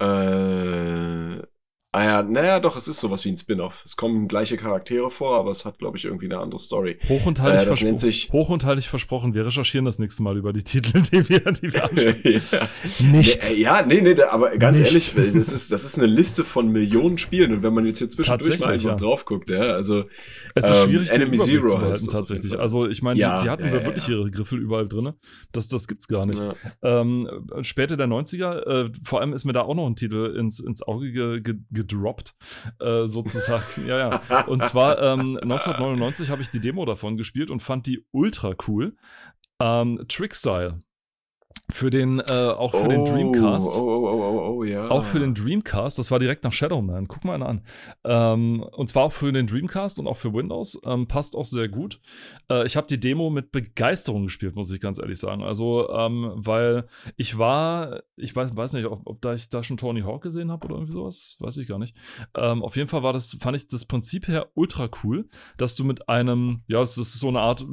Äh, 0.00 1.42
ah 1.92 2.04
ja, 2.04 2.22
naja, 2.22 2.58
doch, 2.58 2.76
es 2.76 2.88
ist 2.88 3.00
sowas 3.00 3.24
wie 3.24 3.28
ein 3.30 3.36
Spin-off. 3.38 3.82
Es 3.84 3.96
kommen 3.96 4.26
gleiche 4.26 4.56
Charaktere 4.56 5.10
vor, 5.10 5.38
aber 5.38 5.50
es 5.50 5.64
hat, 5.64 5.78
glaube 5.78 5.98
ich, 5.98 6.04
irgendwie 6.06 6.26
eine 6.26 6.38
andere 6.38 6.58
Story. 6.58 6.98
Hoch 7.08 7.26
und 7.26 7.40
heilig, 7.40 7.62
Äh, 7.62 7.66
das 7.66 7.80
nennt 7.82 8.00
sich- 8.00 8.30
hoch 8.32 8.48
und 8.48 8.64
heilig 8.64 8.88
versprochen, 8.88 9.34
wir 9.34 9.44
recherchieren 9.46 9.84
das 9.84 9.98
nächste 9.98 10.22
Mal 10.22 10.36
über 10.36 10.52
die 10.52 10.62
Titel, 10.62 11.02
die 11.12 11.28
wir, 11.28 11.40
die 11.52 11.72
wir 11.72 11.84
anschauen. 11.84 12.16
ja. 12.50 12.68
Nicht. 13.12 13.42
Nee, 13.50 13.54
äh, 13.56 13.60
ja, 13.60 13.82
nee, 13.86 14.00
nee, 14.00 14.20
aber 14.22 14.56
ganz 14.56 14.78
Nicht. 14.78 14.88
ehrlich, 15.16 15.34
das 15.34 15.52
ist, 15.52 15.70
das 15.70 15.84
ist 15.84 15.98
eine 15.98 16.06
Liste 16.06 16.44
von 16.44 16.68
Millionen 16.68 17.18
Spielen 17.18 17.52
und 17.52 17.62
wenn 17.62 17.74
man 17.74 17.86
jetzt 17.86 17.98
hier 17.98 18.08
zwischendurch 18.08 18.58
mal 18.58 18.72
einfach 18.72 18.90
ja. 18.90 18.96
drauf 18.96 19.24
guckt, 19.24 19.50
ja, 19.50 19.60
also 19.60 20.04
Es 20.54 20.68
ist 20.68 20.70
Ähm, 20.70 20.88
schwierig, 20.88 21.08
den 21.10 21.20
Enemy 21.22 21.38
Zero 21.38 21.68
zu 21.68 21.76
behalten, 21.76 22.08
tatsächlich. 22.10 22.58
Also, 22.58 22.86
ich 22.88 23.02
meine, 23.02 23.18
Ja, 23.20 23.38
die, 23.38 23.44
die 23.44 23.50
hatten 23.50 23.64
ja, 23.66 23.72
wir 23.72 23.80
ja, 23.80 23.86
wirklich 23.86 24.08
ihre 24.08 24.30
Griffel 24.30 24.58
überall 24.58 24.88
drin. 24.88 25.12
Das, 25.52 25.68
das 25.68 25.86
gibt's 25.86 26.08
gar 26.08 26.26
nicht. 26.26 26.40
Ähm, 26.82 27.28
später 27.62 27.96
der 27.96 28.06
90er, 28.06 28.86
äh, 28.86 28.92
vor 29.02 29.20
allem 29.20 29.32
ist 29.32 29.44
mir 29.44 29.52
da 29.52 29.62
auch 29.62 29.74
noch 29.74 29.86
ein 29.86 29.96
Titel 29.96 30.34
ins, 30.38 30.58
ins 30.60 30.82
Auge 30.82 31.12
ge, 31.12 31.40
ge, 31.40 31.56
gedroppt, 31.82 32.34
äh, 32.80 33.06
sozusagen. 33.06 33.86
ja, 33.86 33.98
ja. 34.28 34.44
Und 34.46 34.64
zwar 34.64 35.00
ähm, 35.02 35.36
1999 35.42 36.30
habe 36.30 36.42
ich 36.42 36.50
die 36.50 36.60
Demo 36.60 36.84
davon 36.84 37.16
gespielt 37.16 37.50
und 37.50 37.60
fand 37.60 37.86
die 37.86 38.04
ultra 38.12 38.54
cool. 38.66 38.96
Ähm, 39.60 40.04
Trickstyle. 40.08 40.80
Für 41.70 41.90
den, 41.90 42.20
äh, 42.20 42.32
auch 42.32 42.74
für 42.74 42.88
den 42.88 43.04
Dreamcast. 43.04 43.66
Oh, 43.66 43.80
oh, 43.80 44.08
oh, 44.08 44.22
oh, 44.22 44.54
oh, 44.58 44.64
ja. 44.64 44.88
Auch 44.88 45.04
für 45.04 45.20
den 45.20 45.34
Dreamcast, 45.34 45.98
das 45.98 46.10
war 46.10 46.18
direkt 46.18 46.44
nach 46.44 46.52
Shadowman. 46.52 47.08
Guck 47.08 47.24
mal 47.24 47.34
einen 47.34 47.42
an. 47.42 47.62
Ähm, 48.04 48.62
und 48.62 48.88
zwar 48.88 49.04
auch 49.04 49.12
für 49.12 49.32
den 49.32 49.46
Dreamcast 49.46 49.98
und 49.98 50.06
auch 50.06 50.16
für 50.16 50.32
Windows. 50.34 50.80
Ähm, 50.84 51.08
passt 51.08 51.34
auch 51.34 51.46
sehr 51.46 51.68
gut. 51.68 52.00
Äh, 52.50 52.66
ich 52.66 52.76
habe 52.76 52.86
die 52.86 53.00
Demo 53.00 53.30
mit 53.30 53.52
Begeisterung 53.52 54.24
gespielt, 54.24 54.54
muss 54.54 54.70
ich 54.70 54.80
ganz 54.80 54.98
ehrlich 54.98 55.18
sagen. 55.18 55.42
Also, 55.42 55.88
ähm, 55.90 56.32
weil 56.34 56.86
ich 57.16 57.38
war, 57.38 58.02
ich 58.16 58.34
weiß, 58.34 58.54
weiß 58.54 58.74
nicht, 58.74 58.86
ob, 58.86 59.00
ob 59.04 59.20
da 59.22 59.34
ich 59.34 59.48
da 59.48 59.62
schon 59.62 59.76
Tony 59.76 60.02
Hawk 60.02 60.22
gesehen 60.22 60.50
habe 60.50 60.66
oder 60.66 60.76
irgendwie 60.76 60.92
sowas. 60.92 61.36
Weiß 61.40 61.56
ich 61.56 61.68
gar 61.68 61.78
nicht. 61.78 61.96
Ähm, 62.34 62.62
auf 62.62 62.76
jeden 62.76 62.88
Fall 62.88 63.02
war 63.02 63.12
das, 63.12 63.36
fand 63.40 63.56
ich 63.56 63.68
das 63.68 63.84
Prinzip 63.84 64.28
her 64.28 64.48
ultra 64.54 64.88
cool, 65.02 65.28
dass 65.56 65.74
du 65.74 65.84
mit 65.84 66.08
einem, 66.08 66.62
ja, 66.66 66.82
es 66.82 66.98
ist 66.98 67.18
so 67.18 67.28
eine 67.28 67.40
Art, 67.40 67.64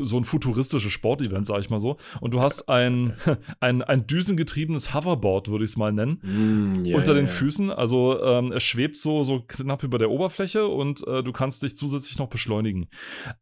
so 0.00 0.16
ein 0.16 0.24
futuristisches 0.24 0.92
Sportevent, 0.92 1.46
sag 1.46 1.60
ich 1.60 1.70
mal 1.70 1.80
so. 1.80 1.96
Und 2.20 2.34
du 2.34 2.40
hast 2.40 2.68
ein, 2.68 3.14
ein, 3.60 3.82
ein 3.82 4.06
düsengetriebenes 4.06 4.94
Hoverboard, 4.94 5.48
würde 5.48 5.64
ich 5.64 5.70
es 5.70 5.76
mal 5.76 5.92
nennen 5.92 6.18
Mm, 6.22 6.84
ja, 6.84 6.96
unter 6.96 7.12
ja, 7.12 7.20
den 7.20 7.26
ja. 7.26 7.32
Füßen. 7.32 7.70
Also 7.70 8.22
ähm, 8.22 8.52
es 8.52 8.62
schwebt 8.62 8.96
so, 8.96 9.22
so 9.24 9.40
knapp 9.46 9.82
über 9.82 9.98
der 9.98 10.10
Oberfläche 10.10 10.66
und 10.66 11.06
äh, 11.06 11.22
du 11.22 11.32
kannst 11.32 11.62
dich 11.62 11.76
zusätzlich 11.76 12.18
noch 12.18 12.28
beschleunigen. 12.28 12.88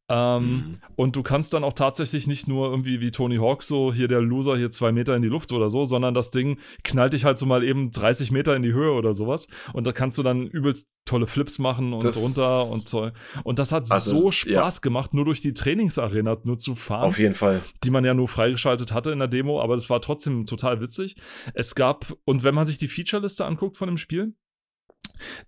Ähm, 0.09 0.41
Mhm. 0.41 0.79
Und 0.97 1.17
du 1.17 1.23
kannst 1.23 1.55
dann 1.55 1.65
auch 1.65 1.73
tatsächlich 1.73 2.27
nicht 2.27 2.49
nur 2.49 2.71
irgendwie 2.71 3.01
wie 3.01 3.11
Tony 3.11 3.37
Hawk 3.37 3.63
so 3.63 3.93
hier 3.93 4.09
der 4.09 4.21
Loser 4.21 4.57
hier 4.57 4.71
zwei 4.71 4.93
Meter 4.93 5.15
in 5.17 5.23
die 5.23 5.29
Luft 5.29 5.53
oder 5.53 5.71
so, 5.71 5.85
sondern 5.85 6.15
das 6.15 6.31
Ding 6.31 6.59
knallt 6.85 7.13
dich 7.13 7.25
halt 7.25 7.39
so 7.39 7.47
mal 7.47 7.63
eben 7.65 7.91
30 7.91 8.31
Meter 8.31 8.55
in 8.57 8.63
die 8.63 8.73
Höhe 8.73 8.93
oder 8.93 9.15
sowas. 9.15 9.49
Und 9.73 9.87
da 9.87 9.93
kannst 9.93 10.19
du 10.19 10.23
dann 10.23 10.47
übelst 10.47 10.89
tolle 11.07 11.27
Flips 11.27 11.59
machen 11.59 11.93
und 11.93 12.05
Das- 12.05 12.23
runter 12.23 12.71
und 12.73 12.89
toll. 12.89 13.13
Und 13.45 13.59
das 13.59 13.73
hat 13.73 13.91
Also, 13.91 14.11
so 14.21 14.31
Spaß 14.31 14.83
gemacht, 14.83 15.15
nur 15.15 15.25
durch 15.25 15.41
die 15.41 15.55
Trainingsarena 15.55 16.37
nur 16.45 16.59
zu 16.59 16.75
fahren 16.75 17.05
Auf 17.05 17.19
jeden 17.19 17.35
Fall. 17.35 17.63
die 17.83 17.91
man 17.91 18.05
ja 18.05 18.15
nur 18.15 18.29
freigeschaltet 18.29 18.93
hatte 18.93 19.11
in 19.11 19.19
der 19.19 19.29
Demo, 19.29 19.61
aber 19.61 19.70
das 19.77 19.91
war 19.91 20.01
trotzdem 20.01 20.47
total 20.47 20.81
witzig. 20.81 21.17
Es 21.55 21.75
gab, 21.75 22.17
und 22.25 22.45
wenn 22.45 22.55
man 22.55 22.67
sich 22.67 22.79
die 22.79 22.89
Feature-Liste 22.89 23.45
anguckt 23.45 23.77
von 23.77 23.89
dem 23.89 23.97
Spiel, 23.97 24.35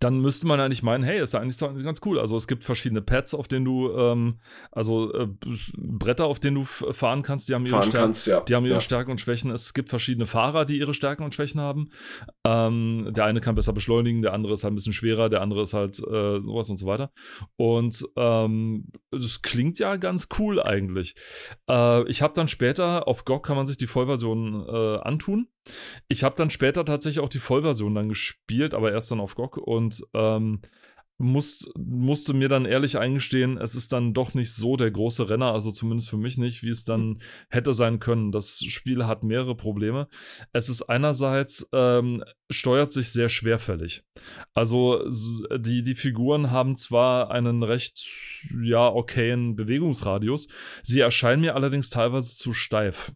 dann 0.00 0.20
müsste 0.20 0.46
man 0.46 0.60
eigentlich 0.60 0.82
meinen, 0.82 1.04
hey, 1.04 1.20
ist 1.20 1.32
ja 1.34 1.40
eigentlich 1.40 1.56
so- 1.56 1.72
ganz 1.72 2.00
cool. 2.04 2.18
Also 2.18 2.36
es 2.36 2.46
gibt 2.46 2.64
verschiedene 2.64 3.02
Pads, 3.02 3.34
auf 3.34 3.48
denen 3.48 3.64
du, 3.64 3.90
ähm, 3.96 4.40
also 4.70 5.12
äh, 5.14 5.28
Bretter, 5.76 6.26
auf 6.26 6.40
denen 6.40 6.56
du 6.56 6.64
fahren 6.64 7.22
kannst, 7.22 7.48
die 7.48 7.54
haben 7.54 7.66
ihre 7.66 7.82
Stärken. 7.82 7.98
kannst, 7.98 8.26
ja. 8.26 8.40
Die 8.40 8.54
haben 8.54 8.64
ihre 8.64 8.74
ja. 8.74 8.80
Stärken 8.80 9.10
und 9.10 9.20
Schwächen. 9.20 9.50
Es 9.50 9.74
gibt 9.74 9.88
verschiedene 9.88 10.26
Fahrer, 10.26 10.64
die 10.64 10.78
ihre 10.78 10.94
Stärken 10.94 11.22
und 11.22 11.34
Schwächen 11.34 11.60
haben. 11.60 11.90
Ähm, 12.44 13.08
der 13.10 13.24
eine 13.24 13.40
kann 13.40 13.54
besser 13.54 13.72
beschleunigen, 13.72 14.22
der 14.22 14.32
andere 14.32 14.52
ist 14.52 14.64
halt 14.64 14.72
ein 14.72 14.76
bisschen 14.76 14.92
schwerer, 14.92 15.28
der 15.28 15.40
andere 15.42 15.62
ist 15.62 15.74
halt 15.74 15.98
äh, 15.98 16.40
sowas 16.40 16.68
und 16.70 16.78
so 16.78 16.86
weiter. 16.86 17.12
Und 17.56 18.04
ähm, 18.16 18.88
das 19.10 19.42
klingt 19.42 19.78
ja 19.78 19.96
ganz 19.96 20.28
cool 20.38 20.62
eigentlich. 20.62 21.14
Äh, 21.68 22.08
ich 22.08 22.22
habe 22.22 22.34
dann 22.34 22.48
später, 22.48 23.08
auf 23.08 23.24
GOG 23.24 23.44
kann 23.46 23.56
man 23.56 23.66
sich 23.66 23.76
die 23.76 23.86
Vollversion 23.86 24.66
äh, 24.68 24.98
antun. 24.98 25.48
Ich 26.08 26.24
habe 26.24 26.36
dann 26.36 26.50
später 26.50 26.84
tatsächlich 26.84 27.22
auch 27.22 27.28
die 27.28 27.38
Vollversion 27.38 27.94
dann 27.94 28.08
gespielt, 28.08 28.74
aber 28.74 28.92
erst 28.92 29.10
dann 29.10 29.20
auf 29.20 29.34
GOG 29.34 29.58
und 29.58 30.02
ähm, 30.14 30.62
muss, 31.18 31.72
musste 31.78 32.34
mir 32.34 32.48
dann 32.48 32.64
ehrlich 32.64 32.98
eingestehen, 32.98 33.56
es 33.56 33.74
ist 33.74 33.92
dann 33.92 34.12
doch 34.12 34.34
nicht 34.34 34.52
so 34.52 34.76
der 34.76 34.90
große 34.90 35.30
Renner, 35.30 35.52
also 35.52 35.70
zumindest 35.70 36.10
für 36.10 36.16
mich 36.16 36.36
nicht, 36.36 36.62
wie 36.62 36.70
es 36.70 36.84
dann 36.84 37.22
hätte 37.48 37.72
sein 37.72 38.00
können. 38.00 38.32
Das 38.32 38.58
Spiel 38.58 39.06
hat 39.06 39.22
mehrere 39.22 39.54
Probleme. 39.54 40.08
Es 40.52 40.68
ist 40.68 40.82
einerseits, 40.82 41.68
ähm, 41.72 42.24
steuert 42.52 42.92
sich 42.92 43.10
sehr 43.10 43.28
schwerfällig. 43.28 44.04
Also 44.54 45.02
die, 45.56 45.82
die 45.82 45.94
Figuren 45.94 46.50
haben 46.50 46.76
zwar 46.76 47.30
einen 47.30 47.62
recht, 47.62 48.04
ja, 48.62 48.86
okayen 48.92 49.56
Bewegungsradius, 49.56 50.48
sie 50.82 51.00
erscheinen 51.00 51.40
mir 51.42 51.54
allerdings 51.54 51.90
teilweise 51.90 52.36
zu 52.36 52.52
steif. 52.52 53.12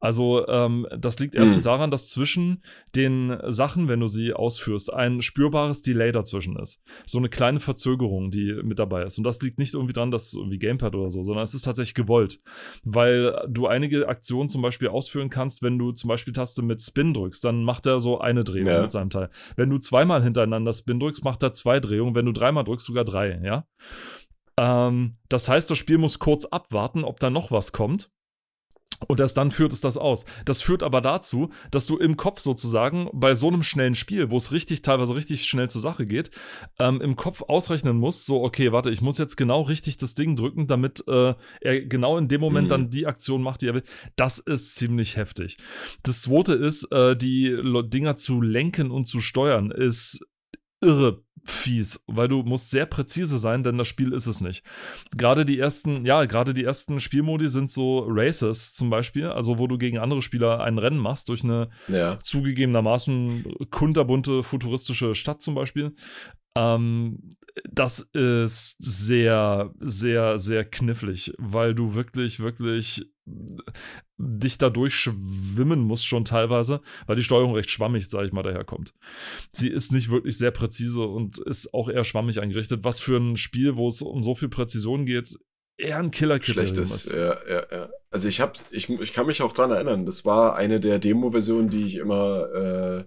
Also 0.00 0.46
ähm, 0.48 0.86
das 0.98 1.18
liegt 1.20 1.34
erst 1.34 1.56
Hm. 1.56 1.62
daran, 1.62 1.90
dass 1.90 2.08
zwischen 2.08 2.62
den 2.96 3.38
Sachen, 3.48 3.88
wenn 3.88 4.00
du 4.00 4.08
sie 4.08 4.32
ausführst, 4.32 4.92
ein 4.92 5.22
spürbares 5.22 5.82
Delay 5.82 6.10
dazwischen 6.12 6.56
ist. 6.56 6.82
So 7.06 7.18
eine 7.18 7.28
kleine 7.28 7.60
Verzögerung, 7.60 8.30
die 8.30 8.58
mit 8.62 8.78
dabei 8.78 9.04
ist. 9.04 9.18
Und 9.18 9.24
das 9.24 9.40
liegt 9.42 9.58
nicht 9.58 9.74
irgendwie 9.74 9.92
dran, 9.92 10.10
dass 10.10 10.26
es 10.26 10.34
irgendwie 10.34 10.58
Gamepad 10.58 10.94
oder 10.94 11.10
so, 11.10 11.22
sondern 11.22 11.44
es 11.44 11.54
ist 11.54 11.62
tatsächlich 11.62 11.94
gewollt. 11.94 12.40
Weil 12.82 13.46
du 13.48 13.66
einige 13.66 14.08
Aktionen 14.08 14.48
zum 14.48 14.62
Beispiel 14.62 14.88
ausführen 14.88 15.30
kannst, 15.30 15.62
wenn 15.62 15.78
du 15.78 15.92
zum 15.92 16.08
Beispiel 16.08 16.32
Taste 16.32 16.62
mit 16.62 16.82
Spin 16.82 17.14
drückst, 17.14 17.44
dann 17.44 17.62
macht 17.64 17.86
er 17.86 18.00
so 18.00 18.18
eine 18.20 18.44
Drehung 18.44 18.66
Ja. 18.66 18.71
Mit 18.80 18.92
seinem 18.92 19.10
Teil. 19.10 19.28
Wenn 19.56 19.70
du 19.70 19.78
zweimal 19.78 20.22
hintereinander 20.22 20.72
Spin 20.72 21.00
drückst, 21.00 21.24
macht 21.24 21.42
er 21.42 21.52
zwei 21.52 21.80
Drehungen. 21.80 22.14
Wenn 22.14 22.26
du 22.26 22.32
dreimal 22.32 22.64
drückst, 22.64 22.86
sogar 22.86 23.04
drei, 23.04 23.40
ja. 23.42 23.66
Ähm, 24.56 25.16
das 25.28 25.48
heißt, 25.48 25.70
das 25.70 25.78
Spiel 25.78 25.98
muss 25.98 26.18
kurz 26.18 26.44
abwarten, 26.44 27.04
ob 27.04 27.18
da 27.20 27.30
noch 27.30 27.50
was 27.50 27.72
kommt. 27.72 28.10
Und 29.08 29.20
erst 29.20 29.36
dann 29.36 29.50
führt 29.50 29.72
es 29.72 29.80
das 29.80 29.96
aus. 29.96 30.24
Das 30.44 30.62
führt 30.62 30.82
aber 30.82 31.00
dazu, 31.00 31.50
dass 31.70 31.86
du 31.86 31.96
im 31.98 32.16
Kopf 32.16 32.40
sozusagen 32.40 33.08
bei 33.12 33.34
so 33.34 33.48
einem 33.48 33.62
schnellen 33.62 33.94
Spiel, 33.94 34.30
wo 34.30 34.36
es 34.36 34.52
richtig, 34.52 34.82
teilweise 34.82 35.14
richtig 35.14 35.44
schnell 35.46 35.70
zur 35.70 35.80
Sache 35.80 36.06
geht, 36.06 36.30
ähm, 36.78 37.00
im 37.00 37.16
Kopf 37.16 37.42
ausrechnen 37.42 37.96
musst, 37.96 38.26
so, 38.26 38.42
okay, 38.42 38.72
warte, 38.72 38.90
ich 38.90 39.00
muss 39.00 39.18
jetzt 39.18 39.36
genau 39.36 39.62
richtig 39.62 39.96
das 39.98 40.14
Ding 40.14 40.36
drücken, 40.36 40.66
damit 40.66 41.04
äh, 41.08 41.34
er 41.60 41.80
genau 41.82 42.18
in 42.18 42.28
dem 42.28 42.40
Moment 42.40 42.62
Mhm. 42.66 42.68
dann 42.68 42.90
die 42.90 43.06
Aktion 43.06 43.42
macht, 43.42 43.62
die 43.62 43.68
er 43.68 43.74
will. 43.74 43.84
Das 44.16 44.38
ist 44.38 44.74
ziemlich 44.74 45.16
heftig. 45.16 45.56
Das 46.02 46.22
zweite 46.22 46.52
ist, 46.54 46.84
äh, 46.92 47.16
die 47.16 47.56
Dinger 47.86 48.16
zu 48.16 48.40
lenken 48.40 48.90
und 48.90 49.06
zu 49.06 49.20
steuern, 49.20 49.70
ist 49.70 50.26
irre 50.80 51.21
fies, 51.44 52.02
weil 52.06 52.28
du 52.28 52.42
musst 52.42 52.70
sehr 52.70 52.86
präzise 52.86 53.38
sein, 53.38 53.62
denn 53.62 53.78
das 53.78 53.88
Spiel 53.88 54.12
ist 54.12 54.26
es 54.26 54.40
nicht. 54.40 54.64
Gerade 55.16 55.44
die 55.44 55.58
ersten, 55.58 56.04
ja, 56.06 56.24
gerade 56.24 56.54
die 56.54 56.64
ersten 56.64 57.00
Spielmodi 57.00 57.48
sind 57.48 57.70
so 57.70 58.06
Races 58.08 58.74
zum 58.74 58.90
Beispiel, 58.90 59.26
also 59.26 59.58
wo 59.58 59.66
du 59.66 59.78
gegen 59.78 59.98
andere 59.98 60.22
Spieler 60.22 60.62
ein 60.62 60.78
Rennen 60.78 60.98
machst 60.98 61.28
durch 61.28 61.42
eine 61.44 61.70
Ja. 61.88 62.18
zugegebenermaßen 62.22 63.44
kunterbunte 63.70 64.42
futuristische 64.42 65.14
Stadt 65.14 65.42
zum 65.42 65.54
Beispiel. 65.54 65.94
Ähm, 66.54 67.36
das 67.70 67.98
ist 68.00 68.76
sehr, 68.78 69.74
sehr, 69.80 70.38
sehr 70.38 70.64
knifflig, 70.64 71.34
weil 71.38 71.74
du 71.74 71.94
wirklich, 71.94 72.40
wirklich 72.40 73.11
dich 73.24 74.58
da 74.58 74.68
durchschwimmen 74.70 75.80
musst 75.80 76.06
schon 76.06 76.24
teilweise, 76.24 76.80
weil 77.06 77.16
die 77.16 77.22
Steuerung 77.22 77.54
recht 77.54 77.70
schwammig, 77.70 78.08
sage 78.08 78.26
ich 78.26 78.32
mal, 78.32 78.42
daherkommt. 78.42 78.94
Sie 79.52 79.68
ist 79.68 79.92
nicht 79.92 80.10
wirklich 80.10 80.36
sehr 80.36 80.50
präzise 80.50 81.02
und 81.02 81.38
ist 81.38 81.72
auch 81.72 81.88
eher 81.88 82.04
schwammig 82.04 82.40
eingerichtet, 82.40 82.84
was 82.84 83.00
für 83.00 83.16
ein 83.16 83.36
Spiel, 83.36 83.76
wo 83.76 83.88
es 83.88 84.02
um 84.02 84.22
so 84.22 84.34
viel 84.34 84.48
Präzision 84.48 85.06
geht, 85.06 85.36
eher 85.78 85.98
ein 85.98 86.10
Killer-Kriterium 86.10 86.74
Schlechtes, 86.74 87.06
ja, 87.10 87.36
ja, 87.48 87.66
ja. 87.70 87.90
Also 88.10 88.28
ich 88.28 88.40
hab, 88.40 88.58
ich, 88.70 88.88
ich 88.88 89.12
kann 89.12 89.26
mich 89.26 89.42
auch 89.42 89.52
dran 89.52 89.70
erinnern, 89.70 90.06
das 90.06 90.24
war 90.24 90.56
eine 90.56 90.80
der 90.80 90.98
Demo-Versionen, 90.98 91.70
die 91.70 91.86
ich 91.86 91.96
immer 91.96 92.52
äh, 92.52 93.04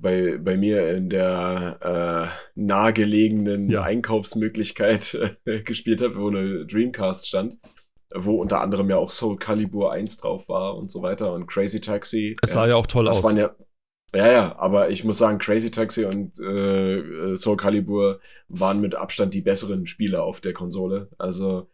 bei, 0.00 0.38
bei 0.38 0.56
mir 0.56 0.90
in 0.90 1.10
der 1.10 2.32
äh, 2.34 2.60
nahegelegenen 2.60 3.68
Ja. 3.70 3.82
Einkaufsmöglichkeit 3.82 5.36
äh, 5.44 5.60
gespielt 5.62 6.00
habe, 6.00 6.16
wo 6.16 6.28
eine 6.28 6.66
Dreamcast 6.66 7.26
stand, 7.26 7.58
wo 8.14 8.40
unter 8.40 8.60
anderem 8.60 8.90
ja 8.90 8.96
auch 8.96 9.10
Soul 9.10 9.36
Calibur 9.36 9.92
1 9.92 10.18
drauf 10.18 10.48
war 10.48 10.76
und 10.76 10.90
so 10.90 11.02
weiter 11.02 11.32
und 11.32 11.46
Crazy 11.46 11.80
Taxi. 11.80 12.36
Es 12.42 12.52
sah 12.52 12.66
ja 12.66 12.76
auch 12.76 12.86
toll 12.86 13.04
das 13.04 13.18
aus. 13.18 13.24
waren 13.24 13.36
ja 13.36 13.54
ja, 14.12 14.30
ja, 14.30 14.58
aber 14.58 14.90
ich 14.90 15.04
muss 15.04 15.18
sagen, 15.18 15.38
Crazy 15.38 15.70
Taxi 15.70 16.04
und 16.04 16.38
äh, 16.40 17.36
Soul 17.36 17.56
Calibur 17.56 18.20
waren 18.48 18.80
mit 18.80 18.96
Abstand 18.96 19.34
die 19.34 19.40
besseren 19.40 19.86
Spiele 19.86 20.22
auf 20.22 20.40
der 20.40 20.52
Konsole. 20.52 21.08
Also 21.16 21.70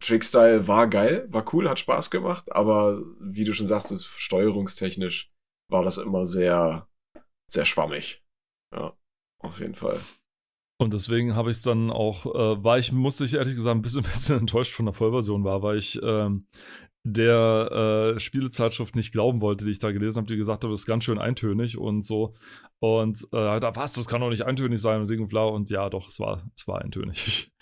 Trickstyle 0.00 0.66
war 0.66 0.88
geil, 0.88 1.26
war 1.30 1.44
cool, 1.52 1.68
hat 1.68 1.78
Spaß 1.78 2.10
gemacht, 2.10 2.52
aber 2.52 3.02
wie 3.20 3.44
du 3.44 3.52
schon 3.52 3.66
sagst, 3.66 3.90
das 3.90 4.04
steuerungstechnisch 4.04 5.32
war 5.68 5.82
das 5.82 5.98
immer 5.98 6.24
sehr, 6.24 6.88
sehr 7.50 7.66
schwammig. 7.66 8.24
Ja, 8.74 8.96
auf 9.38 9.60
jeden 9.60 9.74
Fall. 9.74 10.00
Und 10.82 10.92
deswegen 10.92 11.34
habe 11.34 11.50
ich 11.50 11.58
es 11.58 11.62
dann 11.62 11.90
auch, 11.90 12.26
äh, 12.26 12.62
war 12.62 12.78
ich, 12.78 12.92
musste 12.92 13.24
ich 13.24 13.34
ehrlich 13.34 13.54
gesagt 13.54 13.76
ein 13.76 13.82
bisschen, 13.82 14.02
bisschen 14.12 14.40
enttäuscht 14.40 14.74
von 14.74 14.86
der 14.86 14.94
Vollversion 14.94 15.44
war, 15.44 15.62
weil 15.62 15.78
ich 15.78 16.00
ähm, 16.02 16.46
der 17.04 18.14
äh, 18.16 18.20
Spielezeitschrift 18.20 18.94
nicht 18.94 19.12
glauben 19.12 19.40
wollte, 19.40 19.64
die 19.64 19.72
ich 19.72 19.80
da 19.80 19.90
gelesen 19.90 20.18
habe, 20.18 20.28
die 20.28 20.36
gesagt 20.36 20.64
hat, 20.64 20.70
das 20.70 20.80
ist 20.80 20.86
ganz 20.86 21.04
schön 21.04 21.18
eintönig 21.18 21.76
und 21.78 22.04
so. 22.04 22.34
Und 22.78 23.22
äh, 23.32 23.60
da 23.60 23.74
was, 23.74 23.94
das 23.94 24.06
kann 24.06 24.20
doch 24.20 24.30
nicht 24.30 24.44
eintönig 24.44 24.80
sein 24.80 25.00
und 25.00 25.10
Ding 25.10 25.20
und 25.20 25.28
blau. 25.28 25.54
Und 25.54 25.70
ja, 25.70 25.88
doch, 25.90 26.08
es 26.08 26.20
war, 26.20 26.48
es 26.56 26.68
war 26.68 26.80
eintönig. 26.80 27.52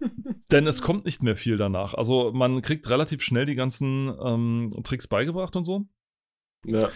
Denn 0.50 0.66
es 0.66 0.82
kommt 0.82 1.06
nicht 1.06 1.22
mehr 1.22 1.36
viel 1.36 1.56
danach. 1.56 1.94
Also 1.94 2.32
man 2.32 2.60
kriegt 2.60 2.88
relativ 2.90 3.22
schnell 3.22 3.46
die 3.46 3.54
ganzen 3.54 4.14
ähm, 4.22 4.70
Tricks 4.84 5.06
beigebracht 5.06 5.56
und 5.56 5.64
so. 5.64 5.86
Ja, 6.66 6.90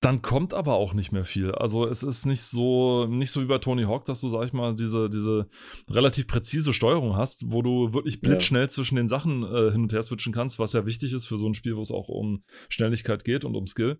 Dann 0.00 0.20
kommt 0.20 0.52
aber 0.52 0.74
auch 0.74 0.92
nicht 0.92 1.10
mehr 1.10 1.24
viel. 1.24 1.52
Also 1.52 1.86
es 1.86 2.02
ist 2.02 2.26
nicht 2.26 2.42
so, 2.42 3.06
nicht 3.06 3.30
so 3.30 3.40
wie 3.40 3.46
bei 3.46 3.58
Tony 3.58 3.84
Hawk, 3.84 4.04
dass 4.04 4.20
du, 4.20 4.28
sag 4.28 4.44
ich 4.44 4.52
mal, 4.52 4.74
diese, 4.74 5.08
diese 5.08 5.48
relativ 5.90 6.26
präzise 6.26 6.74
Steuerung 6.74 7.16
hast, 7.16 7.50
wo 7.50 7.62
du 7.62 7.94
wirklich 7.94 8.20
blitzschnell 8.20 8.68
zwischen 8.68 8.96
den 8.96 9.08
Sachen 9.08 9.42
äh, 9.42 9.72
hin 9.72 9.82
und 9.82 9.92
her 9.92 10.02
switchen 10.02 10.34
kannst, 10.34 10.58
was 10.58 10.74
ja 10.74 10.84
wichtig 10.84 11.14
ist 11.14 11.26
für 11.26 11.38
so 11.38 11.48
ein 11.48 11.54
Spiel, 11.54 11.76
wo 11.76 11.82
es 11.82 11.90
auch 11.90 12.08
um 12.08 12.44
Schnelligkeit 12.68 13.24
geht 13.24 13.44
und 13.46 13.56
um 13.56 13.66
Skill. 13.66 13.98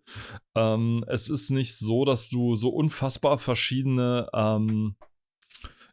Ähm, 0.55 1.03
es 1.09 1.31
ist 1.31 1.51
nicht 1.51 1.77
so, 1.77 2.05
dass 2.05 2.29
du 2.29 2.57
so 2.57 2.69
unfassbar 2.69 3.39
verschiedene 3.39 4.29
ähm, 4.35 4.97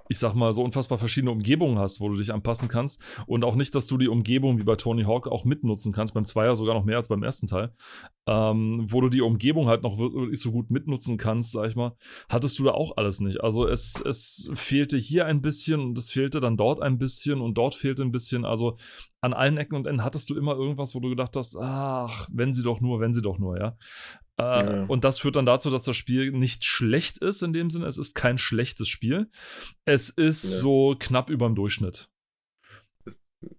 ich 0.10 0.20
sag 0.20 0.34
mal, 0.34 0.54
so 0.54 0.64
unfassbar 0.64 0.98
verschiedene 0.98 1.32
Umgebungen 1.32 1.80
hast, 1.80 2.00
wo 2.00 2.10
du 2.10 2.16
dich 2.16 2.34
anpassen 2.34 2.68
kannst. 2.68 3.02
Und 3.26 3.44
auch 3.44 3.56
nicht, 3.56 3.74
dass 3.76 3.88
du 3.88 3.98
die 3.98 4.10
Umgebung 4.10 4.58
wie 4.60 4.64
bei 4.64 4.76
Tony 4.76 5.04
Hawk 5.04 5.28
auch 5.28 5.46
mitnutzen 5.46 5.94
kannst, 5.94 6.14
beim 6.14 6.26
Zweier 6.26 6.56
sogar 6.56 6.76
noch 6.76 6.86
mehr 6.86 6.98
als 6.98 7.08
beim 7.08 7.24
ersten 7.24 7.48
Teil. 7.48 7.74
Ähm, 8.28 8.86
wo 8.90 9.02
du 9.02 9.10
die 9.10 9.22
Umgebung 9.22 9.68
halt 9.68 9.84
noch 9.84 9.98
wirklich 9.98 10.40
so 10.40 10.52
gut 10.52 10.70
mitnutzen 10.72 11.18
kannst, 11.18 11.52
sag 11.52 11.68
ich 11.68 11.76
mal, 11.76 11.96
hattest 12.30 12.58
du 12.60 12.64
da 12.64 12.72
auch 12.72 12.98
alles 12.98 13.20
nicht. 13.20 13.42
Also 13.42 13.68
es, 13.68 14.02
es 14.06 14.52
fehlte 14.54 14.98
hier 14.98 15.26
ein 15.26 15.42
bisschen 15.42 15.80
und 15.80 15.98
es 15.98 16.12
fehlte 16.12 16.40
dann 16.40 16.58
dort 16.58 16.82
ein 16.82 16.98
bisschen 16.98 17.42
und 17.42 17.58
dort 17.58 17.76
fehlte 17.76 18.04
ein 18.04 18.12
bisschen. 18.12 18.46
Also 18.46 18.78
an 19.24 19.34
allen 19.34 19.58
Ecken 19.58 19.76
und 19.76 19.88
Enden 19.88 20.04
hattest 20.04 20.30
du 20.30 20.36
immer 20.36 20.54
irgendwas, 20.56 20.94
wo 20.96 21.00
du 21.00 21.10
gedacht 21.10 21.36
hast, 21.38 21.56
ach, 21.58 22.28
wenn 22.32 22.54
sie 22.54 22.62
doch 22.62 22.82
nur, 22.82 23.00
wenn 23.00 23.14
sie 23.14 23.22
doch 23.22 23.38
nur, 23.40 23.58
ja. 23.58 23.78
Äh, 24.38 24.44
Ja. 24.44 24.86
Und 24.88 25.04
das 25.04 25.20
führt 25.20 25.36
dann 25.38 25.46
dazu, 25.46 25.70
dass 25.70 25.84
das 25.84 25.96
Spiel 25.96 26.32
nicht 26.32 26.66
schlecht 26.66 27.20
ist 27.20 27.42
in 27.42 27.54
dem 27.54 27.70
Sinne. 27.70 27.86
Es 27.86 27.98
ist 27.98 28.16
kein 28.16 28.38
schlechtes 28.38 28.88
Spiel. 28.90 29.30
Es 29.86 30.10
ist 30.10 30.44
Ja. 30.44 30.50
so 30.60 30.96
knapp 31.00 31.30
über 31.30 31.46
dem 31.48 31.56
Durchschnitt. 31.56 32.10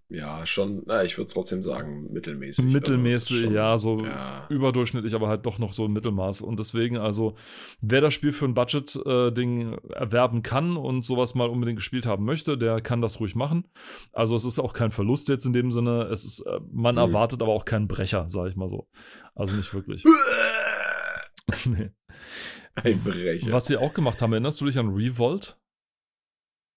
Ja, 0.09 0.45
schon, 0.45 0.83
na, 0.85 1.03
ich 1.03 1.17
würde 1.17 1.31
trotzdem 1.31 1.61
sagen, 1.63 2.11
mittelmäßig. 2.11 2.65
Mittelmäßig, 2.65 3.31
Also 3.31 3.35
ist 3.35 3.43
schon- 3.45 3.53
ja, 3.53 3.77
so 3.77 4.05
Ja. 4.05 4.45
überdurchschnittlich, 4.49 5.13
aber 5.15 5.27
halt 5.27 5.45
doch 5.45 5.59
noch 5.59 5.73
so 5.73 5.85
ein 5.85 5.91
Mittelmaß. 5.93 6.41
Und 6.41 6.59
deswegen, 6.59 6.97
also, 6.97 7.35
wer 7.81 8.01
das 8.01 8.13
Spiel 8.13 8.31
für 8.33 8.45
ein 8.45 8.53
Budget-Ding 8.53 9.77
erwerben 9.93 10.41
kann 10.43 10.77
und 10.77 11.05
sowas 11.05 11.35
mal 11.35 11.49
unbedingt 11.49 11.77
gespielt 11.77 12.05
haben 12.05 12.25
möchte, 12.25 12.57
der 12.57 12.81
kann 12.81 13.01
das 13.01 13.19
ruhig 13.19 13.35
machen. 13.35 13.67
Also, 14.13 14.35
es 14.35 14.45
ist 14.45 14.59
auch 14.59 14.73
kein 14.73 14.91
Verlust 14.91 15.29
jetzt 15.29 15.45
in 15.45 15.53
dem 15.53 15.71
Sinne. 15.71 16.03
Es 16.11 16.23
ist, 16.25 16.39
äh, 16.41 16.59
man 16.71 16.95
Mhm. 16.95 16.99
erwartet 17.01 17.41
aber 17.41 17.51
auch 17.53 17.65
keinen 17.65 17.87
Brecher, 17.87 18.25
sag 18.29 18.47
ich 18.49 18.55
mal 18.55 18.69
so. 18.69 18.87
Also 19.35 19.55
nicht 19.55 19.73
wirklich. 19.73 20.03
nee. 21.65 21.91
Ein 22.75 23.01
Brecher. 23.03 23.51
Was 23.51 23.67
sie 23.67 23.77
auch 23.77 23.93
gemacht 23.93 24.21
haben, 24.21 24.33
erinnerst 24.33 24.59
du 24.61 24.65
dich 24.65 24.77
an 24.77 24.89
Revolt? 24.89 25.57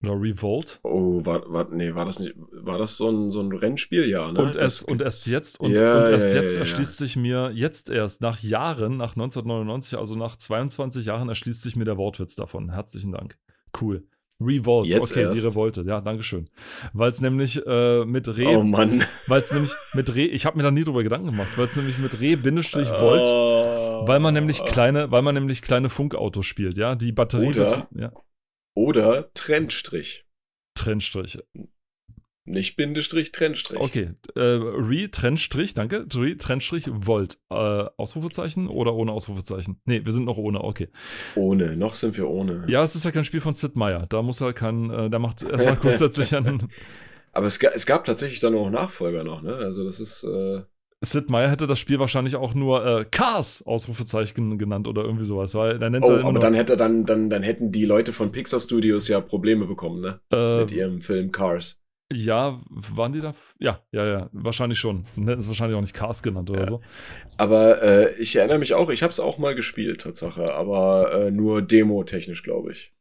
Oder 0.02 0.12
Revolt? 0.20 0.78
Oh, 0.84 1.24
war, 1.24 1.42
war, 1.52 1.68
nee, 1.70 1.92
war 1.94 2.04
das 2.04 2.20
nicht, 2.20 2.34
war 2.52 2.78
das 2.78 2.96
so 2.96 3.08
ein, 3.10 3.32
so 3.32 3.40
ein 3.40 3.50
Rennspiel? 3.52 4.08
Ja, 4.08 4.30
ne? 4.30 4.40
Und, 4.40 4.54
erst, 4.56 4.86
und 4.86 5.02
erst 5.02 5.26
jetzt, 5.26 5.58
und, 5.60 5.72
Ja, 5.72 6.04
und 6.06 6.12
erst 6.12 6.28
ja, 6.34 6.40
jetzt 6.40 6.54
ja, 6.54 6.60
erschließt 6.60 6.96
sich 6.98 7.16
mir, 7.16 7.50
jetzt 7.52 7.90
erst, 7.90 8.20
nach 8.20 8.38
Jahren, 8.40 8.96
nach 8.96 9.16
1999, 9.16 9.98
also 9.98 10.14
nach 10.16 10.36
22 10.36 11.04
Jahren, 11.06 11.28
erschließt 11.28 11.62
sich 11.62 11.74
mir 11.74 11.84
der 11.84 11.96
Wortwitz 11.96 12.36
davon. 12.36 12.70
Herzlichen 12.70 13.10
Dank. 13.10 13.38
Cool. 13.80 14.04
Revolt, 14.40 14.86
Jetzt 14.86 15.10
okay, 15.10 15.22
die 15.30 15.34
erst? 15.36 15.46
Revolte, 15.46 15.82
ja, 15.84 16.00
Dankeschön. 16.00 16.48
Weil 16.92 17.10
es 17.10 17.20
nämlich 17.20 17.60
äh, 17.66 18.04
mit 18.04 18.28
Re, 18.28 18.56
Oh 18.58 18.62
Mann. 18.62 19.02
weil 19.26 19.42
es 19.42 19.50
nämlich 19.50 19.72
mit 19.94 20.14
Re, 20.14 20.20
ich 20.20 20.46
habe 20.46 20.56
mir 20.56 20.62
da 20.62 20.70
nie 20.70 20.84
drüber 20.84 21.02
Gedanken 21.02 21.26
gemacht, 21.26 21.58
weil 21.58 21.66
es 21.66 21.74
nämlich 21.74 21.98
mit 21.98 22.20
Re-Volt, 22.20 22.86
Oh. 23.20 24.06
weil 24.06 24.20
man 24.20 24.34
nämlich 24.34 24.64
kleine, 24.64 25.10
weil 25.10 25.22
man 25.22 25.34
nämlich 25.34 25.60
kleine 25.60 25.90
Funkautos 25.90 26.46
spielt, 26.46 26.78
ja, 26.78 26.94
die 26.94 27.10
Batterie, 27.10 27.48
Oder- 27.48 27.88
ja, 27.96 28.12
Oder 28.78 29.32
Trennstrich. 29.34 30.24
Trennstrich. 30.76 31.42
Nicht 32.44 32.76
Bindestrich, 32.76 33.32
Trennstrich. 33.32 33.80
Okay, 33.80 34.12
äh, 34.36 34.40
Re, 34.40 35.10
Trennstrich, 35.10 35.74
danke. 35.74 36.06
Re, 36.14 36.36
Trennstrich, 36.36 36.84
Volt. 36.88 37.40
Äh, 37.50 37.54
Ausrufezeichen 37.96 38.68
oder 38.68 38.94
ohne 38.94 39.10
Ausrufezeichen? 39.10 39.80
Nee, 39.84 40.04
wir 40.04 40.12
sind 40.12 40.26
noch 40.26 40.36
ohne, 40.36 40.62
okay. 40.62 40.90
Ohne, 41.34 41.76
noch 41.76 41.94
sind 41.94 42.16
wir 42.16 42.28
ohne. 42.28 42.66
Ja, 42.68 42.84
es 42.84 42.94
ist 42.94 43.04
ja 43.04 43.10
kein 43.10 43.24
Spiel 43.24 43.40
von 43.40 43.56
Sid 43.56 43.74
Meier. 43.74 44.06
Da 44.08 44.22
muss 44.22 44.40
er 44.40 44.52
kein, 44.52 44.90
äh, 44.90 45.10
der 45.10 45.18
macht 45.18 45.42
erstmal 45.42 45.74
grundsätzlich 45.80 46.36
einen. 46.36 46.68
Aber 47.32 47.46
es, 47.46 47.60
es 47.60 47.84
gab 47.84 48.04
tatsächlich 48.04 48.38
dann 48.38 48.54
auch 48.54 48.70
Nachfolger 48.70 49.24
noch, 49.24 49.42
ne? 49.42 49.56
Also 49.56 49.84
das 49.84 49.98
ist, 49.98 50.22
äh, 50.22 50.62
Sid 51.00 51.30
Meier 51.30 51.48
hätte 51.50 51.66
das 51.68 51.78
Spiel 51.78 52.00
wahrscheinlich 52.00 52.34
auch 52.34 52.54
nur 52.54 52.84
äh, 52.84 53.04
Cars 53.04 53.64
Ausrufezeichen 53.64 54.58
genannt 54.58 54.88
oder 54.88 55.04
irgendwie 55.04 55.24
sowas, 55.24 55.54
weil 55.54 55.80
er 55.80 55.90
nennt 55.90 56.04
oh, 56.04 56.14
immer 56.16 56.24
aber 56.30 56.40
dann 56.40 56.54
hätte 56.54 56.76
dann, 56.76 57.04
dann, 57.04 57.30
dann 57.30 57.42
hätten 57.44 57.70
die 57.70 57.84
Leute 57.84 58.12
von 58.12 58.32
Pixar 58.32 58.58
Studios 58.60 59.06
ja 59.06 59.20
Probleme 59.20 59.66
bekommen, 59.66 60.00
ne? 60.00 60.20
äh, 60.32 60.60
Mit 60.60 60.72
ihrem 60.72 61.00
Film 61.00 61.30
Cars. 61.30 61.80
ja, 62.12 62.60
waren 62.70 63.12
die 63.12 63.20
da? 63.20 63.34
Ja, 63.60 63.80
ja, 63.92 64.06
ja, 64.06 64.28
wahrscheinlich 64.32 64.80
schon. 64.80 65.04
Dann 65.14 65.28
hätten 65.28 65.40
es 65.40 65.46
wahrscheinlich 65.46 65.76
auch 65.76 65.82
nicht 65.82 65.94
Cars 65.94 66.20
genannt 66.22 66.50
oder 66.50 66.60
Ja. 66.60 66.66
so. 66.66 66.80
Aber 67.36 67.80
äh, 67.82 68.14
ich 68.16 68.34
erinnere 68.34 68.58
mich 68.58 68.74
auch, 68.74 68.90
ich 68.90 69.04
habe 69.04 69.12
es 69.12 69.20
auch 69.20 69.38
mal 69.38 69.54
gespielt, 69.54 70.00
Tatsache, 70.00 70.52
aber 70.52 71.12
äh, 71.26 71.30
nur 71.30 71.62
demo-technisch, 71.62 72.42
glaube 72.42 72.72
ich. 72.72 72.92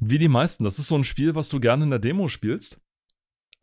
Wie 0.00 0.18
die 0.18 0.28
meisten. 0.28 0.64
Das 0.64 0.78
ist 0.78 0.88
so 0.88 0.94
ein 0.94 1.04
Spiel, 1.04 1.34
was 1.34 1.50
du 1.50 1.60
gerne 1.60 1.84
in 1.84 1.90
der 1.90 1.98
Demo 1.98 2.28
spielst. 2.28 2.80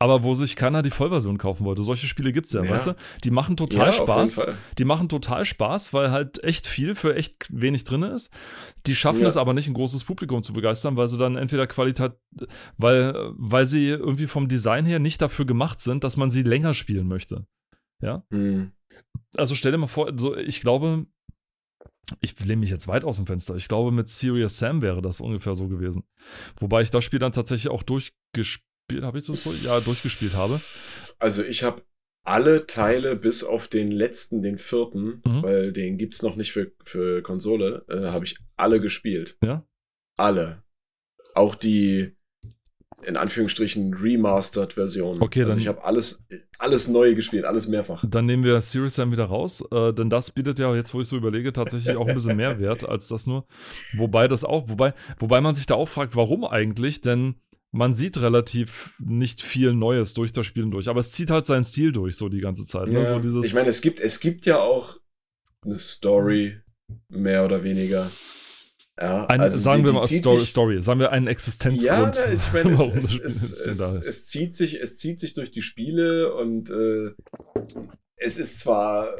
Aber 0.02 0.24
wo 0.24 0.34
sich 0.34 0.56
keiner 0.56 0.82
die 0.82 0.90
Vollversion 0.90 1.38
kaufen 1.38 1.64
wollte. 1.64 1.84
Solche 1.84 2.06
Spiele 2.08 2.32
gibt 2.32 2.46
es 2.48 2.52
ja, 2.54 2.64
Ja. 2.64 2.70
weißt 2.70 2.88
du? 2.88 2.96
Die 3.22 3.30
machen 3.30 3.56
total 3.56 3.90
jeden 3.92 4.02
Spaß. 4.02 4.42
Die 4.78 4.84
machen 4.84 5.08
total 5.08 5.44
Spaß, 5.44 5.92
weil 5.92 6.10
halt 6.10 6.42
echt 6.42 6.66
viel 6.66 6.94
für 6.96 7.14
echt 7.14 7.46
wenig 7.50 7.84
drin 7.84 8.02
ist. 8.02 8.32
Die 8.86 8.96
schaffen 8.96 9.22
Ja. 9.22 9.28
es 9.28 9.36
aber 9.36 9.54
nicht, 9.54 9.68
ein 9.68 9.74
großes 9.74 10.02
Publikum 10.02 10.42
zu 10.42 10.52
begeistern, 10.52 10.96
weil 10.96 11.06
sie 11.06 11.18
dann 11.18 11.36
entweder 11.36 11.66
Qualität, 11.68 12.12
weil, 12.76 13.14
weil 13.36 13.66
sie 13.66 13.86
irgendwie 13.88 14.26
vom 14.26 14.48
Design 14.48 14.84
her 14.86 14.98
nicht 14.98 15.22
dafür 15.22 15.44
gemacht 15.44 15.80
sind, 15.80 16.02
dass 16.02 16.16
man 16.16 16.30
sie 16.32 16.42
länger 16.42 16.74
spielen 16.74 17.06
möchte. 17.06 17.46
Ja. 18.02 18.24
Hm. 18.30 18.72
Also 19.36 19.54
stell 19.54 19.70
dir 19.72 19.78
mal 19.78 19.86
vor, 19.86 20.12
so, 20.16 20.36
ich 20.36 20.60
glaube, 20.60 21.06
ich 22.20 22.38
lehne 22.40 22.56
mich 22.60 22.70
jetzt 22.70 22.88
weit 22.88 23.04
aus 23.04 23.18
dem 23.18 23.26
Fenster. 23.26 23.54
Ich 23.54 23.68
glaube, 23.68 23.92
mit 23.92 24.08
Serious 24.08 24.58
Sam 24.58 24.82
wäre 24.82 25.00
das 25.00 25.20
ungefähr 25.20 25.54
so 25.54 25.68
gewesen. 25.68 26.02
Wobei 26.58 26.82
ich 26.82 26.90
das 26.90 27.04
Spiel 27.04 27.20
dann 27.20 27.32
tatsächlich 27.32 27.70
auch 27.72 27.82
durchgespielt, 27.84 28.66
habe 29.02 29.18
ich 29.18 29.26
das 29.26 29.42
so? 29.42 29.52
Ja, 29.64 29.80
durchgespielt 29.80 30.34
habe. 30.34 30.60
Also 31.18 31.42
ich 31.42 31.62
habe 31.62 31.82
alle 32.24 32.66
Teile 32.66 33.16
bis 33.16 33.42
auf 33.42 33.66
den 33.68 33.90
letzten, 33.90 34.42
den 34.42 34.58
vierten, 34.58 35.22
Mhm. 35.24 35.42
weil 35.42 35.72
den 35.72 35.98
gibt's 35.98 36.22
noch 36.22 36.36
nicht 36.36 36.52
für, 36.52 36.70
für 36.84 37.22
Konsole, 37.22 37.84
äh, 37.88 38.06
habe 38.10 38.24
ich 38.24 38.36
alle 38.56 38.80
gespielt. 38.80 39.36
Ja. 39.42 39.66
Alle. 40.16 40.62
Auch 41.34 41.54
die 41.54 42.16
in 43.04 43.16
Anführungsstrichen 43.16 43.94
remastered 43.94 44.74
Version. 44.74 45.20
Okay, 45.20 45.40
also 45.40 45.50
dann- 45.54 45.58
ich 45.58 45.66
habe 45.66 45.82
alles, 45.82 46.24
alles 46.58 46.86
neu 46.86 47.16
gespielt, 47.16 47.44
alles 47.44 47.66
mehrfach. 47.66 48.04
Dann 48.08 48.26
nehmen 48.26 48.44
wir 48.44 48.60
Serious 48.60 48.94
Sam 48.94 49.10
wieder 49.10 49.24
raus, 49.24 49.64
äh, 49.72 49.92
denn 49.92 50.08
das 50.08 50.30
bietet 50.30 50.60
ja 50.60 50.72
jetzt, 50.76 50.94
wo 50.94 51.00
ich 51.00 51.08
so 51.08 51.16
überlege, 51.16 51.52
tatsächlich 51.52 51.96
auch 51.96 52.06
ein 52.06 52.14
bisschen 52.14 52.36
mehr 52.36 52.56
Wert 52.60 52.88
als 52.88 53.08
das 53.08 53.26
nur. 53.26 53.44
Wobei 53.94 54.28
das 54.28 54.44
auch, 54.44 54.68
wobei, 54.68 54.94
wobei 55.18 55.40
man 55.40 55.56
sich 55.56 55.66
da 55.66 55.74
auch 55.74 55.88
fragt, 55.88 56.14
warum 56.14 56.44
eigentlich? 56.44 57.00
Denn 57.00 57.40
man 57.72 57.94
sieht 57.94 58.20
relativ 58.20 58.94
nicht 59.00 59.42
viel 59.42 59.72
Neues 59.72 60.14
durch 60.14 60.32
das 60.32 60.46
Spiel 60.46 60.68
durch, 60.70 60.88
aber 60.88 61.00
es 61.00 61.10
zieht 61.10 61.30
halt 61.30 61.46
seinen 61.46 61.64
Stil 61.64 61.90
durch, 61.92 62.16
so 62.16 62.28
die 62.28 62.40
ganze 62.40 62.66
Zeit. 62.66 62.88
Ne? 62.88 63.00
Ja, 63.00 63.06
So 63.06 63.18
dieses, 63.18 63.44
ich 63.46 63.54
meine, 63.54 63.68
es 63.70 63.80
gibt, 63.80 63.98
es 63.98 64.20
gibt 64.20 64.44
ja 64.46 64.58
auch 64.60 64.96
eine 65.64 65.78
Story, 65.78 66.58
mehr 67.08 67.44
oder 67.44 67.64
weniger. 67.64 68.10
Ja, 69.00 69.24
ein, 69.26 69.40
also 69.40 69.58
sagen 69.58 69.80
die- 69.82 69.88
wir 69.88 69.92
die 69.92 69.96
mal 70.00 70.04
zieht 70.04 70.18
Story, 70.20 70.38
sich- 70.38 70.50
Story, 70.50 70.82
sagen 70.82 71.00
wir 71.00 71.12
einen 71.12 71.26
Ja, 71.26 71.32
Existenzgrund. 71.32 72.18
na, 72.26 72.32
ich 72.32 72.52
meine, 72.52 72.72
es, 72.74 73.14
es, 73.24 73.52
es, 73.60 73.78
es, 73.80 74.26
zieht 74.26 74.54
sich, 74.54 74.78
es 74.80 74.98
zieht 74.98 75.18
sich 75.18 75.32
durch 75.32 75.50
die 75.50 75.62
Spiele 75.62 76.34
und 76.34 76.68
äh, 76.68 77.12
es 78.16 78.36
ist 78.38 78.60
zwar, 78.60 79.16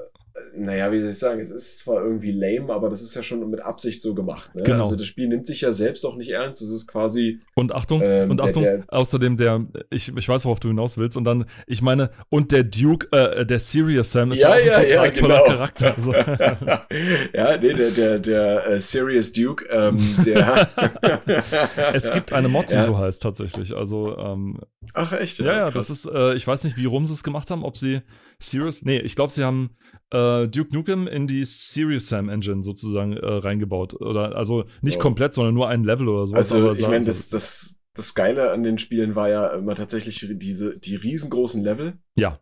naja, 0.56 0.90
wie 0.92 1.00
soll 1.00 1.10
ich 1.10 1.18
sagen, 1.18 1.40
es 1.40 1.50
ist 1.50 1.78
zwar 1.80 2.02
irgendwie 2.04 2.32
lame, 2.32 2.72
aber 2.72 2.90
das 2.90 3.02
ist 3.02 3.14
ja 3.14 3.22
schon 3.22 3.48
mit 3.50 3.60
Absicht 3.60 4.02
so 4.02 4.14
gemacht. 4.14 4.54
Ne? 4.54 4.62
Genau. 4.62 4.82
Also 4.84 4.96
das 4.96 5.06
Spiel 5.06 5.28
nimmt 5.28 5.46
sich 5.46 5.60
ja 5.62 5.72
selbst 5.72 6.04
auch 6.04 6.16
nicht 6.16 6.30
ernst. 6.30 6.62
Es 6.62 6.70
ist 6.70 6.86
quasi, 6.86 7.40
Und 7.54 7.72
Achtung, 7.72 8.00
Ähm, 8.02 8.30
und 8.30 8.36
der- 8.38 8.46
Achtung, 8.46 8.62
der- 8.62 8.84
außerdem 8.88 9.36
der, 9.36 9.66
ich, 9.90 10.14
ich 10.16 10.28
weiß, 10.28 10.44
worauf 10.44 10.60
du 10.60 10.68
hinaus 10.68 10.98
willst, 10.98 11.16
und 11.16 11.24
dann, 11.24 11.46
ich 11.66 11.82
meine, 11.82 12.10
und 12.28 12.52
der 12.52 12.64
Duke, 12.64 13.08
äh, 13.12 13.44
der 13.46 13.58
Serious 13.60 14.12
Sam 14.12 14.32
ist 14.32 14.42
ja, 14.42 14.56
Ja, 14.58 14.72
auch 14.72 14.76
ein 14.78 14.88
total 14.88 15.06
ja, 15.06 15.10
toller 15.12 15.34
genau. 15.38 15.44
Charakter. 15.44 15.94
So. 16.02 16.12
ja, 16.12 17.56
nee, 17.58 17.72
der, 17.74 17.90
der, 17.90 18.18
der 18.18 18.66
äh, 18.66 18.80
Serious 18.80 19.32
Duke, 19.32 19.64
ähm, 19.70 20.00
der. 20.24 20.68
es 21.92 22.10
gibt 22.10 22.32
eine 22.32 22.48
Mod, 22.48 22.70
die 22.70 22.74
Ja. 22.74 22.82
so 22.82 22.98
heißt 22.98 23.22
tatsächlich. 23.22 23.74
Also, 23.76 24.16
ähm, 24.18 24.58
Ach, 24.94 25.12
echt? 25.12 25.38
ja, 25.38 25.46
ja, 25.46 25.70
krass. 25.70 25.88
das 25.88 25.90
ist, 25.90 26.06
äh, 26.12 26.34
ich 26.34 26.46
weiß 26.46 26.64
nicht, 26.64 26.76
wie 26.76 26.86
rum 26.86 27.06
sie 27.06 27.12
es 27.12 27.22
gemacht 27.22 27.50
haben, 27.50 27.64
ob 27.64 27.76
sie 27.76 28.02
Serious, 28.42 28.82
nee, 28.82 28.98
ich 28.98 29.14
glaube, 29.14 29.32
sie 29.32 29.44
haben 29.44 29.76
äh, 30.10 30.46
Duke 30.48 30.74
Nukem 30.74 31.06
in 31.06 31.26
die 31.26 31.44
Serious 31.44 32.08
Sam 32.08 32.28
Engine 32.28 32.62
sozusagen 32.64 33.16
äh, 33.16 33.24
reingebaut. 33.26 33.94
Oder, 34.00 34.36
also 34.36 34.64
nicht 34.82 34.96
Oh. 34.96 35.00
komplett, 35.00 35.34
sondern 35.34 35.54
nur 35.54 35.68
ein 35.68 35.84
Level 35.84 36.08
oder 36.08 36.26
so. 36.26 36.34
Also, 36.34 36.72
ich 36.72 36.82
meine, 36.88 37.04
das, 37.04 37.28
das, 37.28 37.80
das 37.94 38.14
Geile 38.14 38.50
an 38.50 38.62
den 38.62 38.78
Spielen 38.78 39.14
war 39.14 39.28
ja 39.28 39.48
immer 39.48 39.74
tatsächlich 39.74 40.26
diese, 40.32 40.78
die 40.78 40.96
riesengroßen 40.96 41.62
Level, 41.62 41.98
ja, 42.16 42.40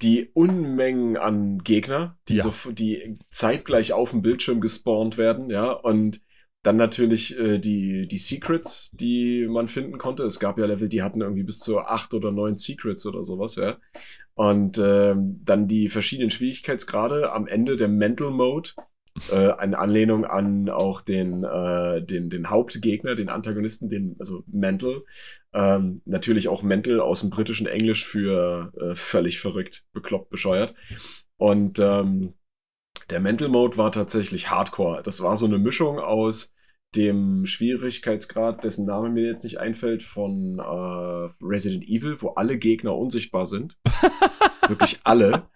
die 0.00 0.30
Unmengen 0.32 1.16
an 1.16 1.58
Gegner, 1.58 2.16
die, 2.28 2.36
Ja. 2.36 2.44
so, 2.44 2.70
die 2.70 3.18
zeitgleich 3.30 3.92
auf 3.92 4.10
dem 4.10 4.22
Bildschirm 4.22 4.60
gespawnt 4.60 5.18
werden, 5.18 5.50
ja, 5.50 5.70
und 5.72 6.20
dann 6.62 6.76
natürlich 6.76 7.38
äh, 7.38 7.58
die, 7.58 8.08
die 8.08 8.18
Secrets, 8.18 8.90
die 8.92 9.46
man 9.48 9.68
finden 9.68 9.98
konnte. 9.98 10.24
Es 10.24 10.40
gab 10.40 10.58
ja 10.58 10.66
Level, 10.66 10.88
die 10.88 11.02
hatten 11.02 11.20
irgendwie 11.20 11.44
bis 11.44 11.60
zu 11.60 11.78
acht 11.78 12.14
oder 12.14 12.32
neun 12.32 12.56
Secrets 12.56 13.06
oder 13.06 13.22
sowas, 13.22 13.56
ja. 13.56 13.78
Und 14.34 14.78
ähm, 14.78 15.40
dann 15.44 15.68
die 15.68 15.88
verschiedenen 15.88 16.30
Schwierigkeitsgrade 16.30 17.32
am 17.32 17.46
Ende 17.46 17.76
der 17.76 17.88
Mental 17.88 18.30
Mode, 18.30 18.70
äh, 19.30 19.50
eine 19.52 19.78
Anlehnung 19.78 20.24
an 20.24 20.68
auch 20.68 21.00
den, 21.00 21.44
äh, 21.44 22.02
den, 22.02 22.30
den 22.30 22.50
Hauptgegner, 22.50 23.14
den 23.14 23.28
Antagonisten, 23.28 23.88
den, 23.88 24.16
also 24.18 24.44
Mental. 24.46 25.02
Ähm, 25.52 26.00
natürlich 26.04 26.48
auch 26.48 26.62
Mental 26.62 27.00
aus 27.00 27.20
dem 27.20 27.30
britischen 27.30 27.66
Englisch 27.66 28.04
für 28.06 28.72
äh, 28.80 28.94
völlig 28.94 29.40
verrückt, 29.40 29.84
bekloppt, 29.92 30.30
bescheuert. 30.30 30.74
Und 31.36 31.78
ähm, 31.78 32.34
der 33.10 33.20
Mental 33.20 33.48
Mode 33.48 33.76
war 33.76 33.92
tatsächlich 33.92 34.50
Hardcore. 34.50 35.02
Das 35.02 35.22
war 35.22 35.36
so 35.36 35.46
eine 35.46 35.58
Mischung 35.58 35.98
aus 35.98 36.54
dem 36.94 37.44
Schwierigkeitsgrad, 37.44 38.64
dessen 38.64 38.86
Name 38.86 39.10
mir 39.10 39.26
jetzt 39.32 39.44
nicht 39.44 39.60
einfällt, 39.60 40.02
von 40.02 40.58
äh, 40.58 41.44
Resident 41.44 41.84
Evil, 41.84 42.16
wo 42.20 42.30
alle 42.30 42.58
Gegner 42.58 42.96
unsichtbar 42.96 43.46
sind. 43.46 43.76
Wirklich 44.68 45.00
alle. 45.04 45.48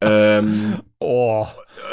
Ähm, 0.00 0.82
oh, 1.00 1.46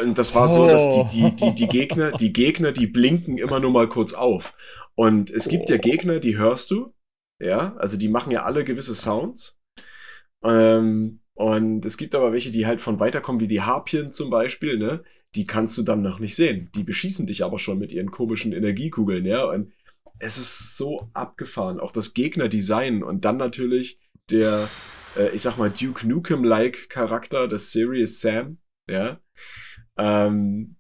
und 0.04 0.18
das 0.18 0.34
war 0.34 0.48
so, 0.48 0.68
dass 0.68 1.10
die, 1.10 1.32
die, 1.32 1.36
die, 1.36 1.56
die 1.56 1.68
Gegner, 1.70 2.12
die 2.12 2.34
Gegner, 2.34 2.72
die 2.72 2.88
blinken 2.88 3.38
immer 3.38 3.60
nur 3.60 3.72
mal 3.72 3.90
kurz 3.90 4.14
auf. 4.14 4.54
Und 4.96 5.30
es 5.30 5.50
gibt 5.50 5.70
ja 5.70 5.78
Gegner, 5.78 6.20
die 6.20 6.38
hörst 6.38 6.72
du. 6.72 6.94
Ja, 7.40 7.76
also 7.78 7.98
die 7.98 8.08
machen 8.08 8.32
ja 8.32 8.44
alle 8.44 8.64
gewisse 8.64 8.96
Sounds. 8.96 9.60
Ähm, 10.44 11.22
und 11.36 11.86
es 11.86 11.98
gibt 11.98 12.16
aber 12.16 12.32
welche, 12.32 12.50
die 12.50 12.66
halt 12.66 12.80
von 12.80 13.00
weiterkommen, 13.00 13.42
wie 13.42 13.48
die 13.48 13.62
Harpien 13.62 14.12
zum 14.14 14.30
Beispiel, 14.30 14.80
ne? 14.80 15.04
Die 15.36 15.46
kannst 15.46 15.78
du 15.78 15.84
dann 15.84 16.02
noch 16.02 16.20
nicht 16.20 16.36
sehen. 16.36 16.70
Die 16.76 16.84
beschießen 16.84 17.28
dich 17.28 17.44
aber 17.44 17.60
schon 17.60 17.78
mit 17.78 17.92
ihren 17.92 18.10
komischen 18.10 18.54
Energiekugeln, 18.54 19.26
ja. 19.26 19.44
Und 19.44 19.74
es 20.18 20.38
ist 20.38 20.78
so 20.78 21.10
abgefahren. 21.14 21.82
Auch 21.82 21.92
das 21.92 22.14
Gegnerdesign 22.14 23.04
und 23.04 23.26
dann 23.26 23.36
natürlich 23.36 24.00
der, 24.32 24.70
äh, 25.18 25.30
ich 25.36 25.42
sag 25.42 25.58
mal, 25.58 25.70
Duke 25.70 26.08
Nukem-like 26.08 26.88
Charakter 26.90 27.50
des 27.50 27.74
Serious 27.74 28.22
Sam, 28.22 28.60
ja. 28.90 29.20
Ähm, 29.98 30.78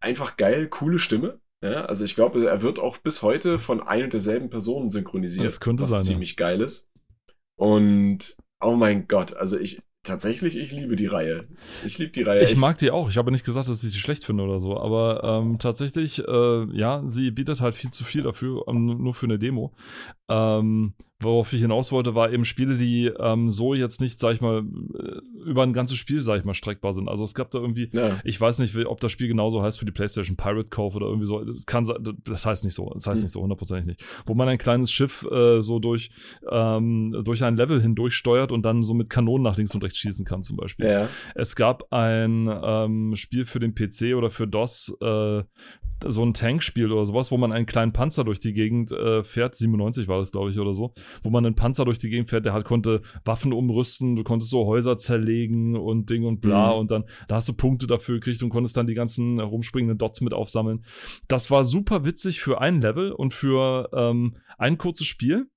einfach 0.00 0.36
geil, 0.36 0.68
coole 0.68 0.98
Stimme. 0.98 1.40
Ja, 1.62 1.86
also 1.86 2.04
ich 2.04 2.14
glaube, 2.14 2.46
er 2.46 2.60
wird 2.60 2.78
auch 2.78 2.98
bis 2.98 3.22
heute 3.22 3.58
von 3.58 3.80
ein 3.80 4.04
und 4.04 4.12
derselben 4.12 4.50
Person 4.50 4.90
synchronisiert. 4.90 5.46
Das 5.46 5.60
könnte 5.60 5.84
was 5.84 5.88
sein, 5.88 6.02
ja. 6.02 6.10
ziemlich 6.10 6.36
geil 6.36 6.60
ist. 6.60 6.90
Und 7.56 8.36
oh 8.60 8.74
mein 8.74 9.08
Gott, 9.08 9.34
also 9.34 9.58
ich 9.58 9.80
tatsächlich, 10.04 10.56
ich 10.56 10.72
liebe 10.72 10.96
die 10.96 11.06
Reihe. 11.06 11.48
Ich 11.84 11.98
liebe 11.98 12.12
die 12.12 12.22
Reihe. 12.22 12.42
Ich 12.42 12.52
echt. 12.52 12.60
mag 12.60 12.78
die 12.78 12.90
auch. 12.90 13.08
Ich 13.08 13.16
habe 13.16 13.32
nicht 13.32 13.44
gesagt, 13.44 13.68
dass 13.68 13.82
ich 13.82 13.92
sie 13.92 13.98
schlecht 13.98 14.24
finde 14.24 14.44
oder 14.44 14.60
so, 14.60 14.78
aber 14.78 15.24
ähm, 15.24 15.58
tatsächlich, 15.58 16.20
äh, 16.26 16.64
ja, 16.76 17.02
sie 17.06 17.30
bietet 17.30 17.60
halt 17.60 17.74
viel 17.74 17.90
zu 17.90 18.04
viel 18.04 18.22
dafür, 18.22 18.64
ähm, 18.68 19.02
nur 19.02 19.14
für 19.14 19.26
eine 19.26 19.38
Demo. 19.38 19.72
Ähm, 20.28 20.94
worauf 21.24 21.52
ich 21.52 21.60
hinaus 21.62 21.90
wollte, 21.92 22.14
war 22.14 22.32
eben 22.32 22.44
Spiele, 22.44 22.76
die 22.76 23.06
ähm, 23.18 23.50
so 23.50 23.74
jetzt 23.74 24.00
nicht, 24.00 24.20
sag 24.20 24.34
ich 24.34 24.40
mal, 24.40 24.60
äh, 24.60 25.48
über 25.48 25.62
ein 25.62 25.72
ganzes 25.72 25.96
Spiel, 25.96 26.22
sag 26.22 26.38
ich 26.38 26.44
mal, 26.44 26.54
streckbar 26.54 26.92
sind. 26.94 27.08
Also 27.08 27.24
es 27.24 27.34
gab 27.34 27.50
da 27.50 27.58
irgendwie, 27.58 27.90
Ja. 27.92 28.20
ich 28.24 28.40
weiß 28.40 28.58
nicht, 28.60 28.76
ob 28.86 29.00
das 29.00 29.10
Spiel 29.12 29.28
genauso 29.28 29.62
heißt 29.62 29.78
für 29.78 29.84
die 29.84 29.92
PlayStation 29.92 30.36
Pirate 30.36 30.68
Cove 30.68 30.96
oder 30.96 31.06
irgendwie 31.06 31.26
so. 31.26 31.42
Das 31.44 31.66
kann 31.66 31.84
das 32.24 32.46
heißt 32.46 32.64
nicht 32.64 32.74
so. 32.74 32.90
Das 32.94 33.06
heißt 33.06 33.18
Hm. 33.18 33.24
nicht 33.24 33.32
so, 33.32 33.42
hundertprozentig 33.42 33.86
nicht. 33.86 34.04
Wo 34.26 34.34
man 34.34 34.48
ein 34.48 34.58
kleines 34.58 34.92
Schiff 34.92 35.26
äh, 35.30 35.60
so 35.60 35.78
durch, 35.80 36.10
ähm, 36.50 37.20
durch 37.24 37.42
ein 37.42 37.56
Level 37.56 37.80
hindurch 37.82 38.14
steuert 38.14 38.52
und 38.52 38.62
dann 38.62 38.82
so 38.82 38.94
mit 38.94 39.10
Kanonen 39.10 39.42
nach 39.42 39.56
links 39.56 39.74
und 39.74 39.82
rechts 39.82 39.98
schießen 39.98 40.24
kann, 40.24 40.42
zum 40.42 40.56
Beispiel. 40.56 40.86
Ja. 40.86 41.08
Es 41.34 41.56
gab 41.56 41.92
ein 41.92 42.48
ähm, 42.62 43.16
Spiel 43.16 43.44
für 43.44 43.60
den 43.60 43.74
PC 43.74 44.14
oder 44.16 44.30
für 44.30 44.46
DOS, 44.46 44.96
äh, 45.00 45.42
so 46.06 46.22
ein 46.22 46.34
Tankspiel 46.34 46.90
oder 46.92 47.06
sowas, 47.06 47.30
wo 47.30 47.38
man 47.38 47.52
einen 47.52 47.66
kleinen 47.66 47.92
Panzer 47.92 48.24
durch 48.24 48.38
die 48.40 48.52
Gegend 48.52 48.92
äh, 48.92 49.22
fährt. 49.24 49.54
97 49.54 50.06
war 50.08 50.18
das, 50.18 50.32
glaube 50.32 50.50
ich, 50.50 50.58
oder 50.58 50.74
so. 50.74 50.92
Wo 51.22 51.30
man 51.30 51.44
einen 51.44 51.54
Panzer 51.54 51.84
durch 51.84 51.98
die 51.98 52.10
Gegend 52.10 52.30
fährt, 52.30 52.44
der 52.44 52.52
halt 52.52 52.64
konnte 52.64 53.02
Waffen 53.24 53.52
umrüsten, 53.52 54.16
du 54.16 54.24
konntest 54.24 54.50
so 54.50 54.66
Häuser 54.66 54.98
zerlegen 54.98 55.76
und 55.76 56.10
Ding 56.10 56.24
und 56.24 56.40
bla. 56.40 56.72
Mhm. 56.72 56.80
Und 56.80 56.90
dann, 56.90 57.04
da 57.28 57.36
hast 57.36 57.48
du 57.48 57.54
Punkte 57.54 57.86
dafür 57.86 58.16
gekriegt 58.16 58.42
und 58.42 58.50
konntest 58.50 58.76
dann 58.76 58.86
die 58.86 58.94
ganzen 58.94 59.40
rumspringenden 59.40 59.98
Dots 59.98 60.20
mit 60.20 60.34
aufsammeln. 60.34 60.84
Das 61.28 61.50
war 61.50 61.64
super 61.64 62.04
witzig 62.04 62.40
für 62.40 62.60
ein 62.60 62.80
Level 62.80 63.12
und 63.12 63.34
für 63.34 63.88
ähm, 63.92 64.36
ein 64.58 64.78
kurzes 64.78 65.06
Spiel 65.06 65.48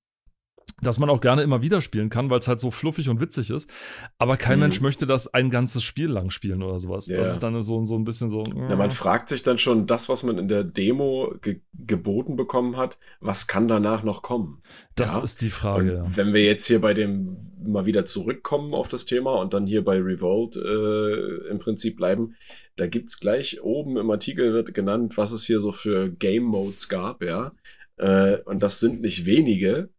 das 0.80 0.98
man 0.98 1.10
auch 1.10 1.20
gerne 1.20 1.42
immer 1.42 1.62
wieder 1.62 1.80
spielen 1.80 2.08
kann, 2.08 2.30
weil 2.30 2.38
es 2.38 2.48
halt 2.48 2.60
so 2.60 2.70
fluffig 2.70 3.08
und 3.08 3.20
witzig 3.20 3.50
ist. 3.50 3.70
Aber 4.18 4.36
kein 4.36 4.58
Mhm. 4.58 4.64
Mensch 4.64 4.80
möchte 4.80 5.06
das 5.06 5.32
ein 5.32 5.50
ganzes 5.50 5.82
Spiel 5.82 6.08
lang 6.08 6.30
spielen 6.30 6.62
oder 6.62 6.78
sowas. 6.78 7.06
Ja. 7.06 7.18
Das 7.18 7.32
ist 7.32 7.42
dann 7.42 7.60
so, 7.62 7.84
so 7.84 7.96
ein 7.96 8.04
bisschen 8.04 8.30
so. 8.30 8.44
Ja, 8.44 8.76
man 8.76 8.90
fragt 8.90 9.28
sich 9.28 9.42
dann 9.42 9.58
schon, 9.58 9.86
das, 9.86 10.08
was 10.08 10.22
man 10.22 10.38
in 10.38 10.48
der 10.48 10.64
Demo 10.64 11.34
ge 11.42 11.60
geboten 11.74 12.36
bekommen 12.36 12.76
hat, 12.76 12.98
was 13.20 13.46
kann 13.46 13.66
danach 13.66 14.02
noch 14.02 14.22
kommen? 14.22 14.62
das 14.98 15.16
ja. 15.16 15.22
ist 15.22 15.42
die 15.42 15.50
Frage, 15.50 15.94
ja. 15.94 16.16
wenn 16.16 16.34
wir 16.34 16.44
jetzt 16.44 16.66
hier 16.66 16.80
bei 16.80 16.94
dem 16.94 17.36
mal 17.64 17.86
wieder 17.86 18.04
zurückkommen 18.04 18.74
auf 18.74 18.88
das 18.88 19.04
Thema 19.04 19.34
und 19.40 19.54
dann 19.54 19.66
hier 19.66 19.84
bei 19.84 19.96
Revolt 20.00 20.56
äh, 20.56 21.48
im 21.48 21.58
Prinzip 21.58 21.96
bleiben, 21.96 22.34
da 22.76 22.86
gibt's 22.86 23.20
gleich 23.20 23.62
oben 23.62 23.96
im 23.96 24.10
Artikel 24.10 24.52
wird 24.52 24.74
genannt, 24.74 25.16
was 25.16 25.32
es 25.32 25.44
hier 25.44 25.60
so 25.60 25.72
für 25.72 26.10
Game 26.10 26.44
Modes 26.44 26.88
gab, 26.88 27.22
ja. 27.22 27.52
Äh, 27.96 28.38
und 28.44 28.62
das 28.62 28.80
sind 28.80 29.00
nicht 29.00 29.24
wenige, 29.24 29.90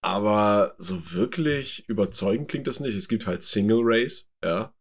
aber 0.00 0.74
so 0.78 1.12
wirklich 1.12 1.88
überzeugend 1.88 2.48
klingt 2.48 2.66
das 2.66 2.80
nicht. 2.80 2.96
Es 2.96 3.08
gibt 3.08 3.26
halt 3.26 3.42
Single 3.42 3.80
Race, 3.82 4.30
ja. 4.42 4.74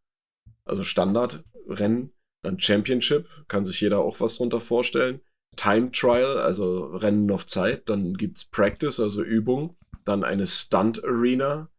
Also 0.66 0.84
Standardrennen, 0.84 2.14
dann 2.44 2.60
Championship, 2.60 3.28
kann 3.48 3.66
sich 3.66 3.82
jeder 3.82 4.00
auch 4.00 4.20
was 4.20 4.38
drunter 4.38 4.60
vorstellen. 4.60 5.22
Time 5.56 5.92
Trial, 5.92 6.38
also 6.38 6.86
Rennen 6.86 7.32
auf 7.32 7.46
Zeit, 7.46 7.90
dann 7.90 8.14
gibt's 8.14 8.46
Practice, 8.46 9.00
also 9.00 9.24
Übung, 9.24 9.76
dann 10.06 10.24
eine 10.24 10.46
Stunt 10.46 11.04
Arena, 11.04 11.70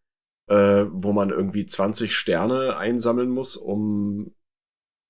äh, 0.48 0.84
wo 0.90 1.12
man 1.12 1.30
irgendwie 1.30 1.66
20 1.66 2.14
Sterne 2.14 2.76
einsammeln 2.76 3.30
muss, 3.30 3.56
um 3.56 4.34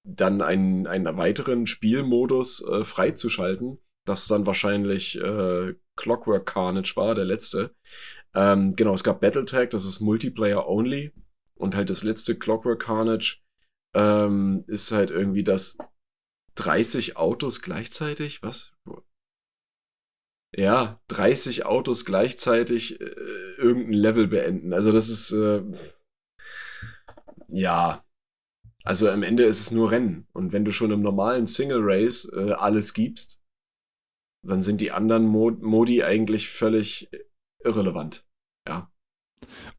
dann 0.05 0.43
einen, 0.43 0.87
einen 0.87 1.17
weiteren 1.17 1.67
Spielmodus 1.67 2.67
äh, 2.67 2.85
freizuschalten, 2.85 3.79
das 4.05 4.27
dann 4.27 4.47
wahrscheinlich 4.47 5.19
äh, 5.21 5.75
Clockwork 5.97 6.47
Carnage 6.47 6.95
war, 6.97 7.15
der 7.15 7.25
letzte. 7.25 7.75
Ähm, 8.35 8.77
genau, 8.77 8.95
es 8.95 9.05
gab 9.05 9.21
Battletag, 9.21 9.71
das 9.71 9.85
ist 9.85 10.01
Multiplayer 10.01 10.69
only. 10.69 11.13
Und 11.55 11.75
halt 11.75 11.91
das 11.91 12.03
letzte 12.03 12.39
Clockwork 12.39 12.83
Carnage 12.83 13.39
ähm, 13.95 14.65
ist 14.67 14.93
halt 14.93 15.11
irgendwie 15.11 15.43
das 15.43 15.79
30 16.55 17.17
Autos 17.17 17.63
gleichzeitig, 17.63 18.43
was? 18.43 18.73
Ja, 20.57 21.01
30 21.09 21.67
Autos 21.67 22.05
gleichzeitig 22.05 23.01
äh, 23.01 23.05
irgendein 23.59 23.93
Level 23.93 24.29
beenden. 24.29 24.73
Also 24.73 24.93
das 24.93 25.09
ist 25.09 25.33
äh, 25.33 25.63
ja, 27.49 28.05
also 28.85 29.11
am 29.11 29.23
Ende 29.23 29.45
ist 29.45 29.61
es 29.61 29.71
nur 29.71 29.91
Rennen. 29.91 30.27
Und 30.33 30.53
wenn 30.53 30.65
du 30.65 30.73
schon 30.73 30.91
im 30.91 31.03
normalen 31.03 31.47
Single 31.47 31.81
Race 31.83 32.31
äh, 32.33 32.53
alles 32.53 32.95
gibst, 32.95 33.43
dann 34.47 34.63
sind 34.63 34.81
die 34.81 34.93
anderen 34.93 35.27
Mod 35.27 35.63
Modi 35.63 36.03
eigentlich 36.03 36.49
völlig 36.49 37.11
irrelevant. 37.65 38.25
Ja. 38.67 38.91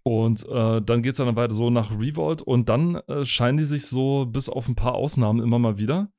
Und 0.03 0.47
äh, 0.47 0.81
dann 0.81 1.03
geht 1.03 1.13
es 1.13 1.17
dann 1.17 1.35
weiter 1.35 1.53
so 1.53 1.69
nach 1.69 1.91
Revolt 1.91 2.41
und 2.41 2.69
dann 2.69 2.95
äh, 3.07 3.25
scheinen 3.25 3.57
die 3.57 3.65
sich 3.65 3.87
so 3.87 4.25
bis 4.25 4.47
auf 4.49 4.67
ein 4.67 4.75
paar 4.75 4.95
Ausnahmen 4.95 5.41
immer 5.41 5.59
mal 5.59 5.77
wieder. 5.77 6.09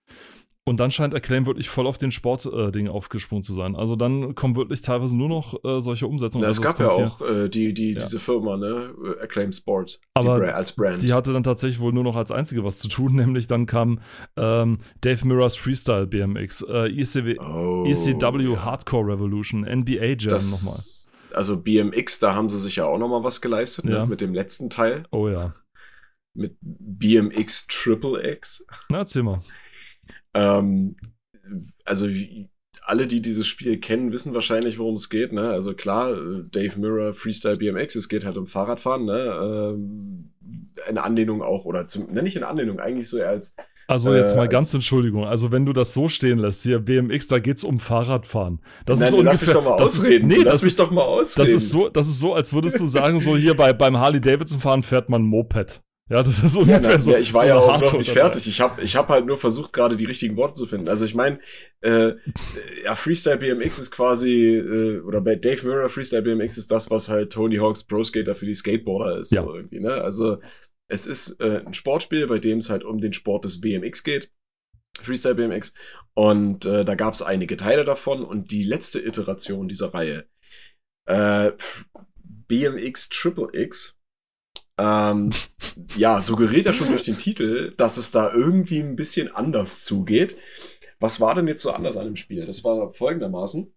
Und 0.67 0.79
dann 0.79 0.91
scheint 0.91 1.15
Acclaim 1.15 1.47
wirklich 1.47 1.69
voll 1.71 1.87
auf 1.87 1.97
den 1.97 2.13
Sportding 2.13 2.87
äh, 2.87 2.91
aufgesprungen 2.91 3.43
zu 3.43 3.55
sein. 3.55 3.75
Also 3.75 3.97
dann 3.97 4.35
kommen 4.35 4.57
wirklich 4.57 4.83
teilweise 4.83 5.17
nur 5.17 5.29
noch 5.29 5.65
äh, 5.65 5.81
solche 5.81 6.07
Umsetzungen. 6.07 6.43
Na, 6.43 6.49
also 6.49 6.63
es 6.63 6.67
gab 6.67 6.79
ja 6.79 6.91
auch 6.91 7.21
äh, 7.23 7.49
die, 7.49 7.73
die, 7.73 7.93
Ja. 7.93 7.99
diese 7.99 8.21
Firma, 8.21 8.57
ne? 8.59 8.95
Acclaim 9.23 9.53
Sport. 9.53 10.01
Aber 10.15 10.39
die 10.39 10.47
Bra 10.47 10.53
als 10.53 10.77
Brand. 10.77 11.03
Die 11.03 11.13
hatte 11.15 11.33
dann 11.33 11.43
tatsächlich 11.43 11.81
wohl 11.81 11.93
nur 11.93 12.05
noch 12.05 12.15
als 12.15 12.31
einzige 12.31 12.63
was 12.63 12.79
zu 12.79 12.89
tun, 12.89 13.15
nämlich 13.17 13.47
dann 13.47 13.65
kam 13.67 14.01
ähm, 14.37 14.79
Dave 15.01 15.27
Mirrors 15.27 15.57
Freestyle 15.57 16.07
BMX, 16.07 16.63
äh, 16.69 16.89
ECW, 16.89 17.39
oh, 17.41 17.85
ECW 17.87 18.53
ja. 18.53 18.65
Hardcore 18.65 19.09
Revolution, 19.15 19.63
NBA 19.63 20.17
Jam 20.19 20.39
nochmal. 20.39 20.79
Also 21.35 21.61
BMX, 21.61 22.19
da 22.19 22.35
haben 22.35 22.49
sie 22.49 22.59
sich 22.59 22.77
ja 22.77 22.85
auch 22.85 22.99
nochmal 22.99 23.25
was 23.25 23.41
geleistet, 23.41 23.85
Ja. 23.87 24.01
ne? 24.01 24.07
Mit 24.07 24.21
dem 24.21 24.35
letzten 24.35 24.71
Teil. 24.71 25.05
Oh 25.11 25.29
ja. 25.29 25.55
Mit 26.35 26.57
BMX 26.61 27.67
Triple 27.67 28.33
X. 28.33 28.67
Na, 28.89 29.05
mal. 29.23 29.43
Ähm, 30.35 30.97
also 31.85 32.09
alle, 32.83 33.07
die 33.07 33.21
dieses 33.21 33.47
Spiel 33.47 33.79
kennen, 33.79 34.13
wissen 34.13 34.35
wahrscheinlich, 34.35 34.79
worum 34.79 34.95
es 34.95 35.11
geht. 35.11 35.33
Ne? 35.33 35.51
Also 35.51 35.75
klar, 35.75 36.15
Dave 36.51 36.79
Mirror, 36.79 37.15
Freestyle 37.15 37.57
BMX, 37.57 37.95
es 37.97 38.09
geht 38.09 38.25
halt 38.25 38.37
um 38.37 38.47
Fahrradfahren. 38.47 39.05
Ne? 39.05 39.75
Ähm, 39.75 40.33
eine 40.87 41.03
Anlehnung 41.03 41.43
auch, 41.43 41.65
oder 41.65 41.87
zum, 41.87 42.13
ne, 42.13 42.23
nicht 42.23 42.37
eine 42.37 42.47
Anlehnung, 42.49 42.81
eigentlich 42.81 43.09
so 43.09 43.19
eher 43.19 43.29
als 43.29 43.55
Also 43.91 44.15
jetzt 44.15 44.33
Äh, 44.33 44.37
mal 44.37 44.49
ganz 44.49 44.69
es- 44.69 44.75
Entschuldigung. 44.75 45.25
Also 45.27 45.51
wenn 45.53 45.67
du 45.67 45.73
das 45.73 45.93
so 45.93 46.09
stehen 46.09 46.39
lässt, 46.39 46.63
hier 46.63 46.79
BMX, 46.79 47.27
da 47.29 47.39
geht's 47.41 47.65
um 47.65 47.81
Fahrradfahren. 47.81 48.61
Das 48.87 49.01
Nein, 49.01 49.09
ist 49.09 49.15
du 49.17 49.23
lass 49.23 49.41
mich 49.41 49.49
ungefähr, 49.51 49.55
doch 49.63 49.71
mal 49.71 49.77
das 49.83 49.99
ausreden. 49.99 50.29
Nee, 50.29 50.37
lass 50.37 50.55
das, 50.55 50.63
mich 50.63 50.77
doch 50.77 50.91
mal 50.91 51.03
ausreden. 51.03 51.53
das 51.53 51.63
ist 51.63 51.71
so, 51.71 51.89
das 51.89 52.09
ist 52.09 52.21
so, 52.21 52.35
als 52.35 52.53
würdest 52.53 52.79
du 52.79 52.87
sagen, 52.87 53.19
so 53.21 53.37
hier 53.37 53.55
bei, 53.55 53.73
beim 53.73 53.99
Harley 53.99 54.21
Davidson 54.21 54.61
fahren 54.61 54.83
fährt 54.83 55.09
man 55.09 55.23
Moped. 55.23 55.83
Ja, 56.09 56.25
das 56.25 56.43
ist 56.43 56.55
Ja, 56.55 56.61
ungefähr 56.61 56.81
na, 56.83 56.99
so. 56.99 57.11
ja, 57.13 57.19
ich 57.19 57.33
war 57.33 57.43
so 57.43 57.47
ja 57.47 57.57
auch 57.57 57.81
noch 57.81 57.93
nicht 57.93 58.11
fertig. 58.11 58.45
Ich 58.49 58.61
habe 58.61 58.83
ich 58.83 58.97
hab 58.97 59.09
halt 59.09 59.27
nur 59.27 59.39
versucht, 59.39 59.73
gerade 59.73 59.95
die 59.95 60.07
richtigen 60.07 60.37
Worte 60.37 60.55
zu 60.55 60.67
finden. 60.67 60.89
Also 60.89 61.05
ich 61.05 61.15
meine, 61.15 61.39
äh, 61.83 62.15
ja, 62.85 62.97
Freestyle 62.97 63.37
BMX 63.39 63.79
ist 63.79 63.93
quasi, 63.93 64.57
äh, 64.57 65.01
oder 65.03 65.21
bei 65.21 65.37
Dave 65.37 65.65
Mirror 65.65 65.89
Freestyle 65.89 66.23
BMX 66.23 66.59
ist 66.59 66.71
das, 66.73 66.91
was 66.91 67.09
halt 67.09 67.33
Tony 67.33 67.59
Hawk's 67.59 67.85
Pro 67.85 68.03
Skater 68.03 68.35
für 68.35 68.47
die 68.47 68.55
Skateboarder 68.55 69.21
ist. 69.21 69.31
Ja. 69.31 69.43
So 69.45 69.55
irgendwie, 69.55 69.79
ne? 69.79 69.93
Also 70.03 70.39
es 70.91 71.07
ist 71.07 71.41
äh, 71.41 71.63
ein 71.65 71.75
Sportspiel, 71.75 72.27
bei 72.27 72.39
dem 72.39 72.59
es 72.59 72.71
halt 72.71 72.85
um 72.85 73.01
den 73.01 73.13
Sport 73.13 73.45
des 73.45 73.61
BMX 73.61 74.03
geht. 74.03 74.33
Freestyle 75.01 75.35
BMX. 75.35 75.73
Und 76.15 76.65
äh, 76.65 76.85
da 76.85 76.95
gab 76.95 77.15
es 77.15 77.23
einige 77.23 77.57
Teile 77.57 77.85
davon. 77.85 78.25
Und 78.25 78.51
die 78.51 78.65
letzte 78.65 79.01
Iteration 79.01 79.69
dieser 79.69 79.95
Reihe, 79.95 80.27
äh, 81.07 81.53
BMX 82.25 83.09
Triple 83.09 83.49
X, 83.53 84.01
ähm, 84.79 85.33
ja, 85.97 86.21
suggeriert 86.21 86.67
ja 86.67 86.73
schon 86.73 86.89
durch 86.89 87.03
den 87.03 87.19
Titel, 87.19 87.73
dass 87.77 87.97
es 87.97 88.11
da 88.11 88.33
irgendwie 88.33 88.81
ein 88.81 88.97
bisschen 88.97 89.35
anders 89.35 89.85
zugeht. 89.85 90.37
Was 90.99 91.21
war 91.21 91.35
denn 91.35 91.49
jetzt 91.49 91.63
so 91.63 91.71
anders 91.71 91.97
an 91.97 92.07
dem 92.07 92.17
Spiel? 92.17 92.45
Das 92.47 92.65
war 92.65 92.93
folgendermaßen. 92.93 93.73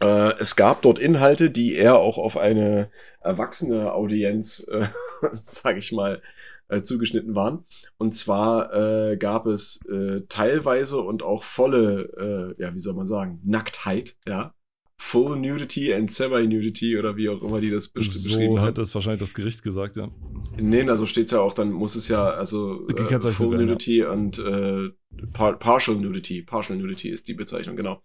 Äh, 0.00 0.34
es 0.38 0.56
gab 0.56 0.82
dort 0.82 0.98
Inhalte, 0.98 1.50
die 1.50 1.74
eher 1.74 1.96
auch 1.96 2.18
auf 2.18 2.36
eine 2.36 2.90
erwachsene 3.20 3.92
Audienz, 3.92 4.66
äh, 4.70 4.86
sage 5.32 5.78
ich 5.78 5.92
mal, 5.92 6.22
äh, 6.68 6.82
zugeschnitten 6.82 7.34
waren. 7.34 7.64
Und 7.96 8.14
zwar 8.14 8.72
äh, 8.72 9.16
gab 9.16 9.46
es 9.46 9.80
äh, 9.86 10.22
teilweise 10.28 11.00
und 11.00 11.22
auch 11.22 11.42
volle, 11.42 12.54
äh, 12.58 12.62
ja, 12.62 12.74
wie 12.74 12.78
soll 12.78 12.94
man 12.94 13.06
sagen, 13.06 13.40
Nacktheit, 13.44 14.16
ja. 14.26 14.54
Full 15.00 15.38
Nudity 15.38 15.94
and 15.94 16.10
Semi-Nudity 16.10 16.98
oder 16.98 17.16
wie 17.16 17.28
auch 17.28 17.40
immer 17.42 17.60
die 17.60 17.70
das 17.70 17.88
besch 17.88 18.08
So 18.08 18.30
beschrieben 18.30 18.58
haben. 18.58 18.66
hätte 18.66 18.82
es 18.82 18.92
wahrscheinlich 18.94 19.20
das 19.20 19.32
Gericht 19.32 19.62
gesagt, 19.62 19.96
ja. 19.96 20.10
Nee, 20.58 20.82
also 20.88 21.06
steht's 21.06 21.30
ja 21.30 21.40
auch, 21.40 21.54
dann 21.54 21.70
muss 21.70 21.94
es 21.94 22.08
ja, 22.08 22.30
also 22.30 22.86
äh, 22.88 23.20
Full 23.20 23.52
werden, 23.52 23.60
ja. 23.60 23.66
Nudity 23.66 24.04
und 24.04 24.38
äh, 24.40 24.90
par 25.32 25.56
Partial 25.58 25.96
Nudity. 25.96 26.42
Partial 26.42 26.78
Nudity 26.78 27.10
ist 27.10 27.28
die 27.28 27.34
Bezeichnung, 27.34 27.76
genau. 27.76 28.02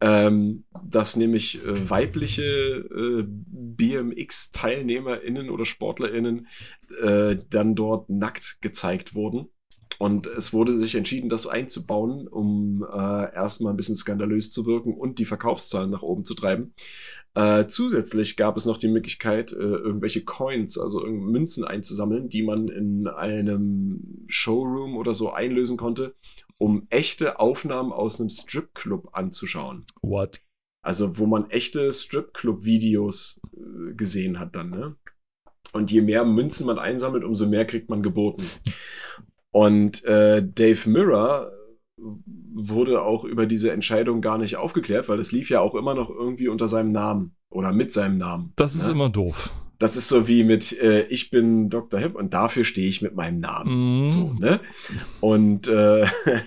Ähm, 0.00 0.64
dass 0.84 1.16
nämlich 1.16 1.64
äh, 1.64 1.88
weibliche 1.88 2.42
äh, 2.42 3.24
BMX-TeilnehmerInnen 3.26 5.50
oder 5.50 5.64
SportlerInnen 5.64 6.48
äh, 7.00 7.36
dann 7.48 7.76
dort 7.76 8.10
nackt 8.10 8.58
gezeigt 8.60 9.14
wurden. 9.14 9.46
Und 9.98 10.26
es 10.26 10.52
wurde 10.52 10.76
sich 10.76 10.94
entschieden, 10.94 11.28
das 11.28 11.46
einzubauen, 11.46 12.26
um 12.28 12.84
äh, 12.84 13.34
erstmal 13.34 13.72
ein 13.72 13.76
bisschen 13.76 13.96
skandalös 13.96 14.50
zu 14.50 14.66
wirken 14.66 14.94
und 14.94 15.18
die 15.18 15.24
Verkaufszahlen 15.24 15.90
nach 15.90 16.02
oben 16.02 16.24
zu 16.24 16.34
treiben. 16.34 16.74
Äh, 17.34 17.66
zusätzlich 17.66 18.36
gab 18.36 18.56
es 18.56 18.64
noch 18.64 18.76
die 18.76 18.88
Möglichkeit, 18.88 19.52
äh, 19.52 19.56
irgendwelche 19.56 20.24
Coins, 20.24 20.78
also 20.78 21.04
Münzen 21.04 21.64
einzusammeln, 21.64 22.28
die 22.28 22.42
man 22.42 22.68
in 22.68 23.08
einem 23.08 24.24
Showroom 24.28 24.96
oder 24.96 25.14
so 25.14 25.32
einlösen 25.32 25.76
konnte, 25.76 26.14
um 26.58 26.86
echte 26.90 27.40
Aufnahmen 27.40 27.92
aus 27.92 28.20
einem 28.20 28.30
Stripclub 28.30 29.10
anzuschauen. 29.12 29.84
What? 30.02 30.42
Also 30.82 31.18
wo 31.18 31.26
man 31.26 31.50
echte 31.50 31.92
Stripclub-Videos 31.92 33.40
äh, 33.52 33.94
gesehen 33.94 34.38
hat 34.38 34.54
dann, 34.54 34.70
ne? 34.70 34.96
Und 35.72 35.90
je 35.90 36.02
mehr 36.02 36.24
Münzen 36.24 36.66
man 36.66 36.78
einsammelt, 36.78 37.24
umso 37.24 37.48
mehr 37.48 37.64
kriegt 37.64 37.90
man 37.90 38.02
geboten. 38.02 38.44
Und 39.54 40.04
äh, 40.04 40.42
Dave 40.44 40.90
Mirror 40.90 41.52
wurde 41.96 43.02
auch 43.02 43.22
über 43.22 43.46
diese 43.46 43.70
Entscheidung 43.70 44.20
gar 44.20 44.36
nicht 44.36 44.56
aufgeklärt, 44.56 45.08
weil 45.08 45.20
es 45.20 45.30
lief 45.30 45.48
ja 45.48 45.60
auch 45.60 45.76
immer 45.76 45.94
noch 45.94 46.10
irgendwie 46.10 46.48
unter 46.48 46.66
seinem 46.66 46.90
Namen 46.90 47.36
oder 47.50 47.72
mit 47.72 47.92
seinem 47.92 48.18
Namen. 48.18 48.52
Das 48.56 48.74
ist 48.74 48.86
ne? 48.86 48.92
immer 48.94 49.10
doof. 49.10 49.52
Das 49.78 49.96
ist 49.96 50.08
so 50.08 50.26
wie 50.26 50.42
mit 50.42 50.72
äh, 50.80 51.02
ich 51.02 51.30
bin 51.30 51.70
Dr. 51.70 52.00
Hip 52.00 52.16
und 52.16 52.34
dafür 52.34 52.64
stehe 52.64 52.88
ich 52.88 53.00
mit 53.00 53.14
meinem 53.14 53.38
Namen. 53.38 54.00
Mhm. 54.00 54.06
So, 54.06 54.32
ne? 54.40 54.60
Und 55.20 55.68
äh, 55.68 56.04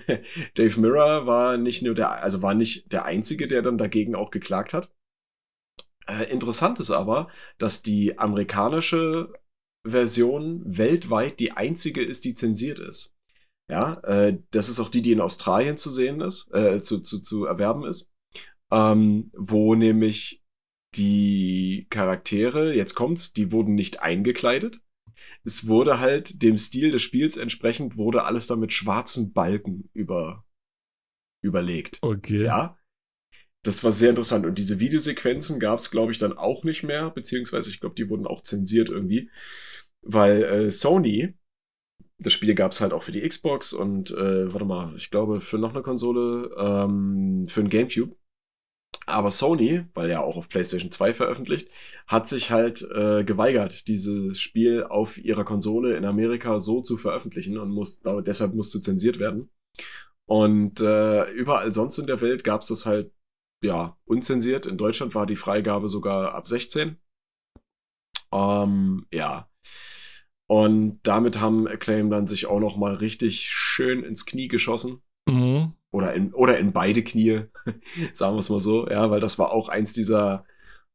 Dave 0.54 0.78
Mirror 0.78 1.26
war 1.26 1.56
nicht 1.56 1.82
nur 1.82 1.94
der, 1.94 2.10
also 2.10 2.42
war 2.42 2.52
nicht 2.52 2.92
der 2.92 3.06
Einzige, 3.06 3.48
der 3.48 3.62
dann 3.62 3.78
dagegen 3.78 4.16
auch 4.16 4.30
geklagt 4.30 4.74
hat. 4.74 4.90
Äh, 6.06 6.30
interessant 6.30 6.78
ist 6.78 6.90
aber, 6.90 7.28
dass 7.56 7.82
die 7.82 8.18
amerikanische 8.18 9.32
Version 9.90 10.62
weltweit 10.64 11.40
die 11.40 11.52
einzige 11.52 12.02
ist, 12.02 12.24
die 12.24 12.34
zensiert 12.34 12.78
ist. 12.78 13.14
Ja, 13.70 14.00
äh, 14.04 14.38
das 14.50 14.68
ist 14.68 14.80
auch 14.80 14.88
die, 14.88 15.02
die 15.02 15.12
in 15.12 15.20
Australien 15.20 15.76
zu 15.76 15.90
sehen 15.90 16.20
ist, 16.20 16.52
äh, 16.54 16.80
zu, 16.80 17.00
zu, 17.00 17.20
zu 17.20 17.44
erwerben 17.44 17.84
ist, 17.84 18.10
ähm, 18.70 19.30
wo 19.34 19.74
nämlich 19.74 20.42
die 20.94 21.86
Charaktere, 21.90 22.74
jetzt 22.74 22.94
kommt's, 22.94 23.34
die 23.34 23.52
wurden 23.52 23.74
nicht 23.74 24.00
eingekleidet. 24.00 24.80
Es 25.44 25.66
wurde 25.66 26.00
halt 26.00 26.42
dem 26.42 26.56
Stil 26.56 26.90
des 26.90 27.02
Spiels 27.02 27.36
entsprechend, 27.36 27.96
wurde 27.96 28.24
alles 28.24 28.46
da 28.46 28.56
mit 28.56 28.72
schwarzen 28.72 29.32
Balken 29.32 29.90
über, 29.92 30.46
überlegt. 31.42 31.98
Okay. 32.00 32.44
Ja. 32.44 32.78
Das 33.64 33.84
war 33.84 33.92
sehr 33.92 34.10
interessant. 34.10 34.46
Und 34.46 34.56
diese 34.56 34.80
Videosequenzen 34.80 35.60
gab 35.60 35.80
es, 35.80 35.90
glaube 35.90 36.12
ich, 36.12 36.18
dann 36.18 36.32
auch 36.32 36.64
nicht 36.64 36.84
mehr, 36.84 37.10
beziehungsweise 37.10 37.70
ich 37.70 37.80
glaube, 37.80 37.96
die 37.96 38.08
wurden 38.08 38.26
auch 38.26 38.42
zensiert 38.42 38.88
irgendwie. 38.88 39.30
Weil 40.02 40.42
äh, 40.42 40.70
Sony, 40.70 41.34
das 42.18 42.32
Spiel 42.32 42.54
gab 42.54 42.72
es 42.72 42.80
halt 42.80 42.92
auch 42.92 43.02
für 43.02 43.12
die 43.12 43.26
Xbox 43.26 43.72
und 43.72 44.10
äh, 44.10 44.52
warte 44.52 44.64
mal, 44.64 44.94
ich 44.96 45.10
glaube 45.10 45.40
für 45.40 45.58
noch 45.58 45.74
eine 45.74 45.82
Konsole, 45.82 46.50
ähm, 46.58 47.46
für 47.48 47.60
ein 47.60 47.68
GameCube. 47.68 48.16
Aber 49.06 49.30
Sony, 49.30 49.86
weil 49.94 50.10
ja 50.10 50.20
auch 50.20 50.36
auf 50.36 50.48
PlayStation 50.48 50.92
2 50.92 51.14
veröffentlicht, 51.14 51.70
hat 52.06 52.28
sich 52.28 52.50
halt 52.50 52.82
äh, 52.82 53.24
geweigert, 53.24 53.88
dieses 53.88 54.38
Spiel 54.40 54.84
auf 54.84 55.16
ihrer 55.18 55.44
Konsole 55.44 55.96
in 55.96 56.04
Amerika 56.04 56.58
so 56.58 56.82
zu 56.82 56.98
veröffentlichen 56.98 57.58
und 57.58 57.70
muss, 57.70 58.02
deshalb 58.02 58.54
musste 58.54 58.82
zensiert 58.82 59.18
werden. 59.18 59.50
Und 60.26 60.80
äh, 60.80 61.30
überall 61.32 61.72
sonst 61.72 61.98
in 61.98 62.06
der 62.06 62.20
Welt 62.20 62.44
gab 62.44 62.60
es 62.60 62.68
das 62.68 62.84
halt, 62.84 63.12
ja, 63.64 63.96
unzensiert. 64.04 64.66
In 64.66 64.76
Deutschland 64.76 65.14
war 65.14 65.26
die 65.26 65.36
Freigabe 65.36 65.88
sogar 65.88 66.34
ab 66.34 66.46
16. 66.46 66.98
Ähm, 68.32 69.06
ja. 69.10 69.47
Und 70.48 71.00
damit 71.02 71.40
haben 71.40 71.68
Acclaim 71.68 72.10
dann 72.10 72.26
sich 72.26 72.46
auch 72.46 72.58
noch 72.58 72.76
mal 72.76 72.94
richtig 72.94 73.50
schön 73.50 74.02
ins 74.02 74.24
Knie 74.24 74.48
geschossen. 74.48 75.02
Mhm. 75.28 75.74
Oder 75.90 76.14
in, 76.14 76.32
oder 76.32 76.58
in 76.58 76.72
beide 76.72 77.04
Knie, 77.04 77.42
sagen 78.12 78.34
wir 78.34 78.40
es 78.40 78.50
mal 78.50 78.60
so, 78.60 78.88
ja, 78.88 79.10
weil 79.10 79.20
das 79.20 79.38
war 79.38 79.52
auch 79.52 79.68
eins 79.68 79.92
dieser 79.92 80.44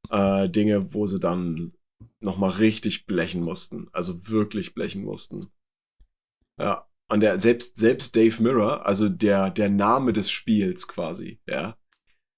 äh, 0.10 0.50
Dinge, 0.50 0.94
wo 0.94 1.06
sie 1.08 1.20
dann 1.20 1.74
noch 2.20 2.38
mal 2.38 2.50
richtig 2.50 3.06
blechen 3.06 3.42
mussten. 3.42 3.90
Also 3.92 4.28
wirklich 4.28 4.74
blechen 4.74 5.04
mussten. 5.04 5.48
Ja. 6.60 6.88
Und 7.10 7.20
der, 7.20 7.40
selbst, 7.40 7.78
selbst 7.78 8.16
Dave 8.16 8.42
Mirror, 8.42 8.88
also 8.88 9.08
der, 9.08 9.52
der 9.52 9.70
Name 9.70 10.14
des 10.14 10.32
Spiels 10.32 10.88
quasi, 10.88 11.40
ja, 11.48 11.78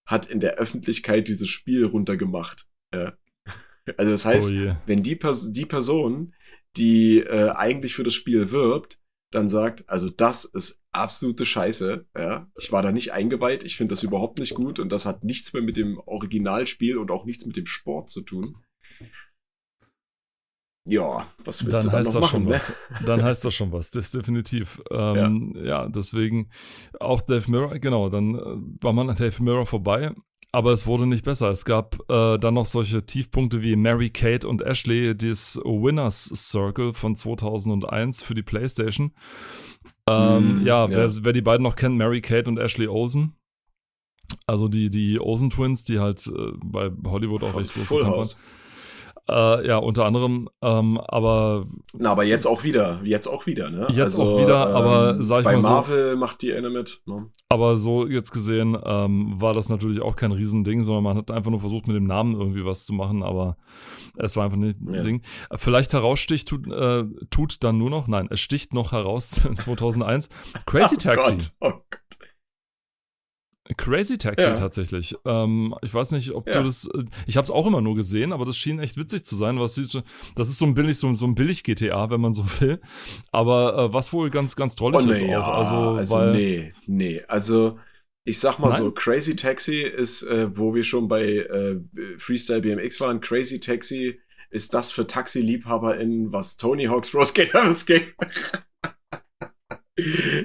hat 0.06 0.26
in 0.26 0.42
der 0.42 0.56
Öffentlichkeit 0.56 1.30
dieses 1.30 1.48
Spiel 1.48 1.86
runtergemacht. 1.86 2.68
Ja. 2.94 3.14
Also 3.98 4.14
das 4.14 4.26
heißt, 4.26 4.50
oh 4.50 4.54
je. 4.54 4.76
wenn 4.88 5.04
die, 5.04 5.16
Pers 5.16 5.52
die 5.52 5.68
Person, 5.68 6.34
die 6.78 7.20
äh, 7.20 7.50
eigentlich 7.52 7.96
für 7.96 8.04
das 8.04 8.14
Spiel 8.14 8.52
wirbt, 8.52 9.00
dann 9.32 9.50
sagt, 9.50 9.88
also 9.90 10.10
das 10.10 10.46
ist 10.46 10.84
absolute 10.92 11.46
Scheiße. 11.46 12.06
Ja, 12.18 12.50
ich 12.58 12.72
war 12.72 12.82
da 12.82 12.92
nicht 12.92 13.12
eingeweiht, 13.12 13.64
ich 13.64 13.76
finde 13.76 13.94
das 13.94 14.04
überhaupt 14.04 14.40
nicht 14.40 14.56
gut 14.56 14.80
und 14.80 14.92
das 14.92 15.06
hat 15.06 15.24
nichts 15.24 15.54
mehr 15.54 15.64
mit 15.64 15.78
dem 15.78 16.00
Originalspiel 16.00 16.98
und 16.98 17.12
auch 17.12 17.26
nichts 17.26 17.46
mit 17.46 17.58
dem 17.58 17.66
Sport 17.66 18.10
zu 18.10 18.22
tun. 18.22 18.58
Ja, 20.88 21.26
was 21.44 21.66
willst 21.66 21.86
dann 21.86 21.92
du 21.92 21.98
heißt 21.98 22.14
dann 22.14 22.22
noch 22.22 22.22
das 22.22 22.22
machen? 22.22 22.30
schon 22.30 22.44
Ne? 22.44 22.50
was. 22.52 22.74
Dann 23.06 23.24
heißt 23.24 23.44
das 23.44 23.56
schon 23.56 23.72
was, 23.72 23.90
das 23.90 24.06
ist 24.06 24.16
definitiv. 24.16 24.82
Ähm, 24.92 25.56
ja. 25.64 25.90
deswegen 25.90 26.52
auch 27.00 27.22
Dave 27.22 27.50
Mirror, 27.50 27.80
genau, 27.80 28.10
dann 28.10 28.36
äh, 28.36 28.84
war 28.84 28.94
man 28.94 29.10
an 29.10 29.16
Dave 29.16 29.42
Mirror 29.42 29.66
vorbei, 29.66 30.14
aber 30.56 30.72
es 30.72 30.88
wurde 30.88 31.06
nicht 31.06 31.26
besser. 31.26 31.52
Es 31.52 31.66
gab 31.66 32.00
äh, 32.10 32.38
dann 32.38 32.54
noch 32.54 32.66
solche 32.66 33.06
Tiefpunkte 33.06 33.62
wie 33.62 33.76
Mary 33.76 34.10
Kate 34.10 34.48
und 34.48 34.62
Ashley, 34.62 35.14
das 35.14 35.58
Winners 35.58 36.32
Circle 36.34 36.94
von 36.94 37.18
2001 37.18 38.24
für 38.24 38.36
die 38.36 38.42
Playstation. 38.42 39.12
Ähm, 40.08 40.62
Mm, 40.62 40.66
ja, 40.66 40.88
ja. 40.88 40.90
Wer, 40.90 41.10
wer 41.26 41.34
die 41.34 41.42
beiden 41.42 41.62
noch 41.64 41.76
kennt, 41.76 41.98
Mary 41.98 42.22
Kate 42.22 42.50
und 42.50 42.58
Ashley 42.58 42.88
Olsen. 42.88 43.36
Also 44.48 44.70
die, 44.70 44.90
die 44.90 45.20
Olsen 45.20 45.50
Twins, 45.50 45.84
die 45.84 46.00
halt 46.00 46.26
äh, 46.28 46.52
bei 46.64 46.90
Hollywood 47.06 47.44
auch 47.44 47.52
Von 47.52 47.60
recht 47.60 47.74
Full 47.74 48.04
bekannt 48.04 48.18
waren. 48.18 48.30
Äh, 49.28 49.68
ja, 49.68 49.78
unter 49.78 50.06
anderem, 50.06 50.50
ähm, 50.62 51.00
aber 51.00 51.66
Na, 51.94 52.12
aber 52.12 52.26
jetzt 52.26 52.46
auch 52.46 52.64
wieder, 52.64 53.00
jetzt 53.04 53.26
auch 53.28 53.48
wieder, 53.48 53.72
ne? 53.72 53.88
Jetzt 53.90 54.20
auch 54.20 54.38
wieder, 54.40 54.68
aber 54.76 55.24
sag 55.24 55.40
ich 55.40 55.46
bei 55.46 55.54
mal 55.56 55.64
so- 55.64 55.70
Marvel 55.70 56.16
macht 56.16 56.44
die 56.44 56.54
eine 56.54 56.70
mit. 56.70 57.02
Ne? 57.08 57.32
Aber 57.50 57.78
so 57.78 58.06
jetzt 58.06 58.30
gesehen 58.32 58.78
ähm, 58.86 59.34
war 59.42 59.54
das 59.54 59.68
natürlich 59.70 60.00
auch 60.02 60.16
kein 60.16 60.32
Riesending, 60.32 60.84
sondern 60.84 61.04
man 61.04 61.18
hat 61.18 61.32
einfach 61.32 61.50
nur 61.50 61.60
versucht, 61.60 61.88
mit 61.88 61.96
dem 61.96 62.06
Namen 62.06 62.40
irgendwie 62.40 62.66
was 62.66 62.86
zu 62.86 62.94
machen, 62.94 63.24
aber 63.24 63.58
es 64.18 64.38
war 64.38 64.46
einfach 64.46 64.58
nicht 64.58 64.80
ein 64.80 64.94
Ja. 64.94 65.02
Ding. 65.02 65.22
Vielleicht 65.56 65.94
heraussticht 65.94 66.48
tut, 66.48 66.68
äh, 66.72 67.04
tut 67.32 67.64
dann 67.64 67.80
nur 67.80 67.90
noch, 67.90 68.08
nein, 68.08 68.28
es 68.30 68.40
sticht 68.42 68.76
noch 68.76 68.92
heraus 68.92 69.32
2001 69.58 70.30
Crazy 70.68 70.96
oh 70.96 71.02
Taxi. 71.02 71.32
Gott, 71.32 71.52
oh 71.62 71.70
Gott. 71.90 72.00
Crazy 73.78 74.18
Taxi 74.18 74.46
Ja. 74.46 74.54
tatsächlich. 74.54 75.16
Ähm, 75.26 75.74
ich 75.82 75.94
weiß 75.94 76.12
nicht, 76.12 76.32
ob 76.32 76.48
Ja. 76.48 76.60
du 76.60 76.64
das. 76.66 76.86
äh, 76.94 77.04
Ich 77.26 77.36
habe 77.38 77.46
es 77.46 77.52
auch 77.52 77.66
immer 77.66 77.82
nur 77.82 77.96
gesehen, 77.96 78.32
aber 78.32 78.46
das 78.46 78.58
schien 78.58 78.80
echt 78.80 78.96
witzig 78.98 79.26
zu 79.26 79.36
sein. 79.36 79.60
Was 79.60 79.76
das 80.36 80.50
ist 80.50 80.58
so 80.60 80.66
ein 80.66 80.76
billig, 80.76 80.98
so, 81.00 81.12
so 81.14 81.26
ein 81.26 81.34
billig 81.36 81.64
GTA, 81.64 82.10
wenn 82.12 82.22
man 82.22 82.34
so 82.34 82.46
will. 82.60 82.80
Aber 83.32 83.78
äh, 83.78 83.94
was 83.94 84.14
wohl 84.14 84.30
ganz, 84.30 84.56
ganz 84.56 84.76
toll 84.76 84.96
Oh 84.96 85.00
ist 85.00 85.22
nee, 85.22 85.32
ja, 85.32 85.42
auch. 85.42 85.58
Also, 85.58 85.76
also 85.76 86.16
weil, 86.16 86.32
nee, 86.34 86.74
nee. 86.86 87.24
Also 87.28 87.80
ich 88.24 88.40
sag 88.40 88.60
mal 88.60 88.70
Nein? 88.70 88.78
so, 88.82 88.92
Crazy 88.92 89.36
Taxi 89.36 89.82
ist, 89.82 90.24
äh, 90.24 90.56
wo 90.56 90.74
wir 90.76 90.84
schon 90.84 91.08
bei 91.08 91.24
äh, 91.26 91.80
Freestyle 92.18 92.62
BMX 92.62 93.00
waren, 93.02 93.20
Crazy 93.20 93.60
Taxi 93.60 94.20
ist 94.52 94.74
das 94.74 94.92
für 94.92 95.06
TaxiliebhaberInnen, 95.08 96.32
was 96.32 96.58
Tony 96.58 96.86
Hawk's 96.86 97.10
Pro 97.10 97.24
Skater 97.24 97.64
Escape. 97.68 98.14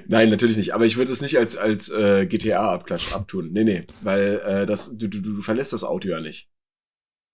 Nein, 0.07 0.31
natürlich 0.31 0.57
nicht. 0.57 0.75
Aber 0.75 0.85
ich 0.87 0.97
würde 0.97 1.13
es 1.13 1.21
nicht 1.21 1.37
als, 1.39 1.57
als 1.57 1.89
äh, 1.91 2.27
GTA-Abklatsch 2.27 3.11
abtun. 3.11 3.51
Nee, 3.53 3.65
nee. 3.65 3.87
Weil 4.01 4.41
äh, 4.45 4.67
das, 4.67 4.97
du, 4.97 5.09
du, 5.09 5.21
du 5.21 5.43
verlässt 5.43 5.73
das 5.73 5.85
Auto 5.85 6.09
ja 6.09 6.21
nicht. 6.21 6.49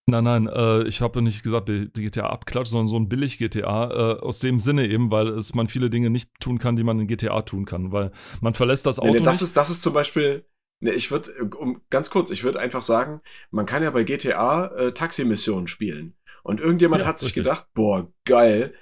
Nein, 0.09 0.23
nein, 0.23 0.47
äh, 0.47 0.85
ich 0.85 1.01
habe 1.01 1.21
nicht 1.21 1.43
gesagt, 1.43 1.69
die 1.69 1.89
GTA 1.93 2.29
abklatscht, 2.29 2.71
sondern 2.71 2.87
so 2.89 2.97
ein 2.97 3.09
billig 3.09 3.39
GTA, 3.39 3.91
äh, 4.19 4.21
aus 4.21 4.39
dem 4.39 4.61
Sinne 4.61 4.87
eben, 4.87 5.11
weil 5.11 5.29
es 5.31 5.53
man 5.55 5.67
viele 5.69 5.91
Dinge 5.91 6.11
nicht 6.11 6.31
tun 6.39 6.59
kann, 6.61 6.77
die 6.77 6.85
man 6.85 7.01
in 7.01 7.09
GTA 7.09 7.43
tun 7.43 7.65
kann, 7.65 7.91
weil 7.91 8.13
man 8.41 8.55
verlässt 8.55 8.87
das 8.87 9.01
Auto 9.01 9.15
Nee, 9.15 9.21
nee, 9.21 9.21
das 9.21 9.43
nicht. 9.43 9.43
ist, 9.43 9.57
das 9.57 9.71
ist 9.71 9.83
zum 9.83 9.93
Beispiel, 9.93 10.47
ne, 10.81 10.93
ich 10.93 11.11
würde, 11.11 11.33
um, 11.59 11.83
ganz 11.91 12.11
kurz, 12.11 12.31
ich 12.31 12.45
würde 12.45 12.61
einfach 12.61 12.83
sagen, 12.83 13.21
man 13.51 13.67
kann 13.67 13.83
ja 13.83 13.91
bei 13.91 14.05
GTA 14.05 14.67
äh, 14.77 14.93
Taximissionen 14.93 15.69
spielen. 15.69 16.17
Und 16.43 16.61
irgendjemand 16.61 17.05
Ja, 17.05 17.05
hat 17.05 17.19
sich 17.19 17.35
richtig. 17.35 17.35
gedacht, 17.35 17.67
boah, 17.75 18.11
geil, 18.25 18.75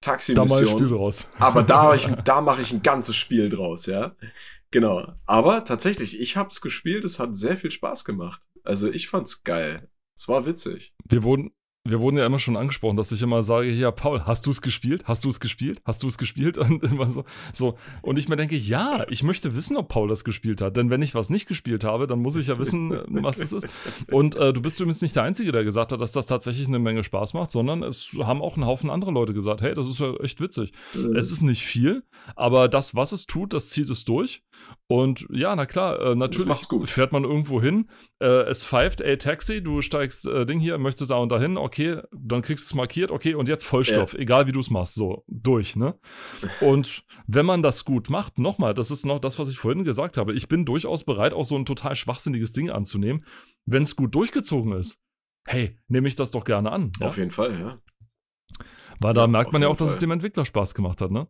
da 0.00 0.12
Taximission. 0.12 0.88
draus. 0.88 1.28
aber 1.38 1.62
da, 1.62 1.94
ich, 1.94 2.06
da 2.24 2.40
mache 2.40 2.62
ich 2.62 2.72
ein 2.72 2.82
ganzes 2.82 3.16
Spiel 3.16 3.48
draus, 3.48 3.86
ja. 3.86 4.14
Genau. 4.70 5.14
Aber 5.26 5.64
tatsächlich, 5.64 6.20
ich 6.20 6.36
hab's 6.36 6.60
gespielt, 6.60 7.04
es 7.04 7.18
hat 7.18 7.36
sehr 7.36 7.56
viel 7.56 7.70
Spaß 7.70 8.04
gemacht. 8.04 8.42
Also 8.62 8.90
ich 8.90 9.08
fand's 9.08 9.44
geil. 9.44 9.88
Es 10.14 10.28
war 10.28 10.46
witzig. 10.46 10.94
Wir 11.04 11.22
wurden, 11.22 11.52
wir 11.88 12.00
wurden 12.00 12.16
ja 12.16 12.26
immer 12.26 12.38
schon 12.38 12.56
angesprochen, 12.56 12.96
dass 12.96 13.12
ich 13.12 13.22
immer 13.22 13.42
sage, 13.42 13.70
ja, 13.70 13.90
Paul, 13.90 14.22
hast 14.24 14.46
du 14.46 14.50
es 14.50 14.62
gespielt? 14.62 15.04
Hast 15.06 15.24
du 15.24 15.28
es 15.28 15.40
gespielt? 15.40 15.80
Hast 15.84 16.02
du 16.02 16.08
es 16.08 16.18
gespielt? 16.18 16.58
Und 16.68 16.82
immer 16.82 17.10
so, 17.10 17.24
so. 17.52 17.76
Und 18.02 18.18
ich 18.18 18.28
mir 18.28 18.36
denke, 18.36 18.56
ja, 18.56 19.04
ich 19.08 19.22
möchte 19.22 19.54
wissen, 19.54 19.76
ob 19.76 19.88
Paul 19.88 20.08
das 20.08 20.24
gespielt 20.24 20.60
hat. 20.60 20.76
Denn 20.76 20.90
wenn 20.90 21.02
ich 21.02 21.14
was 21.14 21.30
nicht 21.30 21.46
gespielt 21.46 21.84
habe, 21.84 22.06
dann 22.06 22.20
muss 22.20 22.36
ich 22.36 22.48
ja 22.48 22.58
wissen, 22.58 22.92
äh, 22.92 23.02
was 23.08 23.38
das 23.38 23.52
ist. 23.52 23.68
Und 24.10 24.36
äh, 24.36 24.52
du 24.52 24.60
bist 24.60 24.78
übrigens 24.80 25.02
nicht 25.02 25.16
der 25.16 25.22
Einzige, 25.22 25.52
der 25.52 25.64
gesagt 25.64 25.92
hat, 25.92 26.00
dass 26.00 26.12
das 26.12 26.26
tatsächlich 26.26 26.68
eine 26.68 26.78
Menge 26.78 27.04
Spaß 27.04 27.34
macht, 27.34 27.50
sondern 27.50 27.82
es 27.82 28.16
haben 28.18 28.42
auch 28.42 28.56
ein 28.56 28.66
Haufen 28.66 28.90
andere 28.90 29.10
Leute 29.10 29.34
gesagt, 29.34 29.62
hey, 29.62 29.74
das 29.74 29.88
ist 29.88 30.00
ja 30.00 30.14
echt 30.20 30.40
witzig. 30.40 30.72
Es 31.16 31.30
ist 31.30 31.42
nicht 31.42 31.64
viel, 31.64 32.02
aber 32.36 32.68
das, 32.68 32.94
was 32.94 33.12
es 33.12 33.26
tut, 33.26 33.52
das 33.52 33.70
zieht 33.70 33.90
es 33.90 34.04
durch. 34.04 34.42
Und 34.90 35.26
ja, 35.30 35.54
na 35.54 35.66
klar, 35.66 36.00
äh, 36.00 36.14
natürlich 36.14 36.48
fährt 36.86 37.12
man 37.12 37.24
irgendwo 37.24 37.60
hin, 37.60 37.90
äh, 38.20 38.26
es 38.48 38.64
pfeift, 38.64 39.02
ey, 39.02 39.18
Taxi, 39.18 39.62
du 39.62 39.82
steigst 39.82 40.26
äh, 40.26 40.46
Ding 40.46 40.60
hier, 40.60 40.78
möchtest 40.78 41.10
da 41.10 41.16
und 41.16 41.28
dahin, 41.30 41.58
okay, 41.58 42.00
dann 42.10 42.40
kriegst 42.40 42.70
du 42.70 42.72
es 42.72 42.74
markiert, 42.74 43.10
okay, 43.10 43.34
und 43.34 43.48
jetzt 43.48 43.64
Vollstoff, 43.64 44.14
egal 44.14 44.46
wie 44.46 44.52
du 44.52 44.60
es 44.60 44.70
machst, 44.70 44.94
so, 44.94 45.24
durch, 45.28 45.76
ne? 45.76 45.98
Und 46.60 47.04
wenn 47.26 47.44
man 47.44 47.62
das 47.62 47.84
gut 47.84 48.08
macht, 48.08 48.38
nochmal, 48.38 48.72
das 48.72 48.90
ist 48.90 49.04
noch 49.04 49.18
das, 49.18 49.38
was 49.38 49.50
ich 49.50 49.58
vorhin 49.58 49.84
gesagt 49.84 50.16
habe, 50.16 50.32
ich 50.32 50.48
bin 50.48 50.64
durchaus 50.64 51.04
bereit, 51.04 51.34
auch 51.34 51.44
so 51.44 51.56
ein 51.56 51.66
total 51.66 51.94
schwachsinniges 51.94 52.52
Ding 52.52 52.70
anzunehmen, 52.70 53.26
wenn 53.66 53.82
es 53.82 53.94
gut 53.94 54.14
durchgezogen 54.14 54.72
ist. 54.72 55.02
Hey, 55.46 55.78
nehme 55.88 56.08
ich 56.08 56.16
das 56.16 56.30
doch 56.30 56.44
gerne 56.44 56.72
an. 56.72 56.92
Ja? 57.00 57.08
Auf 57.08 57.18
jeden 57.18 57.30
Fall, 57.30 57.58
ja. 57.60 57.78
Weil 59.00 59.14
da 59.14 59.22
Ja, 59.22 59.26
merkt 59.26 59.52
man 59.52 59.62
ja 59.62 59.68
auch, 59.68 59.76
dass 59.76 59.90
es 59.90 59.94
Fall. 59.96 60.00
dem 60.00 60.10
Entwickler 60.12 60.44
Spaß 60.44 60.74
gemacht 60.74 61.00
hat, 61.00 61.10
ne? 61.10 61.28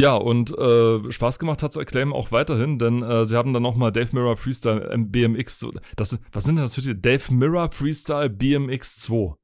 Ja, 0.00 0.14
und 0.14 0.56
äh, 0.56 1.12
Spaß 1.12 1.38
gemacht 1.38 1.62
hat 1.62 1.72
es 1.72 1.76
Acclaim 1.76 2.14
auch 2.14 2.32
weiterhin, 2.32 2.78
denn 2.78 3.02
äh, 3.02 3.26
sie 3.26 3.36
haben 3.36 3.52
dann 3.52 3.62
nochmal 3.62 3.92
Dave 3.92 4.08
Mirror 4.12 4.38
Freestyle 4.38 4.90
ähm, 4.90 5.10
BMX. 5.10 5.66
Das, 5.96 6.18
was 6.32 6.44
sind 6.44 6.56
denn 6.56 6.64
das 6.64 6.74
für 6.74 6.80
die? 6.80 6.98
Dave 6.98 7.32
Mirror 7.32 7.70
Freestyle 7.70 8.30
BMX 8.30 8.98
2. 9.00 9.34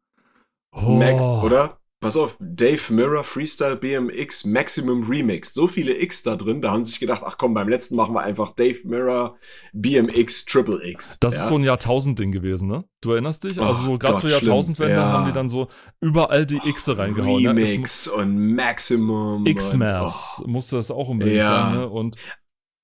Oh. 0.72 0.80
Max, 0.90 1.24
oder? 1.24 1.78
Pass 2.06 2.16
auf, 2.16 2.36
Dave 2.38 2.80
Mirror 2.92 3.24
Freestyle 3.24 3.74
BMX 3.74 4.44
Maximum 4.44 5.02
Remix. 5.10 5.52
So 5.52 5.66
viele 5.66 5.92
X 5.98 6.22
da 6.22 6.36
drin, 6.36 6.62
da 6.62 6.70
haben 6.70 6.84
sie 6.84 6.90
sich 6.92 7.00
gedacht, 7.00 7.22
ach 7.26 7.36
komm, 7.36 7.52
beim 7.52 7.68
letzten 7.68 7.96
machen 7.96 8.14
wir 8.14 8.20
einfach 8.20 8.52
Dave 8.54 8.78
Mirror 8.84 9.36
BMX 9.72 10.44
Triple 10.44 10.86
X. 10.86 11.18
Das 11.18 11.34
ja? 11.34 11.40
ist 11.42 11.48
so 11.48 11.56
ein 11.56 11.64
Jahrtausend-Ding 11.64 12.30
gewesen, 12.30 12.68
ne? 12.68 12.84
Du 13.00 13.10
erinnerst 13.10 13.42
dich? 13.42 13.58
Oh 13.58 13.64
also 13.64 13.82
so 13.82 13.98
gerade 13.98 14.20
zur. 14.20 14.30
Jahrtausendwende 14.30 14.94
Ja. 14.94 15.10
haben 15.10 15.26
die 15.26 15.32
dann 15.32 15.48
so 15.48 15.66
überall 16.00 16.46
die 16.46 16.60
X 16.64 16.88
reingehauen. 16.96 17.42
Ne? 17.42 17.48
Remix 17.50 18.06
und 18.06 18.54
Maximum. 18.54 19.44
X-Mass 19.44 20.44
musste 20.46 20.76
das 20.76 20.92
auch 20.92 21.08
unbedingt 21.08 21.38
Ja. 21.38 21.70
sein, 21.70 21.80
ne? 21.80 21.88
Und 21.88 22.16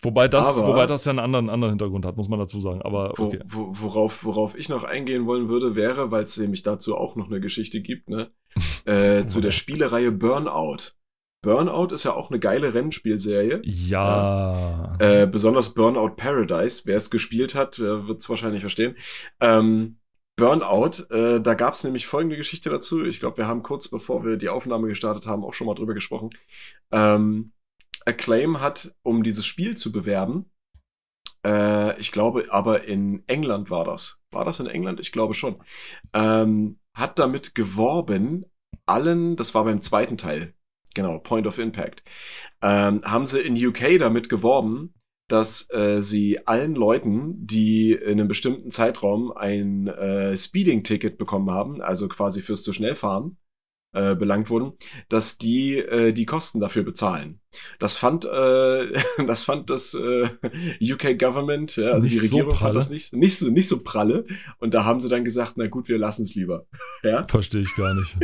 wobei 0.02 0.28
das, 0.28 0.58
Aber- 0.58 0.68
wobei 0.68 0.86
das 0.86 1.04
ja 1.04 1.10
einen 1.10 1.18
anderen, 1.20 1.48
anderen 1.48 1.72
Hintergrund 1.72 2.04
hat, 2.04 2.16
muss 2.16 2.28
man 2.28 2.38
dazu 2.38 2.60
sagen. 2.60 2.82
Aber 2.82 3.12
Wo, 3.16 3.24
okay. 3.24 3.40
wo, 3.46 3.68
worauf, 3.72 4.24
worauf 4.24 4.56
ich 4.58 4.68
noch 4.68 4.84
eingehen 4.84 5.26
wollen 5.26 5.48
würde, 5.48 5.74
wäre, 5.74 6.10
weil 6.10 6.24
es 6.24 6.36
nämlich 6.36 6.62
dazu 6.62 6.96
auch 6.96 7.16
noch 7.16 7.28
eine 7.28 7.40
Geschichte 7.40 7.80
gibt, 7.80 8.08
ne? 8.08 8.30
Äh, 8.84 9.24
zu 9.26 9.40
der 9.40 9.50
Spielereihe 9.52 10.12
Burnout. 10.12 10.92
Burnout 11.42 11.94
ist 11.94 12.04
ja 12.04 12.12
auch 12.14 12.30
eine 12.30 12.38
geile 12.38 12.74
Rennspielserie. 12.74 13.60
Ja. 13.64 14.94
Äh, 14.98 15.26
besonders 15.26 15.74
Burnout 15.74 16.10
Paradise. 16.16 16.82
Wer 16.84 16.96
es 16.96 17.10
gespielt 17.10 17.54
hat, 17.54 17.78
wird 17.78 18.20
es 18.20 18.28
wahrscheinlich 18.28 18.60
verstehen. 18.60 18.96
Ähm, 19.40 19.96
Burnout, 20.36 21.04
äh, 21.10 21.40
da 21.40 21.54
gab 21.54 21.74
es 21.74 21.84
nämlich 21.84 22.06
folgende 22.06 22.36
Geschichte 22.36 22.70
dazu. 22.70 23.04
Ich 23.04 23.20
glaube, 23.20 23.38
wir 23.38 23.46
haben 23.46 23.62
kurz 23.62 23.88
bevor 23.88 24.24
wir 24.24 24.36
die 24.36 24.48
Aufnahme 24.48 24.88
gestartet 24.88 25.26
haben, 25.26 25.44
auch 25.44 25.54
schon 25.54 25.66
mal 25.66 25.74
drüber 25.74 25.94
gesprochen. 25.94 26.30
Ähm, 26.90 27.52
Acclaim 28.06 28.60
hat, 28.60 28.94
um 29.02 29.22
dieses 29.22 29.46
Spiel 29.46 29.76
zu 29.76 29.92
bewerben, 29.92 30.50
äh, 31.44 31.98
ich 32.00 32.12
glaube, 32.12 32.46
aber 32.50 32.84
in 32.84 33.22
England 33.26 33.70
war 33.70 33.84
das. 33.84 34.22
War 34.30 34.44
das 34.44 34.60
in 34.60 34.66
England? 34.66 35.00
Ich 35.00 35.12
glaube 35.12 35.34
schon. 35.34 35.56
Ähm, 36.12 36.78
hat 36.94 37.18
damit 37.18 37.54
geworben, 37.54 38.44
allen, 38.86 39.36
das 39.36 39.54
war 39.54 39.64
beim 39.64 39.80
zweiten 39.80 40.16
Teil, 40.16 40.54
genau, 40.94 41.18
Point 41.18 41.46
of 41.46 41.58
Impact, 41.58 42.02
ähm, 42.60 43.00
haben 43.04 43.26
sie 43.26 43.40
in 43.40 43.54
UK 43.56 43.98
damit 43.98 44.28
geworben, 44.28 44.94
dass 45.28 45.72
äh, 45.72 46.02
sie 46.02 46.46
allen 46.46 46.74
Leuten, 46.74 47.46
die 47.46 47.92
in 47.92 48.20
einem 48.20 48.28
bestimmten 48.28 48.70
Zeitraum 48.70 49.32
ein 49.32 49.86
äh, 49.86 50.36
Speeding-Ticket 50.36 51.16
bekommen 51.16 51.50
haben, 51.50 51.80
also 51.80 52.08
quasi 52.08 52.42
fürs 52.42 52.62
zu 52.62 52.74
schnell 52.74 52.94
fahren, 52.94 53.38
äh, 53.92 54.14
belangt 54.14 54.50
wurden, 54.50 54.72
dass 55.08 55.38
die 55.38 55.76
äh, 55.76 56.12
die 56.12 56.26
Kosten 56.26 56.60
dafür 56.60 56.82
bezahlen. 56.82 57.40
Das 57.78 57.96
fand 57.96 58.24
äh, 58.24 58.92
das 59.26 59.44
fand 59.44 59.68
das 59.70 59.94
äh, 59.94 60.28
UK 60.80 61.18
Government, 61.18 61.76
ja, 61.76 61.92
also 61.92 62.04
Nicht 62.06 62.14
die 62.14 62.26
so 62.26 62.36
Regierung 62.36 62.54
pralle. 62.54 62.72
fand 62.72 62.76
das 62.76 62.90
nicht 62.90 63.12
nicht 63.12 63.38
so 63.38 63.50
nicht 63.50 63.68
so 63.68 63.82
pralle 63.82 64.24
und 64.58 64.74
da 64.74 64.84
haben 64.84 65.00
sie 65.00 65.08
dann 65.08 65.24
gesagt, 65.24 65.54
na 65.56 65.66
gut, 65.66 65.88
wir 65.88 65.98
lassen 65.98 66.22
es 66.22 66.34
lieber. 66.34 66.66
Ja? 67.02 67.26
Verstehe 67.28 67.62
ich 67.62 67.74
gar 67.74 67.94
nicht. 67.94 68.16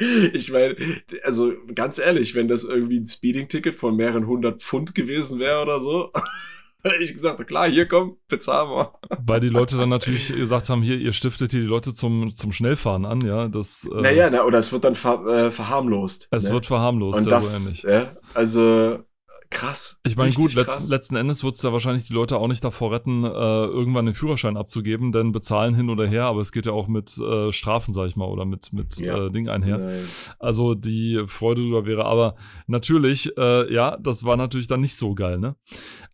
ich 0.32 0.52
meine, 0.52 0.76
also 1.24 1.52
ganz 1.74 1.98
ehrlich, 1.98 2.34
wenn 2.34 2.46
das 2.48 2.64
irgendwie 2.64 3.00
ein 3.00 3.06
Speeding-Ticket 3.06 3.74
von 3.74 3.96
mehreren 3.96 4.26
hundert 4.26 4.62
Pfund 4.62 4.94
gewesen 4.94 5.40
wäre 5.40 5.60
oder 5.60 5.80
so, 5.80 6.12
Ich 7.00 7.14
gesagt, 7.14 7.46
klar, 7.46 7.68
hier 7.68 7.86
komm, 7.86 8.16
bezahlen 8.28 8.70
wir. 8.70 8.92
Weil 9.26 9.40
die 9.40 9.48
Leute 9.48 9.76
dann 9.76 9.88
natürlich 9.88 10.28
gesagt 10.28 10.68
haben, 10.68 10.82
hier, 10.82 10.98
ihr 10.98 11.12
stiftet 11.12 11.50
hier 11.50 11.60
die 11.60 11.66
Leute 11.66 11.94
zum, 11.94 12.34
zum 12.34 12.52
Schnellfahren 12.52 13.04
an, 13.04 13.20
ja. 13.20 13.48
Das, 13.48 13.88
äh, 13.92 14.00
naja, 14.00 14.30
na, 14.30 14.44
oder 14.44 14.58
es 14.58 14.72
wird 14.72 14.84
dann 14.84 14.94
ver, 14.94 15.26
äh, 15.26 15.50
verharmlost. 15.50 16.28
Es 16.30 16.44
ne? 16.44 16.50
wird 16.52 16.66
verharmlost, 16.66 17.18
Und 17.18 17.24
ja, 17.26 17.30
das, 17.30 17.64
so 17.64 17.68
ähnlich. 17.68 17.82
Ja, 17.82 18.16
also 18.34 18.98
krass. 19.50 20.00
Ich 20.04 20.16
meine, 20.16 20.32
gut, 20.32 20.56
Richtig 20.56 20.88
letzten, 20.90 21.16
Endes 21.16 21.42
wird 21.44 21.56
es 21.56 21.62
ja 21.62 21.72
wahrscheinlich 21.72 22.06
die 22.06 22.12
Leute 22.12 22.36
auch 22.38 22.46
nicht 22.48 22.62
davor 22.64 22.92
retten, 22.92 23.24
äh, 23.24 23.28
irgendwann 23.28 24.06
den 24.06 24.14
Führerschein 24.14 24.56
abzugeben, 24.56 25.12
denn 25.12 25.32
bezahlen 25.32 25.74
hin 25.74 25.90
oder 25.90 26.06
her, 26.06 26.24
aber 26.24 26.40
es 26.40 26.52
geht 26.52 26.66
ja 26.66 26.72
auch 26.72 26.86
mit 26.88 27.16
äh, 27.18 27.52
Strafen, 27.52 27.92
sag 27.92 28.06
ich 28.06 28.16
mal, 28.16 28.26
oder 28.26 28.44
mit, 28.44 28.72
mit 28.72 28.98
Ja. 28.98 29.26
äh, 29.26 29.30
Ding 29.30 29.48
einher. 29.48 29.78
Nein. 29.78 30.04
Also 30.38 30.74
die 30.74 31.22
Freude 31.26 31.62
darüber 31.62 31.84
wäre, 31.86 32.04
aber 32.04 32.36
natürlich, 32.66 33.36
äh, 33.36 33.72
ja, 33.72 33.96
das 33.98 34.24
war 34.24 34.36
natürlich 34.36 34.68
dann 34.68 34.80
nicht 34.80 34.96
so 34.96 35.14
geil, 35.14 35.38
ne? 35.38 35.56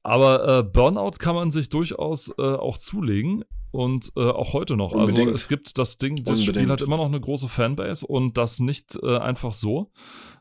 Aber 0.02 0.58
äh, 0.58 0.62
Burnout 0.62 1.12
kann 1.18 1.34
man 1.34 1.50
sich 1.50 1.68
durchaus 1.68 2.32
äh, 2.38 2.42
auch 2.42 2.78
zulegen 2.78 3.44
und 3.72 4.12
äh, 4.16 4.20
auch 4.20 4.52
heute 4.52 4.76
noch. 4.76 4.92
Also 4.92 5.08
Unbedingt. 5.14 5.34
es 5.34 5.48
gibt 5.48 5.78
das 5.78 5.98
Ding, 5.98 6.22
das 6.24 6.40
Spiel 6.42 6.50
Unbedingt. 6.54 6.70
hat 6.70 6.82
immer 6.82 6.96
noch 6.96 7.06
eine 7.06 7.20
große 7.20 7.48
Fanbase 7.48 8.06
und 8.06 8.38
das 8.38 8.60
nicht 8.60 8.96
äh, 9.02 9.18
einfach 9.18 9.52
so, 9.52 9.90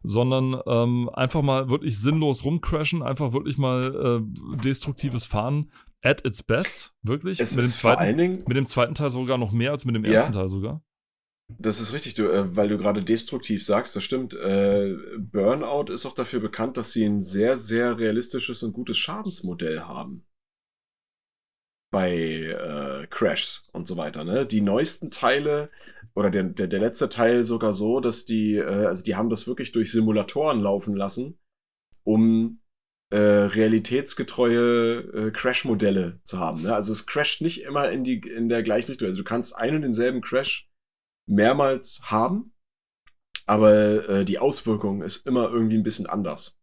sondern 0.07 0.60
ähm, 0.68 1.10
einfach 1.14 1.41
mal 1.41 1.69
wirklich 1.69 1.99
sinnlos 1.99 2.44
rumcrashen, 2.45 3.02
einfach 3.03 3.34
wirklich 3.34 3.57
mal 3.57 4.22
äh, 4.23 4.57
destruktives 4.64 5.26
Fahren 5.26 5.72
at 6.02 6.26
its 6.26 6.44
best, 6.44 6.94
wirklich. 7.02 7.40
Es 7.40 7.56
mit, 7.56 7.65
dem 7.65 7.69
zweiten, 7.69 8.18
Dingen, 8.18 8.44
mit 8.48 8.57
dem 8.57 8.65
zweiten 8.65 8.94
Teil 8.94 9.10
sogar 9.10 9.38
noch 9.38 9.52
mehr 9.52 9.72
als 9.72 9.86
mit 9.86 9.95
dem 9.95 10.06
Ja. 10.06 10.11
ersten 10.14 10.32
Teil 10.34 10.49
sogar. 10.49 10.82
das 11.60 11.80
ist 11.80 11.94
richtig, 11.94 12.14
du, 12.15 12.27
äh, 12.27 12.56
weil 12.56 12.69
du 12.69 12.77
gerade 12.77 13.03
destruktiv 13.03 13.64
sagst, 13.65 13.95
das 13.95 14.03
stimmt. 14.03 14.34
Äh, 14.36 14.95
Burnout 15.19 15.91
ist 15.94 16.06
auch 16.06 16.15
dafür 16.15 16.40
bekannt, 16.40 16.77
dass 16.77 16.91
sie 16.91 17.06
ein 17.06 17.22
sehr, 17.22 17.56
sehr 17.57 17.98
realistisches 17.99 18.64
und 18.64 18.73
gutes 18.73 18.98
Schadensmodell 18.98 19.82
haben. 19.82 20.26
Bei 21.91 22.12
äh, 22.12 23.07
Crashs 23.07 23.70
und 23.72 23.88
so 23.88 23.98
weiter. 23.98 24.24
Ne? 24.24 24.45
Die 24.45 24.62
neuesten 24.62 25.12
Teile 25.12 25.70
oder 26.14 26.30
der, 26.30 26.44
der, 26.44 26.68
der 26.68 26.80
letzte 26.80 27.10
Teil 27.10 27.44
sogar 27.44 27.74
so, 27.74 27.99
dass 27.99 28.26
die, 28.26 28.56
äh, 28.56 28.86
also 28.86 29.03
die 29.03 29.16
haben 29.16 29.30
das 29.30 29.48
wirklich 29.48 29.72
durch 29.72 29.91
Simulatoren 29.91 30.62
laufen 30.62 30.95
lassen, 30.95 31.40
um 32.03 32.60
äh, 33.12 33.18
realitätsgetreue 33.18 34.99
äh, 34.99 35.32
Crash-Modelle 35.32 36.20
zu 36.24 36.40
haben. 36.40 36.64
Ne? 36.64 36.74
Also 36.74 36.91
es 36.91 37.06
crasht 37.06 37.41
nicht 37.41 37.64
immer 37.64 37.91
in, 37.91 38.03
die, 38.03 38.20
in 38.20 38.49
der 38.49 38.64
gleichen 38.64 38.88
Richtung. 38.88 39.07
Also 39.07 39.20
du 39.20 39.24
kannst 39.24 39.56
einen 39.56 39.78
und 39.78 39.82
denselben 39.84 40.22
Crash 40.22 40.70
mehrmals 41.28 42.02
haben, 42.06 42.53
aber 43.45 44.10
äh, 44.10 44.26
die 44.26 44.40
Auswirkung 44.40 45.02
ist 45.02 45.28
immer 45.28 45.49
irgendwie 45.49 45.78
ein 45.78 45.84
bisschen 45.84 46.07
anders. 46.07 46.60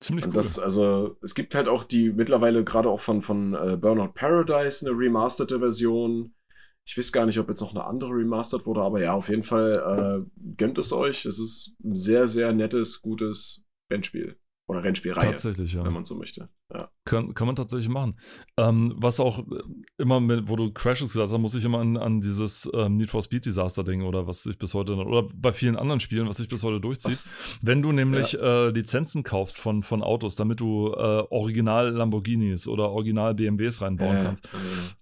Ziemlich 0.00 0.24
Und 0.24 0.30
cool. 0.30 0.36
das, 0.36 0.58
also, 0.58 1.16
es 1.22 1.34
gibt 1.34 1.54
halt 1.54 1.68
auch 1.68 1.84
die 1.84 2.10
mittlerweile 2.12 2.62
gerade 2.64 2.88
auch 2.88 3.00
von, 3.00 3.22
von 3.22 3.54
äh, 3.54 3.76
Burnout 3.76 4.12
Paradise 4.14 4.86
eine 4.86 4.96
remasterte 4.96 5.58
Version. 5.58 6.34
Ich 6.86 6.96
weiß 6.96 7.12
gar 7.12 7.26
nicht, 7.26 7.38
ob 7.38 7.48
jetzt 7.48 7.60
noch 7.60 7.74
eine 7.74 7.84
andere 7.84 8.10
remastered 8.10 8.64
wurde, 8.64 8.80
aber 8.80 9.00
ja, 9.00 9.12
auf 9.12 9.28
jeden 9.28 9.42
Fall 9.42 10.24
äh, 10.24 10.40
gönnt 10.56 10.78
es 10.78 10.92
euch. 10.92 11.24
Es 11.26 11.38
ist 11.38 11.76
ein 11.84 11.94
sehr, 11.94 12.28
sehr 12.28 12.52
nettes, 12.52 13.02
gutes 13.02 13.64
Rennspiel. 13.92 14.38
Oder 14.68 14.84
Rennspielreihe, 14.84 15.30
Tatsächlich, 15.30 15.72
ja. 15.72 15.82
wenn 15.82 15.94
man 15.94 16.04
so 16.04 16.14
möchte. 16.14 16.50
Ja. 16.70 16.90
Kann, 17.06 17.32
kann 17.32 17.46
man 17.46 17.56
tatsächlich 17.56 17.88
machen. 17.88 18.18
Ähm, 18.58 18.94
was 18.98 19.18
auch 19.18 19.38
äh, 19.38 19.62
immer, 19.96 20.20
mit, 20.20 20.50
wo 20.50 20.56
du 20.56 20.70
Crashes 20.70 21.14
gesagt 21.14 21.32
hast, 21.32 21.38
muss 21.38 21.54
ich 21.54 21.64
immer 21.64 21.78
an, 21.78 21.96
an 21.96 22.20
dieses 22.20 22.70
ähm, 22.74 22.92
Need 22.92 23.08
for 23.08 23.22
Speed 23.22 23.46
Disaster 23.46 23.82
denken 23.82 24.04
oder 24.04 24.26
was 24.26 24.42
sich 24.42 24.58
bis 24.58 24.74
heute, 24.74 24.94
oder 24.94 25.26
bei 25.34 25.54
vielen 25.54 25.74
anderen 25.74 26.00
Spielen, 26.00 26.28
was 26.28 26.36
sich 26.36 26.48
bis 26.48 26.62
heute 26.64 26.82
durchzieht. 26.82 27.12
Was, 27.12 27.32
Wenn 27.62 27.80
du 27.80 27.92
nämlich 27.92 28.38
äh, 28.38 28.68
Lizenzen 28.68 29.22
kaufst 29.22 29.58
von, 29.58 29.82
von 29.82 30.02
Autos, 30.02 30.36
damit 30.36 30.60
du 30.60 30.88
äh, 30.88 31.24
Original 31.30 31.88
Lamborghinis 31.88 32.68
oder 32.68 32.90
Original 32.90 33.34
BMWs 33.34 33.80
reinbauen 33.80 34.18
äh, 34.18 34.22
kannst, 34.22 34.50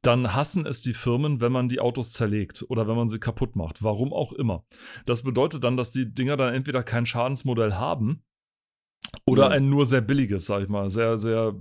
dann 0.01 0.33
hassen 0.33 0.65
es 0.65 0.81
die 0.81 0.95
Firmen, 0.95 1.41
wenn 1.41 1.51
man 1.51 1.69
die 1.69 1.81
Autos 1.81 2.13
zerlegt 2.13 2.65
oder 2.69 2.87
wenn 2.87 2.95
man 2.95 3.09
sie 3.09 3.19
kaputt 3.19 3.57
macht. 3.57 3.83
Warum 3.83 4.13
auch 4.13 4.33
immer. 4.33 4.65
Das 5.07 5.25
bedeutet 5.25 5.65
dann, 5.65 5.77
dass 5.77 5.91
die 5.91 6.15
Dinger 6.15 6.37
dann 6.37 6.55
entweder 6.55 6.85
kein 6.85 7.05
Schadensmodell 7.05 7.75
haben 7.75 8.23
oder 9.25 9.51
ein 9.51 9.69
nur 9.69 9.87
sehr 9.87 10.01
billiges, 10.01 10.47
sag 10.47 10.63
ich 10.63 10.69
mal. 10.69 10.91
Sehr, 10.91 11.19
sehr, 11.19 11.55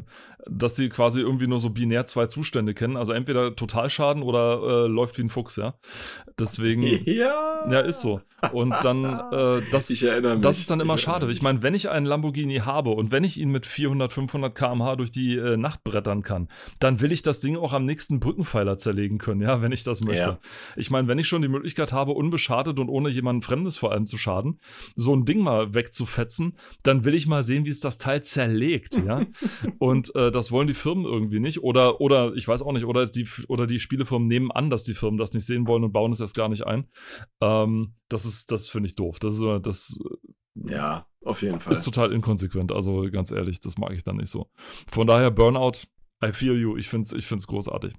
dass 0.47 0.75
die 0.75 0.89
quasi 0.89 1.21
irgendwie 1.21 1.47
nur 1.47 1.59
so 1.59 1.69
binär 1.69 2.05
zwei 2.05 2.27
Zustände 2.27 2.73
kennen. 2.73 2.97
Also 2.97 3.13
entweder 3.13 3.55
Totalschaden 3.55 4.23
oder 4.23 4.85
äh, 4.85 4.87
läuft 4.87 5.17
wie 5.17 5.23
ein 5.23 5.29
Fuchs, 5.29 5.55
ja. 5.55 5.75
Deswegen, 6.39 6.83
ja. 7.05 7.69
ja, 7.69 7.79
ist 7.79 8.01
so. 8.01 8.21
Und 8.53 8.73
dann, 8.83 9.03
äh, 9.05 9.61
das, 9.71 9.89
Ich 9.89 10.03
erinnere 10.03 10.35
mich. 10.35 10.43
das 10.43 10.59
ist 10.59 10.69
dann 10.69 10.79
immer 10.79 10.95
Ich 10.95 11.01
schade. 11.01 11.31
Ich 11.31 11.41
meine, 11.41 11.63
wenn 11.63 11.73
ich 11.73 11.89
einen 11.89 12.05
Lamborghini 12.05 12.57
habe 12.57 12.91
und 12.91 13.11
wenn 13.11 13.23
ich 13.23 13.37
ihn 13.37 13.49
mit 13.49 13.65
400, 13.65 14.11
500 14.11 14.53
km/h 14.53 14.95
durch 14.97 15.11
die 15.11 15.35
äh, 15.37 15.57
Nacht 15.57 15.83
brettern 15.83 16.21
kann, 16.21 16.49
dann 16.79 17.01
will 17.01 17.11
ich 17.11 17.23
das 17.23 17.39
Ding 17.39 17.57
auch 17.57 17.73
am 17.73 17.85
nächsten 17.85 18.19
Brückenpfeiler 18.19 18.77
zerlegen 18.77 19.17
können, 19.17 19.41
ja, 19.41 19.61
wenn 19.61 19.71
ich 19.71 19.83
das 19.83 20.01
möchte. 20.01 20.21
Ja. 20.21 20.39
Ich 20.75 20.91
meine, 20.91 21.07
wenn 21.07 21.17
ich 21.17 21.27
schon 21.27 21.41
die 21.41 21.47
Möglichkeit 21.47 21.93
habe, 21.93 22.11
unbeschadet 22.11 22.79
und 22.79 22.89
ohne 22.89 23.09
jemanden 23.09 23.41
Fremdes 23.41 23.77
vor 23.77 23.91
allem 23.91 24.05
zu 24.05 24.17
schaden, 24.17 24.59
so 24.95 25.15
ein 25.15 25.25
Ding 25.25 25.39
mal 25.39 25.73
wegzufetzen, 25.73 26.55
dann 26.83 27.05
will 27.05 27.15
ich 27.15 27.27
mal 27.27 27.34
sehen, 27.43 27.65
wie 27.65 27.69
es 27.69 27.79
das 27.79 27.97
Teil 27.97 28.23
zerlegt, 28.23 28.97
ja. 28.97 29.25
und 29.79 30.13
äh, 30.15 30.31
das 30.31 30.51
wollen 30.51 30.67
die 30.67 30.73
Firmen 30.73 31.05
irgendwie 31.05 31.39
nicht. 31.39 31.63
Oder, 31.63 32.01
oder 32.01 32.33
ich 32.35 32.47
weiß 32.47 32.61
auch 32.61 32.71
nicht, 32.71 32.85
oder 32.85 33.05
die, 33.05 33.27
oder 33.47 33.67
die 33.67 33.79
Spielefirmen 33.79 34.27
nehmen 34.27 34.51
an, 34.51 34.69
dass 34.69 34.83
die 34.83 34.93
Firmen 34.93 35.17
das 35.17 35.33
nicht 35.33 35.45
sehen 35.45 35.67
wollen 35.67 35.83
und 35.83 35.91
bauen 35.93 36.11
es 36.11 36.19
erst 36.19 36.35
gar 36.35 36.49
nicht 36.49 36.65
ein. 36.65 36.87
Ähm, 37.41 37.95
das 38.09 38.25
ist, 38.25 38.51
das 38.51 38.69
finde 38.69 38.87
ich 38.87 38.95
doof. 38.95 39.19
Das 39.19 39.35
ist, 39.35 39.41
äh, 39.41 39.59
das 39.59 39.99
Ja, 40.55 41.07
auf 41.23 41.41
jeden 41.41 41.59
Fall. 41.59 41.73
ist 41.73 41.83
total 41.83 42.11
inkonsequent. 42.11 42.71
Also 42.71 43.09
ganz 43.11 43.31
ehrlich, 43.31 43.59
das 43.59 43.77
mag 43.77 43.93
ich 43.93 44.03
dann 44.03 44.17
nicht 44.17 44.29
so. 44.29 44.49
Von 44.87 45.07
daher 45.07 45.31
Burnout, 45.31 45.87
I 46.23 46.31
feel 46.31 46.57
you. 46.59 46.77
Ich 46.77 46.87
finde 46.89 47.05
es 47.05 47.13
ich 47.13 47.27
find's 47.27 47.47
großartig. 47.47 47.93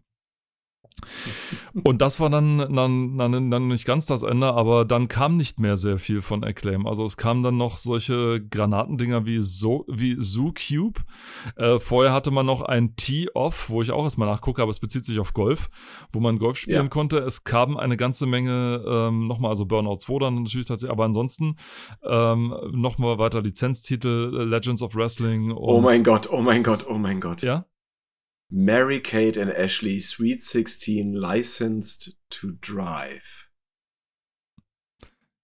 Und 1.84 2.00
das 2.00 2.20
war 2.20 2.30
dann, 2.30 2.58
dann, 2.74 3.18
dann, 3.18 3.50
dann 3.50 3.68
nicht 3.68 3.84
ganz 3.84 4.06
das 4.06 4.22
Ende, 4.22 4.52
aber 4.52 4.84
dann 4.84 5.08
kam 5.08 5.36
nicht 5.36 5.60
mehr 5.60 5.76
sehr 5.76 5.98
viel 5.98 6.22
von 6.22 6.42
Acclaim. 6.42 6.86
Also 6.86 7.04
es 7.04 7.16
kamen 7.16 7.42
dann 7.42 7.56
noch 7.56 7.78
solche 7.78 8.40
Granatendinger 8.48 9.26
wie, 9.26 9.42
so, 9.42 9.84
wie 9.88 10.16
Zoo 10.18 10.52
Cube. 10.52 11.00
Äh, 11.56 11.78
vorher 11.80 12.12
hatte 12.12 12.30
man 12.30 12.46
noch 12.46 12.62
ein 12.62 12.96
Tee-Off, 12.96 13.68
wo 13.68 13.82
ich 13.82 13.90
auch 13.90 14.04
erstmal 14.04 14.28
nachgucke, 14.28 14.62
aber 14.62 14.70
es 14.70 14.80
bezieht 14.80 15.04
sich 15.04 15.18
auf 15.18 15.34
Golf, 15.34 15.68
wo 16.12 16.20
man 16.20 16.38
Golf 16.38 16.56
spielen 16.56 16.84
Ja. 16.84 16.88
konnte. 16.88 17.18
Es 17.18 17.44
kam 17.44 17.76
eine 17.76 17.96
ganze 17.96 18.26
Menge, 18.26 18.82
ähm, 18.86 19.26
nochmal, 19.26 19.50
also 19.50 19.66
Burnout 19.66 19.98
2 19.98 20.18
dann 20.20 20.42
natürlich 20.42 20.66
tatsächlich, 20.66 20.92
aber 20.92 21.04
ansonsten 21.04 21.56
ähm, 22.02 22.54
nochmal 22.72 23.18
weiter 23.18 23.42
Lizenztitel, 23.42 24.32
äh, 24.34 24.44
Legends 24.44 24.82
of 24.82 24.94
Wrestling. 24.94 25.52
Oh 25.52 25.80
mein 25.80 26.02
Gott, 26.04 26.28
oh 26.30 26.40
mein 26.40 26.62
Gott, 26.62 26.86
oh 26.88 26.98
mein 26.98 27.20
Gott. 27.20 27.42
Ja? 27.42 27.66
Mary 28.48 29.00
Kate 29.02 29.40
and 29.40 29.50
Ashley, 29.50 29.98
Sweet 30.00 30.42
16, 30.42 31.12
licensed 31.12 32.16
to 32.30 32.48
drive. 32.60 33.44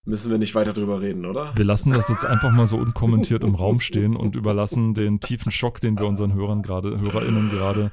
Müssen 0.04 0.32
wir 0.32 0.38
nicht 0.38 0.56
weiter 0.56 0.72
drüber 0.72 1.00
reden, 1.00 1.24
oder? 1.26 1.52
Wir 1.56 1.64
lassen 1.64 1.92
das 1.92 2.08
jetzt 2.08 2.24
einfach 2.24 2.50
mal 2.50 2.66
so 2.66 2.76
unkommentiert 2.76 3.44
im 3.44 3.54
Raum 3.54 3.78
stehen 3.78 4.16
und 4.16 4.34
überlassen 4.34 4.94
den 4.94 5.20
tiefen 5.20 5.52
Schock, 5.52 5.80
den 5.80 5.96
wir 5.96 6.06
unseren 6.06 6.34
Hörern 6.34 6.62
gerade, 6.62 6.98
HörerInnen 7.00 7.50
gerade 7.50 7.92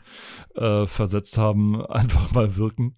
äh, 0.55 0.87
versetzt 0.87 1.37
haben, 1.37 1.85
einfach 1.85 2.31
mal 2.31 2.57
wirken. 2.57 2.95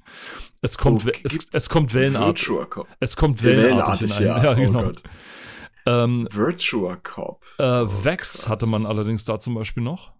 Es 0.62 0.78
kommt, 0.78 1.06
Oh, 1.06 1.12
es, 1.24 1.40
es 1.52 1.68
kommt 1.70 1.94
wellenartig. 1.94 2.48
Virtua 2.48 2.66
Cop. 2.68 2.88
Es 3.02 3.18
kommt 3.18 3.44
Wellenartig, 3.44 4.10
wellenartig, 4.18 4.20
ja. 4.20 4.44
Ja, 4.44 4.52
Oh 4.54 4.56
genau. 4.56 4.84
Gott. 4.84 5.04
ähm, 5.86 6.28
Virtua 6.32 6.96
Cop. 6.96 7.44
äh, 7.58 7.64
Oh, 7.82 8.04
Vex 8.06 8.32
krass. 8.44 8.50
hatte 8.50 8.66
man 8.68 8.86
allerdings 8.86 9.26
da 9.26 9.40
zum 9.42 9.56
Beispiel 9.56 9.84
noch. 9.84 10.14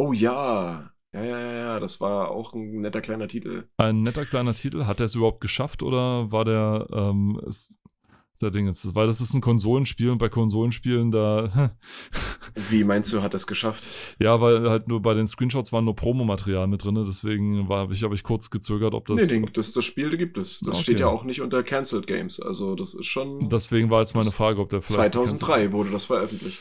Oh 0.00 0.14
ja. 0.14 0.90
Ja, 1.12 1.24
ja, 1.24 1.38
ja, 1.40 1.52
ja, 1.52 1.80
das 1.80 2.00
war 2.00 2.30
auch 2.30 2.54
ein 2.54 2.80
netter 2.80 3.02
kleiner 3.02 3.28
Titel. 3.28 3.64
Ein 3.76 4.02
netter 4.02 4.24
kleiner 4.24 4.54
Titel. 4.54 4.86
Hat 4.86 4.98
er 5.00 5.04
es 5.06 5.14
überhaupt 5.14 5.42
geschafft 5.42 5.82
oder 5.82 6.32
war 6.32 6.46
der, 6.46 6.86
ähm, 6.90 7.38
ist, 7.46 7.76
der 8.40 8.50
Ding 8.50 8.66
jetzt? 8.66 8.94
Weil 8.94 9.08
das 9.08 9.20
ist 9.20 9.34
ein 9.34 9.42
Konsolenspiel 9.42 10.08
und 10.08 10.16
bei 10.16 10.30
Konsolenspielen 10.30 11.10
da, 11.10 11.76
Wie 12.70 12.82
meinst 12.84 13.12
du, 13.12 13.20
hat 13.20 13.34
es 13.34 13.46
geschafft? 13.46 13.86
ja, 14.18 14.40
weil 14.40 14.70
halt 14.70 14.88
nur 14.88 15.02
bei 15.02 15.12
den 15.12 15.26
Screenshots 15.26 15.70
war 15.70 15.82
nur 15.82 15.96
Promomaterial 15.96 16.66
mit 16.66 16.82
drin, 16.82 16.94
deswegen 17.06 17.68
war 17.68 17.80
hab 17.80 17.90
ich, 17.90 18.02
habe 18.02 18.14
ich 18.14 18.22
kurz 18.22 18.48
gezögert, 18.48 18.94
ob 18.94 19.04
das. 19.04 19.28
nee, 19.28 19.40
nee, 19.40 19.46
das, 19.52 19.72
das 19.72 19.84
Spiel 19.84 20.16
gibt 20.16 20.38
es. 20.38 20.60
Das 20.60 20.76
Okay. 20.76 20.82
steht 20.84 21.00
ja 21.00 21.08
auch 21.08 21.24
nicht 21.24 21.42
unter 21.42 21.62
Cancelled 21.62 22.06
Games. 22.06 22.40
Also 22.40 22.74
das 22.74 22.94
ist 22.94 23.06
schon 23.06 23.50
Deswegen 23.50 23.90
war 23.90 24.00
jetzt 24.00 24.14
meine 24.14 24.30
Frage, 24.30 24.60
ob 24.62 24.70
der 24.70 24.80
vielleicht. 24.80 25.12
2003 25.12 25.72
wurde 25.72 25.90
das 25.90 26.06
veröffentlicht. 26.06 26.60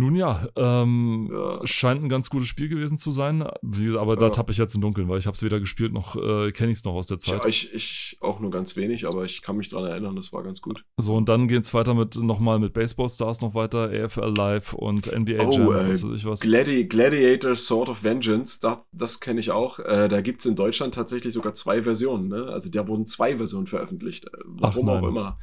Nun 0.00 0.14
ja, 0.16 0.48
ähm, 0.56 1.28
Ja. 1.30 1.60
scheint 1.66 2.02
ein 2.02 2.08
ganz 2.08 2.30
gutes 2.30 2.48
Spiel 2.48 2.68
gewesen 2.68 2.96
zu 2.96 3.10
sein. 3.10 3.42
Aber 3.42 4.16
da 4.16 4.26
Ja. 4.26 4.30
tappe 4.30 4.50
ich 4.52 4.58
jetzt 4.58 4.74
im 4.74 4.80
Dunkeln, 4.80 5.08
weil 5.08 5.18
ich 5.18 5.26
habe 5.26 5.34
es 5.34 5.42
weder 5.42 5.60
gespielt 5.60 5.92
noch 5.92 6.16
äh, 6.16 6.52
kenne 6.52 6.72
ich 6.72 6.78
es 6.78 6.84
noch 6.84 6.94
aus 6.94 7.06
der 7.06 7.18
Zeit. 7.18 7.42
Ja, 7.42 7.48
ich, 7.48 7.72
ich 7.74 8.16
auch 8.20 8.40
nur 8.40 8.50
ganz 8.50 8.76
wenig, 8.76 9.06
aber 9.06 9.24
ich 9.24 9.42
kann 9.42 9.56
mich 9.58 9.68
dran 9.68 9.84
erinnern, 9.84 10.16
das 10.16 10.32
war 10.32 10.42
ganz 10.42 10.62
gut. 10.62 10.84
So, 10.96 11.14
und 11.14 11.28
dann 11.28 11.48
geht's 11.48 11.74
weiter 11.74 11.94
mit 11.94 12.16
nochmal 12.16 12.58
mit 12.58 12.72
Baseball 12.72 13.08
Stars 13.08 13.40
noch 13.42 13.54
weiter, 13.54 13.90
AFL 13.92 14.32
Live 14.36 14.72
und 14.72 15.06
NBA 15.12 15.44
Oh, 15.46 15.50
Jam, 15.52 15.70
äh, 15.72 15.90
was 15.90 16.02
weiß 16.04 16.16
ich 16.18 16.24
was. 16.24 16.40
Gladi 16.40 16.84
Gladiator 16.86 17.54
Sword 17.54 17.90
of 17.90 18.02
Vengeance, 18.02 18.58
das, 18.60 18.78
das 18.92 19.20
kenne 19.20 19.40
ich 19.40 19.50
auch. 19.50 19.78
Äh, 19.80 20.08
da 20.08 20.20
gibt's 20.22 20.46
in 20.46 20.56
Deutschland 20.56 20.94
tatsächlich 20.94 21.34
sogar 21.34 21.52
zwei 21.52 21.82
Versionen. 21.82 22.28
Ne? 22.28 22.46
Also 22.46 22.70
da 22.70 22.88
wurden 22.88 23.06
zwei 23.06 23.36
Versionen 23.36 23.66
veröffentlicht. 23.66 24.24
Äh, 24.26 24.30
Warum 24.46 24.88
auch 24.88 25.06
immer. 25.06 25.38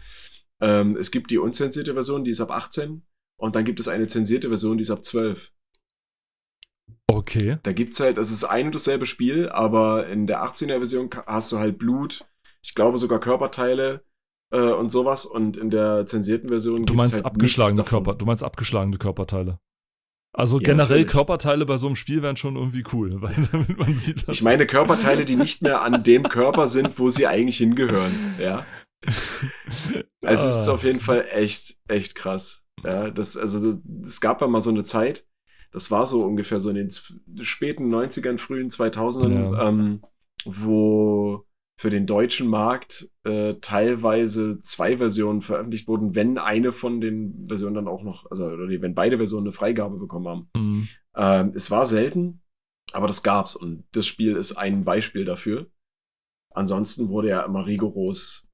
Ähm, 0.59 0.97
es 0.97 1.11
gibt 1.11 1.29
die 1.29 1.37
unzensierte 1.37 1.93
Version, 1.93 2.23
die 2.23 2.31
ist 2.31 2.41
ab 2.41 2.49
18. 2.49 3.03
Und 3.39 3.55
dann 3.55 3.65
gibt 3.65 3.79
es 3.79 3.87
eine 3.87 4.07
zensierte 4.07 4.47
Version, 4.49 4.77
die 4.77 4.81
ist 4.81 4.91
ab 4.91 5.03
12. 5.05 5.51
Okay. 7.09 7.57
Da 7.63 7.71
gibt's 7.71 7.99
halt, 7.99 8.17
es 8.17 8.31
ist 8.31 8.43
ein 8.43 8.67
und 8.67 8.75
dasselbe 8.75 9.05
Spiel, 9.05 9.49
aber 9.49 10.07
in 10.07 10.27
der 10.27 10.43
18er-Version 10.43 11.09
ka- 11.09 11.23
hast 11.25 11.51
du 11.51 11.57
halt 11.59 11.77
Blut, 11.77 12.25
ich 12.63 12.75
glaube 12.75 12.97
sogar 12.97 13.19
Körperteile 13.19 14.03
äh, 14.51 14.59
und 14.59 14.89
sowas. 14.89 15.25
Und 15.25 15.55
in 15.57 15.69
der 15.69 16.05
zensierten 16.05 16.49
Version 16.49 16.85
Du 16.85 16.93
meinst 16.93 17.13
halt 17.13 17.25
abgeschlagene. 17.25 17.83
Körper, 17.83 18.15
du 18.15 18.25
meinst 18.25 18.43
abgeschlagene 18.43 18.97
Körperteile. 18.97 19.59
Also 20.33 20.57
Ja, 20.57 20.63
generell 20.65 20.87
natürlich. 20.89 21.07
Körperteile 21.07 21.65
bei 21.65 21.77
so 21.77 21.87
einem 21.87 21.95
Spiel 21.95 22.21
wären 22.21 22.37
schon 22.37 22.55
irgendwie 22.57 22.83
cool, 22.93 23.21
weil 23.21 23.35
damit 23.51 23.77
man 23.77 23.95
sieht, 23.95 24.27
dass 24.27 24.37
Ich 24.37 24.43
meine 24.43 24.67
Körperteile, 24.67 25.25
die 25.25 25.35
nicht 25.35 25.61
mehr 25.61 25.81
an 25.81 26.03
dem 26.03 26.23
Körper 26.23 26.67
sind, 26.67 26.99
wo 26.99 27.09
sie 27.09 27.25
eigentlich 27.27 27.57
hingehören. 27.57 28.35
Ja. 28.39 28.65
Also 30.21 30.47
es 30.47 30.55
ist 30.61 30.67
Ah. 30.67 30.73
auf 30.73 30.83
jeden 30.83 30.99
Fall 30.99 31.25
echt, 31.31 31.77
echt 31.87 32.15
krass. 32.15 32.65
Ja, 32.83 33.09
das, 33.09 33.37
also 33.37 33.81
es 34.01 34.21
gab 34.21 34.41
ja 34.41 34.47
mal 34.47 34.61
so 34.61 34.69
eine 34.69 34.83
Zeit, 34.83 35.27
das 35.71 35.91
war 35.91 36.05
so 36.05 36.23
ungefähr 36.23 36.59
so 36.59 36.69
in 36.69 36.75
den 36.75 36.89
späten 37.43 37.93
90ern, 37.93 38.37
frühen 38.37 38.69
2000ern, 38.69 39.53
Ja. 39.53 39.69
ähm, 39.69 40.01
wo 40.45 41.45
für 41.79 41.89
den 41.89 42.07
deutschen 42.07 42.47
Markt 42.47 43.09
äh, 43.23 43.55
teilweise 43.55 44.59
zwei 44.61 44.97
Versionen 44.97 45.41
veröffentlicht 45.41 45.87
wurden, 45.87 46.15
wenn 46.15 46.37
eine 46.39 46.71
von 46.71 47.01
den 47.01 47.45
Versionen 47.47 47.75
dann 47.75 47.87
auch 47.87 48.01
noch, 48.03 48.29
also 48.31 48.47
wenn 48.47 48.95
beide 48.95 49.17
Versionen 49.17 49.47
eine 49.47 49.53
Freigabe 49.53 49.97
bekommen 49.97 50.27
haben. 50.27 50.49
Mhm. 50.55 50.87
Ähm, 51.15 51.51
es 51.55 51.69
war 51.69 51.85
selten, 51.85 52.41
aber 52.93 53.05
das 53.05 53.21
gab's 53.21 53.55
und 53.55 53.83
das 53.91 54.07
Spiel 54.07 54.35
ist 54.35 54.55
ein 54.55 54.85
Beispiel 54.85 55.25
dafür. 55.25 55.69
Ansonsten 56.51 57.09
wurde 57.09 57.29
ja 57.29 57.43
immer 57.43 57.67
rigoros 57.67 58.47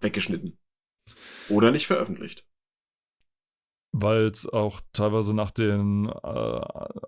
weggeschnitten. 0.00 0.58
Oder 1.48 1.70
nicht 1.70 1.86
veröffentlicht. 1.86 2.46
Weil 3.96 4.26
es 4.26 4.52
auch 4.52 4.80
teilweise 4.92 5.34
nach 5.34 5.52
den, 5.52 6.06
äh, 6.08 6.60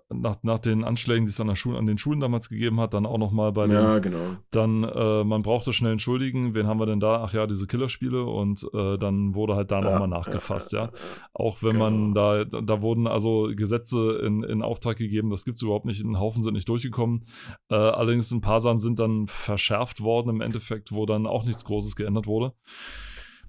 nach, 0.09 0.37
nach 0.41 0.59
den 0.59 0.85
Anschlägen, 0.85 1.25
die 1.25 1.31
es 1.31 1.41
an, 1.41 1.47
der 1.47 1.55
Schule, 1.55 1.77
an 1.77 1.85
den 1.85 1.97
Schulen 1.97 2.21
damals 2.21 2.47
gegeben 2.47 2.79
hat, 2.79 2.93
dann 2.93 3.05
auch 3.05 3.17
nochmal 3.17 3.51
bei 3.51 3.67
den, 3.67 3.75
Ja, 3.75 3.99
genau. 3.99 4.37
dann, 4.51 4.85
äh, 4.85 5.25
man 5.25 5.41
brauchte 5.41 5.73
schnell 5.73 5.91
einen 5.91 5.99
Schuldigen, 5.99 6.55
wen 6.55 6.65
haben 6.65 6.79
wir 6.79 6.85
denn 6.85 7.01
da? 7.01 7.21
Ach 7.25 7.33
ja, 7.33 7.45
diese 7.45 7.67
Killerspiele 7.67 8.23
und 8.23 8.65
äh, 8.73 8.97
dann 8.97 9.35
wurde 9.35 9.55
halt 9.55 9.69
da 9.69 9.81
nochmal 9.81 10.07
nachgefasst, 10.07 10.71
ja. 10.71 10.91
Auch 11.33 11.61
wenn 11.61 11.77
man 11.77 12.13
da, 12.13 12.45
da 12.45 12.81
wurden 12.81 13.05
also 13.05 13.49
Gesetze 13.53 14.21
in, 14.25 14.43
in 14.43 14.61
Auftrag 14.61 14.95
gegeben, 14.95 15.29
das 15.29 15.43
gibt 15.43 15.57
es 15.57 15.63
überhaupt 15.63 15.85
nicht, 15.85 16.01
ein 16.05 16.21
Haufen 16.21 16.41
sind 16.41 16.53
nicht 16.53 16.69
durchgekommen. 16.69 17.25
Äh, 17.69 17.75
allerdings 17.75 18.31
ein 18.31 18.39
paar 18.39 18.61
Sachen 18.61 18.79
sind 18.79 18.99
dann 18.99 19.27
verschärft 19.27 19.99
worden 19.99 20.29
im 20.29 20.39
Endeffekt, 20.39 20.93
wo 20.93 21.05
dann 21.05 21.27
auch 21.27 21.43
nichts 21.43 21.65
Großes 21.65 21.97
geändert 21.97 22.27
wurde. 22.27 22.53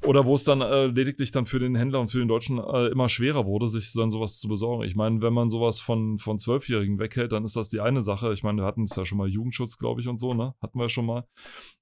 Oder 0.04 0.24
wo 0.24 0.34
es 0.34 0.44
dann 0.44 0.60
äh, 0.60 0.86
lediglich 0.86 1.32
dann 1.32 1.46
für 1.46 1.58
den 1.58 1.74
Händler 1.74 2.00
und 2.00 2.10
für 2.10 2.18
den 2.18 2.28
Deutschen 2.28 2.58
äh, 2.58 2.86
immer 2.86 3.08
schwerer 3.08 3.46
wurde, 3.46 3.68
sich 3.68 3.92
dann 3.92 4.10
sowas 4.10 4.38
zu 4.38 4.48
besorgen. 4.48 4.84
Ich 4.84 4.94
meine, 4.94 5.20
wenn 5.22 5.32
man 5.32 5.50
sowas 5.50 5.80
von, 5.80 6.18
von 6.18 6.38
Zwölfjährigen 6.38 6.98
weghält, 6.98 7.32
dann 7.32 7.44
ist 7.44 7.56
das 7.56 7.68
die 7.68 7.80
eine 7.80 8.00
Sache. 8.00 8.32
Ich 8.32 8.42
meine, 8.42 8.62
wir 8.62 8.66
hatten 8.66 8.84
es 8.84 8.94
ja 8.96 9.04
schon 9.04 9.18
mal 9.18 9.28
Jugendschutz, 9.28 9.78
glaube 9.78 10.00
ich, 10.00 10.08
und 10.08 10.18
so, 10.18 10.34
ne? 10.34 10.54
Hatten 10.62 10.78
wir 10.78 10.88
schon 10.88 11.06
mal. 11.06 11.24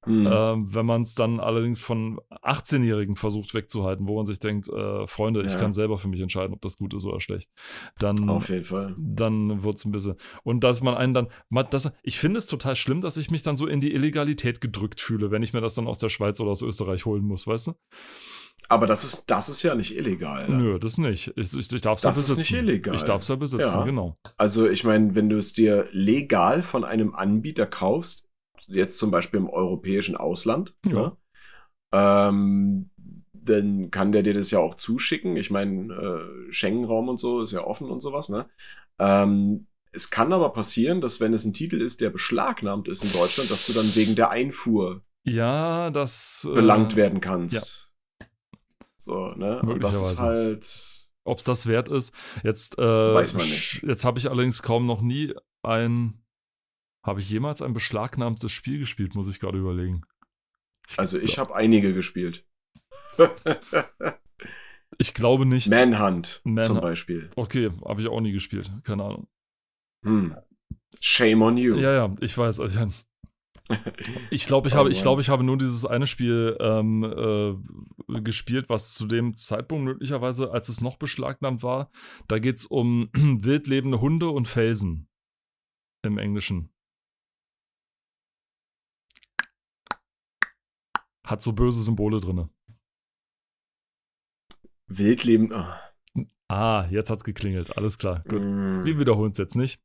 Hm. 0.04 0.28
Ähm, 0.30 0.74
wenn 0.74 0.86
man 0.86 1.02
es 1.02 1.14
dann 1.14 1.40
allerdings 1.40 1.82
von 1.82 2.20
18-Jährigen 2.42 3.16
versucht 3.16 3.54
wegzuhalten, 3.54 4.06
wo 4.06 4.16
man 4.16 4.26
sich 4.26 4.38
denkt, 4.38 4.68
äh, 4.68 5.06
Freunde, 5.06 5.42
ich 5.44 5.52
Ja. 5.52 5.58
kann 5.58 5.72
selber 5.72 5.98
für 5.98 6.08
mich 6.08 6.20
entscheiden, 6.20 6.54
ob 6.54 6.62
das 6.62 6.76
gut 6.76 6.94
ist 6.94 7.04
oder 7.04 7.20
schlecht, 7.20 7.50
dann, 7.98 8.28
Auf 8.28 8.48
jeden 8.48 8.64
Fall. 8.64 8.94
dann 8.98 9.62
wird 9.62 9.76
es 9.76 9.84
ein 9.84 9.92
bisschen. 9.92 10.14
Und 10.42 10.64
dass 10.64 10.80
man 10.80 10.94
einen 10.94 11.12
dann, 11.12 11.28
das, 11.70 11.92
ich 12.02 12.18
finde 12.18 12.38
es 12.38 12.46
total 12.46 12.76
schlimm, 12.76 13.00
dass 13.00 13.16
ich 13.16 13.30
mich 13.30 13.42
dann 13.42 13.56
so 13.56 13.66
in 13.66 13.80
die 13.80 13.92
Illegalität 13.92 14.60
gedrückt 14.60 15.00
fühle, 15.00 15.30
wenn 15.30 15.42
ich 15.42 15.52
mir 15.52 15.60
das 15.60 15.74
dann 15.74 15.86
aus 15.86 15.98
der 15.98 16.08
Schweiz 16.08 16.40
oder 16.40 16.50
aus 16.52 16.62
Österreich 16.62 17.04
holen 17.04 17.24
muss, 17.24 17.46
weißt 17.46 17.68
du? 17.68 17.72
Aber 18.68 18.86
das 18.88 19.04
ist, 19.04 19.24
das 19.30 19.48
ist 19.48 19.62
ja 19.62 19.74
nicht 19.76 19.96
illegal. 19.96 20.48
ne? 20.48 20.56
Nö, 20.56 20.78
das 20.80 20.98
nicht. 20.98 21.32
Ich, 21.36 21.56
ich, 21.56 21.72
ich 21.72 21.80
darf 21.82 21.98
es 21.98 22.02
ja 22.04 22.10
Das 22.10 22.18
ist 22.18 22.24
besitzen. 22.34 22.38
nicht 22.40 22.52
illegal. 22.52 22.94
Ich 22.96 23.02
darf 23.04 23.22
es 23.22 23.28
ja 23.28 23.36
besitzen, 23.36 23.62
Ja. 23.78 23.84
genau. 23.84 24.16
Also 24.36 24.68
ich 24.68 24.82
meine, 24.82 25.14
wenn 25.14 25.28
du 25.28 25.38
es 25.38 25.52
dir 25.52 25.86
legal 25.92 26.62
von 26.64 26.82
einem 26.84 27.14
Anbieter 27.14 27.66
kaufst, 27.66 28.24
jetzt 28.66 28.98
zum 28.98 29.12
Beispiel 29.12 29.38
im 29.38 29.48
europäischen 29.48 30.16
Ausland, 30.16 30.74
Ja. 30.84 30.92
ne, 30.92 31.16
ähm, 31.92 32.90
dann 33.32 33.90
kann 33.92 34.10
der 34.10 34.22
dir 34.22 34.34
das 34.34 34.50
ja 34.50 34.58
auch 34.58 34.74
zuschicken. 34.74 35.36
Ich 35.36 35.50
meine, 35.52 35.94
äh, 35.94 36.52
Schengen-Raum 36.52 37.08
und 37.08 37.20
so 37.20 37.42
ist 37.42 37.52
ja 37.52 37.62
offen 37.64 37.88
und 37.88 38.00
sowas. 38.00 38.28
Ne? 38.28 38.46
Ähm, 38.98 39.68
es 39.92 40.10
kann 40.10 40.32
aber 40.32 40.50
passieren, 40.52 41.00
dass 41.00 41.20
wenn 41.20 41.32
es 41.32 41.44
ein 41.44 41.54
Titel 41.54 41.80
ist, 41.80 42.00
der 42.00 42.10
beschlagnahmt 42.10 42.88
ist 42.88 43.04
in 43.04 43.12
Deutschland, 43.12 43.50
dass 43.52 43.64
du 43.66 43.72
dann 43.72 43.94
wegen 43.94 44.16
der 44.16 44.30
Einfuhr 44.30 45.02
Ja, 45.22 45.90
das. 45.90 46.48
belangt 46.52 46.94
äh, 46.94 46.96
werden 46.96 47.20
kannst. 47.20 47.85
So, 49.06 49.28
ne? 49.36 49.60
Und 49.60 49.84
das 49.84 49.94
ist 49.94 50.20
halt. 50.20 51.08
Ob 51.22 51.38
es 51.38 51.44
das 51.44 51.66
wert 51.66 51.88
ist. 51.88 52.12
Jetzt, 52.42 52.76
äh, 52.78 52.82
Weiß 52.82 53.34
man 53.34 53.44
nicht. 53.44 53.82
Jetzt 53.84 54.04
habe 54.04 54.18
ich 54.18 54.28
allerdings 54.28 54.62
kaum 54.62 54.84
noch 54.86 55.00
nie 55.00 55.32
ein. 55.62 56.24
Habe 57.04 57.20
ich 57.20 57.30
jemals 57.30 57.62
ein 57.62 57.72
beschlagnahmtes 57.72 58.50
Spiel 58.50 58.80
gespielt, 58.80 59.14
muss 59.14 59.28
ich 59.28 59.38
gerade 59.38 59.58
überlegen. 59.58 60.02
Also 60.96 61.18
ich 61.20 61.38
habe 61.38 61.54
einige 61.54 61.94
gespielt. 61.94 62.44
Ich 64.98 65.12
glaube 65.12 65.44
nicht. 65.44 65.68
Manhunt 65.68 66.26
zum 66.42 66.54
Manhunt. 66.54 66.80
Beispiel. 66.80 67.30
Okay, 67.36 67.70
habe 67.84 68.00
ich 68.00 68.08
auch 68.08 68.20
nie 68.20 68.32
gespielt. 68.32 68.70
Keine 68.84 69.04
Ahnung. 69.04 69.28
Hm. 70.04 70.34
Shame 71.00 71.42
on 71.42 71.58
you. 71.58 71.76
Ja, 71.76 71.92
ja, 71.92 72.16
ich 72.20 72.38
weiß. 72.38 72.60
Also, 72.60 72.90
ich 74.30 74.46
glaube, 74.46 74.68
ich, 74.68 74.74
Oh 74.74 74.78
habe, 74.78 74.90
ich, 74.90 74.96
Mann. 74.98 75.02
glaube, 75.02 75.20
ich 75.20 75.28
habe 75.28 75.42
nur 75.44 75.58
dieses 75.58 75.84
eine 75.86 76.06
Spiel 76.06 76.56
ähm, 76.60 77.02
äh, 78.08 78.20
gespielt, 78.20 78.68
was 78.68 78.94
zu 78.94 79.06
dem 79.06 79.36
Zeitpunkt 79.36 79.84
möglicherweise, 79.84 80.52
als 80.52 80.68
es 80.68 80.80
noch 80.80 80.96
beschlagnahmt 80.96 81.62
war, 81.62 81.90
da 82.28 82.38
geht 82.38 82.56
es 82.56 82.64
um 82.66 83.08
wildlebende 83.14 84.00
Hunde 84.00 84.28
und 84.30 84.46
Felsen 84.48 85.08
im 86.02 86.18
Englischen. 86.18 86.70
Hat 91.24 91.42
so 91.42 91.52
böse 91.52 91.82
Symbole 91.82 92.20
drin. 92.20 92.48
Wildleben. 94.88 95.52
ah. 95.52 95.80
Ah, 96.48 96.86
jetzt 96.90 97.10
hat's 97.10 97.24
geklingelt. 97.24 97.76
Alles 97.76 97.98
klar. 97.98 98.22
Gut. 98.28 98.44
Mm. 98.44 98.84
Wir 98.84 99.00
wiederholen 99.00 99.32
es 99.32 99.38
jetzt 99.38 99.56
nicht. 99.56 99.80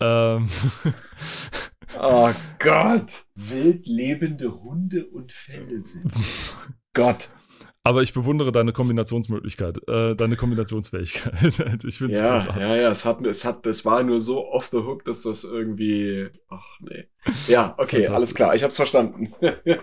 Ähm, 0.00 0.50
Oh 2.00 2.30
Gott. 2.58 3.24
Wildlebende 3.34 4.60
Hunde 4.62 5.06
und 5.06 5.32
Felsen. 5.32 6.10
Gott. 6.94 7.28
aber 7.82 8.02
ich 8.02 8.14
bewundere 8.14 8.50
deine 8.52 8.72
Kombinationsmöglichkeit, 8.72 9.78
äh, 9.88 10.14
deine 10.16 10.36
Kombinationsfähigkeit. 10.36 11.84
ich 11.84 11.98
finde 11.98 12.14
es 12.14 12.18
Ja, 12.20 12.32
großartig. 12.38 12.62
ja, 12.62 12.76
ja. 12.76 12.88
Es 12.90 13.04
hat, 13.04 13.24
es 13.26 13.44
hat, 13.44 13.66
es 13.66 13.84
war 13.84 14.02
nur 14.02 14.20
so 14.20 14.46
off 14.48 14.68
the 14.68 14.78
hook, 14.78 15.04
dass 15.04 15.22
das 15.22 15.44
irgendwie. 15.44 16.28
Ach 16.48 16.64
nee. 16.80 17.04
Ja, 17.48 17.74
okay, 17.78 18.06
alles 18.08 18.34
klar. 18.34 18.54
Ich 18.54 18.62
hab's 18.62 18.76
verstanden. 18.76 19.32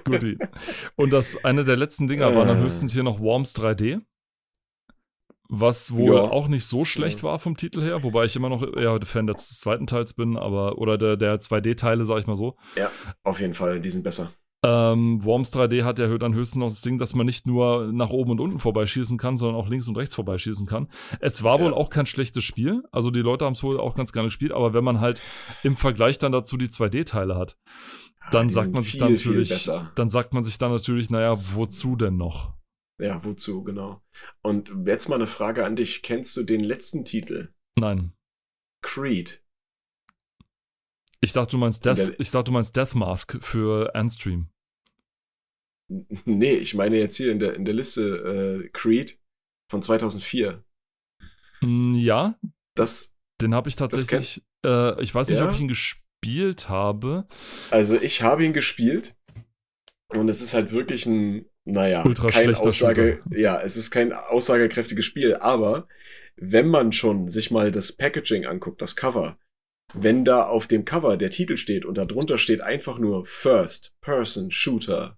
Guti. 0.03 0.37
Und 0.95 1.11
das 1.13 1.43
eine 1.43 1.63
der 1.63 1.77
letzten 1.77 2.07
Dinger 2.07 2.33
war 2.35 2.45
dann 2.45 2.57
Äh. 2.57 2.61
höchstens 2.61 2.93
hier 2.93 3.03
noch 3.03 3.19
Worms 3.19 3.53
3D. 3.55 4.01
Was 5.53 5.93
wohl 5.93 6.15
Ja. 6.15 6.21
auch 6.21 6.47
nicht 6.47 6.65
so 6.65 6.85
schlecht 6.85 7.17
Ja. 7.19 7.23
war 7.23 7.39
vom 7.39 7.57
Titel 7.57 7.81
her, 7.81 8.03
wobei 8.03 8.23
ich 8.23 8.37
immer 8.37 8.47
noch 8.47 8.63
eher 8.63 8.97
Fan 9.03 9.27
des 9.27 9.59
zweiten 9.59 9.85
Teils 9.85 10.13
bin, 10.13 10.37
aber 10.37 10.77
oder 10.77 10.97
der, 10.97 11.17
der 11.17 11.41
2D-Teile, 11.41 12.05
sag 12.05 12.19
ich 12.19 12.27
mal 12.27 12.37
so. 12.37 12.55
Auf 13.23 13.41
jeden 13.41 13.53
Fall, 13.53 13.81
die 13.81 13.89
sind 13.89 14.03
besser. 14.03 14.31
Ähm, 14.63 15.25
Worms 15.25 15.51
3D 15.51 15.83
hat 15.83 15.99
ja 15.99 16.07
dann 16.19 16.33
höchstens 16.35 16.59
noch 16.59 16.69
das 16.69 16.81
Ding, 16.81 16.99
dass 16.99 17.15
man 17.15 17.25
nicht 17.25 17.47
nur 17.47 17.91
nach 17.91 18.11
oben 18.11 18.31
und 18.31 18.39
unten 18.39 18.59
vorbeischießen 18.59 19.17
kann, 19.17 19.35
sondern 19.35 19.59
auch 19.59 19.67
links 19.67 19.87
und 19.89 19.97
rechts 19.97 20.15
vorbeischießen 20.15 20.67
kann. 20.67 20.87
Es 21.19 21.43
war 21.43 21.57
Ja. 21.59 21.65
wohl 21.65 21.73
auch 21.73 21.89
kein 21.89 22.05
schlechtes 22.05 22.43
Spiel. 22.43 22.83
Also 22.91 23.09
die 23.11 23.21
Leute 23.21 23.43
haben 23.43 23.53
es 23.53 23.63
wohl 23.63 23.77
auch 23.79 23.95
ganz 23.95 24.13
gerne 24.13 24.27
gespielt, 24.27 24.53
aber 24.53 24.73
wenn 24.73 24.83
man 24.85 25.01
halt 25.01 25.21
im 25.63 25.75
Vergleich 25.75 26.17
dann 26.19 26.31
dazu 26.31 26.55
die 26.57 26.69
2D-Teile 26.69 27.35
hat, 27.35 27.57
dann 28.31 28.47
Die 28.47 28.53
sagt 28.53 28.71
man 28.71 28.83
sich 28.83 28.91
viel, 28.93 28.99
dann 29.01 29.13
natürlich, 29.13 29.49
besser. 29.49 29.91
dann 29.95 30.09
sagt 30.11 30.33
man 30.33 30.43
sich 30.45 30.57
dann 30.59 30.71
natürlich, 30.71 31.09
naja, 31.09 31.35
wozu 31.55 31.95
denn 31.97 32.15
noch? 32.15 32.53
Ja, 33.01 33.23
wozu, 33.25 33.63
genau. 33.63 34.01
Und 34.41 34.71
jetzt 34.85 35.09
mal 35.09 35.15
eine 35.15 35.27
Frage 35.27 35.65
an 35.65 35.75
dich. 35.75 36.03
Kennst 36.03 36.37
du 36.37 36.43
den 36.43 36.59
letzten 36.61 37.03
Titel? 37.03 37.53
Nein. 37.75 38.13
Creed. 38.83 39.43
Ich 41.19 41.33
dachte, 41.33 41.51
du 41.51 41.57
meinst 41.57 41.85
Death, 41.85 42.15
ich 42.19 42.31
dachte, 42.31 42.45
du 42.45 42.51
meinst 42.51 42.75
Death 42.75 42.95
Mask 42.95 43.37
für 43.43 43.93
Anstream. 43.95 44.49
Nee, 46.25 46.53
ich 46.53 46.73
meine 46.73 46.97
jetzt 46.97 47.17
hier 47.17 47.31
in 47.31 47.39
der, 47.39 47.55
in 47.55 47.65
der 47.65 47.73
Liste 47.73 48.63
äh, 48.65 48.69
Creed 48.69 49.19
von 49.69 49.81
2004. 49.83 50.63
Hm, 51.59 51.93
ja, 51.95 52.39
Das, 52.75 53.15
den 53.41 53.53
habe 53.53 53.69
ich 53.69 53.75
tatsächlich. 53.75 54.43
Äh, 54.65 55.01
ich 55.01 55.13
weiß 55.13 55.29
nicht, 55.29 55.39
Ja? 55.39 55.45
ob 55.45 55.51
ich 55.53 55.59
ihn 55.59 55.67
gespielt 55.67 56.69
habe. 56.69 57.27
also 57.71 57.99
ich 57.99 58.21
habe 58.21 58.45
ihn 58.45 58.53
gespielt 58.53 59.15
und 60.09 60.29
es 60.29 60.41
ist 60.41 60.53
halt 60.53 60.71
wirklich 60.71 61.05
ein, 61.05 61.45
naja, 61.65 62.03
Ultra 62.05 62.29
kein 62.29 62.55
Aussage, 62.55 63.21
ja, 63.29 63.61
es 63.61 63.77
ist 63.77 63.91
kein 63.91 64.13
aussagekräftiges 64.13 65.05
Spiel, 65.05 65.35
aber 65.35 65.87
wenn 66.35 66.67
man 66.67 66.91
schon 66.91 67.29
sich 67.29 67.51
mal 67.51 67.71
das 67.71 67.91
Packaging 67.91 68.45
anguckt, 68.45 68.81
das 68.81 68.95
Cover, 68.95 69.37
wenn 69.93 70.25
da 70.25 70.43
auf 70.43 70.67
dem 70.67 70.85
Cover 70.85 71.17
der 71.17 71.29
Titel 71.29 71.57
steht 71.57 71.85
und 71.85 71.97
darunter 71.97 72.37
steht 72.37 72.61
einfach 72.61 72.97
nur 72.97 73.25
First 73.25 73.95
Person 74.01 74.49
Shooter, 74.51 75.17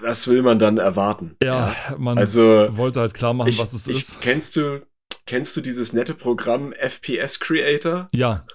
was 0.00 0.28
will 0.28 0.42
man 0.42 0.58
dann 0.58 0.78
erwarten? 0.78 1.36
Ja, 1.42 1.74
man 1.98 2.18
Also 2.18 2.68
wollte 2.76 3.00
halt 3.00 3.14
klar 3.14 3.34
machen, 3.34 3.48
ich, 3.48 3.58
was 3.58 3.72
es 3.72 3.88
ich, 3.88 3.96
ist. 3.96 4.20
Kennst 4.20 4.56
du, 4.56 4.86
kennst 5.26 5.56
du 5.56 5.60
dieses 5.60 5.92
nette 5.92 6.14
Programm 6.14 6.72
FPS 6.72 7.40
Creator? 7.40 8.08
Ja, 8.12 8.46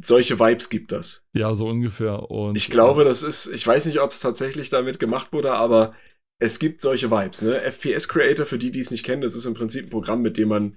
Solche 0.00 0.38
Vibes 0.38 0.68
gibt 0.68 0.92
das. 0.92 1.24
ja, 1.32 1.54
so 1.54 1.68
ungefähr. 1.68 2.30
Und 2.30 2.56
Ich 2.56 2.70
glaube, 2.70 3.04
das 3.04 3.22
ist, 3.22 3.46
ich 3.46 3.66
weiß 3.66 3.86
nicht, 3.86 4.00
ob 4.00 4.12
es 4.12 4.20
tatsächlich 4.20 4.68
damit 4.68 4.98
gemacht 4.98 5.32
wurde, 5.32 5.52
aber 5.52 5.94
es 6.40 6.58
gibt 6.58 6.80
solche 6.80 7.10
Vibes. 7.10 7.42
Ne? 7.42 7.60
FPS 7.60 8.08
Creator, 8.08 8.46
für 8.46 8.58
die, 8.58 8.70
die 8.70 8.80
es 8.80 8.90
nicht 8.90 9.04
kennen, 9.04 9.22
das 9.22 9.34
ist 9.34 9.44
im 9.44 9.54
Prinzip 9.54 9.86
ein 9.86 9.90
Programm, 9.90 10.22
mit 10.22 10.36
dem 10.36 10.48
man 10.48 10.76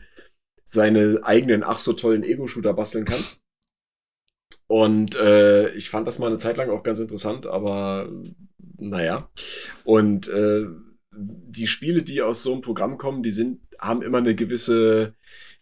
seine 0.64 1.19
eigenen 1.23 1.64
ach 1.64 1.80
so 1.80 1.93
tollen 1.93 2.23
Ego-Shooter 2.23 2.73
basteln 2.73 3.06
kann. 3.06 3.23
Und 4.68 5.15
äh, 5.18 5.69
ich 5.73 5.89
fand 5.89 6.07
das 6.07 6.18
mal 6.18 6.27
eine 6.27 6.38
Zeit 6.38 6.57
lang 6.57 6.69
auch 6.69 6.81
ganz 6.81 6.99
interessant, 6.99 7.45
aber 7.45 8.10
naja. 8.77 9.30
Und 9.84 10.30
äh, 10.30 10.65
die 11.14 11.68
Spiele, 11.68 12.03
die 12.03 12.22
aus 12.22 12.41
so 12.41 12.53
einem 12.53 12.61
Programm 12.61 12.98
kommen, 12.98 13.22
die 13.22 13.31
sind, 13.31 13.60
haben 13.80 14.02
immer 14.02 14.19
eine 14.19 14.34
gewisse, 14.34 15.14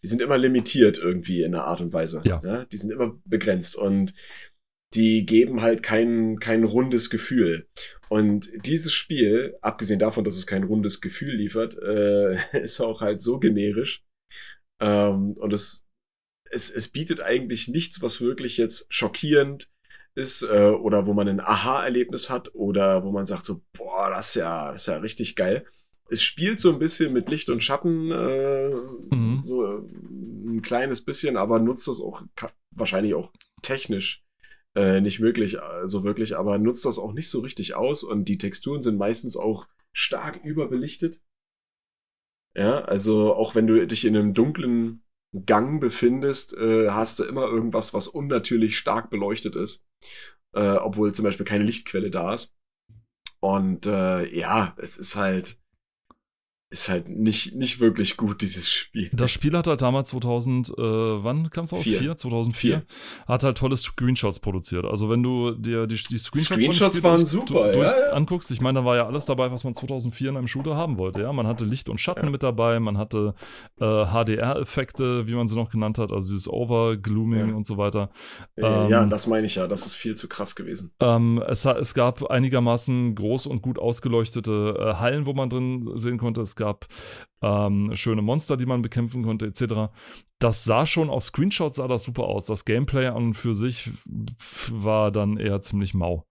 die 0.03 0.07
sind 0.07 0.21
immer 0.21 0.37
limitiert 0.37 0.97
irgendwie 0.97 1.43
in 1.43 1.53
einer 1.53 1.65
Art 1.65 1.81
und 1.81 1.93
Weise. 1.93 2.21
Ja. 2.25 2.41
Ne? 2.41 2.67
Die 2.71 2.77
sind 2.77 2.91
immer 2.91 3.19
begrenzt 3.25 3.75
und 3.75 4.13
die 4.93 5.25
geben 5.25 5.61
halt 5.61 5.83
kein, 5.83 6.39
kein 6.39 6.63
rundes 6.63 7.09
Gefühl. 7.09 7.67
Und 8.07 8.49
dieses 8.65 8.91
Spiel, 8.93 9.55
abgesehen 9.61 9.99
davon, 9.99 10.23
dass 10.23 10.37
es 10.37 10.47
kein 10.47 10.63
rundes 10.63 10.99
Gefühl 10.99 11.35
liefert, 11.35 11.77
äh, 11.77 12.37
ist 12.59 12.79
auch 12.79 13.01
halt 13.01 13.21
so 13.21 13.39
generisch. 13.39 14.03
Ähm, 14.81 15.33
und 15.33 15.53
es, 15.53 15.87
es, 16.49 16.71
es 16.71 16.87
bietet 16.87 17.21
eigentlich 17.21 17.67
nichts, 17.67 18.01
was 18.01 18.21
wirklich 18.21 18.57
jetzt 18.57 18.91
schockierend 18.91 19.69
ist 20.15 20.41
äh, 20.41 20.71
oder 20.71 21.05
wo 21.05 21.13
man 21.13 21.27
ein 21.27 21.39
Aha-Erlebnis 21.39 22.29
hat 22.29 22.55
oder 22.55 23.03
wo 23.03 23.11
man 23.11 23.27
sagt 23.27 23.45
so, 23.45 23.61
boah, 23.73 24.09
das 24.09 24.29
ist 24.29 24.35
ja, 24.35 24.71
das 24.71 24.81
ist 24.81 24.87
ja 24.87 24.97
richtig 24.97 25.35
geil. 25.35 25.65
Es 26.09 26.23
spielt 26.23 26.59
so 26.59 26.73
ein 26.73 26.79
bisschen 26.79 27.13
mit 27.13 27.29
Licht 27.29 27.49
und 27.49 27.63
Schatten, 27.63 28.11
äh, 28.11 28.69
Mhm. 29.11 29.28
So 29.49 29.65
äh, 29.65 29.79
ein 29.79 30.61
kleines 30.61 31.03
bisschen, 31.03 31.37
aber 31.37 31.59
nutzt 31.59 31.87
das 31.87 31.99
auch 31.99 32.23
wahrscheinlich 32.71 33.13
auch 33.15 33.31
technisch 33.61 34.23
äh, 34.75 35.01
nicht 35.01 35.19
möglich, 35.19 35.57
so 35.83 36.03
wirklich, 36.03 36.37
aber 36.37 36.57
nutzt 36.57 36.85
das 36.85 36.99
auch 36.99 37.13
nicht 37.13 37.29
so 37.29 37.39
richtig 37.39 37.75
aus 37.75 38.03
und 38.03 38.25
die 38.25 38.37
Texturen 38.37 38.81
sind 38.81 38.97
meistens 38.97 39.35
auch 39.35 39.67
stark 39.93 40.43
überbelichtet. 40.43 41.21
Ja, 42.55 42.81
also 42.81 43.33
auch 43.35 43.55
wenn 43.55 43.67
du 43.67 43.85
dich 43.85 44.05
in 44.05 44.15
einem 44.15 44.33
dunklen 44.33 45.03
Gang 45.45 45.79
befindest, 45.79 46.57
äh, 46.57 46.89
hast 46.89 47.19
du 47.19 47.23
immer 47.23 47.43
irgendwas, 47.43 47.93
was 47.93 48.07
unnatürlich 48.07 48.77
stark 48.77 49.09
beleuchtet 49.11 49.55
ist, 49.55 49.85
äh, 50.53 50.71
obwohl 50.77 51.13
zum 51.13 51.25
Beispiel 51.25 51.45
keine 51.45 51.63
Lichtquelle 51.63 52.09
da 52.09 52.33
ist. 52.33 52.57
Und 53.39 53.85
äh, 53.85 54.25
ja, 54.35 54.75
es 54.77 54.97
ist 54.97 55.15
halt, 55.15 55.58
ist 56.71 56.87
halt 56.87 57.09
nicht, 57.09 57.55
nicht 57.55 57.79
wirklich 57.79 58.15
gut, 58.15 58.41
dieses 58.41 58.69
Spiel. 58.69 59.09
Das 59.11 59.31
Spiel 59.31 59.57
hat 59.57 59.65
halt 59.67 59.81
damals 59.81 60.09
2000, 60.11 60.69
äh, 60.69 60.73
wann 60.77 61.49
kam 61.49 61.65
es 61.65 61.73
raus? 61.73 61.81
Vier. 61.81 61.97
4? 61.97 62.15
2004. 62.17 62.83
Hat 63.27 63.43
halt 63.43 63.57
tolle 63.57 63.75
Screenshots 63.75 64.39
produziert. 64.39 64.85
Also 64.85 65.09
wenn 65.09 65.23
du 65.23 65.51
dir 65.51 65.87
die, 65.87 65.95
die 65.95 66.17
Screenshots, 66.19 66.45
Screenshots 66.61 67.01
waren 67.03 67.17
durch- 67.17 67.27
super, 67.29 67.71
durch, 67.71 67.87
ja, 67.91 67.99
ja. 68.07 68.11
anguckst, 68.13 68.51
ich 68.51 68.61
meine, 68.61 68.79
da 68.81 68.85
war 68.85 68.95
ja 68.97 69.07
alles 69.07 69.25
dabei, 69.25 69.51
was 69.51 69.63
man 69.63 69.73
2004 69.73 70.29
in 70.29 70.37
einem 70.37 70.47
Shooter 70.47 70.75
haben 70.75 70.97
wollte. 70.99 71.21
Ja, 71.21 71.33
man 71.33 71.47
hatte 71.47 71.65
Licht 71.65 71.89
und 71.89 71.99
Schatten 71.99 72.25
Ja. 72.25 72.29
mit 72.29 72.43
dabei, 72.43 72.79
man 72.79 72.99
hatte 72.99 73.33
äh, 73.81 74.05
HDR-Effekte, 74.05 75.27
wie 75.27 75.33
man 75.33 75.47
sie 75.47 75.55
noch 75.55 75.71
genannt 75.71 75.97
hat, 75.97 76.11
also 76.11 76.29
dieses 76.29 76.47
Overglooming 76.47 77.49
Ja. 77.49 77.55
und 77.55 77.65
so 77.65 77.77
weiter. 77.77 78.11
Äh, 78.57 78.61
ja, 78.89 79.03
Ähm, 79.03 79.09
das 79.09 79.25
meine 79.27 79.45
ich 79.47 79.55
ja. 79.55 79.67
Das 79.67 79.85
ist 79.87 79.95
viel 79.95 80.15
zu 80.15 80.27
krass 80.27 80.55
gewesen. 80.55 80.91
Ähm, 80.99 81.41
es, 81.47 81.65
es 81.65 81.93
gab 81.93 82.29
einigermaßen 82.29 83.15
groß 83.15 83.47
und 83.47 83.61
gut 83.61 83.79
ausgeleuchtete 83.79 84.75
äh, 84.79 84.93
Hallen, 84.99 85.25
wo 85.25 85.33
man 85.33 85.49
drin 85.49 85.89
sehen 85.95 86.17
konnte. 86.17 86.41
Es 86.41 86.55
gab 86.59 86.85
ähm, 87.41 87.95
schöne 87.95 88.21
Monster, 88.21 88.57
die 88.57 88.67
man 88.67 88.83
bekämpfen 88.83 89.23
konnte, 89.23 89.47
etc. 89.47 89.91
Das 90.37 90.63
sah 90.63 90.85
schon 90.85 91.09
auf 91.09 91.23
Screenshots 91.23 91.77
sah 91.77 91.87
das 91.87 92.03
super 92.03 92.25
aus. 92.25 92.45
Das 92.45 92.65
Gameplay 92.65 93.07
an 93.07 93.15
und 93.15 93.33
für 93.33 93.55
sich 93.55 93.91
war 94.69 95.11
dann 95.11 95.37
eher 95.37 95.63
ziemlich 95.63 95.95
mau. 95.95 96.28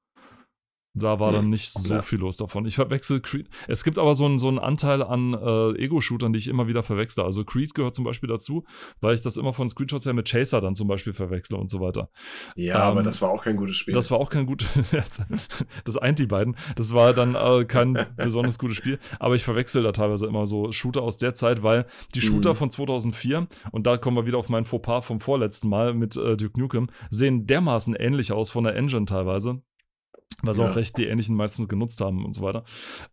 Da 0.98 1.20
war 1.20 1.32
dann 1.32 1.48
nicht 1.50 1.70
so 1.70 1.94
ja. 1.94 2.02
viel 2.02 2.18
los 2.18 2.36
davon. 2.36 2.66
Ich 2.66 2.76
verwechsel 2.76 3.20
Creed. 3.20 3.48
Es 3.66 3.84
gibt 3.84 3.98
aber 3.98 4.14
so 4.14 4.24
einen, 4.24 4.38
so 4.38 4.48
einen 4.48 4.58
Anteil 4.58 5.02
an 5.02 5.34
äh, 5.34 5.84
Ego-Shootern, 5.84 6.32
die 6.32 6.38
ich 6.38 6.48
immer 6.48 6.68
wieder 6.68 6.82
verwechsle. 6.82 7.24
Also 7.24 7.44
Creed 7.44 7.74
gehört 7.74 7.94
zum 7.94 8.04
Beispiel 8.04 8.28
dazu, 8.28 8.64
weil 9.00 9.14
ich 9.14 9.20
das 9.20 9.36
immer 9.36 9.52
von 9.52 9.68
Screenshots 9.68 10.06
her 10.06 10.12
mit 10.12 10.28
Chaser 10.28 10.60
dann 10.60 10.74
zum 10.74 10.88
Beispiel 10.88 11.12
verwechsle 11.12 11.56
und 11.56 11.70
so 11.70 11.80
weiter. 11.80 12.10
Ja, 12.56 12.76
ähm, 12.76 12.82
aber 12.82 13.02
das 13.02 13.22
war 13.22 13.30
auch 13.30 13.44
kein 13.44 13.56
gutes 13.56 13.76
Spiel. 13.76 13.94
Das 13.94 14.10
war 14.10 14.18
auch 14.18 14.30
kein 14.30 14.46
gut. 14.46 14.66
das 15.84 15.96
eint 15.96 16.18
die 16.18 16.26
beiden. 16.26 16.56
Das 16.76 16.92
war 16.94 17.12
dann 17.12 17.34
äh, 17.34 17.64
kein 17.64 18.06
besonders 18.16 18.58
gutes 18.58 18.76
Spiel. 18.76 18.98
Aber 19.18 19.34
ich 19.34 19.44
verwechsel 19.44 19.82
da 19.82 19.92
teilweise 19.92 20.26
immer 20.26 20.46
so 20.46 20.72
Shooter 20.72 21.02
aus 21.02 21.16
der 21.16 21.34
Zeit, 21.34 21.62
weil 21.62 21.86
die 22.14 22.20
Shooter 22.20 22.50
Mhm. 22.50 22.56
von 22.56 22.70
2004, 22.70 23.46
und 23.72 23.86
da 23.86 23.96
kommen 23.96 24.16
wir 24.16 24.26
wieder 24.26 24.38
auf 24.38 24.48
meinen 24.48 24.64
Fauxpas 24.64 25.02
vom 25.02 25.20
vorletzten 25.20 25.68
Mal 25.68 25.94
mit 25.94 26.16
äh, 26.16 26.36
Duke 26.36 26.58
Nukem, 26.58 26.88
sehen 27.10 27.46
dermaßen 27.46 27.94
ähnlich 27.94 28.32
aus 28.32 28.50
von 28.50 28.64
der 28.64 28.76
Engine 28.76 29.06
teilweise. 29.06 29.62
Weil 30.42 30.54
sie 30.54 30.62
Ja. 30.62 30.70
auch 30.70 30.76
recht 30.76 30.96
die 30.98 31.06
ähnlichen 31.06 31.34
meistens 31.34 31.66
genutzt 31.66 32.00
haben 32.00 32.24
und 32.24 32.32
so 32.34 32.42
weiter, 32.42 32.62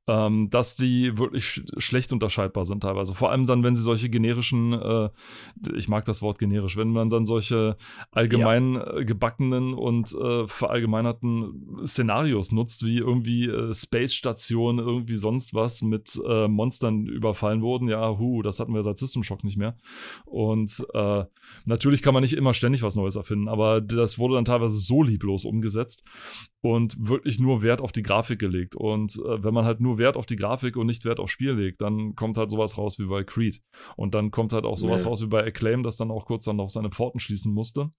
ähm, 0.05 0.51
dass 0.51 0.75
die 0.75 1.17
wirklich 1.17 1.43
sch 1.43 1.61
schlecht 1.79 2.13
unterscheidbar 2.13 2.65
sind 2.65 2.81
teilweise. 2.83 3.15
Vor 3.15 3.31
allem 3.31 3.47
dann, 3.47 3.63
wenn 3.63 3.75
sie 3.75 3.81
solche 3.81 4.09
generischen, 4.11 4.73
äh, 4.73 5.09
ich 5.75 5.87
mag 5.87 6.05
das 6.05 6.21
Wort 6.21 6.37
generisch, 6.37 6.77
wenn 6.77 6.89
man 6.91 7.09
dann 7.09 7.25
solche 7.25 7.77
allgemein 8.11 8.75
äh, 8.75 9.05
gebackenen 9.05 9.73
und 9.73 10.13
äh, 10.13 10.47
verallgemeinerten 10.47 11.81
Szenarios 11.87 12.51
nutzt, 12.51 12.85
wie 12.85 12.97
irgendwie 12.97 13.47
äh, 13.47 13.73
Space-Station, 13.73 14.77
irgendwie 14.77 15.15
sonst 15.15 15.55
was 15.55 15.81
mit 15.81 16.21
äh, 16.27 16.47
Monstern 16.47 17.07
überfallen 17.07 17.63
wurden. 17.63 17.87
Ja, 17.87 18.19
hu, 18.19 18.43
das 18.43 18.59
hatten 18.59 18.73
wir 18.75 18.83
seit 18.83 18.99
System 18.99 19.23
Shock 19.23 19.43
nicht 19.43 19.57
mehr. 19.57 19.75
Und 20.25 20.85
äh, 20.93 21.23
natürlich 21.65 22.03
kann 22.03 22.13
man 22.13 22.21
nicht 22.21 22.33
immer 22.33 22.53
ständig 22.53 22.83
was 22.83 22.95
Neues 22.95 23.15
erfinden, 23.15 23.47
aber 23.47 23.81
das 23.81 24.19
wurde 24.19 24.35
dann 24.35 24.45
teilweise 24.45 24.77
so 24.77 25.01
lieblos 25.01 25.43
umgesetzt 25.43 26.03
und 26.61 26.95
wirklich 27.07 27.40
nur 27.40 27.61
Wert 27.61 27.82
auf 27.82 27.91
die 27.91 28.03
Grafik 28.03 28.40
gelegt. 28.40 28.76
Und 28.76 29.15
äh, 29.15 29.44
wenn 29.44 29.53
man 29.53 29.65
halt 29.65 29.80
nur 29.80 29.98
Wert 29.98 30.18
auf 30.18 30.26
die 30.26 30.36
Grafik 30.36 30.76
und 30.77 30.88
nicht 30.88 31.06
Wert 31.06 31.19
auf 31.19 31.30
Spiel 31.30 31.53
legt, 31.53 31.82
dann 31.82 32.15
kommt 32.15 32.38
halt 32.38 32.49
sowas 32.52 32.77
raus 32.77 32.99
wie 32.99 33.06
bei 33.06 33.23
Creed. 33.23 33.61
Und 33.95 34.14
dann 34.14 34.32
kommt 34.32 34.53
halt 34.53 34.65
auch 34.65 34.77
sowas 34.77 35.03
Nee. 35.03 35.10
raus 35.10 35.22
wie 35.22 35.27
bei 35.27 35.45
Acclaim, 35.45 35.84
das 35.84 35.98
dann 35.98 36.11
auch 36.11 36.26
kurz 36.26 36.45
dann 36.45 36.60
auf 36.60 36.72
seine 36.72 36.90
Pforten 36.90 37.19
schließen 37.19 37.53
musste. 37.53 37.91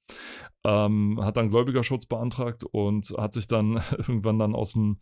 Ähm, 0.65 1.21
hat 1.23 1.37
dann 1.37 1.51
Gläubigerschutz 1.51 2.07
beantragt 2.07 2.65
und 2.65 3.13
hat 3.17 3.35
sich 3.35 3.47
dann 3.47 3.83
irgendwann 3.99 4.39
dann 4.39 4.55
aus 4.55 4.73
dem 4.73 4.99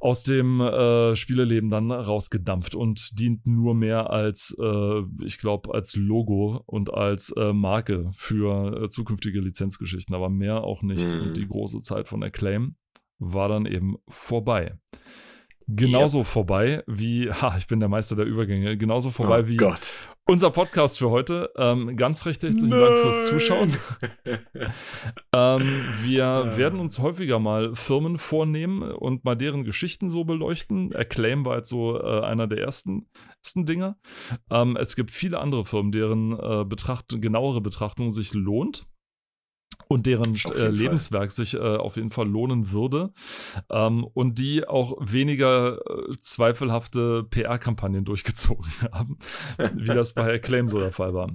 aus 0.00 0.22
dem 0.22 0.60
äh, 0.60 1.16
Spieleleben 1.16 1.70
dann 1.70 1.90
rausgedampft 1.90 2.74
und 2.74 3.18
dient 3.18 3.46
nur 3.46 3.74
mehr 3.74 4.10
als, 4.10 4.56
äh, 4.60 5.02
ich 5.24 5.38
glaube, 5.38 5.74
als 5.74 5.96
Logo 5.96 6.62
und 6.66 6.92
als 6.92 7.30
äh, 7.30 7.52
Marke 7.52 8.10
für 8.14 8.84
äh, 8.84 8.88
zukünftige 8.88 9.40
Lizenzgeschichten, 9.40 10.14
aber 10.14 10.28
mehr 10.28 10.64
auch 10.64 10.82
nicht. 10.82 11.14
Mhm. 11.14 11.20
Und 11.22 11.36
die 11.36 11.48
große 11.48 11.80
Zeit 11.80 12.08
von 12.08 12.22
Acclaim 12.22 12.76
war 13.18 13.48
dann 13.48 13.66
eben 13.66 13.96
vorbei. 14.08 14.74
Genauso 15.68 16.22
vorbei 16.22 16.84
wie, 16.86 17.28
ha, 17.30 17.56
ich 17.58 17.66
bin 17.66 17.80
der 17.80 17.88
Meister 17.88 18.14
der 18.14 18.24
Übergänge, 18.26 18.76
genauso 18.76 19.10
vorbei 19.10 19.42
oh 19.42 19.48
wie 19.48 19.56
Gott. 19.56 19.94
unser 20.24 20.50
Podcast 20.50 21.00
für 21.00 21.10
heute. 21.10 21.50
Ähm, 21.56 21.96
ganz 21.96 22.24
recht 22.24 22.44
herzlichen 22.44 22.70
Dank 22.70 22.96
fürs 22.98 23.26
Zuschauen. 23.26 23.74
Ähm, 25.34 25.84
wir 26.02 26.18
Ja. 26.18 26.56
werden 26.56 26.80
uns 26.80 26.98
häufiger 26.98 27.38
mal 27.38 27.74
Firmen 27.74 28.16
vornehmen 28.18 28.82
und 28.82 29.24
mal 29.24 29.34
deren 29.36 29.64
Geschichten 29.64 30.08
so 30.08 30.24
beleuchten. 30.24 30.94
Acclaim 30.94 31.44
war 31.44 31.56
jetzt 31.58 31.68
so 31.68 32.00
äh, 32.00 32.20
einer 32.22 32.46
der 32.46 32.58
ersten, 32.58 33.08
ersten 33.42 33.66
Dinger. 33.66 33.98
Ähm, 34.50 34.76
es 34.76 34.96
gibt 34.96 35.10
viele 35.10 35.40
andere 35.40 35.64
Firmen, 35.64 35.92
deren 35.92 36.32
äh, 36.38 36.64
Betracht 36.64 37.20
genauere 37.20 37.60
Betrachtung 37.60 38.10
sich 38.10 38.32
lohnt. 38.34 38.86
Und 39.88 40.06
deren 40.06 40.34
äh, 40.34 40.68
Lebenswerk 40.68 41.30
sich 41.30 41.54
äh, 41.54 41.58
auf 41.58 41.96
jeden 41.96 42.10
Fall 42.10 42.28
lohnen 42.28 42.72
würde. 42.72 43.12
Ähm, 43.70 44.04
und 44.04 44.38
die 44.38 44.66
auch 44.66 44.96
weniger 45.00 45.78
äh, 45.78 46.16
zweifelhafte 46.20 47.24
PR-Kampagnen 47.24 48.04
durchgezogen 48.04 48.66
haben, 48.92 49.18
wie 49.74 49.86
das 49.86 50.12
bei 50.12 50.34
Acclaim 50.34 50.68
so 50.68 50.80
der 50.80 50.92
Fall 50.92 51.14
war. 51.14 51.30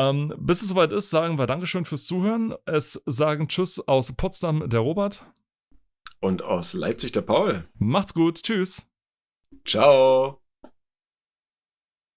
Ähm, 0.00 0.32
bis 0.38 0.62
es 0.62 0.68
soweit 0.68 0.92
ist, 0.92 1.10
sagen 1.10 1.38
wir 1.38 1.46
Dankeschön 1.46 1.84
fürs 1.84 2.06
Zuhören. 2.06 2.54
Es 2.64 3.02
sagen 3.06 3.48
Tschüss 3.48 3.86
aus 3.88 4.12
Potsdam 4.12 4.68
der 4.68 4.80
Robert. 4.80 5.26
Und 6.20 6.42
aus 6.42 6.74
Leipzig 6.74 7.12
der 7.12 7.22
Paul. 7.22 7.68
Macht's 7.78 8.14
gut. 8.14 8.42
Tschüss. 8.42 8.88
Ciao. 9.64 10.40